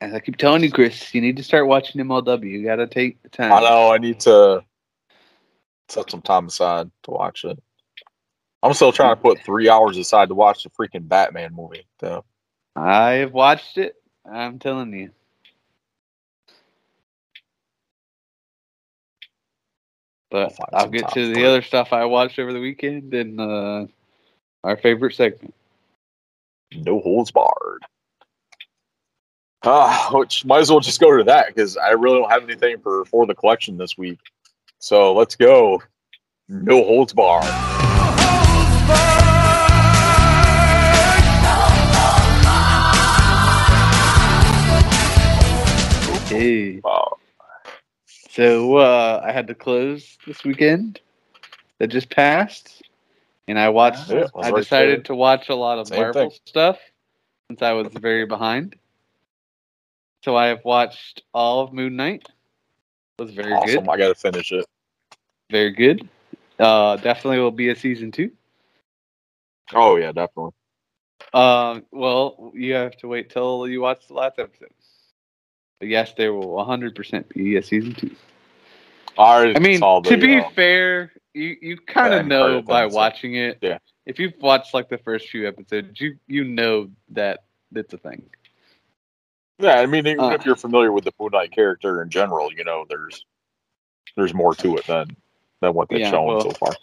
As 0.00 0.12
I 0.12 0.20
keep 0.20 0.36
telling 0.36 0.62
you, 0.62 0.70
Chris, 0.70 1.14
you 1.14 1.20
need 1.20 1.36
to 1.36 1.42
start 1.42 1.66
watching 1.66 2.00
MLW. 2.00 2.44
You 2.44 2.64
gotta 2.64 2.86
take 2.86 3.22
the 3.22 3.28
time. 3.28 3.52
I 3.52 3.60
know. 3.60 3.92
I 3.92 3.98
need 3.98 4.20
to 4.20 4.64
set 5.88 6.10
some 6.10 6.22
time 6.22 6.46
aside 6.46 6.90
to 7.04 7.10
watch 7.10 7.44
it. 7.44 7.62
I'm 8.62 8.74
still 8.74 8.92
trying 8.92 9.14
to 9.14 9.20
put 9.20 9.42
three 9.44 9.68
hours 9.68 9.98
aside 9.98 10.28
to 10.28 10.34
watch 10.34 10.64
the 10.64 10.70
freaking 10.70 11.06
Batman 11.06 11.54
movie. 11.54 11.86
So 12.00 12.24
I've 12.74 13.32
watched 13.32 13.78
it. 13.78 13.94
I'm 14.30 14.58
telling 14.58 14.92
you. 14.92 15.10
But 20.30 20.54
I'll 20.72 20.88
get 20.88 21.10
to 21.10 21.32
the 21.32 21.44
other 21.44 21.62
stuff 21.62 21.92
I 21.92 22.06
watched 22.06 22.38
over 22.38 22.52
the 22.52 22.60
weekend 22.60 23.14
and 23.14 23.40
uh, 23.40 23.86
our 24.64 24.76
favorite 24.76 25.14
segment. 25.14 25.54
no 26.74 27.00
holds 27.00 27.30
barred. 27.30 27.84
Ah, 29.66 30.10
which 30.12 30.44
might 30.44 30.60
as 30.60 30.70
well 30.70 30.80
just 30.80 31.00
go 31.00 31.16
to 31.16 31.24
that 31.24 31.46
because 31.48 31.76
I 31.76 31.90
really 31.90 32.18
don't 32.18 32.30
have 32.30 32.44
anything 32.44 32.78
for 32.80 33.04
for 33.06 33.26
the 33.26 33.34
collection 33.34 33.78
this 33.78 33.96
week. 33.96 34.18
So 34.78 35.14
let's 35.14 35.36
go. 35.36 35.82
No 36.48 36.84
holds 36.84 37.14
barred. 37.14 37.44
Hey. 46.28 46.80
Wow. 46.82 47.18
So 48.30 48.76
uh, 48.78 49.20
I 49.24 49.30
had 49.30 49.46
to 49.46 49.54
close 49.54 50.18
this 50.26 50.42
weekend 50.42 51.00
that 51.78 51.88
just 51.88 52.10
passed, 52.10 52.82
and 53.46 53.58
I 53.58 53.68
watched. 53.68 54.10
Yeah, 54.10 54.16
I 54.16 54.20
was 54.22 54.30
I 54.34 54.50
right 54.50 54.56
decided 54.56 54.96
there. 54.98 55.02
to 55.04 55.14
watch 55.14 55.48
a 55.48 55.54
lot 55.54 55.78
of 55.78 55.86
Same 55.86 56.00
Marvel 56.00 56.30
thing. 56.30 56.38
stuff 56.44 56.78
since 57.48 57.62
I 57.62 57.72
was 57.72 57.92
very 57.92 58.26
behind. 58.26 58.74
So 60.24 60.36
I 60.36 60.46
have 60.46 60.64
watched 60.64 61.22
all 61.34 61.60
of 61.60 61.74
Moon 61.74 61.96
Knight. 61.96 62.26
It 63.18 63.22
was 63.22 63.34
very 63.34 63.52
awesome. 63.52 63.84
good. 63.84 63.90
I 63.90 63.98
got 63.98 64.08
to 64.08 64.14
finish 64.14 64.52
it. 64.52 64.64
Very 65.50 65.70
good. 65.70 66.08
Uh, 66.58 66.96
definitely 66.96 67.40
will 67.40 67.50
be 67.50 67.68
a 67.68 67.76
season 67.76 68.10
two. 68.10 68.30
Oh 69.74 69.96
yeah, 69.96 70.12
definitely. 70.12 70.52
Uh, 71.34 71.80
well, 71.92 72.52
you 72.54 72.72
have 72.72 72.96
to 72.98 73.08
wait 73.08 73.28
till 73.28 73.68
you 73.68 73.82
watch 73.82 74.08
the 74.08 74.14
last 74.14 74.38
episode. 74.38 74.72
But 75.78 75.88
yes, 75.88 76.14
there 76.16 76.32
will 76.32 76.54
100% 76.54 77.28
be 77.28 77.56
a 77.56 77.62
season 77.62 77.92
two. 77.92 78.16
I, 79.18 79.52
I 79.54 79.58
mean, 79.58 79.78
saw 79.78 80.00
to 80.00 80.16
be 80.16 80.38
uh, 80.38 80.48
fair, 80.50 81.12
you, 81.34 81.54
you 81.60 81.76
kind 81.76 82.14
of 82.14 82.26
know 82.26 82.62
by 82.62 82.86
watching 82.86 83.34
it. 83.34 83.58
Yeah. 83.60 83.76
If 84.06 84.18
you've 84.18 84.40
watched 84.40 84.72
like 84.72 84.88
the 84.88 84.98
first 84.98 85.28
few 85.28 85.46
episodes, 85.46 86.00
you 86.00 86.16
you 86.26 86.44
know 86.44 86.88
that 87.10 87.44
it's 87.74 87.92
a 87.92 87.98
thing. 87.98 88.22
Yeah, 89.58 89.80
I 89.80 89.86
mean, 89.86 90.06
even 90.06 90.20
Uh. 90.20 90.30
if 90.30 90.44
you're 90.44 90.56
familiar 90.56 90.92
with 90.92 91.04
the 91.04 91.12
Moon 91.18 91.30
Knight 91.32 91.52
character 91.52 92.02
in 92.02 92.10
general, 92.10 92.52
you 92.52 92.64
know, 92.64 92.84
there's 92.88 93.24
there's 94.16 94.34
more 94.34 94.54
to 94.56 94.76
it 94.76 94.86
than 94.86 95.16
than 95.60 95.74
what 95.74 95.88
they've 95.88 96.00
Yeah, 96.00 96.10
shown 96.10 96.26
well- 96.26 96.40
so 96.42 96.50
far. 96.52 96.74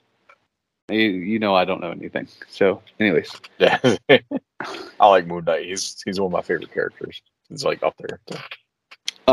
You, 0.89 0.99
you 0.99 1.39
know 1.39 1.55
I 1.55 1.63
don't 1.63 1.79
know 1.79 1.91
anything. 1.91 2.27
So, 2.49 2.81
anyways, 2.99 3.33
Yeah, 3.59 3.79
I 4.99 5.07
like 5.07 5.25
Moon 5.25 5.45
Knight. 5.45 5.65
He's 5.65 6.01
he's 6.03 6.19
one 6.19 6.27
of 6.27 6.33
my 6.33 6.41
favorite 6.41 6.73
characters. 6.73 7.21
He's 7.47 7.63
like 7.63 7.81
up 7.81 7.95
there. 7.97 8.19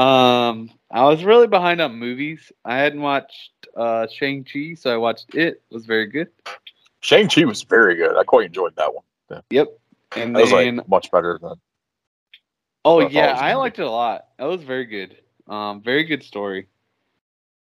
um, 0.01 0.71
I 0.91 1.05
was 1.05 1.25
really 1.25 1.49
behind 1.49 1.81
on 1.81 1.95
movies. 1.99 2.53
I 2.65 2.77
hadn't 2.77 3.01
watched 3.01 3.53
uh 3.77 4.07
Shang 4.07 4.45
Chi, 4.45 4.75
so 4.75 4.93
I 4.95 4.99
watched 4.99 5.35
it. 5.35 5.63
It 5.69 5.75
was 5.75 5.85
very 5.87 6.07
good. 6.07 6.29
Shang 7.01 7.29
Chi 7.29 7.45
was 7.45 7.63
very 7.63 7.97
good. 7.97 8.17
I 8.17 8.23
quite 8.23 8.47
enjoyed 8.47 8.77
that 8.77 8.95
one. 8.95 9.43
Yep. 9.51 9.69
And 10.17 10.37
That 10.37 10.43
was 10.43 10.53
like 10.53 10.89
much 10.89 11.11
better 11.11 11.39
than 11.43 11.55
Oh 12.89 13.01
I 13.01 13.09
yeah, 13.09 13.33
I 13.33 13.55
liked 13.55 13.79
it 13.79 13.83
a 13.83 13.91
lot. 13.91 14.29
That 14.39 14.47
was 14.47 14.63
very 14.63 14.87
good. 14.87 15.17
Um, 15.47 15.83
very 15.83 16.05
good 16.05 16.23
story. 16.23 16.69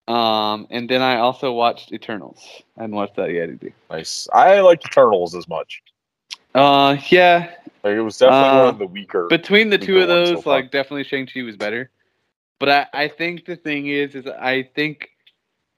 Um, 0.07 0.67
and 0.69 0.87
then 0.87 1.01
I 1.01 1.17
also 1.17 1.51
watched 1.51 1.91
Eternals. 1.91 2.39
I 2.77 2.81
hadn't 2.81 2.95
watched 2.95 3.15
that 3.15 3.31
yet 3.31 3.49
either. 3.49 3.73
nice. 3.89 4.27
I 4.31 4.59
liked 4.61 4.85
Eternals 4.85 5.35
as 5.35 5.47
much. 5.49 5.81
Uh, 6.55 6.97
yeah. 7.09 7.51
Like, 7.83 7.95
it 7.95 8.01
was 8.01 8.17
definitely 8.17 8.47
Uh, 8.47 8.59
one 8.59 8.67
of 8.69 8.77
the 8.79 8.87
weaker. 8.87 9.27
Between 9.27 9.69
the 9.69 9.77
Weaker 9.77 9.85
two 9.85 9.99
of 9.99 10.07
one 10.09 10.25
so 10.27 10.33
those, 10.35 10.45
like 10.45 10.71
definitely 10.71 11.03
Shang 11.03 11.25
Chi 11.27 11.41
was 11.41 11.57
better. 11.57 11.89
But 12.59 12.69
I, 12.69 12.87
I 12.93 13.07
think 13.07 13.45
the 13.45 13.55
thing 13.55 13.87
is, 13.87 14.15
is 14.15 14.27
I 14.27 14.63
think, 14.75 15.09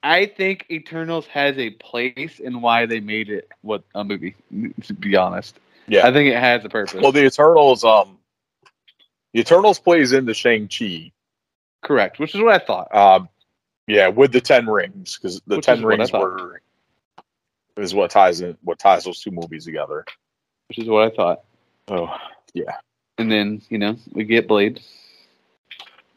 I 0.02 0.26
think 0.26 0.66
Eternals 0.70 1.26
has 1.26 1.58
a 1.58 1.70
place 1.70 2.38
in 2.40 2.60
why 2.60 2.86
they 2.86 3.00
made 3.00 3.30
it 3.30 3.48
what 3.62 3.82
a 3.94 4.04
movie. 4.04 4.34
To 4.84 4.94
be 4.94 5.16
honest, 5.16 5.58
Yeah. 5.88 6.06
I 6.06 6.12
think 6.12 6.30
it 6.30 6.38
has 6.38 6.64
a 6.64 6.68
purpose. 6.68 7.00
well, 7.02 7.12
the 7.12 7.24
Eternals, 7.26 7.84
um, 7.84 8.16
the 9.32 9.40
Eternals 9.40 9.78
plays 9.78 10.12
into 10.12 10.34
Shang 10.34 10.68
Chi. 10.68 11.12
Correct, 11.82 12.18
which 12.18 12.34
is 12.34 12.40
what 12.40 12.60
I 12.60 12.64
thought. 12.64 12.94
Um, 12.94 13.28
yeah, 13.86 14.08
with 14.08 14.32
the 14.32 14.40
Ten 14.40 14.66
Rings, 14.66 15.16
because 15.16 15.40
the 15.46 15.56
Which 15.56 15.66
Ten 15.66 15.84
Rings 15.84 16.12
were 16.12 16.60
is 17.76 17.94
what 17.94 18.10
ties 18.10 18.40
in 18.40 18.56
what 18.62 18.78
ties 18.78 19.04
those 19.04 19.20
two 19.20 19.30
movies 19.30 19.64
together. 19.64 20.04
Which 20.68 20.78
is 20.78 20.88
what 20.88 21.12
I 21.12 21.14
thought. 21.14 21.42
Oh, 21.88 22.14
yeah, 22.54 22.76
And 23.18 23.30
then 23.30 23.62
you 23.68 23.78
know 23.78 23.96
we 24.12 24.24
get 24.24 24.46
Blade. 24.46 24.80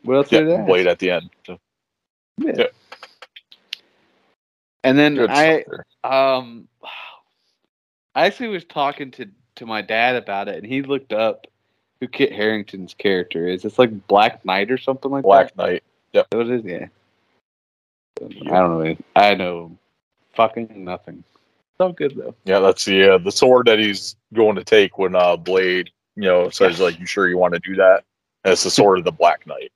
What 0.04 0.16
else 0.16 0.32
yeah, 0.32 0.64
Blade 0.66 0.88
at 0.88 1.00
the 1.00 1.12
end. 1.12 1.30
So, 1.46 1.60
Yeah. 2.38 2.54
Yeah. 2.58 2.66
And 4.84 5.00
then 5.00 5.16
good 5.16 5.30
I 5.30 5.64
um 6.04 6.68
I 8.14 8.26
actually 8.26 8.50
was 8.50 8.66
talking 8.66 9.12
to 9.12 9.30
to 9.56 9.66
my 9.66 9.82
dad 9.82 10.16
about 10.16 10.48
it 10.50 10.58
and 10.58 10.66
he 10.66 10.82
looked 10.82 11.14
up 11.14 11.48
who 12.04 12.08
Kit 12.10 12.34
Harington's 12.34 12.94
character 12.94 13.48
is. 13.48 13.64
It's 13.64 13.80
like 13.80 14.08
Black 14.08 14.44
Knight 14.44 14.70
or 14.70 14.78
something 14.78 15.10
like 15.10 15.24
that. 15.24 15.28
Black 15.28 15.58
Knight. 15.58 15.84
that. 16.12 16.28
What 16.32 16.48
it 16.48 16.60
is? 16.60 16.66
Yeah. 16.66 16.88
I 18.22 18.60
don't 18.60 18.84
know. 18.84 18.98
I 19.16 19.36
know 19.36 19.78
fucking 20.34 20.84
nothing. 20.84 21.24
It's 21.72 21.80
all 21.80 21.94
good 21.94 22.16
though. 22.16 22.36
Yeah, 22.44 22.60
that's 22.60 22.84
the 22.84 23.16
uh, 23.16 23.18
the 23.20 23.32
sword 23.32 23.68
that 23.68 23.80
he's 23.80 24.18
going 24.34 24.56
to 24.58 24.64
take 24.66 24.98
when 24.98 25.16
uh, 25.16 25.38
Blade, 25.38 25.92
you 26.16 26.24
know, 26.24 26.50
says 26.50 26.80
like, 26.80 27.00
"You 27.00 27.06
sure 27.06 27.30
you 27.30 27.38
want 27.38 27.54
to 27.54 27.60
do 27.60 27.76
that?" 27.78 28.04
And 28.44 28.52
it's 28.52 28.64
the 28.64 28.70
sword 28.70 29.00
of 29.00 29.06
the 29.06 29.12
Black 29.12 29.48
Knight. 29.48 29.72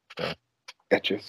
Gotcha. 0.91 1.19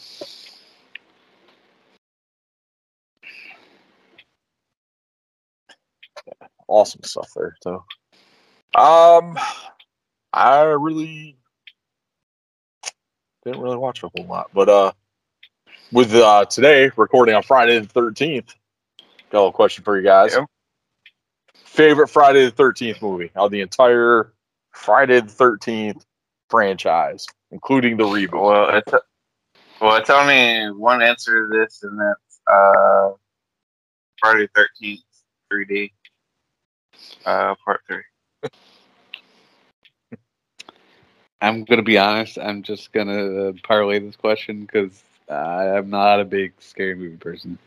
awesome 6.66 7.03
stuff 7.03 7.31
there. 7.35 7.57
So, 7.62 7.85
um, 8.75 9.39
I 10.33 10.63
really 10.63 11.37
didn't 13.45 13.61
really 13.61 13.77
watch 13.77 14.03
a 14.03 14.11
whole 14.15 14.27
lot, 14.27 14.51
but 14.53 14.69
uh, 14.69 14.93
with 15.93 16.15
uh 16.15 16.45
today 16.45 16.91
recording 16.97 17.35
on 17.35 17.43
Friday 17.43 17.79
the 17.79 17.87
thirteenth, 17.87 18.55
got 19.31 19.39
a 19.39 19.41
little 19.41 19.53
question 19.53 19.85
for 19.85 19.97
you 19.97 20.05
guys. 20.05 20.37
Favorite 21.55 22.09
Friday 22.09 22.45
the 22.45 22.51
Thirteenth 22.51 23.01
movie 23.01 23.31
on 23.37 23.51
the 23.51 23.61
entire 23.61 24.33
Friday 24.73 25.21
the 25.21 25.29
Thirteenth 25.29 26.05
franchise, 26.51 27.27
including 27.51 27.97
the 27.97 28.05
reboot. 28.05 28.43
Well, 28.43 28.77
it's 28.77 28.93
well, 29.81 29.97
it's 29.97 30.11
only 30.11 30.73
one 30.73 31.03
answer 31.03 31.47
to 31.49 31.59
this, 31.59 31.83
and 31.83 31.99
that's 31.99 32.41
uh, 32.47 33.13
Friday 34.19 34.49
Thirteenth, 34.55 35.01
3D, 35.53 35.93
uh, 37.25 37.55
Part 37.65 37.81
Three. 37.87 38.03
I'm 41.40 41.65
gonna 41.65 41.82
be 41.82 41.98
honest. 41.98 42.39
I'm 42.39 42.62
just 42.62 42.93
gonna 42.93 43.48
uh, 43.48 43.52
parlay 43.62 43.98
this 44.01 44.16
question 44.16 44.62
because 44.62 45.02
I'm 45.28 45.90
not 45.90 46.20
a 46.20 46.24
big 46.24 46.52
scary 46.59 46.94
movie 46.94 47.16
person. 47.16 47.59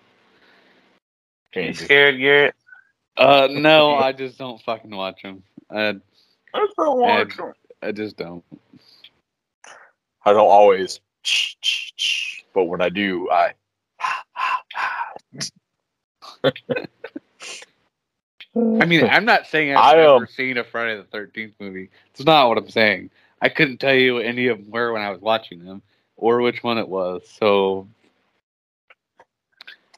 You 1.55 1.63
Changes. 1.63 1.85
scared, 1.85 2.19
Garrett? 2.19 2.55
Uh, 3.17 3.47
no, 3.51 3.91
I 3.95 4.11
just 4.11 4.37
don't 4.37 4.61
fucking 4.61 4.91
watch 4.91 5.21
them. 5.21 5.43
I 5.69 5.95
I 6.53 6.67
don't 6.77 6.99
watch 6.99 7.33
I 7.81 7.91
just 7.91 8.17
don't. 8.17 8.43
I 10.23 10.33
don't 10.33 10.49
always, 10.49 10.99
but 12.53 12.65
when 12.65 12.81
I 12.81 12.89
do, 12.89 13.29
I. 13.31 13.53
I 18.53 18.85
mean, 18.85 19.05
I'm 19.05 19.25
not 19.25 19.47
saying 19.47 19.71
I've 19.71 19.95
I, 19.95 19.95
never 19.95 20.15
um, 20.15 20.27
seen 20.27 20.57
a 20.57 20.63
Friday 20.63 20.97
the 20.97 21.03
Thirteenth 21.03 21.53
movie. 21.59 21.89
It's 22.11 22.25
not 22.25 22.49
what 22.49 22.57
I'm 22.57 22.69
saying. 22.69 23.09
I 23.41 23.49
couldn't 23.49 23.77
tell 23.77 23.93
you 23.93 24.19
any 24.19 24.47
of 24.47 24.57
them 24.59 24.69
were 24.69 24.93
when 24.93 25.01
I 25.01 25.09
was 25.09 25.19
watching 25.19 25.65
them, 25.65 25.81
or 26.15 26.41
which 26.41 26.63
one 26.63 26.77
it 26.77 26.87
was. 26.87 27.23
So, 27.39 27.87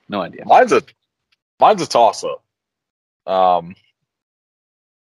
no 0.07 0.21
idea. 0.21 0.45
Mine's 0.45 0.71
a 0.71 0.83
mine's 1.59 1.81
a 1.81 1.87
toss 1.87 2.23
up. 2.23 2.43
Um, 3.31 3.75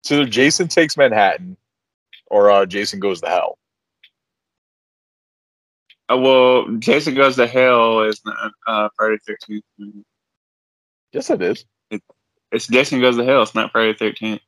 it's 0.01 0.11
either 0.11 0.25
Jason 0.25 0.67
takes 0.67 0.95
Manhattan 0.97 1.57
or 2.27 2.49
uh, 2.49 2.65
Jason 2.65 2.99
goes 2.99 3.21
to 3.21 3.27
hell. 3.27 3.57
Uh, 6.11 6.17
well, 6.17 6.67
Jason 6.79 7.13
Goes 7.13 7.35
to 7.35 7.45
Hell 7.45 8.01
is 8.01 8.19
not 8.25 8.51
uh, 8.67 8.89
Friday 8.95 9.17
Thirteenth. 9.25 9.63
Yes, 11.11 11.29
it 11.29 11.41
is. 11.41 11.65
It's 12.51 12.67
Jason 12.67 12.99
Goes 12.99 13.17
to 13.17 13.23
Hell. 13.23 13.43
It's 13.43 13.53
not 13.53 13.71
Friday 13.71 13.93
Thirteenth. 13.93 14.41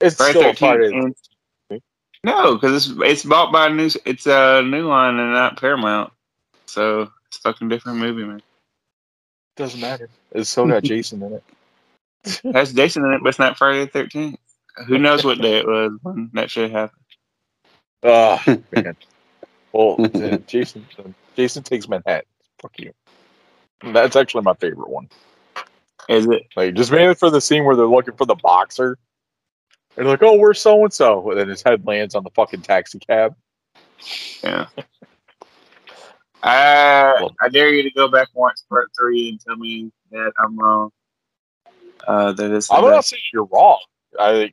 It's 0.00 0.16
Friday 0.16 0.38
still 0.38 0.50
a 0.50 0.54
Friday. 0.54 0.90
Thirteenth. 0.90 1.18
No, 2.24 2.54
because 2.54 2.86
it's 2.86 3.00
it's 3.00 3.24
bought 3.24 3.52
by 3.52 3.66
a 3.66 3.70
new 3.70 3.90
it's 4.04 4.26
a 4.26 4.62
new 4.62 4.86
line 4.86 5.18
and 5.18 5.32
not 5.32 5.58
Paramount, 5.60 6.12
so 6.66 7.10
it's 7.26 7.38
a 7.38 7.40
fucking 7.40 7.68
different 7.68 7.98
movie, 7.98 8.24
man. 8.24 8.42
Doesn't 9.56 9.80
matter. 9.80 10.08
It's 10.30 10.48
still 10.48 10.68
got 10.68 10.84
Jason 10.84 11.22
in 11.22 11.32
it. 11.34 11.44
Has 12.54 12.72
Jason 12.72 13.04
in 13.04 13.12
it, 13.12 13.20
but 13.22 13.30
it's 13.30 13.38
not 13.40 13.58
Friday 13.58 13.84
the 13.84 13.90
Thirteenth. 13.90 14.38
Who 14.86 14.98
knows 14.98 15.24
what 15.24 15.38
day 15.40 15.58
it 15.58 15.66
was 15.66 15.98
when 16.02 16.30
that 16.34 16.50
shit 16.50 16.70
happened? 16.70 17.02
Oh 18.04 18.40
man. 18.72 18.96
Well, 19.72 19.96
Jason. 20.46 20.86
Jason 21.36 21.62
takes 21.62 21.88
Manhattan. 21.88 22.28
Fuck 22.60 22.78
you. 22.78 22.92
That's 23.84 24.16
actually 24.16 24.42
my 24.42 24.54
favorite 24.54 24.88
one. 24.90 25.08
Is 26.08 26.26
it? 26.26 26.42
Like 26.56 26.74
just 26.74 26.92
mainly 26.92 27.14
for 27.14 27.30
the 27.30 27.40
scene 27.40 27.64
where 27.64 27.74
they're 27.74 27.86
looking 27.86 28.14
for 28.14 28.26
the 28.26 28.36
boxer. 28.36 28.98
They're 29.94 30.04
like, 30.04 30.22
"Oh, 30.22 30.36
where's 30.36 30.60
so 30.60 30.82
and 30.84 30.92
so?" 30.92 31.30
And 31.30 31.40
then 31.40 31.48
his 31.48 31.62
head 31.62 31.86
lands 31.86 32.14
on 32.14 32.24
the 32.24 32.30
fucking 32.30 32.62
taxi 32.62 32.98
cab. 32.98 33.34
Yeah. 34.42 34.66
I 36.42 37.14
Well- 37.20 37.36
I 37.40 37.48
dare 37.48 37.72
you 37.72 37.82
to 37.84 37.90
go 37.90 38.08
back 38.08 38.28
and 38.34 38.40
watch 38.40 38.58
part 38.68 38.90
three 38.98 39.28
and 39.28 39.40
tell 39.40 39.56
me 39.56 39.92
that 40.10 40.32
I'm 40.38 40.58
wrong. 40.58 40.90
Uh, 42.06 42.32
that 42.32 42.50
is. 42.50 42.68
I'm 42.70 42.82
not 42.82 43.04
saying 43.04 43.22
you're 43.32 43.44
wrong. 43.44 43.78
I 44.18 44.52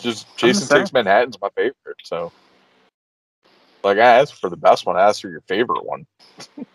just 0.00 0.26
Jason 0.36 0.66
saying. 0.66 0.80
Takes 0.82 0.92
Manhattan's 0.92 1.38
my 1.40 1.50
favorite. 1.54 1.74
So, 2.02 2.32
like, 3.84 3.98
I 3.98 4.20
asked 4.20 4.40
for 4.40 4.48
the 4.48 4.56
best 4.56 4.86
one. 4.86 4.96
I 4.96 5.02
asked 5.02 5.20
for 5.20 5.28
your 5.28 5.42
favorite 5.42 5.84
one. 5.84 6.06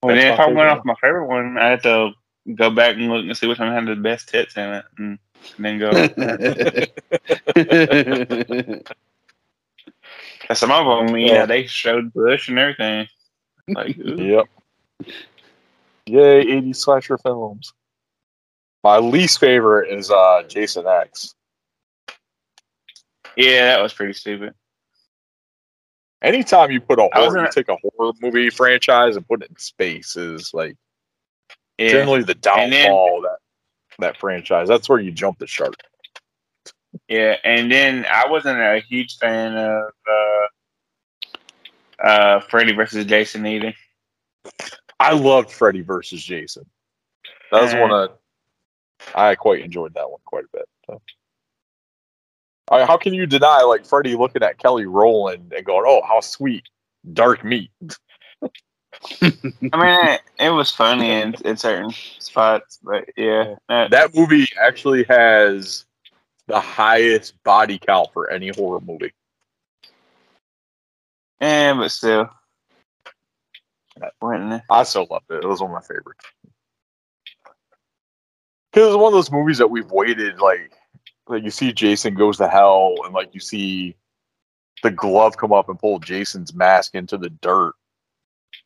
But 0.00 0.14
then 0.14 0.32
if 0.32 0.38
I 0.38 0.46
went 0.46 0.68
off 0.68 0.84
my 0.84 0.94
favorite 1.00 1.26
one, 1.26 1.58
I 1.58 1.70
had 1.70 1.82
to 1.82 2.12
go 2.54 2.70
back 2.70 2.96
and 2.96 3.08
look 3.08 3.24
and 3.24 3.36
see 3.36 3.46
which 3.46 3.58
one 3.58 3.72
had 3.72 3.86
the 3.86 3.96
best 3.96 4.28
tits 4.28 4.56
in 4.56 4.64
it, 4.74 4.84
and, 4.98 5.18
and 5.56 5.64
then 5.64 5.78
go. 5.78 5.90
Some 10.54 10.70
of 10.72 11.06
them, 11.06 11.16
yeah, 11.16 11.32
Yeah. 11.32 11.46
they 11.46 11.66
showed 11.66 12.12
Bush 12.12 12.48
and 12.48 12.58
everything. 12.58 13.06
Like. 13.68 13.96
Yep. 13.98 14.46
Yay, 16.06 16.40
80 16.40 16.72
slasher 16.72 17.18
films. 17.18 17.72
My 18.82 18.96
least 18.98 19.40
favorite 19.40 19.90
is 19.92 20.10
uh 20.10 20.42
Jason 20.48 20.86
X. 20.86 21.34
yeah, 23.36 23.76
that 23.76 23.82
was 23.82 23.92
pretty 23.92 24.14
stupid. 24.14 24.54
Anytime 26.22 26.70
you 26.70 26.80
put 26.80 26.98
a 26.98 27.08
horror, 27.12 27.42
you 27.42 27.48
take 27.52 27.68
a 27.68 27.76
horror 27.76 28.12
movie 28.22 28.48
franchise 28.50 29.16
and 29.16 29.26
put 29.28 29.42
it 29.42 29.50
in 29.50 29.56
space 29.58 30.16
is 30.16 30.52
like 30.54 30.76
Yeah. 31.78 31.90
generally 31.90 32.24
the 32.24 32.34
downfall 32.34 33.22
that 33.22 33.38
that 34.00 34.16
franchise. 34.16 34.68
That's 34.68 34.88
where 34.88 35.00
you 35.00 35.10
jump 35.12 35.38
the 35.38 35.46
shark. 35.46 35.74
Yeah, 37.08 37.36
and 37.44 37.70
then 37.70 38.06
I 38.10 38.28
wasn't 38.28 38.58
a 38.58 38.80
huge 38.80 39.18
fan 39.18 39.56
of 39.56 39.90
uh, 42.02 42.06
uh, 42.06 42.40
Freddy 42.40 42.72
versus 42.72 43.04
Jason 43.04 43.46
either. 43.46 43.74
I 45.00 45.12
loved 45.12 45.50
Freddy 45.50 45.82
versus 45.82 46.22
Jason. 46.22 46.64
That 47.52 47.62
was 47.62 47.74
Uh, 47.74 47.78
one 47.78 47.92
of 47.92 48.10
I 49.14 49.34
quite 49.36 49.60
enjoyed 49.60 49.94
that 49.94 50.10
one 50.10 50.20
quite 50.24 50.44
a 50.44 50.56
bit. 50.56 50.68
So. 50.86 51.00
I, 52.70 52.84
how 52.84 52.96
can 52.96 53.14
you 53.14 53.26
deny 53.26 53.62
like 53.62 53.86
Freddy 53.86 54.16
looking 54.16 54.42
at 54.42 54.58
Kelly 54.58 54.86
Rowland 54.86 55.52
and 55.56 55.64
going, 55.64 55.84
"Oh, 55.86 56.02
how 56.06 56.20
sweet, 56.20 56.64
dark 57.12 57.44
meat"? 57.44 57.70
I 59.22 59.30
mean, 59.52 60.08
it, 60.08 60.20
it 60.38 60.50
was 60.50 60.70
funny 60.70 61.10
in, 61.10 61.34
in 61.44 61.56
certain 61.56 61.90
spots, 62.18 62.78
but 62.82 63.04
yeah, 63.16 63.54
That 63.68 64.14
movie 64.14 64.46
actually 64.60 65.04
has 65.08 65.84
the 66.46 66.60
highest 66.60 67.42
body 67.44 67.78
count 67.78 68.08
for 68.12 68.30
any 68.30 68.48
horror 68.48 68.80
movie. 68.80 69.12
yeah, 71.40 71.74
but 71.74 71.90
still, 71.90 72.28
I 74.70 74.82
still 74.82 75.06
loved 75.10 75.30
it. 75.30 75.44
It 75.44 75.46
was 75.46 75.60
one 75.60 75.70
of 75.70 75.74
my 75.74 75.80
favorites. 75.80 76.24
Because 78.72 78.88
it's 78.88 78.96
one 78.96 79.12
of 79.12 79.12
those 79.12 79.32
movies 79.32 79.58
that 79.58 79.70
we've 79.70 79.90
waited 79.90 80.40
like 80.40 80.72
like 81.26 81.42
you 81.42 81.50
see 81.50 81.72
Jason 81.72 82.14
goes 82.14 82.38
to 82.38 82.48
hell 82.48 82.94
and 83.04 83.14
like 83.14 83.34
you 83.34 83.40
see 83.40 83.96
the 84.82 84.90
glove 84.90 85.36
come 85.36 85.52
up 85.52 85.68
and 85.68 85.78
pull 85.78 85.98
Jason's 85.98 86.54
mask 86.54 86.94
into 86.94 87.18
the 87.18 87.30
dirt. 87.30 87.74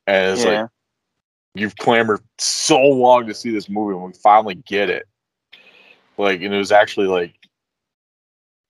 And 0.07 0.33
it's 0.33 0.45
yeah. 0.45 0.63
like 0.63 0.71
you've 1.55 1.77
clamored 1.77 2.21
so 2.39 2.81
long 2.81 3.27
to 3.27 3.35
see 3.35 3.51
this 3.51 3.69
movie 3.69 3.95
and 3.95 4.05
we 4.05 4.13
finally 4.13 4.55
get 4.55 4.91
it. 4.91 5.07
Like 6.19 6.43
and 6.43 6.55
it 6.55 6.59
was 6.59 6.73
actually 6.73 7.07
like 7.07 7.35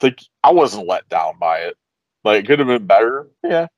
like 0.02 0.20
I 0.42 0.52
wasn't 0.52 0.88
let 0.88 1.08
down 1.08 1.38
by 1.38 1.58
it. 1.58 1.76
Like 2.24 2.44
it 2.44 2.46
could 2.46 2.58
have 2.58 2.68
been 2.68 2.86
better. 2.86 3.28
Yeah. 3.42 3.68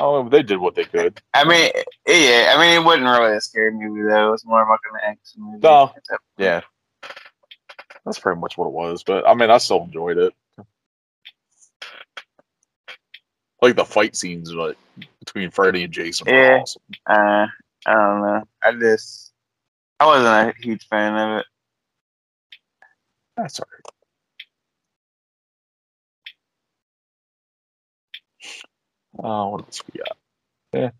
Oh, 0.00 0.28
they 0.28 0.42
did 0.42 0.58
what 0.58 0.76
they 0.76 0.84
could. 0.84 1.20
I 1.34 1.44
mean, 1.44 1.72
yeah, 2.06 2.54
I 2.54 2.60
mean, 2.60 2.80
it 2.80 2.84
wasn't 2.84 3.06
really 3.06 3.36
a 3.36 3.40
scary 3.40 3.72
movie 3.72 4.08
though. 4.08 4.28
It 4.28 4.30
was 4.30 4.44
more 4.44 4.62
of 4.62 4.68
like 4.68 4.80
an 4.92 5.10
action 5.10 5.42
movie. 5.42 5.58
No. 5.60 5.92
Yeah. 6.36 6.60
That's 8.04 8.18
pretty 8.18 8.40
much 8.40 8.56
what 8.56 8.68
it 8.68 8.72
was. 8.72 9.02
But 9.02 9.26
I 9.26 9.34
mean, 9.34 9.50
I 9.50 9.58
still 9.58 9.82
enjoyed 9.82 10.18
it. 10.18 10.34
Like 13.60 13.76
the 13.76 13.84
fight 13.84 14.14
scenes 14.16 14.52
like 14.52 14.76
between 15.18 15.50
Freddy 15.50 15.84
and 15.84 15.92
Jason 15.92 16.26
were 16.26 16.32
Yeah. 16.32 16.58
awesome. 16.60 16.82
Uh, 17.06 17.46
I 17.86 17.92
don't 17.94 18.22
know. 18.22 18.42
I 18.62 18.72
just, 18.72 19.32
I 20.00 20.06
wasn't 20.06 20.26
a 20.26 20.54
huge 20.60 20.86
fan 20.88 21.16
of 21.16 21.40
it. 21.40 21.46
That's 23.36 23.60
all 23.60 23.66
right. 23.72 23.94
Oh, 29.20 29.48
what 29.48 29.64
else 29.64 29.82
we 29.92 29.98
got? 29.98 30.16
Yeah. 30.72 30.90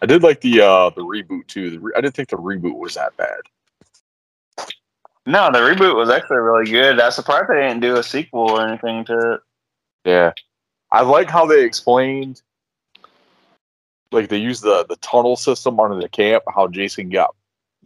I 0.00 0.06
did 0.06 0.22
like 0.22 0.40
the 0.40 0.60
uh 0.60 0.90
the 0.90 1.02
reboot 1.02 1.48
too. 1.48 1.70
The 1.70 1.78
re- 1.80 1.92
I 1.96 2.00
didn't 2.00 2.14
think 2.14 2.28
the 2.28 2.36
reboot 2.36 2.76
was 2.76 2.94
that 2.94 3.16
bad. 3.16 3.40
No, 5.26 5.50
the 5.52 5.58
reboot 5.58 5.96
was 5.96 6.08
actually 6.10 6.38
really 6.38 6.70
good. 6.70 7.00
I'm 7.00 7.10
surprised 7.10 7.48
they 7.48 7.56
didn't 7.60 7.80
do 7.80 7.96
a 7.96 8.02
sequel 8.02 8.50
or 8.52 8.66
anything 8.66 9.04
to 9.06 9.34
it. 9.34 9.40
Yeah. 10.04 10.32
I 10.90 11.02
like 11.02 11.28
how 11.28 11.46
they 11.46 11.64
explained 11.64 12.42
like 14.10 14.28
they 14.28 14.38
used 14.38 14.62
the 14.62 14.86
the 14.88 14.96
tunnel 14.96 15.36
system 15.36 15.78
under 15.80 16.00
the 16.00 16.08
camp, 16.08 16.44
how 16.54 16.68
Jason 16.68 17.10
got 17.10 17.34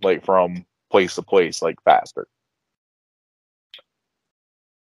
like 0.03 0.25
from 0.25 0.65
place 0.91 1.15
to 1.17 1.23
place 1.23 1.63
like 1.63 1.83
faster. 1.85 2.27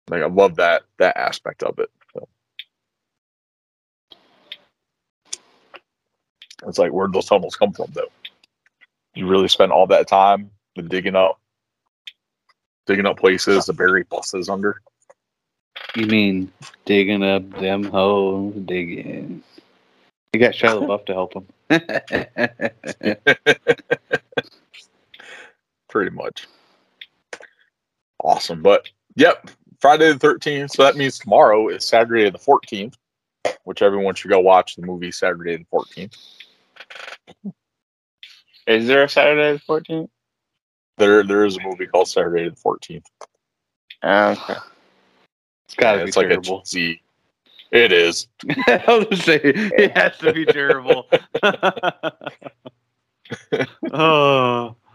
Like 0.10 0.22
I 0.22 0.28
love 0.28 0.56
that 0.58 0.84
that 1.00 1.18
aspect 1.18 1.64
of 1.64 1.80
it. 1.80 1.90
So. 2.14 2.28
It's 6.68 6.78
like 6.78 6.92
where'd 6.92 7.14
those 7.14 7.26
tunnels 7.26 7.56
come 7.56 7.74
from 7.74 7.92
though? 7.94 8.12
You 9.16 9.28
really 9.28 9.48
spend 9.48 9.72
all 9.72 9.88
that 9.88 10.08
time 10.08 10.52
digging 10.76 11.16
up 11.16 11.40
digging 12.86 13.06
up 13.06 13.18
places 13.18 13.66
to 13.66 13.74
bury 13.74 14.04
buses 14.04 14.50
under. 14.50 14.82
You 15.96 16.08
mean 16.08 16.52
digging 16.86 17.24
up 17.24 17.50
them 17.60 17.84
holes, 17.84 18.56
digging? 18.66 19.44
You 20.34 20.40
got 20.40 20.54
Shia 20.54 20.80
LaBeouf 20.88 21.06
to 21.06 21.14
help 21.14 21.34
him. 21.36 21.48
pretty 25.94 26.10
much. 26.10 26.48
Awesome. 28.24 28.64
But 28.64 28.90
yep, 29.16 29.52
Friday 29.80 30.12
the 30.12 30.20
13th. 30.20 30.72
So 30.72 30.82
that 30.84 30.98
means 30.98 31.20
tomorrow 31.20 31.68
is 31.70 31.86
Saturday 31.86 32.28
the 32.32 32.40
14th, 32.40 32.96
which 33.64 33.84
everyone 33.84 34.16
should 34.16 34.32
go 34.32 34.40
watch 34.40 34.76
the 34.76 34.86
movie 34.86 35.12
Saturday 35.12 35.58
the 35.58 35.66
14th. 35.66 36.18
Is 38.66 38.88
there 38.88 39.04
a 39.04 39.10
Saturday 39.10 39.54
the 39.54 39.60
14th? 39.72 40.10
There, 40.98 41.24
there 41.24 41.46
is 41.46 41.58
a 41.58 41.62
movie 41.62 41.86
called 41.86 42.08
Saturday 42.08 42.50
the 42.50 42.56
14th. 42.56 43.04
Okay. 44.04 44.60
It's 45.66 45.76
gotta 45.76 46.00
Yeah, 46.00 46.04
be 46.04 46.08
it's 46.10 46.18
like 46.18 46.28
terrible. 46.28 46.60
a 46.60 46.64
cheesy. 46.64 47.02
It 47.72 47.92
is. 47.92 48.28
I 48.68 48.84
was 48.88 49.06
gonna 49.06 49.16
say 49.18 49.40
it 49.44 49.98
has 49.98 50.18
to 50.20 50.32
be 50.32 50.46
terrible. 50.46 51.08
oh, 53.92 54.76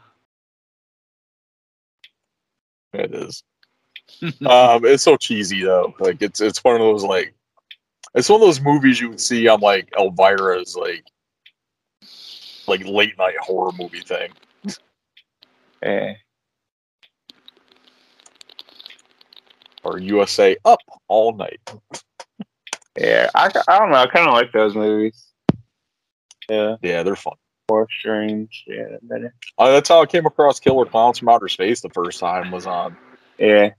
It 2.94 3.14
is. 3.14 3.42
um, 4.46 4.84
it's 4.84 5.02
so 5.02 5.16
cheesy 5.16 5.62
though. 5.64 5.94
Like 5.98 6.22
it's 6.22 6.40
it's 6.40 6.62
one 6.64 6.74
of 6.76 6.80
those 6.80 7.04
like 7.04 7.34
it's 8.14 8.28
one 8.28 8.40
of 8.40 8.46
those 8.46 8.60
movies 8.60 9.00
you 9.00 9.10
would 9.10 9.20
see 9.20 9.46
on 9.48 9.60
like 9.60 9.90
Elvira's 9.98 10.76
like 10.76 11.04
like 12.66 12.84
late 12.86 13.16
night 13.18 13.36
horror 13.40 13.72
movie 13.78 14.00
thing. 14.00 14.30
Yeah. 15.82 16.14
Or 19.88 19.98
USA 19.98 20.56
Up 20.66 20.80
All 21.08 21.34
Night. 21.34 21.60
Yeah. 22.98 23.30
I, 23.34 23.46
I 23.46 23.78
don't 23.78 23.90
know. 23.90 23.96
I 23.96 24.06
kind 24.06 24.28
of 24.28 24.34
like 24.34 24.52
those 24.52 24.74
movies. 24.74 25.32
Yeah. 26.48 26.76
Yeah, 26.82 27.02
they're 27.02 27.16
fun. 27.16 27.34
Four 27.68 27.88
Strange. 27.98 28.64
Yeah. 28.66 28.96
Better. 29.02 29.34
Uh, 29.56 29.70
that's 29.70 29.88
how 29.88 30.02
I 30.02 30.06
came 30.06 30.26
across 30.26 30.60
Killer 30.60 30.84
Clowns 30.84 31.18
from 31.18 31.30
Outer 31.30 31.48
Space 31.48 31.80
the 31.80 31.88
first 31.90 32.20
time 32.20 32.50
was 32.50 32.66
on. 32.66 32.96
Yeah. 33.38 33.70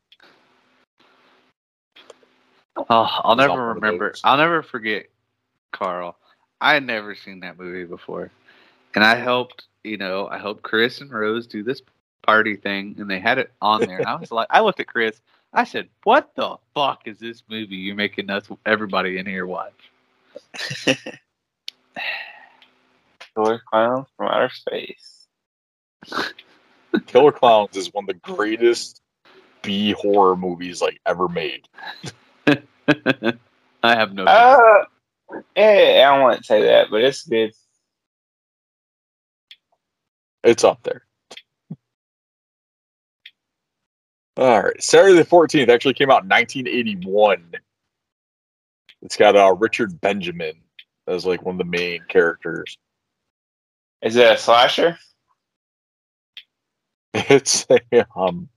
oh, 2.78 3.20
I'll 3.24 3.36
never 3.36 3.74
remember. 3.74 4.16
I'll 4.24 4.38
never 4.38 4.64
forget, 4.64 5.08
Carl. 5.72 6.18
I 6.62 6.74
had 6.74 6.86
never 6.86 7.14
seen 7.14 7.42
that 7.42 7.60
movie 7.60 7.86
before, 7.86 8.32
and 8.96 9.04
I 9.04 9.16
helped. 9.16 9.66
You 9.84 9.98
know, 9.98 10.28
I 10.28 10.38
helped 10.38 10.62
Chris 10.64 11.02
and 11.02 11.12
Rose 11.12 11.48
do 11.48 11.64
this 11.64 11.82
party 12.22 12.56
thing, 12.56 12.96
and 13.00 13.10
they 13.10 13.20
had 13.20 13.38
it 13.38 13.52
on 13.62 13.82
there. 13.82 13.98
And 13.98 14.08
I 14.08 14.16
was 14.16 14.32
like, 14.40 14.48
I 14.50 14.62
looked 14.62 14.80
at 14.80 14.88
Chris. 14.88 15.20
I 15.54 15.64
said, 15.64 15.90
"What 16.04 16.36
the 16.36 16.58
fuck 16.74 17.08
is 17.08 17.20
this 17.20 17.44
movie 17.50 17.76
you're 17.76 17.96
making 17.96 18.30
us 18.30 18.48
everybody 18.66 19.18
in 19.18 19.26
here 19.26 19.46
watch?" 19.46 19.74
Killer 23.36 23.62
Clowns 23.70 24.08
from 24.16 24.28
Outer 24.28 24.50
Space. 24.50 25.28
Killer 27.08 27.32
Clowns 27.32 27.76
is 27.76 27.94
one 27.94 28.06
of 28.06 28.08
the 28.08 28.14
greatest 28.34 29.02
B 29.62 29.92
horror 29.92 30.36
movies 30.36 30.82
like 30.82 31.00
ever 31.06 31.28
made. 31.28 31.68
I 32.48 33.96
have 33.96 34.14
no. 34.14 34.26
Uh, 34.26 34.86
yeah, 35.56 36.06
I 36.08 36.14
don't 36.14 36.22
want 36.22 36.40
to 36.40 36.44
say 36.44 36.64
that, 36.64 36.88
but 36.90 37.02
it's 37.02 37.24
good. 37.24 37.54
It's 40.44 40.64
up 40.64 40.82
there. 40.84 41.04
All 44.40 44.64
right, 44.64 44.82
Saturday 44.82 45.16
the 45.16 45.26
Fourteenth 45.26 45.70
actually 45.70 45.96
came 45.96 46.10
out 46.10 46.24
in 46.24 46.30
1981. 46.30 47.52
It's 49.02 49.18
got 49.18 49.36
uh, 49.36 49.54
Richard 49.60 50.00
Benjamin 50.00 50.54
as 51.08 51.26
like 51.26 51.44
one 51.44 51.56
of 51.56 51.60
the 51.60 51.66
main 51.66 52.04
characters. 52.08 52.78
Is 54.02 54.16
it 54.16 54.32
a 54.32 54.38
slasher? 54.38 54.98
It's 57.14 57.66
a, 57.70 58.06
um, 58.16 58.48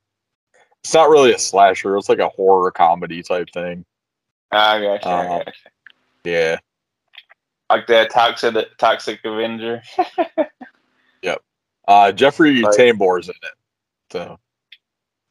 it's 0.84 0.92
not 0.94 1.08
really 1.08 1.32
a 1.32 1.38
slasher. 1.38 1.96
It's 1.96 2.08
like 2.10 2.18
a 2.18 2.28
horror 2.28 2.70
comedy 2.70 3.22
type 3.22 3.48
thing. 3.52 3.84
Ah, 4.52 4.74
I 4.74 4.80
gotcha. 4.82 5.08
I 5.08 5.26
Uh, 5.26 5.38
gotcha. 5.38 5.52
Yeah, 6.24 6.58
Like 7.70 7.86
the 7.86 8.08
toxic, 8.12 8.54
toxic 8.78 9.20
Avenger. 9.24 9.82
Yep. 11.22 11.42
Uh, 11.88 12.12
Jeffrey 12.12 12.60
Like- 12.60 12.76
Tambor's 12.76 13.28
in 13.28 13.34
it. 13.42 13.54
So 14.12 14.38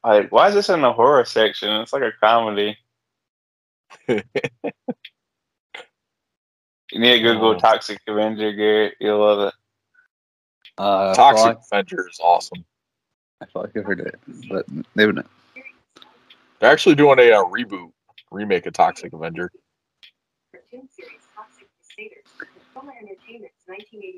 Like, 0.04 0.32
why 0.32 0.48
is 0.50 0.56
this 0.56 0.70
in 0.70 0.82
the 0.82 0.92
horror 0.94 1.26
section? 1.26 1.70
It's 1.82 1.94
like 1.94 2.02
a 2.04 2.12
comedy. 2.20 2.78
You 4.08 4.22
need 7.00 7.18
to 7.18 7.22
Google 7.22 7.50
Oh. 7.52 7.60
Toxic 7.60 8.00
Avenger, 8.08 8.52
Garrett. 8.52 8.96
You'll 9.00 9.20
love 9.20 9.48
it. 9.48 9.54
Uh, 10.78 11.14
Toxic 11.14 11.46
like- 11.46 11.58
Avenger 11.72 12.08
is 12.10 12.20
awesome. 12.22 12.66
I 13.42 13.46
feel 13.46 13.62
like 13.64 13.76
I've 13.78 13.86
heard 13.86 14.02
it, 14.02 14.20
but 14.50 14.66
they 14.96 15.06
would. 15.06 15.24
They're 16.60 16.72
actually 16.72 16.96
doing 16.96 17.18
a 17.18 17.32
uh, 17.32 17.44
reboot, 17.46 17.92
remake 18.30 18.66
of 18.68 18.74
Toxic 18.74 19.14
Avenger. 19.14 19.52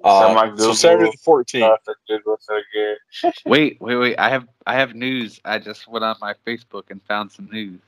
Uh, 0.03 0.49
So 0.55 0.57
so 0.57 0.73
Saturday 0.73 1.11
the 1.11 1.17
14th. 1.17 1.77
For 1.85 1.95
Google, 2.07 2.37
so 2.39 2.59
Garrett. 2.73 2.99
Wait, 3.45 3.79
wait, 3.81 3.95
wait! 3.95 4.15
I 4.17 4.29
have 4.29 4.47
I 4.65 4.75
have 4.75 4.95
news. 4.95 5.39
I 5.45 5.59
just 5.59 5.87
went 5.87 6.03
on 6.03 6.15
my 6.19 6.33
Facebook 6.45 6.89
and 6.89 7.01
found 7.03 7.31
some 7.31 7.49
news. 7.51 7.79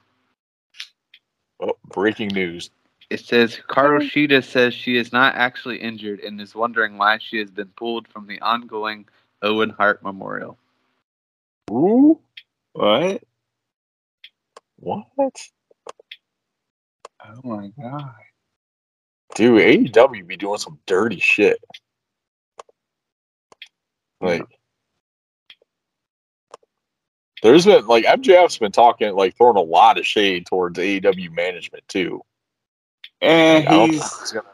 Oh, 1.59 1.77
breaking 1.87 2.29
news. 2.29 2.69
It 3.09 3.19
says 3.19 3.55
Hikaru 3.55 3.99
Shida 4.01 4.43
says 4.43 4.73
she 4.73 4.97
is 4.97 5.13
not 5.13 5.35
actually 5.35 5.77
injured 5.77 6.19
and 6.21 6.41
is 6.41 6.55
wondering 6.55 6.97
why 6.97 7.19
she 7.19 7.37
has 7.37 7.51
been 7.51 7.67
pulled 7.77 8.07
from 8.07 8.27
the 8.27 8.41
ongoing 8.41 9.07
Owen 9.41 9.69
Hart 9.69 10.01
Memorial. 10.03 10.57
Ooh, 11.71 12.19
What? 12.73 13.23
what? 14.77 15.39
Oh 17.25 17.41
my 17.43 17.67
god. 17.79 18.13
Dude, 19.35 19.93
AEW 19.93 20.25
be 20.27 20.37
doing 20.37 20.57
some 20.57 20.79
dirty 20.87 21.19
shit. 21.19 21.59
Hmm. 24.21 24.27
Like, 24.27 24.43
there's 27.43 27.65
been 27.65 27.85
like 27.85 28.05
MJF's 28.05 28.57
been 28.57 28.71
talking 28.71 29.13
like 29.13 29.35
throwing 29.37 29.57
a 29.57 29.61
lot 29.61 29.99
of 29.99 30.07
shade 30.07 30.45
towards 30.47 30.79
AEW 30.79 31.31
management 31.31 31.87
too. 31.87 32.21
Eh, 33.21 33.59
and 33.59 33.67
I 33.67 33.87
he's 33.87 34.31
gonna- 34.31 34.47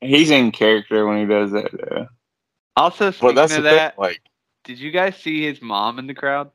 he's 0.00 0.30
in 0.30 0.50
character 0.50 1.06
when 1.06 1.20
he 1.20 1.26
does 1.26 1.52
that. 1.52 1.70
Though. 1.72 2.08
Also, 2.76 3.06
but 3.06 3.14
speaking 3.14 3.34
that's 3.36 3.52
the 3.52 3.58
of 3.58 3.64
thing. 3.64 3.76
that, 3.76 3.98
Like, 3.98 4.20
did 4.64 4.80
you 4.80 4.90
guys 4.90 5.16
see 5.16 5.44
his 5.44 5.62
mom 5.62 5.98
in 5.98 6.06
the 6.06 6.14
crowd? 6.14 6.50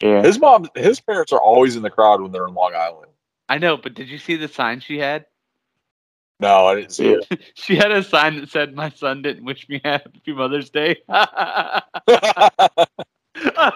Yeah. 0.00 0.22
his 0.22 0.38
mom, 0.38 0.68
his 0.76 1.00
parents 1.00 1.32
are 1.32 1.40
always 1.40 1.74
in 1.74 1.82
the 1.82 1.90
crowd 1.90 2.20
when 2.20 2.30
they're 2.30 2.46
in 2.46 2.52
Long 2.54 2.74
Island. 2.74 3.10
I 3.48 3.56
know, 3.58 3.78
but 3.78 3.94
did 3.94 4.08
you 4.10 4.18
see 4.18 4.36
the 4.36 4.46
sign 4.48 4.80
she 4.80 4.98
had? 4.98 5.24
No, 6.38 6.66
I 6.66 6.74
didn't 6.74 6.92
see 6.92 7.12
it. 7.12 7.26
She 7.54 7.76
had 7.76 7.90
a 7.90 8.02
sign 8.02 8.36
that 8.40 8.50
said, 8.50 8.74
"My 8.74 8.90
son 8.90 9.22
didn't 9.22 9.44
wish 9.44 9.68
me 9.68 9.80
happy 9.84 10.32
Mother's 10.32 10.70
Day." 10.70 10.96
I 11.08 11.80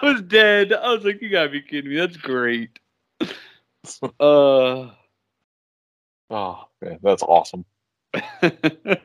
was 0.01 0.21
dead. 0.21 0.71
I 0.73 0.93
was 0.93 1.03
like, 1.03 1.21
"You 1.21 1.29
gotta 1.29 1.49
be 1.49 1.61
kidding 1.61 1.89
me! 1.91 1.97
That's 1.97 2.17
great." 2.17 2.79
Uh. 4.19 4.91
oh 6.29 6.67
man, 6.83 6.99
that's 7.01 7.23
awesome. 7.23 7.65
I 8.13 8.99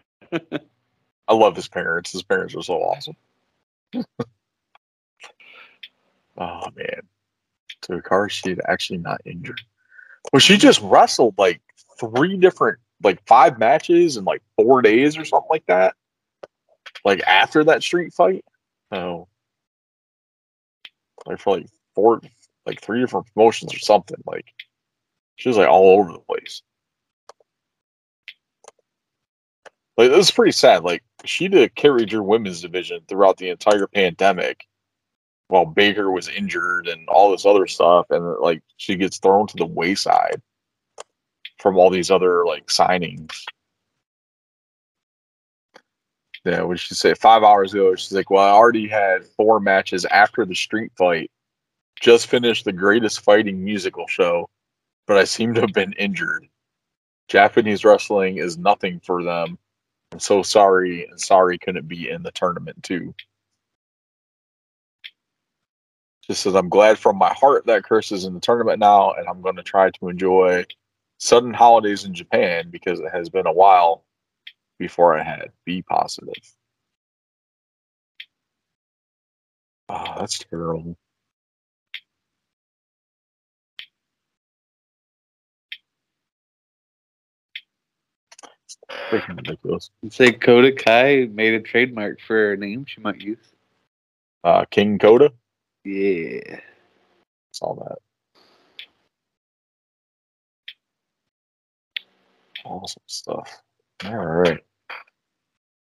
love 1.30 1.56
his 1.56 1.66
parents. 1.66 2.12
His 2.12 2.22
parents 2.22 2.54
are 2.54 2.62
so 2.62 2.74
awesome. 2.82 3.16
oh 3.94 4.04
man. 6.36 7.00
So 7.86 7.98
car 8.02 8.28
she's 8.28 8.58
actually 8.68 8.98
not 8.98 9.22
injured. 9.24 9.62
Well, 10.30 10.40
she 10.40 10.58
just 10.58 10.82
wrestled 10.82 11.38
like 11.38 11.62
three 11.98 12.36
different 12.36 12.78
like 13.02 13.24
five 13.26 13.58
matches 13.58 14.16
in 14.16 14.24
like 14.24 14.42
four 14.56 14.82
days 14.82 15.16
or 15.16 15.24
something 15.24 15.48
like 15.50 15.66
that. 15.66 15.94
Like 17.04 17.22
after 17.26 17.64
that 17.64 17.82
street 17.82 18.12
fight. 18.12 18.44
Oh. 18.90 19.28
Like 21.26 21.38
for 21.40 21.58
like 21.58 21.68
four 21.94 22.20
like 22.64 22.80
three 22.80 23.00
different 23.00 23.32
promotions 23.32 23.74
or 23.74 23.78
something. 23.78 24.22
Like 24.26 24.46
she 25.36 25.48
was 25.48 25.58
like 25.58 25.68
all 25.68 25.98
over 25.98 26.12
the 26.12 26.18
place. 26.18 26.62
Like 29.96 30.10
this 30.10 30.26
is 30.26 30.30
pretty 30.30 30.52
sad. 30.52 30.84
Like 30.84 31.02
she 31.24 31.48
did 31.48 31.74
carried 31.74 32.12
your 32.12 32.22
women's 32.22 32.60
division 32.60 33.00
throughout 33.08 33.38
the 33.38 33.50
entire 33.50 33.86
pandemic, 33.86 34.66
while 35.48 35.64
Baker 35.64 36.10
was 36.10 36.28
injured 36.28 36.88
and 36.88 37.08
all 37.08 37.30
this 37.30 37.46
other 37.46 37.66
stuff, 37.66 38.06
and 38.10 38.38
like 38.40 38.62
she 38.76 38.96
gets 38.96 39.18
thrown 39.18 39.46
to 39.48 39.56
the 39.56 39.66
wayside 39.66 40.42
from 41.66 41.78
all 41.78 41.90
these 41.90 42.12
other 42.12 42.46
like 42.46 42.68
signings. 42.68 43.42
Yeah, 46.44 46.62
what 46.62 46.78
she 46.78 46.94
say? 46.94 47.12
Five 47.14 47.42
hours 47.42 47.74
ago, 47.74 47.92
she's 47.96 48.12
like, 48.12 48.30
"Well, 48.30 48.44
I 48.44 48.50
already 48.50 48.86
had 48.86 49.26
four 49.26 49.58
matches 49.58 50.04
after 50.04 50.44
the 50.44 50.54
street 50.54 50.92
fight. 50.96 51.28
Just 51.98 52.28
finished 52.28 52.64
the 52.64 52.72
greatest 52.72 53.22
fighting 53.22 53.64
musical 53.64 54.06
show, 54.06 54.48
but 55.08 55.16
I 55.16 55.24
seem 55.24 55.54
to 55.54 55.60
have 55.60 55.72
been 55.72 55.92
injured. 55.94 56.46
Japanese 57.26 57.84
wrestling 57.84 58.36
is 58.36 58.56
nothing 58.56 59.00
for 59.00 59.24
them." 59.24 59.58
I'm 60.12 60.20
so 60.20 60.44
sorry, 60.44 61.04
and 61.08 61.20
sorry 61.20 61.58
couldn't 61.58 61.88
be 61.88 62.10
in 62.10 62.22
the 62.22 62.30
tournament 62.30 62.80
too. 62.84 63.12
Just 66.28 66.44
says 66.44 66.54
I'm 66.54 66.68
glad 66.68 66.96
from 66.96 67.16
my 67.18 67.34
heart 67.34 67.66
that 67.66 67.82
Kris 67.82 68.12
is 68.12 68.24
in 68.24 68.34
the 68.34 68.40
tournament 68.40 68.78
now, 68.78 69.14
and 69.14 69.26
I'm 69.26 69.42
going 69.42 69.56
to 69.56 69.64
try 69.64 69.90
to 69.90 70.08
enjoy 70.08 70.64
sudden 71.18 71.54
holidays 71.54 72.04
in 72.04 72.14
Japan 72.14 72.68
because 72.70 73.00
it 73.00 73.10
has 73.12 73.28
been 73.28 73.46
a 73.46 73.52
while 73.52 74.04
before 74.78 75.18
I 75.18 75.22
had. 75.22 75.50
Be 75.64 75.82
positive. 75.82 76.34
Oh, 79.88 80.14
that's 80.18 80.38
terrible. 80.38 80.96
Freaking 89.10 89.36
ridiculous. 89.36 89.90
Say 90.10 90.32
Koda 90.32 90.72
Kai 90.72 91.28
made 91.32 91.54
a 91.54 91.60
trademark 91.60 92.20
for 92.20 92.52
a 92.52 92.56
name 92.56 92.84
she 92.86 93.00
might 93.00 93.20
use. 93.20 93.38
Uh, 94.42 94.64
King 94.70 94.98
Koda? 94.98 95.32
Yeah. 95.84 96.60
Saw 97.52 97.74
that. 97.76 97.98
Awesome 102.66 103.02
stuff. 103.06 103.62
All 104.04 104.26
right. 104.26 104.58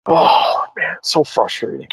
Oh 0.06 0.66
man, 0.78 0.96
so 1.04 1.24
frustrating. 1.24 1.88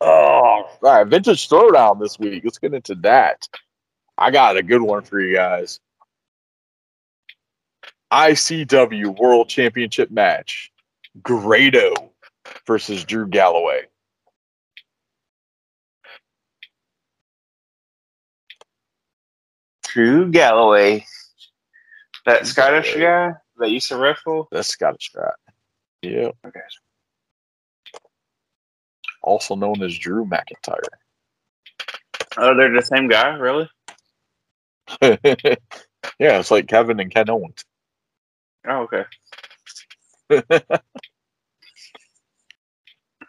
Oh, 0.00 0.06
all 0.06 0.68
right. 0.80 1.06
Vintage 1.06 1.48
Throwdown 1.48 2.00
this 2.00 2.18
week. 2.18 2.42
Let's 2.44 2.58
get 2.58 2.72
into 2.72 2.94
that. 2.96 3.48
I 4.16 4.30
got 4.30 4.56
a 4.56 4.62
good 4.62 4.80
one 4.80 5.02
for 5.02 5.20
you 5.20 5.34
guys. 5.34 5.80
ICW 8.12 9.18
World 9.18 9.48
Championship 9.48 10.10
match. 10.10 10.70
Grado 11.22 11.92
versus 12.66 13.04
Drew 13.04 13.26
Galloway. 13.26 13.82
Drew 19.82 20.30
Galloway. 20.30 21.04
That 22.24 22.46
Scottish 22.46 22.94
guy 22.94 23.32
that 23.62 23.70
used 23.70 23.88
to 23.88 23.96
wrestle. 23.96 24.48
That's 24.50 24.68
Scottish 24.68 25.10
guy. 25.14 25.30
Yeah. 26.02 26.30
Okay. 26.44 26.60
Also 29.22 29.54
known 29.54 29.82
as 29.82 29.96
Drew 29.96 30.26
McIntyre. 30.26 30.82
Oh, 32.36 32.56
they're 32.56 32.74
the 32.74 32.82
same 32.82 33.08
guy, 33.08 33.28
really? 33.34 33.70
yeah, 35.00 35.18
it's 36.18 36.50
like 36.50 36.66
Kevin 36.66 36.98
and 37.00 37.10
Ken 37.10 37.30
Owens. 37.30 37.64
Oh, 38.66 38.88
okay. 38.88 39.04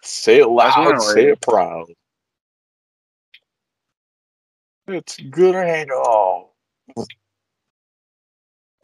Say 0.02 0.40
it 0.42 0.48
loud, 0.48 1.02
say 1.02 1.30
it 1.30 1.42
proud. 1.42 1.86
It's 4.88 5.18
Grado. 5.18 6.50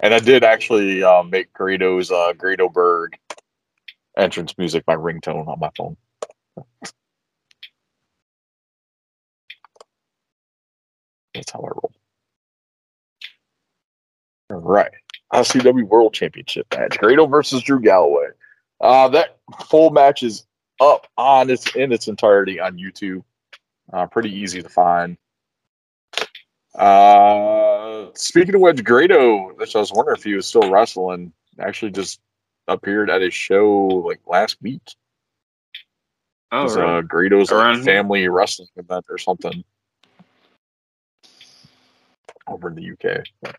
And 0.02 0.14
I 0.14 0.20
did 0.20 0.44
actually 0.44 1.04
uh, 1.04 1.24
make 1.24 1.52
Grado's 1.54 2.10
uh, 2.12 2.34
Grado 2.34 2.70
Berg 2.70 3.18
entrance 4.18 4.58
music 4.58 4.84
my 4.88 4.96
ringtone 4.96 5.48
on 5.48 5.60
my 5.60 5.70
phone. 5.78 5.98
That's 11.34 11.52
how 11.52 11.60
I 11.60 11.68
roll. 11.68 11.92
All 14.52 14.58
right. 14.58 14.92
ICW 15.34 15.84
World 15.84 16.14
Championship 16.14 16.68
match. 16.76 16.98
Grado 16.98 17.28
versus 17.28 17.62
Drew 17.62 17.80
Galloway. 17.80 18.30
Uh, 18.82 19.10
that 19.10 19.38
full 19.68 19.92
match 19.92 20.24
is 20.24 20.46
up 20.82 21.08
on 21.18 21.50
its 21.50 21.76
in 21.76 21.92
its 21.92 22.08
entirety 22.08 22.60
on 22.60 22.78
YouTube. 22.78 23.24
Uh, 23.92 24.08
pretty 24.08 24.34
easy 24.34 24.62
to 24.62 24.70
find. 24.70 25.18
Uh, 26.80 28.08
speaking 28.16 28.56
of 28.56 28.62
which, 28.62 28.84
Grado, 28.84 29.54
which 29.56 29.76
I 29.76 29.80
was 29.80 29.92
wondering 29.92 30.18
if 30.18 30.24
he 30.24 30.34
was 30.34 30.48
still 30.48 30.72
wrestling, 30.72 31.34
actually 31.60 31.92
just 31.92 32.22
appeared 32.68 33.10
at 33.10 33.22
a 33.22 33.30
show 33.30 33.86
like 33.86 34.22
last 34.26 34.58
week. 34.62 34.82
Oh, 36.52 36.64
was, 36.64 36.78
really? 36.78 36.90
uh, 36.90 37.02
Grado's 37.02 37.52
like, 37.52 37.84
family 37.84 38.28
wrestling 38.28 38.70
event 38.78 39.06
or 39.10 39.18
something 39.18 39.64
over 42.48 42.70
in 42.70 42.76
the 42.76 42.92
UK. 42.92 43.54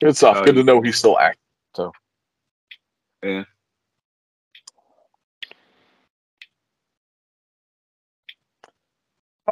Good 0.00 0.16
stuff. 0.16 0.38
Oh, 0.40 0.44
Good 0.44 0.54
to 0.54 0.62
know 0.62 0.80
he's 0.80 0.96
still 0.96 1.18
active. 1.18 1.40
So, 1.74 1.92
Yeah. 3.22 3.44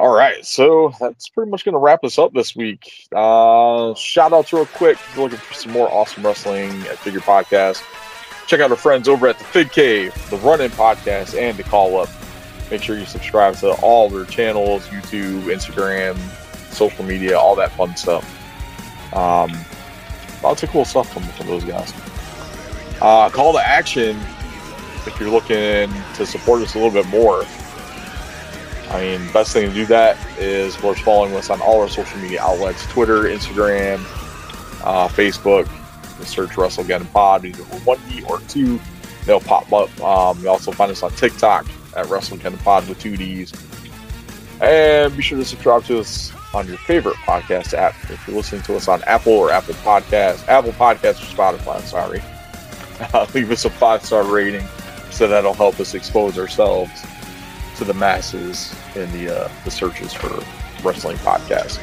All 0.05 0.15
right, 0.15 0.45
so 0.45 0.93
that's 0.99 1.29
pretty 1.29 1.49
much 1.49 1.65
going 1.65 1.73
to 1.73 1.79
wrap 1.79 2.03
us 2.03 2.19
up 2.19 2.31
this 2.31 2.55
week. 2.55 3.07
Uh, 3.11 3.95
shout 3.95 4.33
outs 4.33 4.53
real 4.53 4.67
quick. 4.67 4.97
If 4.97 5.15
you're 5.15 5.23
looking 5.23 5.39
for 5.39 5.53
some 5.55 5.71
more 5.71 5.91
awesome 5.91 6.23
wrestling 6.23 6.69
at 6.83 6.99
Figure 6.99 7.21
Podcast, 7.21 7.83
check 8.45 8.59
out 8.59 8.69
our 8.69 8.77
friends 8.77 9.07
over 9.07 9.27
at 9.27 9.39
the 9.39 9.45
Fig 9.45 9.71
Cave, 9.71 10.13
the 10.29 10.37
Run 10.37 10.61
In 10.61 10.69
Podcast, 10.69 11.35
and 11.35 11.57
the 11.57 11.63
Call 11.63 11.99
Up. 11.99 12.07
Make 12.69 12.83
sure 12.83 12.99
you 12.99 13.05
subscribe 13.07 13.55
to 13.61 13.71
all 13.81 14.07
their 14.07 14.25
channels 14.25 14.85
YouTube, 14.89 15.45
Instagram, 15.45 16.19
social 16.71 17.03
media, 17.03 17.35
all 17.35 17.55
that 17.55 17.71
fun 17.71 17.97
stuff. 17.97 18.23
Um, 19.11 19.57
lots 20.43 20.61
of 20.61 20.69
cool 20.69 20.85
stuff 20.85 21.11
coming 21.15 21.29
from 21.29 21.47
those 21.47 21.63
guys. 21.63 21.91
Uh, 23.01 23.31
call 23.31 23.53
to 23.53 23.59
action 23.59 24.19
if 25.07 25.19
you're 25.19 25.31
looking 25.31 25.91
to 26.13 26.27
support 26.27 26.61
us 26.61 26.75
a 26.75 26.77
little 26.77 26.93
bit 26.93 27.07
more. 27.07 27.43
I 28.95 29.17
mean, 29.17 29.31
best 29.33 29.51
thing 29.51 29.67
to 29.67 29.73
do 29.73 29.85
that 29.87 30.17
is, 30.39 30.73
of 30.75 30.81
course, 30.81 30.99
following 31.01 31.35
us 31.35 31.49
on 31.49 31.59
all 31.59 31.81
our 31.81 31.89
social 31.89 32.17
media 32.19 32.41
outlets 32.41 32.85
Twitter, 32.87 33.23
Instagram, 33.23 33.97
uh, 34.85 35.09
Facebook. 35.09 35.67
Just 36.17 36.31
search 36.31 36.55
Russell 36.55 36.85
WrestleGeddon 36.85 37.11
Pod, 37.11 37.43
either 37.43 37.63
with 37.63 37.85
one 37.85 37.99
D 38.07 38.23
or 38.29 38.39
two. 38.47 38.79
They'll 39.25 39.41
pop 39.41 39.71
up. 39.73 39.89
Um, 40.01 40.41
you 40.41 40.47
also 40.47 40.71
find 40.71 40.89
us 40.89 41.03
on 41.03 41.11
TikTok 41.11 41.65
at 41.97 42.07
Russell 42.07 42.37
WrestleGeddon 42.37 42.63
Pod 42.63 42.87
with 42.87 42.97
two 43.01 43.17
Ds. 43.17 43.51
And 44.61 45.13
be 45.13 45.21
sure 45.21 45.39
to 45.39 45.43
subscribe 45.43 45.83
to 45.85 45.99
us 45.99 46.31
on 46.53 46.65
your 46.65 46.77
favorite 46.77 47.17
podcast 47.17 47.73
app. 47.73 47.95
If 48.09 48.25
you're 48.25 48.37
listening 48.37 48.61
to 48.61 48.77
us 48.77 48.87
on 48.87 49.03
Apple 49.03 49.33
or 49.33 49.51
Apple 49.51 49.73
Podcasts, 49.75 50.47
Apple 50.47 50.71
Podcasts 50.71 51.21
or 51.21 51.35
Spotify, 51.35 51.81
sorry. 51.81 52.21
Uh, 53.13 53.27
leave 53.33 53.51
us 53.51 53.65
a 53.65 53.69
five 53.69 54.05
star 54.05 54.23
rating 54.23 54.65
so 55.11 55.27
that'll 55.27 55.53
help 55.53 55.77
us 55.81 55.93
expose 55.93 56.39
ourselves 56.39 57.05
to 57.75 57.83
the 57.83 57.93
masses 57.93 58.73
in 58.95 59.11
the 59.11 59.35
uh, 59.35 59.49
the 59.63 59.71
searches 59.71 60.13
for 60.13 60.43
wrestling 60.83 61.17
podcasts. 61.17 61.79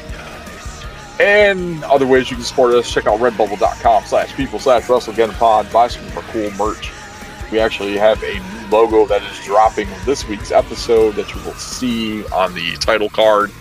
And 1.19 1.83
other 1.85 2.07
ways 2.07 2.31
you 2.31 2.37
can 2.37 2.43
support 2.43 2.73
us, 2.73 2.91
check 2.91 3.05
out 3.05 3.19
redbubble.com 3.19 4.05
slash 4.05 4.33
people 4.35 4.59
slash 4.59 4.87
pod, 4.87 5.71
buy 5.71 5.87
some 5.87 6.05
of 6.05 6.17
our 6.17 6.23
cool 6.23 6.49
merch. 6.51 6.91
We 7.51 7.59
actually 7.59 7.97
have 7.97 8.21
a 8.23 8.33
new 8.33 8.67
logo 8.71 9.05
that 9.05 9.21
is 9.21 9.45
dropping 9.45 9.87
this 10.05 10.27
week's 10.27 10.51
episode 10.51 11.11
that 11.11 11.33
you 11.33 11.41
will 11.43 11.53
see 11.53 12.25
on 12.27 12.53
the 12.55 12.75
title 12.77 13.09
card. 13.09 13.51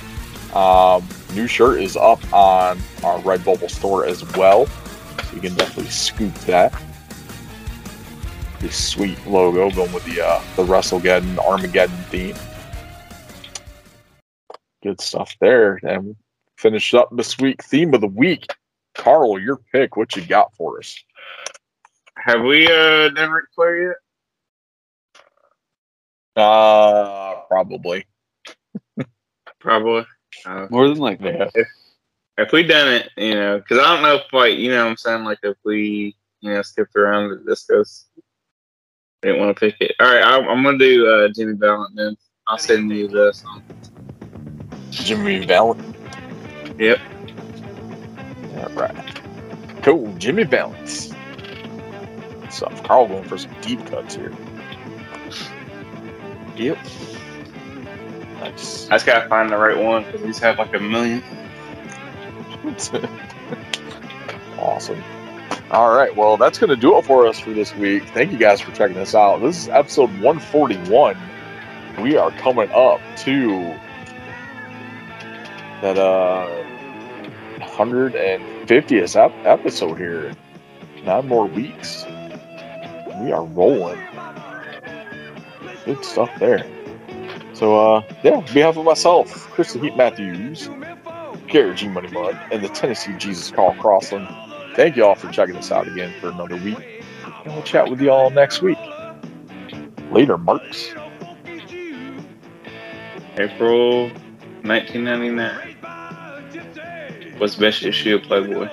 Um, 0.55 1.07
new 1.35 1.47
shirt 1.47 1.83
is 1.83 1.97
up 1.97 2.21
on 2.33 2.79
our 3.05 3.19
Redbubble 3.21 3.71
store 3.71 4.07
as 4.07 4.25
well. 4.35 4.67
So 4.67 5.35
you 5.35 5.41
can 5.43 5.55
definitely 5.55 5.91
scoop 5.91 6.33
that. 6.47 6.73
Pretty 8.63 8.77
sweet 8.77 9.27
logo 9.27 9.73
going 9.73 9.93
with 9.93 10.05
the 10.05 10.25
uh, 10.25 10.41
the 10.55 10.63
WrestleGeddon 10.63 11.37
Armageddon 11.39 11.97
theme. 12.11 12.37
Good 14.85 15.01
stuff 15.01 15.35
there. 15.41 15.81
And 15.83 16.15
finished 16.59 16.95
up 16.95 17.09
this 17.17 17.37
week. 17.39 17.61
Theme 17.65 17.93
of 17.93 18.03
the 18.03 18.07
week. 18.07 18.47
Carl, 18.95 19.41
your 19.41 19.57
pick. 19.73 19.97
What 19.97 20.15
you 20.15 20.25
got 20.25 20.55
for 20.55 20.79
us? 20.79 20.97
Have 22.19 22.43
we 22.43 22.67
uh 22.67 23.09
done 23.09 23.33
Ric 23.33 23.47
Flair 23.53 23.89
yet? 23.89 23.97
Uh, 26.37 27.41
probably. 27.49 28.07
Probably. 29.59 30.07
Uh, 30.47 30.69
More 30.71 30.89
than 30.89 30.99
likely. 30.99 31.33
Yeah. 31.33 31.51
if 32.39 32.53
we 32.53 32.63
done 32.63 32.93
it, 32.93 33.11
you 33.17 33.35
know, 33.35 33.59
because 33.59 33.81
I 33.81 33.93
don't 33.93 34.05
know 34.05 34.15
if 34.25 34.33
like 34.33 34.57
you 34.57 34.71
know 34.71 34.85
what 34.85 34.91
I'm 34.91 34.97
saying 34.99 35.25
like 35.25 35.41
if 35.43 35.57
we 35.65 36.15
you 36.43 36.55
know 36.55 36.63
skipped 36.63 36.95
around 36.95 37.31
the 37.31 37.51
discos, 37.51 38.05
I 39.23 39.29
didn't 39.29 39.41
want 39.41 39.57
to 39.57 39.61
pick 39.61 39.77
it. 39.81 39.95
All 40.01 40.13
right, 40.13 40.23
I'm, 40.25 40.49
I'm 40.49 40.65
gonna 40.65 40.79
do 40.79 41.07
uh, 41.07 41.29
Jimmy 41.29 41.55
Valiant 41.55 41.95
then. 41.95 42.17
I'll 42.49 42.59
send 42.59 42.91
you 42.91 43.07
the 43.07 43.33
song. 43.33 43.63
Jimmy 44.91 45.47
Valiant. 45.47 45.97
Yep. 46.79 46.99
All 48.57 48.69
right. 48.71 49.23
Cool. 49.83 50.13
Jimmy 50.19 50.43
Valiant. 50.43 51.15
So 52.51 52.67
Carl 52.83 53.07
going 53.07 53.23
for 53.25 53.39
some 53.39 53.55
deep 53.61 53.85
cuts 53.87 54.17
here. 54.17 54.33
Yep. 56.57 56.79
Nice. 58.41 58.89
I 58.91 58.95
just 58.97 59.07
gotta 59.07 59.29
find 59.29 59.51
the 59.51 59.57
right 59.57 59.79
one 59.79 60.05
because 60.05 60.23
he's 60.23 60.39
had 60.41 60.59
like 60.59 60.75
a 60.75 60.81
million. 60.81 61.23
awesome. 64.59 65.03
All 65.73 65.95
right. 65.95 66.15
Well, 66.15 66.37
that's 66.37 66.59
going 66.59 66.69
to 66.69 66.77
do 66.77 66.99
it 66.99 67.07
for 67.07 67.27
us 67.27 67.41
for 67.41 67.51
this 67.55 67.75
week. 67.75 68.05
Thank 68.11 68.31
you 68.31 68.37
guys 68.37 68.61
for 68.61 68.73
checking 68.73 68.99
us 68.99 69.15
out. 69.15 69.41
This 69.41 69.57
is 69.57 69.69
episode 69.71 70.11
141. 70.21 71.17
We 72.03 72.19
are 72.19 72.31
coming 72.33 72.71
up 72.73 73.01
to 73.21 73.75
that 75.81 75.97
uh 75.97 76.47
150th 77.59 79.17
ep- 79.17 79.47
episode 79.47 79.97
here. 79.97 80.35
Nine 81.05 81.27
more 81.27 81.47
weeks. 81.47 82.05
We 83.23 83.33
are 83.33 83.45
rolling. 83.45 83.99
Good 85.87 86.05
stuff 86.05 86.31
there. 86.39 86.67
So, 87.55 87.79
uh, 87.79 88.03
yeah, 88.23 88.33
on 88.33 88.45
behalf 88.53 88.77
of 88.77 88.85
myself, 88.85 89.33
Chris 89.53 89.73
Heat 89.73 89.97
Matthews, 89.97 90.69
Gary 91.49 91.75
G 91.75 91.89
Money 91.89 92.09
Mud, 92.09 92.39
and 92.51 92.63
the 92.63 92.69
Tennessee 92.69 93.15
Jesus 93.17 93.51
Carl 93.51 93.75
Crossland, 93.81 94.29
thank 94.75 94.97
you 94.97 95.05
all 95.05 95.15
for 95.15 95.31
checking 95.31 95.55
us 95.57 95.71
out 95.71 95.87
again 95.87 96.13
for 96.21 96.31
another 96.31 96.57
week. 96.57 96.79
And 97.45 97.55
we'll 97.55 97.63
chat 97.63 97.89
with 97.91 98.01
you 98.01 98.11
all 98.11 98.31
next 98.31 98.63
week. 98.63 98.79
Later, 100.11 100.39
Marks. 100.39 100.95
April 103.39 104.09
1999 104.63 107.39
was 107.41 107.57
the 107.57 107.61
best 107.61 107.83
issue 107.83 108.15
of 108.17 108.23
Playboy. 108.23 108.69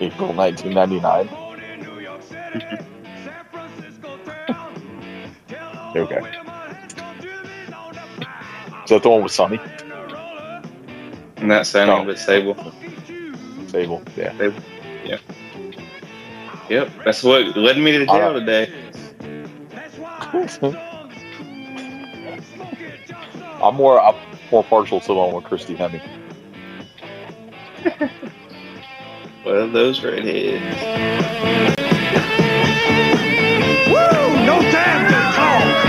April 0.00 0.32
1999. 0.32 1.28
okay. 5.96 6.20
Is 8.84 8.90
that 8.90 9.02
the 9.02 9.10
one 9.10 9.22
with 9.22 9.32
Sunny? 9.32 9.58
Not 11.40 11.66
Sunny, 11.66 11.90
No. 11.90 12.04
but 12.04 12.18
Sable. 12.18 12.56
Sable, 13.68 14.02
yeah. 14.16 14.32
Yep, 16.68 16.90
that's 17.04 17.22
what 17.24 17.56
led 17.56 17.78
me 17.78 17.92
to 17.92 18.04
jail 18.06 18.34
today. 18.34 18.70
I'm 23.62 23.74
more 23.74 24.00
I'm 24.00 24.14
more 24.50 24.64
partial 24.64 25.00
to 25.00 25.06
the 25.06 25.14
one 25.14 25.34
with 25.34 25.44
Christy 25.44 25.74
Hemme. 25.74 26.00
Well, 29.46 29.68
those 29.70 30.02
redheads. 30.04 30.62
Woo! 33.88 34.44
No 34.44 34.60
damn 34.60 35.08
good 35.08 35.34
call. 35.34 35.87